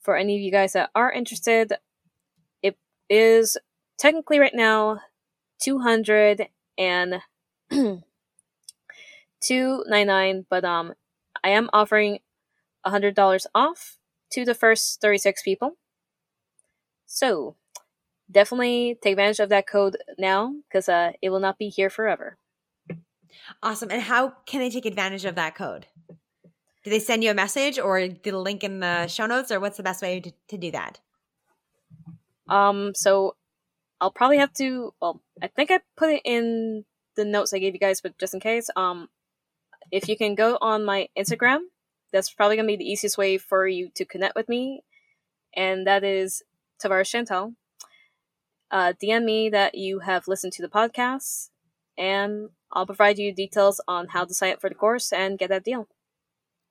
for 0.02 0.18
any 0.18 0.36
of 0.36 0.42
you 0.42 0.52
guys 0.52 0.74
that 0.74 0.90
are 0.94 1.12
interested, 1.12 1.74
it 2.62 2.78
is 3.10 3.58
technically 3.98 4.40
right 4.40 4.54
now 4.54 5.00
two 5.62 5.80
hundred 5.80 6.48
and 6.78 7.22
two 9.42 9.84
ninety 9.88 10.06
nine, 10.06 10.46
but 10.50 10.64
um, 10.66 10.94
I 11.44 11.50
am 11.50 11.70
offering 11.74 12.20
a 12.84 12.90
hundred 12.90 13.16
dollars 13.16 13.46
off 13.54 13.98
to 14.32 14.46
the 14.46 14.56
first 14.56 15.02
thirty 15.02 15.18
six 15.18 15.44
people. 15.44 15.78
So 17.06 17.56
definitely 18.32 18.98
take 19.02 19.14
advantage 19.14 19.40
of 19.40 19.50
that 19.50 19.68
code 19.68 19.98
now 20.18 20.54
because 20.68 20.88
uh, 20.88 21.12
it 21.22 21.30
will 21.30 21.40
not 21.40 21.58
be 21.58 21.70
here 21.70 21.90
forever. 21.90 22.38
Awesome. 23.64 23.90
And 23.92 24.02
how 24.02 24.34
can 24.46 24.60
they 24.60 24.70
take 24.70 24.86
advantage 24.86 25.26
of 25.26 25.36
that 25.36 25.56
code? 25.56 25.88
Do 26.84 26.90
they 26.90 27.00
send 27.00 27.24
you 27.24 27.32
a 27.32 27.34
message 27.34 27.80
or 27.80 28.08
the 28.08 28.32
link 28.32 28.64
in 28.64 28.80
the 28.80 29.08
show 29.08 29.26
notes, 29.26 29.52
or 29.52 29.60
what's 29.60 29.78
the 29.78 29.84
best 29.84 30.02
way 30.02 30.20
to, 30.22 30.32
to 30.50 30.58
do 30.58 30.72
that? 30.72 31.00
Um, 32.48 32.94
so 32.96 33.36
I'll 34.02 34.12
probably 34.12 34.38
have 34.38 34.54
to. 34.54 34.94
Well, 35.02 35.22
I 35.42 35.48
think 35.48 35.72
I 35.72 35.80
put 35.98 36.10
it 36.10 36.22
in 36.26 36.86
the 37.16 37.26
notes 37.26 37.54
I 37.54 37.60
gave 37.60 37.74
you 37.74 37.80
guys, 37.80 38.02
but 38.02 38.18
just 38.18 38.34
in 38.34 38.40
case, 38.40 38.70
um, 38.76 39.10
if 39.92 40.08
you 40.08 40.18
can 40.18 40.36
go 40.36 40.58
on 40.62 40.86
my 40.86 41.10
Instagram, 41.18 41.60
that's 42.14 42.32
probably 42.34 42.56
gonna 42.56 42.68
be 42.68 42.78
the 42.78 42.90
easiest 42.90 43.18
way 43.18 43.38
for 43.38 43.68
you 43.68 43.90
to 43.96 44.06
connect 44.06 44.36
with 44.36 44.50
me, 44.50 44.84
and 45.56 45.86
that 45.88 46.04
is 46.04 46.44
Tavares 46.82 47.10
Chantel. 47.10 47.56
Uh, 48.72 48.94
DM 49.02 49.26
me 49.26 49.50
that 49.50 49.76
you 49.76 50.00
have 50.00 50.28
listened 50.28 50.54
to 50.54 50.62
the 50.62 50.70
podcast, 50.70 51.50
and 51.98 52.50
I'll 52.72 52.86
provide 52.86 53.18
you 53.18 53.34
details 53.34 53.82
on 53.88 54.10
how 54.10 54.26
to 54.26 54.34
sign 54.34 54.54
up 54.54 54.62
for 54.62 54.70
the 54.70 54.76
course 54.76 55.12
and 55.12 55.40
get 55.40 55.50
that 55.50 55.64
deal. 55.64 55.88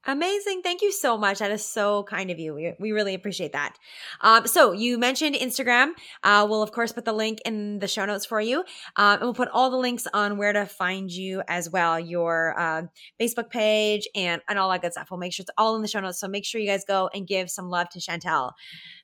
Amazing. 0.06 0.62
Thank 0.62 0.80
you 0.80 0.92
so 0.92 1.18
much. 1.18 1.40
That 1.40 1.50
is 1.50 1.64
so 1.64 2.04
kind 2.04 2.30
of 2.30 2.38
you. 2.38 2.54
We, 2.54 2.72
we 2.78 2.92
really 2.92 3.14
appreciate 3.14 3.52
that. 3.52 3.76
Um, 4.20 4.46
so 4.46 4.72
you 4.72 4.96
mentioned 4.96 5.34
Instagram. 5.34 5.90
Uh, 6.22 6.46
we'll 6.48 6.62
of 6.62 6.72
course 6.72 6.92
put 6.92 7.04
the 7.04 7.12
link 7.12 7.40
in 7.44 7.80
the 7.80 7.88
show 7.88 8.06
notes 8.06 8.24
for 8.24 8.40
you. 8.40 8.60
Um, 8.96 9.14
and 9.14 9.22
we'll 9.22 9.34
put 9.34 9.48
all 9.48 9.70
the 9.70 9.76
links 9.76 10.06
on 10.14 10.38
where 10.38 10.52
to 10.52 10.66
find 10.66 11.10
you 11.10 11.42
as 11.48 11.68
well, 11.68 11.98
your 11.98 12.58
uh, 12.58 12.82
Facebook 13.20 13.50
page 13.50 14.08
and, 14.14 14.40
and 14.48 14.58
all 14.58 14.70
that 14.70 14.82
good 14.82 14.92
stuff. 14.92 15.08
We'll 15.10 15.18
make 15.18 15.32
sure 15.32 15.42
it's 15.42 15.50
all 15.58 15.74
in 15.76 15.82
the 15.82 15.88
show 15.88 16.00
notes. 16.00 16.20
So 16.20 16.28
make 16.28 16.46
sure 16.46 16.60
you 16.60 16.68
guys 16.68 16.84
go 16.86 17.10
and 17.12 17.26
give 17.26 17.50
some 17.50 17.68
love 17.68 17.88
to 17.90 17.98
Chantel. 17.98 18.52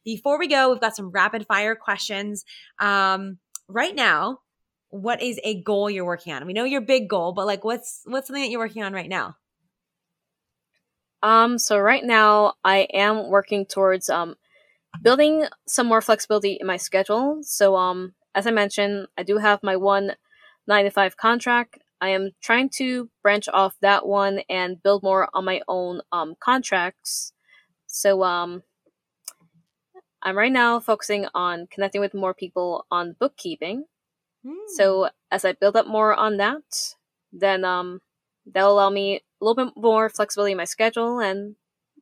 Before 0.04 0.38
we 0.38 0.46
go, 0.46 0.70
we've 0.70 0.80
got 0.80 0.96
some 0.96 1.10
rapid 1.10 1.44
fire 1.46 1.74
questions. 1.74 2.44
Um, 2.78 3.38
right 3.68 3.94
now, 3.94 4.38
what 4.90 5.20
is 5.20 5.40
a 5.42 5.60
goal 5.60 5.90
you're 5.90 6.04
working 6.04 6.32
on? 6.32 6.46
We 6.46 6.52
know 6.52 6.64
your 6.64 6.80
big 6.80 7.08
goal, 7.08 7.32
but 7.32 7.46
like 7.46 7.64
what's 7.64 8.02
what's 8.04 8.28
something 8.28 8.42
that 8.42 8.50
you're 8.50 8.60
working 8.60 8.84
on 8.84 8.92
right 8.92 9.08
now? 9.08 9.34
Um 11.24 11.58
so 11.58 11.78
right 11.78 12.04
now 12.04 12.54
I 12.64 12.88
am 12.94 13.28
working 13.30 13.66
towards 13.66 14.10
um 14.10 14.36
building 15.02 15.46
some 15.68 15.86
more 15.88 16.02
flexibility 16.02 16.58
in 16.60 16.66
my 16.68 16.78
schedule. 16.78 17.40
So 17.42 17.76
um 17.76 18.14
as 18.34 18.46
I 18.46 18.52
mentioned, 18.52 19.08
I 19.18 19.24
do 19.24 19.38
have 19.38 19.62
my 19.64 19.76
one 19.76 20.14
9 20.68 20.84
to 20.86 20.90
5 20.92 21.16
contract. 21.18 21.78
I 22.02 22.10
am 22.10 22.32
trying 22.42 22.70
to 22.78 23.10
branch 23.22 23.48
off 23.48 23.76
that 23.82 24.06
one 24.06 24.40
and 24.50 24.82
build 24.82 25.02
more 25.04 25.28
on 25.34 25.44
my 25.46 25.62
own 25.68 26.02
um 26.12 26.36
contracts. 26.40 27.34
So 27.88 28.24
um 28.24 28.64
I'm 30.22 30.36
right 30.36 30.52
now 30.52 30.80
focusing 30.80 31.26
on 31.34 31.66
connecting 31.70 32.00
with 32.00 32.14
more 32.14 32.34
people 32.34 32.86
on 32.90 33.16
bookkeeping 33.18 33.84
Mm. 34.46 34.54
So 34.76 35.10
as 35.32 35.44
I 35.44 35.52
build 35.54 35.76
up 35.76 35.88
more 35.88 36.14
on 36.14 36.38
that, 36.38 36.96
then 37.32 37.64
um, 37.66 38.00
that'll 38.46 38.74
allow 38.74 38.90
me 38.90 39.23
a 39.40 39.44
little 39.44 39.64
bit 39.64 39.74
more 39.76 40.08
flexibility 40.08 40.52
in 40.52 40.58
my 40.58 40.64
schedule 40.64 41.20
and 41.20 41.56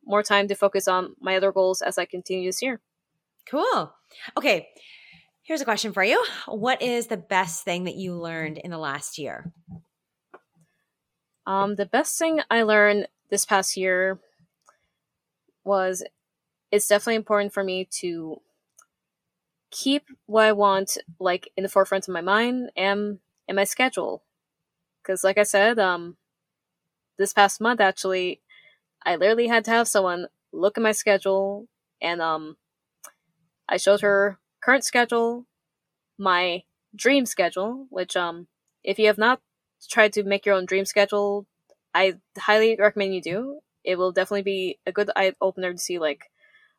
more 0.05 0.23
time 0.23 0.47
to 0.47 0.55
focus 0.55 0.87
on 0.87 1.15
my 1.19 1.35
other 1.37 1.51
goals 1.51 1.81
as 1.81 1.97
I 1.97 2.05
continue 2.05 2.49
this 2.49 2.61
year. 2.61 2.81
Cool. 3.49 3.93
Okay. 4.37 4.69
Here's 5.41 5.61
a 5.61 5.65
question 5.65 5.91
for 5.91 6.03
you. 6.03 6.23
What 6.47 6.81
is 6.81 7.07
the 7.07 7.17
best 7.17 7.65
thing 7.65 7.83
that 7.83 7.95
you 7.95 8.15
learned 8.15 8.57
in 8.57 8.71
the 8.71 8.77
last 8.77 9.17
year? 9.17 9.51
Um, 11.45 11.75
the 11.75 11.85
best 11.85 12.17
thing 12.17 12.39
I 12.49 12.63
learned 12.63 13.07
this 13.29 13.45
past 13.45 13.75
year 13.75 14.19
was 15.65 16.03
it's 16.71 16.87
definitely 16.87 17.15
important 17.15 17.53
for 17.53 17.63
me 17.63 17.85
to 17.99 18.41
keep 19.69 20.07
what 20.27 20.45
I 20.45 20.51
want 20.53 20.97
like 21.19 21.49
in 21.57 21.63
the 21.63 21.69
forefront 21.69 22.07
of 22.07 22.13
my 22.13 22.21
mind 22.21 22.71
and 22.77 23.19
in 23.47 23.55
my 23.55 23.63
schedule. 23.63 24.23
Because, 25.01 25.23
like 25.23 25.37
I 25.37 25.43
said, 25.43 25.79
um, 25.79 26.15
this 27.17 27.33
past 27.33 27.61
month 27.61 27.81
actually, 27.81 28.41
I 29.05 29.15
literally 29.15 29.47
had 29.47 29.65
to 29.65 29.71
have 29.71 29.87
someone 29.87 30.27
look 30.51 30.77
at 30.77 30.83
my 30.83 30.91
schedule 30.91 31.67
and 32.01 32.21
um, 32.21 32.57
I 33.67 33.77
showed 33.77 34.01
her 34.01 34.39
current 34.61 34.83
schedule, 34.83 35.45
my 36.17 36.63
dream 36.95 37.25
schedule, 37.25 37.87
which 37.89 38.15
um, 38.15 38.47
if 38.83 38.99
you 38.99 39.07
have 39.07 39.17
not 39.17 39.41
tried 39.89 40.13
to 40.13 40.23
make 40.23 40.45
your 40.45 40.55
own 40.55 40.65
dream 40.65 40.85
schedule, 40.85 41.45
I 41.93 42.15
highly 42.37 42.75
recommend 42.77 43.13
you 43.13 43.21
do. 43.21 43.59
It 43.83 43.97
will 43.97 44.11
definitely 44.11 44.43
be 44.43 44.79
a 44.85 44.91
good 44.91 45.11
eye 45.15 45.33
opener 45.41 45.73
to 45.73 45.77
see 45.77 45.99
like, 45.99 46.25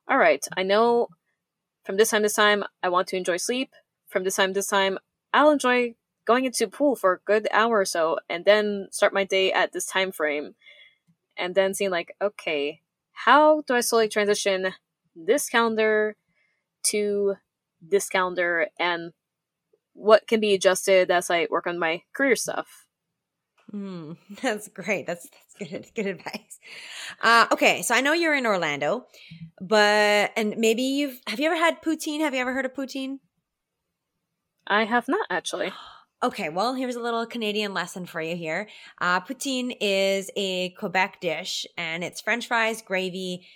all 0.09 0.19
right, 0.19 0.45
I 0.57 0.63
know 0.63 1.09
from 1.85 1.97
this 1.97 2.11
time 2.11 2.21
to 2.21 2.25
this 2.25 2.35
time, 2.35 2.65
I 2.83 2.89
want 2.89 3.09
to 3.09 3.17
enjoy 3.17 3.37
sleep. 3.37 3.71
From 4.09 4.25
this 4.25 4.37
time 4.37 4.51
to 4.51 4.55
this 4.55 4.69
time, 4.69 4.99
I'll 5.33 5.51
enjoy 5.51 5.95
going 6.25 6.45
into 6.45 6.69
pool 6.69 6.97
for 6.97 7.15
a 7.15 7.21
good 7.25 7.49
hour 7.53 7.81
or 7.81 7.85
so, 7.85 8.19
and 8.29 8.45
then 8.45 8.89
start 8.91 9.13
my 9.13 9.25
day 9.25 9.53
at 9.53 9.73
this 9.73 9.87
time 9.87 10.13
frame. 10.13 10.55
And 11.37 11.55
then 11.55 11.75
seeing 11.75 11.91
like, 11.91 12.15
okay, 12.23 12.81
how 13.13 13.63
do 13.63 13.75
I 13.75 13.81
slowly 13.81 14.09
transition 14.09 14.73
this 15.17 15.49
calendar 15.49 16.17
to 16.85 17.35
this 17.81 18.09
calendar 18.09 18.69
and 18.79 19.13
what 19.93 20.27
can 20.27 20.41
be 20.41 20.55
adjusted 20.55 21.11
as 21.11 21.31
I 21.31 21.47
work 21.51 21.67
on 21.67 21.79
my 21.79 22.03
career 22.13 22.37
stuff. 22.37 22.87
Mm, 23.73 24.17
that's 24.43 24.69
great. 24.69 25.07
That's 25.07 25.29
that's 25.59 25.71
good 25.71 25.87
good 25.95 26.07
advice. 26.07 26.59
Uh, 27.23 27.47
okay, 27.53 27.83
so 27.83 27.95
I 27.95 28.01
know 28.01 28.13
you're 28.13 28.35
in 28.35 28.47
Orlando, 28.47 29.07
but 29.61 30.33
and 30.37 30.57
maybe 30.59 30.83
you've 30.83 31.21
have 31.27 31.41
you 31.41 31.47
ever 31.47 31.57
had 31.57 31.83
poutine? 31.83 32.21
Have 32.21 32.35
you 32.35 32.41
ever 32.41 32.53
heard 32.53 32.67
of 32.67 32.75
poutine? 32.75 33.19
I 34.67 34.85
have 34.85 35.09
not 35.09 35.27
actually. 35.31 35.73
Okay, 36.23 36.49
well, 36.49 36.75
here's 36.75 36.97
a 36.97 37.01
little 37.01 37.27
Canadian 37.27 37.75
lesson 37.75 38.07
for 38.07 38.21
you 38.21 38.35
here. 38.35 38.69
Uh, 39.01 39.21
poutine 39.21 39.77
is 39.81 40.31
a 40.37 40.71
Quebec 40.71 41.21
dish, 41.21 41.67
and 41.77 42.03
it's 42.03 42.21
French 42.21 42.47
fries, 42.47 42.81
gravy, 42.81 43.47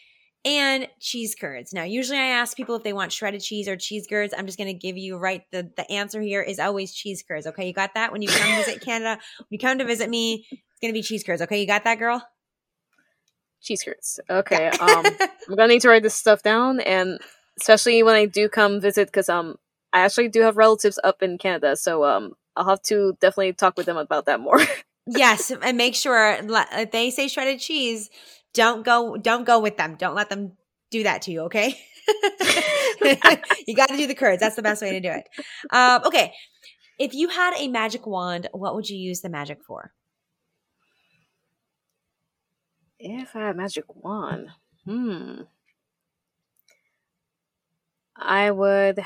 and 0.45 0.89
cheese 1.01 1.35
curds. 1.35 1.73
Now, 1.73 1.85
usually 1.85 2.19
I 2.19 2.27
ask 2.27 2.57
people 2.57 2.75
if 2.77 2.83
they 2.83 2.93
want 2.93 3.13
shredded 3.13 3.41
cheese 3.41 3.69
or 3.69 3.77
cheese 3.77 4.07
curds. 4.09 4.35
I'm 4.37 4.47
just 4.47 4.59
going 4.59 4.69
to 4.69 4.75
give 4.75 4.97
you 4.97 5.17
right 5.17 5.43
the 5.51 5.71
the 5.77 5.91
answer 5.91 6.21
here 6.21 6.43
is 6.43 6.59
always 6.59 6.93
cheese 6.93 7.25
curds. 7.27 7.47
Okay, 7.47 7.67
you 7.67 7.73
got 7.73 7.95
that? 7.95 8.13
When 8.13 8.23
you 8.23 8.29
come 8.29 8.57
visit 8.57 8.81
Canada, 8.85 9.21
when 9.39 9.47
you 9.51 9.59
come 9.59 9.79
to 9.79 9.85
visit 9.85 10.11
me, 10.11 10.47
it's 10.51 10.81
going 10.81 10.93
to 10.93 10.99
be 10.99 11.03
cheese 11.03 11.25
curds. 11.25 11.43
Okay, 11.43 11.61
you 11.61 11.67
got 11.67 11.85
that, 11.85 11.99
girl? 11.99 12.23
Cheese 13.63 13.83
curds. 13.83 14.21
Okay. 14.31 14.69
um, 14.69 15.05
I'm 15.49 15.57
gonna 15.57 15.69
need 15.69 15.83
to 15.83 15.89
write 15.89 16.03
this 16.03 16.15
stuff 16.15 16.43
down, 16.43 16.81
and 16.81 17.19
especially 17.61 18.03
when 18.03 18.15
I 18.15 18.27
do 18.27 18.49
come 18.49 18.81
visit, 18.81 19.09
because 19.09 19.29
um, 19.29 19.57
I 19.93 20.01
actually 20.01 20.29
do 20.29 20.43
have 20.43 20.57
relatives 20.57 20.99
up 21.03 21.23
in 21.23 21.39
Canada, 21.39 21.77
so 21.77 22.05
um, 22.05 22.35
I'll 22.59 22.69
have 22.69 22.83
to 22.83 23.17
definitely 23.21 23.53
talk 23.53 23.77
with 23.77 23.87
them 23.87 23.97
about 23.97 24.27
that 24.27 24.41
more. 24.41 24.61
yes, 25.07 25.51
and 25.51 25.77
make 25.79 25.95
sure 25.95 26.37
if 26.41 26.91
they 26.91 27.11
say 27.11 27.29
shredded 27.29 27.61
cheese, 27.61 28.11
don't 28.53 28.85
go 28.85 29.17
don't 29.17 29.45
go 29.45 29.61
with 29.61 29.77
them. 29.77 29.95
Don't 29.95 30.17
let 30.17 30.29
them 30.29 30.53
do 30.91 31.05
that 31.05 31.23
to 31.23 31.31
you, 31.31 31.43
okay? 31.43 31.79
you 33.67 33.77
got 33.77 33.91
to 33.91 33.97
do 33.97 34.07
the 34.07 34.15
curds. 34.17 34.41
That's 34.41 34.57
the 34.57 34.63
best 34.63 34.83
way 34.83 34.93
to 34.93 35.01
do 35.01 35.11
it. 35.11 35.29
Um, 35.71 36.03
okay. 36.05 36.33
If 36.99 37.15
you 37.15 37.29
had 37.29 37.55
a 37.57 37.69
magic 37.69 38.07
wand, 38.07 38.49
what 38.53 38.75
would 38.75 38.89
you 38.89 38.97
use 38.97 39.21
the 39.21 39.29
magic 39.29 39.63
for? 39.63 39.93
If 42.99 43.37
I 43.37 43.41
had 43.41 43.55
a 43.55 43.59
magic 43.59 43.85
wand, 43.89 44.49
hmm. 44.85 45.43
I 48.17 48.51
would 48.51 48.99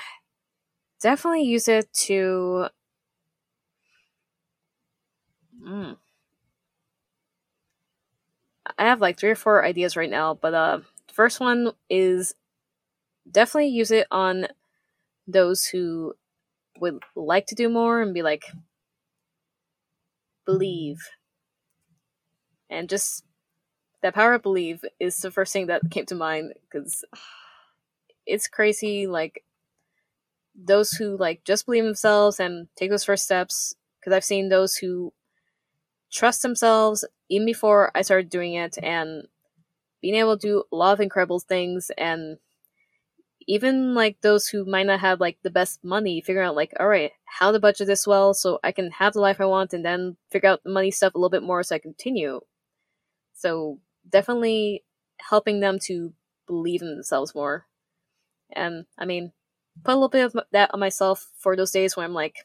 definitely 1.02 1.42
use 1.42 1.68
it 1.68 1.92
to 1.92 2.68
Mm. 5.62 5.96
I 8.78 8.84
have 8.84 9.00
like 9.00 9.18
three 9.18 9.30
or 9.30 9.34
four 9.36 9.64
ideas 9.64 9.96
right 9.96 10.10
now, 10.10 10.34
but 10.34 10.54
uh, 10.54 10.78
the 11.08 11.14
first 11.14 11.40
one 11.40 11.72
is 11.90 12.34
definitely 13.30 13.68
use 13.70 13.90
it 13.90 14.06
on 14.10 14.48
those 15.26 15.64
who 15.66 16.14
would 16.80 17.02
like 17.16 17.46
to 17.46 17.54
do 17.54 17.68
more 17.68 18.02
and 18.02 18.14
be 18.14 18.22
like, 18.22 18.44
believe. 20.44 21.00
And 22.70 22.88
just 22.88 23.24
that 24.02 24.14
power 24.14 24.34
of 24.34 24.42
believe 24.42 24.84
is 25.00 25.18
the 25.18 25.30
first 25.30 25.52
thing 25.52 25.66
that 25.68 25.90
came 25.90 26.06
to 26.06 26.14
mind 26.14 26.54
because 26.70 27.04
it's 28.26 28.48
crazy. 28.48 29.06
Like, 29.06 29.44
those 30.54 30.92
who 30.92 31.16
like 31.16 31.44
just 31.44 31.66
believe 31.66 31.84
themselves 31.84 32.38
and 32.38 32.68
take 32.76 32.90
those 32.90 33.04
first 33.04 33.24
steps, 33.24 33.74
because 34.00 34.12
I've 34.12 34.24
seen 34.24 34.48
those 34.48 34.74
who 34.76 35.12
trust 36.12 36.42
themselves 36.42 37.04
even 37.28 37.46
before 37.46 37.90
I 37.94 38.02
started 38.02 38.30
doing 38.30 38.54
it 38.54 38.78
and 38.82 39.26
being 40.02 40.14
able 40.16 40.36
to 40.38 40.46
do 40.46 40.64
a 40.72 40.76
lot 40.76 40.92
of 40.94 41.00
incredible 41.00 41.40
things 41.40 41.90
and 41.96 42.38
even 43.46 43.94
like 43.94 44.20
those 44.20 44.46
who 44.48 44.64
might 44.64 44.86
not 44.86 45.00
have 45.00 45.20
like 45.20 45.38
the 45.42 45.50
best 45.50 45.82
money 45.84 46.20
figuring 46.20 46.46
out 46.46 46.54
like 46.56 46.72
all 46.78 46.88
right 46.88 47.12
how 47.24 47.50
to 47.50 47.58
budget 47.58 47.86
this 47.86 48.06
well 48.06 48.34
so 48.34 48.58
i 48.62 48.70
can 48.72 48.90
have 48.92 49.12
the 49.14 49.20
life 49.20 49.40
i 49.40 49.44
want 49.44 49.72
and 49.72 49.84
then 49.84 50.16
figure 50.30 50.48
out 50.48 50.62
the 50.64 50.70
money 50.70 50.90
stuff 50.90 51.14
a 51.14 51.18
little 51.18 51.30
bit 51.30 51.42
more 51.42 51.62
so 51.62 51.74
i 51.74 51.78
continue. 51.78 52.40
So 53.34 53.80
definitely 54.08 54.84
helping 55.18 55.60
them 55.60 55.78
to 55.84 56.12
believe 56.46 56.82
in 56.82 56.88
themselves 56.88 57.34
more. 57.34 57.66
And 58.54 58.86
i 58.98 59.04
mean 59.04 59.32
put 59.84 59.92
a 59.92 59.94
little 59.94 60.08
bit 60.08 60.24
of 60.26 60.36
that 60.52 60.70
on 60.74 60.80
myself 60.80 61.30
for 61.38 61.56
those 61.56 61.70
days 61.72 61.96
where 61.96 62.04
i'm 62.04 62.14
like 62.14 62.36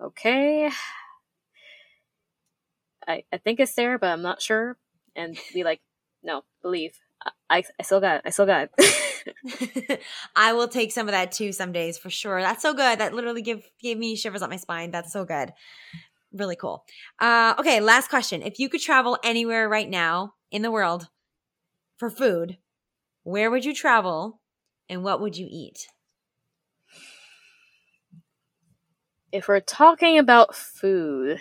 okay 0.00 0.70
I, 3.06 3.24
I 3.32 3.38
think 3.38 3.60
it's 3.60 3.74
there, 3.74 3.98
but 3.98 4.08
I'm 4.08 4.22
not 4.22 4.42
sure. 4.42 4.76
And 5.14 5.36
be 5.54 5.64
like, 5.64 5.80
no, 6.22 6.42
believe. 6.62 6.98
I, 7.48 7.64
I 7.78 7.82
still 7.82 8.00
got 8.00 8.16
it. 8.16 8.22
I 8.26 8.30
still 8.30 8.46
got 8.46 8.68
it. 8.78 10.00
I 10.36 10.52
will 10.52 10.68
take 10.68 10.92
some 10.92 11.08
of 11.08 11.12
that 11.12 11.32
too 11.32 11.52
some 11.52 11.72
days 11.72 11.98
for 11.98 12.10
sure. 12.10 12.40
That's 12.40 12.62
so 12.62 12.74
good. 12.74 12.98
That 12.98 13.14
literally 13.14 13.42
give 13.42 13.62
gave 13.80 13.98
me 13.98 14.16
shivers 14.16 14.42
up 14.42 14.50
my 14.50 14.56
spine. 14.56 14.90
That's 14.90 15.12
so 15.12 15.24
good. 15.24 15.52
Really 16.32 16.56
cool. 16.56 16.84
Uh, 17.20 17.54
okay, 17.58 17.80
last 17.80 18.10
question. 18.10 18.42
If 18.42 18.58
you 18.58 18.68
could 18.68 18.80
travel 18.80 19.18
anywhere 19.24 19.68
right 19.68 19.88
now 19.88 20.34
in 20.50 20.62
the 20.62 20.70
world 20.70 21.08
for 21.96 22.10
food, 22.10 22.58
where 23.22 23.50
would 23.50 23.64
you 23.64 23.74
travel 23.74 24.40
and 24.88 25.02
what 25.02 25.20
would 25.20 25.36
you 25.36 25.48
eat? 25.50 25.88
If 29.32 29.48
we're 29.48 29.60
talking 29.60 30.18
about 30.18 30.54
food, 30.54 31.40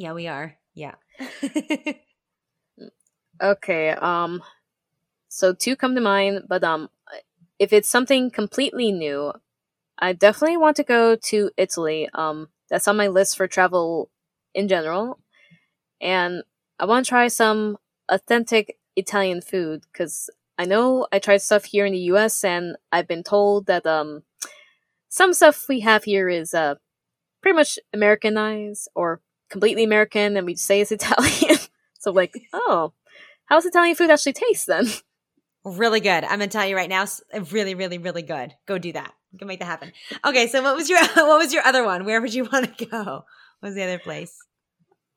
yeah, 0.00 0.14
we 0.14 0.28
are. 0.28 0.56
Yeah. 0.72 0.94
okay. 3.42 3.90
Um. 3.90 4.42
So 5.28 5.52
two 5.52 5.76
come 5.76 5.94
to 5.94 6.00
mind, 6.00 6.44
but 6.48 6.64
um, 6.64 6.88
if 7.58 7.74
it's 7.74 7.88
something 7.88 8.30
completely 8.30 8.92
new, 8.92 9.34
I 9.98 10.14
definitely 10.14 10.56
want 10.56 10.76
to 10.76 10.84
go 10.84 11.16
to 11.16 11.50
Italy. 11.58 12.08
Um, 12.14 12.48
that's 12.70 12.88
on 12.88 12.96
my 12.96 13.08
list 13.08 13.36
for 13.36 13.46
travel 13.46 14.10
in 14.54 14.68
general, 14.68 15.20
and 16.00 16.44
I 16.78 16.86
want 16.86 17.04
to 17.04 17.10
try 17.10 17.28
some 17.28 17.76
authentic 18.08 18.78
Italian 18.96 19.42
food 19.42 19.82
because 19.92 20.30
I 20.56 20.64
know 20.64 21.06
I 21.12 21.18
tried 21.18 21.42
stuff 21.42 21.66
here 21.66 21.84
in 21.84 21.92
the 21.92 22.08
U.S. 22.14 22.42
and 22.42 22.76
I've 22.90 23.06
been 23.06 23.22
told 23.22 23.66
that 23.66 23.86
um, 23.86 24.22
some 25.10 25.34
stuff 25.34 25.68
we 25.68 25.80
have 25.80 26.04
here 26.04 26.30
is 26.30 26.54
uh 26.54 26.76
pretty 27.42 27.56
much 27.56 27.78
Americanized 27.92 28.88
or 28.94 29.20
completely 29.50 29.84
American 29.84 30.36
and 30.36 30.46
we 30.46 30.54
say 30.54 30.80
it's 30.80 30.92
Italian. 30.92 31.58
so 31.98 32.12
like, 32.12 32.34
oh, 32.52 32.92
how's 33.46 33.66
Italian 33.66 33.96
food 33.96 34.10
actually 34.10 34.32
taste 34.32 34.66
then? 34.66 34.86
Really 35.64 36.00
good. 36.00 36.24
I'm 36.24 36.38
gonna 36.38 36.46
tell 36.46 36.66
you 36.66 36.74
right 36.74 36.88
now, 36.88 37.04
really, 37.50 37.74
really, 37.74 37.98
really 37.98 38.22
good. 38.22 38.54
Go 38.66 38.78
do 38.78 38.92
that. 38.92 39.12
You 39.32 39.38
can 39.38 39.46
make 39.46 39.58
that 39.58 39.66
happen. 39.66 39.92
Okay, 40.24 40.46
so 40.46 40.62
what 40.62 40.74
was 40.74 40.88
your 40.88 41.04
what 41.14 41.38
was 41.38 41.52
your 41.52 41.64
other 41.64 41.84
one? 41.84 42.04
Where 42.04 42.20
would 42.20 42.32
you 42.32 42.44
want 42.52 42.78
to 42.78 42.86
go? 42.86 43.24
What 43.60 43.68
was 43.68 43.74
the 43.74 43.82
other 43.82 43.98
place? 43.98 44.34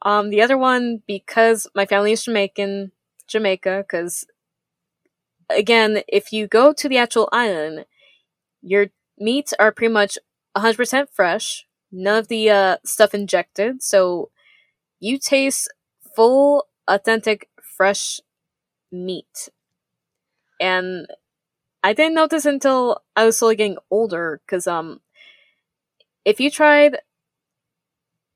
Um, 0.02 0.30
the 0.30 0.42
other 0.42 0.58
one 0.58 1.02
because 1.08 1.68
my 1.74 1.86
family 1.86 2.12
is 2.12 2.24
Jamaican, 2.26 2.92
Jamaica. 3.28 3.86
Because 3.88 4.26
again, 5.50 6.04
if 6.10 6.34
you 6.34 6.48
go 6.48 6.74
to 6.74 6.90
the 6.90 6.98
actual 6.98 7.30
island, 7.32 7.86
your 8.62 8.88
meats 9.18 9.54
are 9.60 9.72
pretty 9.72 9.94
much 9.94 10.18
100% 10.58 11.08
fresh 11.12 11.66
none 11.94 12.18
of 12.18 12.28
the 12.28 12.50
uh, 12.50 12.78
stuff 12.84 13.14
injected. 13.14 13.84
So 13.84 14.32
you 15.00 15.18
taste 15.18 15.72
full, 16.16 16.68
authentic, 16.88 17.50
fresh 17.62 18.20
meat. 18.92 19.50
And 20.60 21.08
I 21.84 21.94
didn't 21.94 22.16
notice 22.16 22.46
until 22.46 23.04
I 23.16 23.26
was 23.26 23.38
slowly 23.38 23.56
getting 23.56 23.78
older, 23.92 24.42
because 24.46 24.68
um, 24.68 25.02
if 26.26 26.40
you 26.40 26.50
tried, 26.50 27.00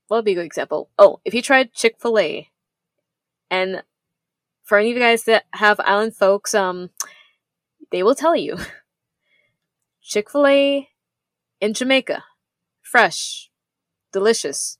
what 0.06 0.18
would 0.18 0.24
be 0.24 0.32
a 0.32 0.36
good 0.36 0.46
example? 0.46 0.90
Oh, 0.98 1.20
if 1.24 1.34
you 1.34 1.42
tried 1.42 1.72
Chick 1.72 1.96
Fil 1.98 2.18
A, 2.18 2.48
and 3.50 3.82
for 4.62 4.78
any 4.78 4.90
of 4.90 4.96
you 4.96 5.02
guys 5.02 5.24
that 5.24 5.44
have 5.54 5.80
island 5.80 6.14
folks, 6.14 6.54
um, 6.54 6.90
they 7.90 8.02
will 8.02 8.14
tell 8.14 8.36
you 8.36 8.58
Chick 10.02 10.30
Fil 10.30 10.46
A 10.46 10.88
in 11.60 11.72
Jamaica, 11.72 12.24
fresh, 12.82 13.47
delicious. 14.12 14.78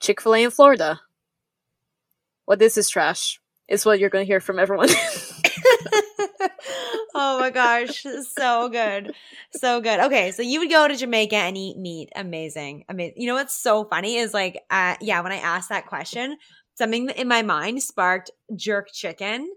Chick 0.00 0.20
fil 0.20 0.34
A 0.34 0.42
in 0.42 0.50
Florida. 0.50 1.00
What 2.44 2.58
this 2.58 2.76
is 2.76 2.88
trash? 2.88 3.40
Is 3.68 3.86
what 3.86 4.00
you're 4.00 4.10
going 4.10 4.24
to 4.24 4.26
hear 4.26 4.40
from 4.40 4.58
everyone. 4.58 4.88
oh 7.14 7.38
my 7.38 7.50
gosh, 7.50 8.04
so 8.36 8.68
good. 8.68 9.14
So 9.52 9.80
good. 9.80 10.00
Okay, 10.00 10.32
so 10.32 10.42
you 10.42 10.60
would 10.60 10.70
go 10.70 10.88
to 10.88 10.96
Jamaica 10.96 11.36
and 11.36 11.56
eat 11.56 11.76
meat. 11.76 12.10
Amazing. 12.14 12.84
Amazing. 12.88 13.14
You 13.16 13.28
know 13.28 13.34
what's 13.34 13.54
so 13.54 13.84
funny 13.84 14.16
is 14.16 14.34
like 14.34 14.60
uh 14.70 14.96
yeah, 15.00 15.20
when 15.20 15.32
I 15.32 15.36
asked 15.36 15.68
that 15.68 15.86
question, 15.86 16.36
something 16.74 17.10
in 17.10 17.28
my 17.28 17.42
mind 17.42 17.82
sparked 17.82 18.30
jerk 18.54 18.88
chicken. 18.92 19.48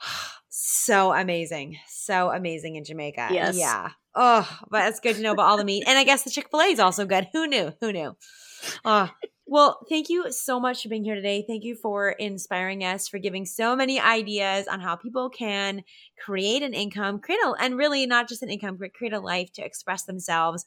so 0.48 1.12
amazing. 1.12 1.78
So 1.88 2.30
amazing 2.30 2.76
in 2.76 2.84
Jamaica. 2.84 3.28
Yes. 3.30 3.56
Yeah. 3.56 3.90
Oh, 4.18 4.48
but 4.70 4.88
it's 4.88 5.00
good 5.00 5.16
to 5.16 5.22
know 5.22 5.32
about 5.32 5.46
all 5.46 5.58
the 5.58 5.64
meat. 5.64 5.84
And 5.86 5.98
I 5.98 6.04
guess 6.04 6.22
the 6.22 6.30
Chick 6.30 6.48
fil 6.50 6.60
A 6.60 6.64
is 6.64 6.80
also 6.80 7.04
good. 7.04 7.28
Who 7.34 7.46
knew? 7.46 7.72
Who 7.82 7.92
knew? 7.92 8.16
Oh, 8.84 9.10
well, 9.44 9.78
thank 9.88 10.08
you 10.08 10.32
so 10.32 10.58
much 10.58 10.82
for 10.82 10.88
being 10.88 11.04
here 11.04 11.14
today. 11.14 11.44
Thank 11.46 11.64
you 11.64 11.76
for 11.76 12.10
inspiring 12.10 12.82
us, 12.82 13.06
for 13.06 13.18
giving 13.18 13.44
so 13.44 13.76
many 13.76 14.00
ideas 14.00 14.66
on 14.66 14.80
how 14.80 14.96
people 14.96 15.28
can 15.28 15.84
create 16.18 16.62
an 16.62 16.72
income, 16.72 17.20
create 17.20 17.38
a, 17.44 17.54
and 17.60 17.76
really 17.76 18.06
not 18.06 18.28
just 18.28 18.42
an 18.42 18.48
income, 18.48 18.78
but 18.80 18.94
create 18.94 19.12
a 19.12 19.20
life 19.20 19.52
to 19.52 19.64
express 19.64 20.04
themselves 20.04 20.64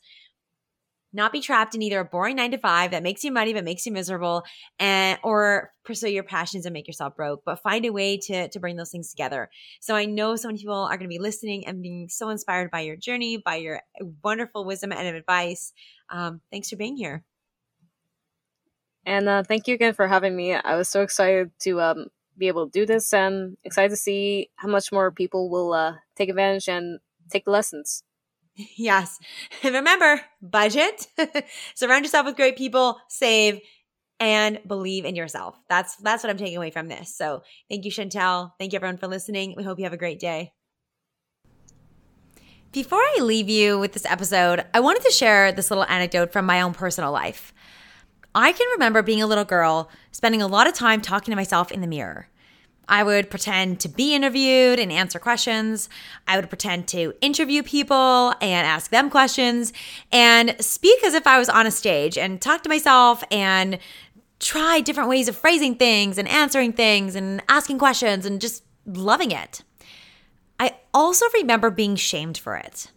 not 1.12 1.32
be 1.32 1.42
trapped 1.42 1.76
in 1.76 1.82
either 1.82 2.00
a 2.00 2.06
boring 2.06 2.36
nine 2.36 2.52
to 2.52 2.58
five 2.58 2.92
that 2.92 3.04
makes 3.04 3.24
you 3.24 3.32
money 3.32 3.54
but 3.54 3.64
makes 3.64 3.86
you 3.86 3.92
miserable 3.92 4.44
and 4.80 5.18
or 5.24 5.72
pursue 5.84 6.10
your 6.10 6.24
passions 6.24 6.66
and 6.66 6.74
make 6.74 6.88
yourself 6.88 7.16
broke 7.16 7.42
but 7.46 7.62
find 7.62 7.86
a 7.86 7.90
way 7.90 8.18
to 8.18 8.48
to 8.50 8.60
bring 8.60 8.76
those 8.76 8.92
things 8.92 9.10
together. 9.10 9.50
So 9.80 9.96
i 9.96 10.06
know 10.06 10.36
so 10.36 10.48
many 10.48 10.60
people 10.60 10.74
are 10.74 10.98
going 10.98 11.10
to 11.10 11.16
be 11.16 11.20
listening 11.20 11.66
and 11.66 11.82
being 11.82 12.10
so 12.10 12.30
inspired 12.30 12.72
by 12.72 12.82
your 12.82 12.96
journey 12.96 13.38
by 13.38 13.56
your 13.56 13.82
wonderful 14.24 14.66
wisdom 14.66 14.92
and 14.92 15.16
advice. 15.16 15.74
Um, 16.10 16.42
thanks 16.52 16.70
for 16.70 16.76
being 16.76 16.98
here. 16.98 17.24
And 19.06 19.28
uh, 19.28 19.44
thank 19.44 19.68
you 19.68 19.74
again 19.74 19.94
for 19.94 20.08
having 20.08 20.36
me. 20.36 20.54
I 20.54 20.76
was 20.76 20.88
so 20.88 21.02
excited 21.02 21.52
to 21.62 21.82
um, 21.82 22.08
be 22.38 22.48
able 22.48 22.68
to 22.68 22.72
do 22.72 22.86
this 22.86 23.14
and 23.14 23.58
excited 23.64 23.90
to 23.90 23.96
see 23.96 24.50
how 24.56 24.68
much 24.68 24.92
more 24.92 25.12
people 25.12 25.50
will 25.50 25.74
uh, 25.74 25.96
take 26.16 26.30
advantage 26.30 26.68
and 26.68 27.00
take 27.32 27.46
the 27.46 27.52
lessons 27.52 28.04
Yes. 28.78 29.20
And 29.64 29.76
remember, 29.76 30.22
budget, 30.42 31.08
surround 31.76 32.06
yourself 32.06 32.26
with 32.26 32.36
great 32.36 32.58
people, 32.58 32.98
save, 33.08 33.62
and 34.20 34.60
believe 34.68 35.06
in 35.06 35.16
yourself. 35.16 35.58
That's 35.70 35.96
that's 35.98 36.24
what 36.24 36.30
I'm 36.30 36.38
taking 36.38 36.58
away 36.58 36.72
from 36.72 36.88
this. 36.88 37.16
So 37.16 37.44
thank 37.70 37.86
you, 37.86 37.92
Chantel. 37.92 38.52
Thank 38.60 38.74
you 38.74 38.78
everyone 38.78 38.98
for 38.98 39.08
listening. 39.08 39.54
We 39.56 39.64
hope 39.64 39.80
you 39.80 39.86
have 39.86 39.94
a 39.94 39.98
great 39.98 40.20
day. 40.20 40.54
Before 42.72 43.00
I 43.00 43.18
leave 43.22 43.50
you 43.50 43.80
with 43.80 43.94
this 43.94 44.06
episode, 44.06 44.66
I 44.74 44.80
wanted 44.80 45.04
to 45.04 45.12
share 45.12 45.52
this 45.52 45.72
little 45.72 45.86
anecdote 45.86 46.32
from 46.32 46.46
my 46.46 46.62
own 46.62 46.74
personal 46.74 47.12
life. 47.12 47.54
I 48.36 48.52
can 48.52 48.68
remember 48.74 49.02
being 49.02 49.22
a 49.22 49.28
little 49.28 49.46
girl, 49.46 49.90
spending 50.12 50.42
a 50.42 50.48
lot 50.48 50.68
of 50.68 50.76
time 50.76 51.02
talking 51.02 51.32
to 51.32 51.36
myself 51.36 51.72
in 51.72 51.82
the 51.82 51.88
mirror. 51.88 52.30
I 52.90 53.04
would 53.04 53.30
pretend 53.30 53.80
to 53.82 53.88
be 53.88 54.16
interviewed 54.16 54.80
and 54.80 54.92
answer 54.92 55.20
questions. 55.20 55.88
I 56.28 56.36
would 56.36 56.50
pretend 56.50 56.88
to 56.90 57.14
interview 57.22 57.64
people 57.64 58.34
and 58.42 58.68
ask 58.68 58.92
them 58.92 59.10
questions 59.10 59.72
and 60.12 60.56
speak 60.60 61.04
as 61.06 61.14
if 61.14 61.26
I 61.28 61.38
was 61.38 61.48
on 61.48 61.68
a 61.68 61.72
stage 61.72 62.18
and 62.18 62.42
talk 62.42 62.64
to 62.64 62.70
myself 62.70 63.24
and 63.32 63.78
try 64.40 64.82
different 64.82 65.10
ways 65.10 65.28
of 65.28 65.38
phrasing 65.38 65.76
things 65.76 66.18
and 66.18 66.28
answering 66.28 66.74
things 66.74 67.16
and 67.16 67.42
asking 67.48 67.78
questions 67.78 68.26
and 68.26 68.42
just 68.42 68.64
loving 68.86 69.32
it. 69.32 69.62
I 70.60 70.76
also 70.94 71.26
remember 71.36 71.70
being 71.70 71.96
shamed 71.96 72.38
for 72.38 72.56
it. 72.56 72.92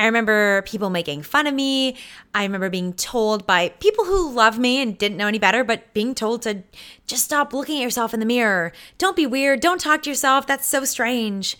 I 0.00 0.06
remember 0.06 0.62
people 0.62 0.88
making 0.88 1.22
fun 1.22 1.46
of 1.46 1.54
me. 1.54 1.94
I 2.34 2.44
remember 2.44 2.70
being 2.70 2.94
told 2.94 3.46
by 3.46 3.68
people 3.80 4.06
who 4.06 4.32
love 4.32 4.58
me 4.58 4.80
and 4.80 4.96
didn't 4.96 5.18
know 5.18 5.26
any 5.26 5.38
better, 5.38 5.62
but 5.62 5.92
being 5.92 6.14
told 6.14 6.40
to 6.42 6.62
just 7.06 7.24
stop 7.24 7.52
looking 7.52 7.78
at 7.78 7.82
yourself 7.82 8.14
in 8.14 8.20
the 8.20 8.24
mirror. 8.24 8.72
Don't 8.96 9.14
be 9.14 9.26
weird. 9.26 9.60
Don't 9.60 9.78
talk 9.78 10.02
to 10.02 10.10
yourself. 10.10 10.46
That's 10.46 10.66
so 10.66 10.84
strange. 10.84 11.58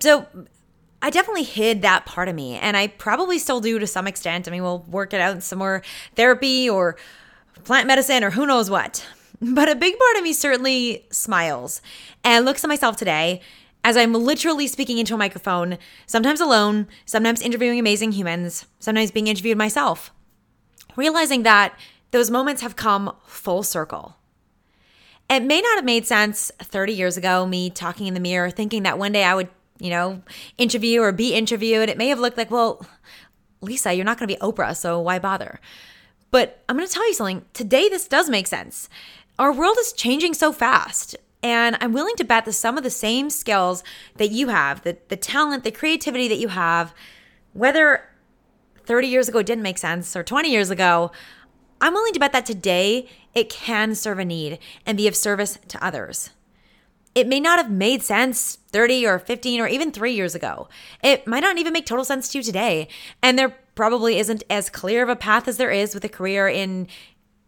So 0.00 0.26
I 1.00 1.10
definitely 1.10 1.44
hid 1.44 1.82
that 1.82 2.06
part 2.06 2.28
of 2.28 2.34
me, 2.34 2.56
and 2.56 2.76
I 2.76 2.88
probably 2.88 3.38
still 3.38 3.60
do 3.60 3.78
to 3.78 3.86
some 3.86 4.08
extent. 4.08 4.48
I 4.48 4.50
mean, 4.50 4.64
we'll 4.64 4.80
work 4.88 5.14
it 5.14 5.20
out 5.20 5.36
in 5.36 5.40
some 5.40 5.60
more 5.60 5.82
therapy 6.16 6.68
or 6.68 6.96
plant 7.62 7.86
medicine 7.86 8.24
or 8.24 8.30
who 8.30 8.46
knows 8.46 8.68
what. 8.68 9.06
But 9.38 9.68
a 9.68 9.74
big 9.74 9.98
part 9.98 10.16
of 10.16 10.22
me 10.22 10.32
certainly 10.32 11.04
smiles 11.10 11.82
and 12.24 12.46
looks 12.46 12.64
at 12.64 12.68
myself 12.68 12.96
today 12.96 13.42
as 13.86 13.96
I'm 13.96 14.14
literally 14.14 14.66
speaking 14.66 14.98
into 14.98 15.14
a 15.14 15.16
microphone, 15.16 15.78
sometimes 16.06 16.40
alone, 16.40 16.88
sometimes 17.04 17.40
interviewing 17.40 17.78
amazing 17.78 18.10
humans, 18.10 18.66
sometimes 18.80 19.12
being 19.12 19.28
interviewed 19.28 19.56
myself, 19.56 20.12
realizing 20.96 21.44
that 21.44 21.78
those 22.10 22.28
moments 22.28 22.62
have 22.62 22.74
come 22.74 23.14
full 23.26 23.62
circle. 23.62 24.16
It 25.30 25.44
may 25.44 25.60
not 25.60 25.76
have 25.76 25.84
made 25.84 26.04
sense 26.04 26.50
30 26.60 26.94
years 26.94 27.16
ago, 27.16 27.46
me 27.46 27.70
talking 27.70 28.08
in 28.08 28.14
the 28.14 28.18
mirror, 28.18 28.50
thinking 28.50 28.82
that 28.82 28.98
one 28.98 29.12
day 29.12 29.22
I 29.22 29.36
would, 29.36 29.50
you 29.78 29.90
know, 29.90 30.20
interview 30.58 31.00
or 31.00 31.12
be 31.12 31.32
interviewed. 31.32 31.88
It 31.88 31.96
may 31.96 32.08
have 32.08 32.18
looked 32.18 32.38
like, 32.38 32.50
well, 32.50 32.84
Lisa, 33.60 33.94
you're 33.94 34.04
not 34.04 34.18
going 34.18 34.28
to 34.28 34.34
be 34.34 34.40
Oprah, 34.40 34.76
so 34.76 35.00
why 35.00 35.20
bother? 35.20 35.60
But 36.32 36.64
I'm 36.68 36.76
going 36.76 36.88
to 36.88 36.92
tell 36.92 37.06
you 37.06 37.14
something. 37.14 37.44
Today, 37.52 37.88
this 37.88 38.08
does 38.08 38.28
make 38.28 38.48
sense. 38.48 38.88
Our 39.38 39.52
world 39.52 39.76
is 39.78 39.92
changing 39.92 40.34
so 40.34 40.50
fast. 40.50 41.14
And 41.46 41.76
I'm 41.80 41.92
willing 41.92 42.16
to 42.16 42.24
bet 42.24 42.44
that 42.46 42.54
some 42.54 42.76
of 42.76 42.82
the 42.82 42.90
same 42.90 43.30
skills 43.30 43.84
that 44.16 44.32
you 44.32 44.48
have, 44.48 44.82
the, 44.82 44.96
the 45.06 45.16
talent, 45.16 45.62
the 45.62 45.70
creativity 45.70 46.26
that 46.26 46.40
you 46.40 46.48
have, 46.48 46.92
whether 47.52 48.02
30 48.84 49.06
years 49.06 49.28
ago 49.28 49.42
didn't 49.42 49.62
make 49.62 49.78
sense 49.78 50.16
or 50.16 50.24
20 50.24 50.50
years 50.50 50.70
ago, 50.70 51.12
I'm 51.80 51.92
willing 51.92 52.12
to 52.14 52.18
bet 52.18 52.32
that 52.32 52.46
today 52.46 53.08
it 53.32 53.48
can 53.48 53.94
serve 53.94 54.18
a 54.18 54.24
need 54.24 54.58
and 54.84 54.98
be 54.98 55.06
of 55.06 55.14
service 55.14 55.56
to 55.68 55.84
others. 55.84 56.30
It 57.14 57.28
may 57.28 57.38
not 57.38 57.60
have 57.60 57.70
made 57.70 58.02
sense 58.02 58.58
30 58.72 59.06
or 59.06 59.20
15 59.20 59.60
or 59.60 59.68
even 59.68 59.92
three 59.92 60.14
years 60.14 60.34
ago. 60.34 60.68
It 61.00 61.28
might 61.28 61.44
not 61.44 61.58
even 61.58 61.72
make 61.72 61.86
total 61.86 62.04
sense 62.04 62.26
to 62.30 62.38
you 62.38 62.42
today. 62.42 62.88
And 63.22 63.38
there 63.38 63.56
probably 63.76 64.18
isn't 64.18 64.42
as 64.50 64.68
clear 64.68 65.04
of 65.04 65.08
a 65.08 65.14
path 65.14 65.46
as 65.46 65.58
there 65.58 65.70
is 65.70 65.94
with 65.94 66.04
a 66.04 66.08
career 66.08 66.48
in 66.48 66.88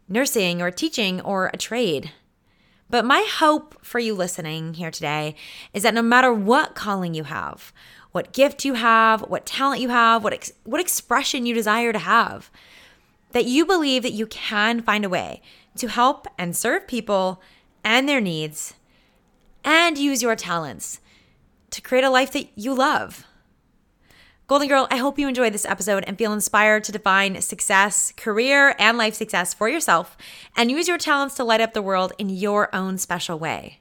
nursing 0.07 0.61
or 0.61 0.71
teaching 0.71 1.19
or 1.19 1.51
a 1.53 1.57
trade. 1.57 2.13
But 2.89 3.05
my 3.05 3.27
hope 3.29 3.85
for 3.85 3.99
you 3.99 4.15
listening 4.15 4.73
here 4.73 4.89
today 4.89 5.35
is 5.73 5.83
that 5.83 5.93
no 5.93 6.01
matter 6.01 6.33
what 6.33 6.73
calling 6.73 7.13
you 7.13 7.25
have, 7.25 7.71
what 8.11 8.33
gift 8.33 8.65
you 8.65 8.73
have, 8.73 9.21
what 9.21 9.45
talent 9.45 9.81
you 9.81 9.89
have, 9.89 10.23
what 10.23 10.33
ex- 10.33 10.53
what 10.63 10.81
expression 10.81 11.45
you 11.45 11.53
desire 11.53 11.93
to 11.93 11.99
have, 11.99 12.49
that 13.31 13.45
you 13.45 13.65
believe 13.65 14.01
that 14.01 14.13
you 14.13 14.25
can 14.25 14.81
find 14.81 15.05
a 15.05 15.09
way 15.09 15.41
to 15.77 15.87
help 15.87 16.27
and 16.37 16.57
serve 16.57 16.87
people 16.87 17.41
and 17.83 18.09
their 18.09 18.21
needs 18.21 18.73
and 19.63 19.97
use 19.97 20.23
your 20.23 20.35
talents 20.35 20.99
to 21.69 21.81
create 21.81 22.03
a 22.03 22.09
life 22.09 22.31
that 22.31 22.47
you 22.55 22.73
love. 22.73 23.25
Golden 24.49 24.67
Girl, 24.67 24.87
I 24.89 24.97
hope 24.97 25.19
you 25.19 25.27
enjoyed 25.27 25.53
this 25.53 25.63
episode 25.67 26.03
and 26.07 26.17
feel 26.17 26.33
inspired 26.33 26.83
to 26.85 26.91
define 26.91 27.39
success, 27.39 28.11
career, 28.17 28.73
and 28.79 28.97
life 28.97 29.13
success 29.13 29.53
for 29.53 29.69
yourself 29.69 30.17
and 30.57 30.71
use 30.71 30.87
your 30.87 30.97
talents 30.97 31.35
to 31.35 31.43
light 31.43 31.61
up 31.61 31.73
the 31.73 31.83
world 31.83 32.13
in 32.17 32.29
your 32.29 32.75
own 32.75 32.97
special 32.97 33.37
way. 33.37 33.79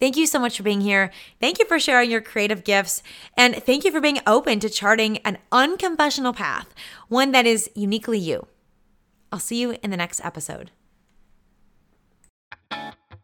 Thank 0.00 0.16
you 0.16 0.26
so 0.26 0.40
much 0.40 0.56
for 0.56 0.64
being 0.64 0.80
here. 0.80 1.12
Thank 1.40 1.60
you 1.60 1.66
for 1.66 1.78
sharing 1.78 2.10
your 2.10 2.20
creative 2.20 2.64
gifts. 2.64 3.04
And 3.36 3.54
thank 3.54 3.84
you 3.84 3.92
for 3.92 4.00
being 4.00 4.18
open 4.26 4.58
to 4.58 4.68
charting 4.68 5.18
an 5.18 5.38
unconventional 5.52 6.32
path, 6.32 6.74
one 7.06 7.30
that 7.30 7.46
is 7.46 7.70
uniquely 7.76 8.18
you. 8.18 8.48
I'll 9.30 9.38
see 9.38 9.60
you 9.60 9.76
in 9.84 9.92
the 9.92 9.96
next 9.96 10.20
episode. 10.24 10.72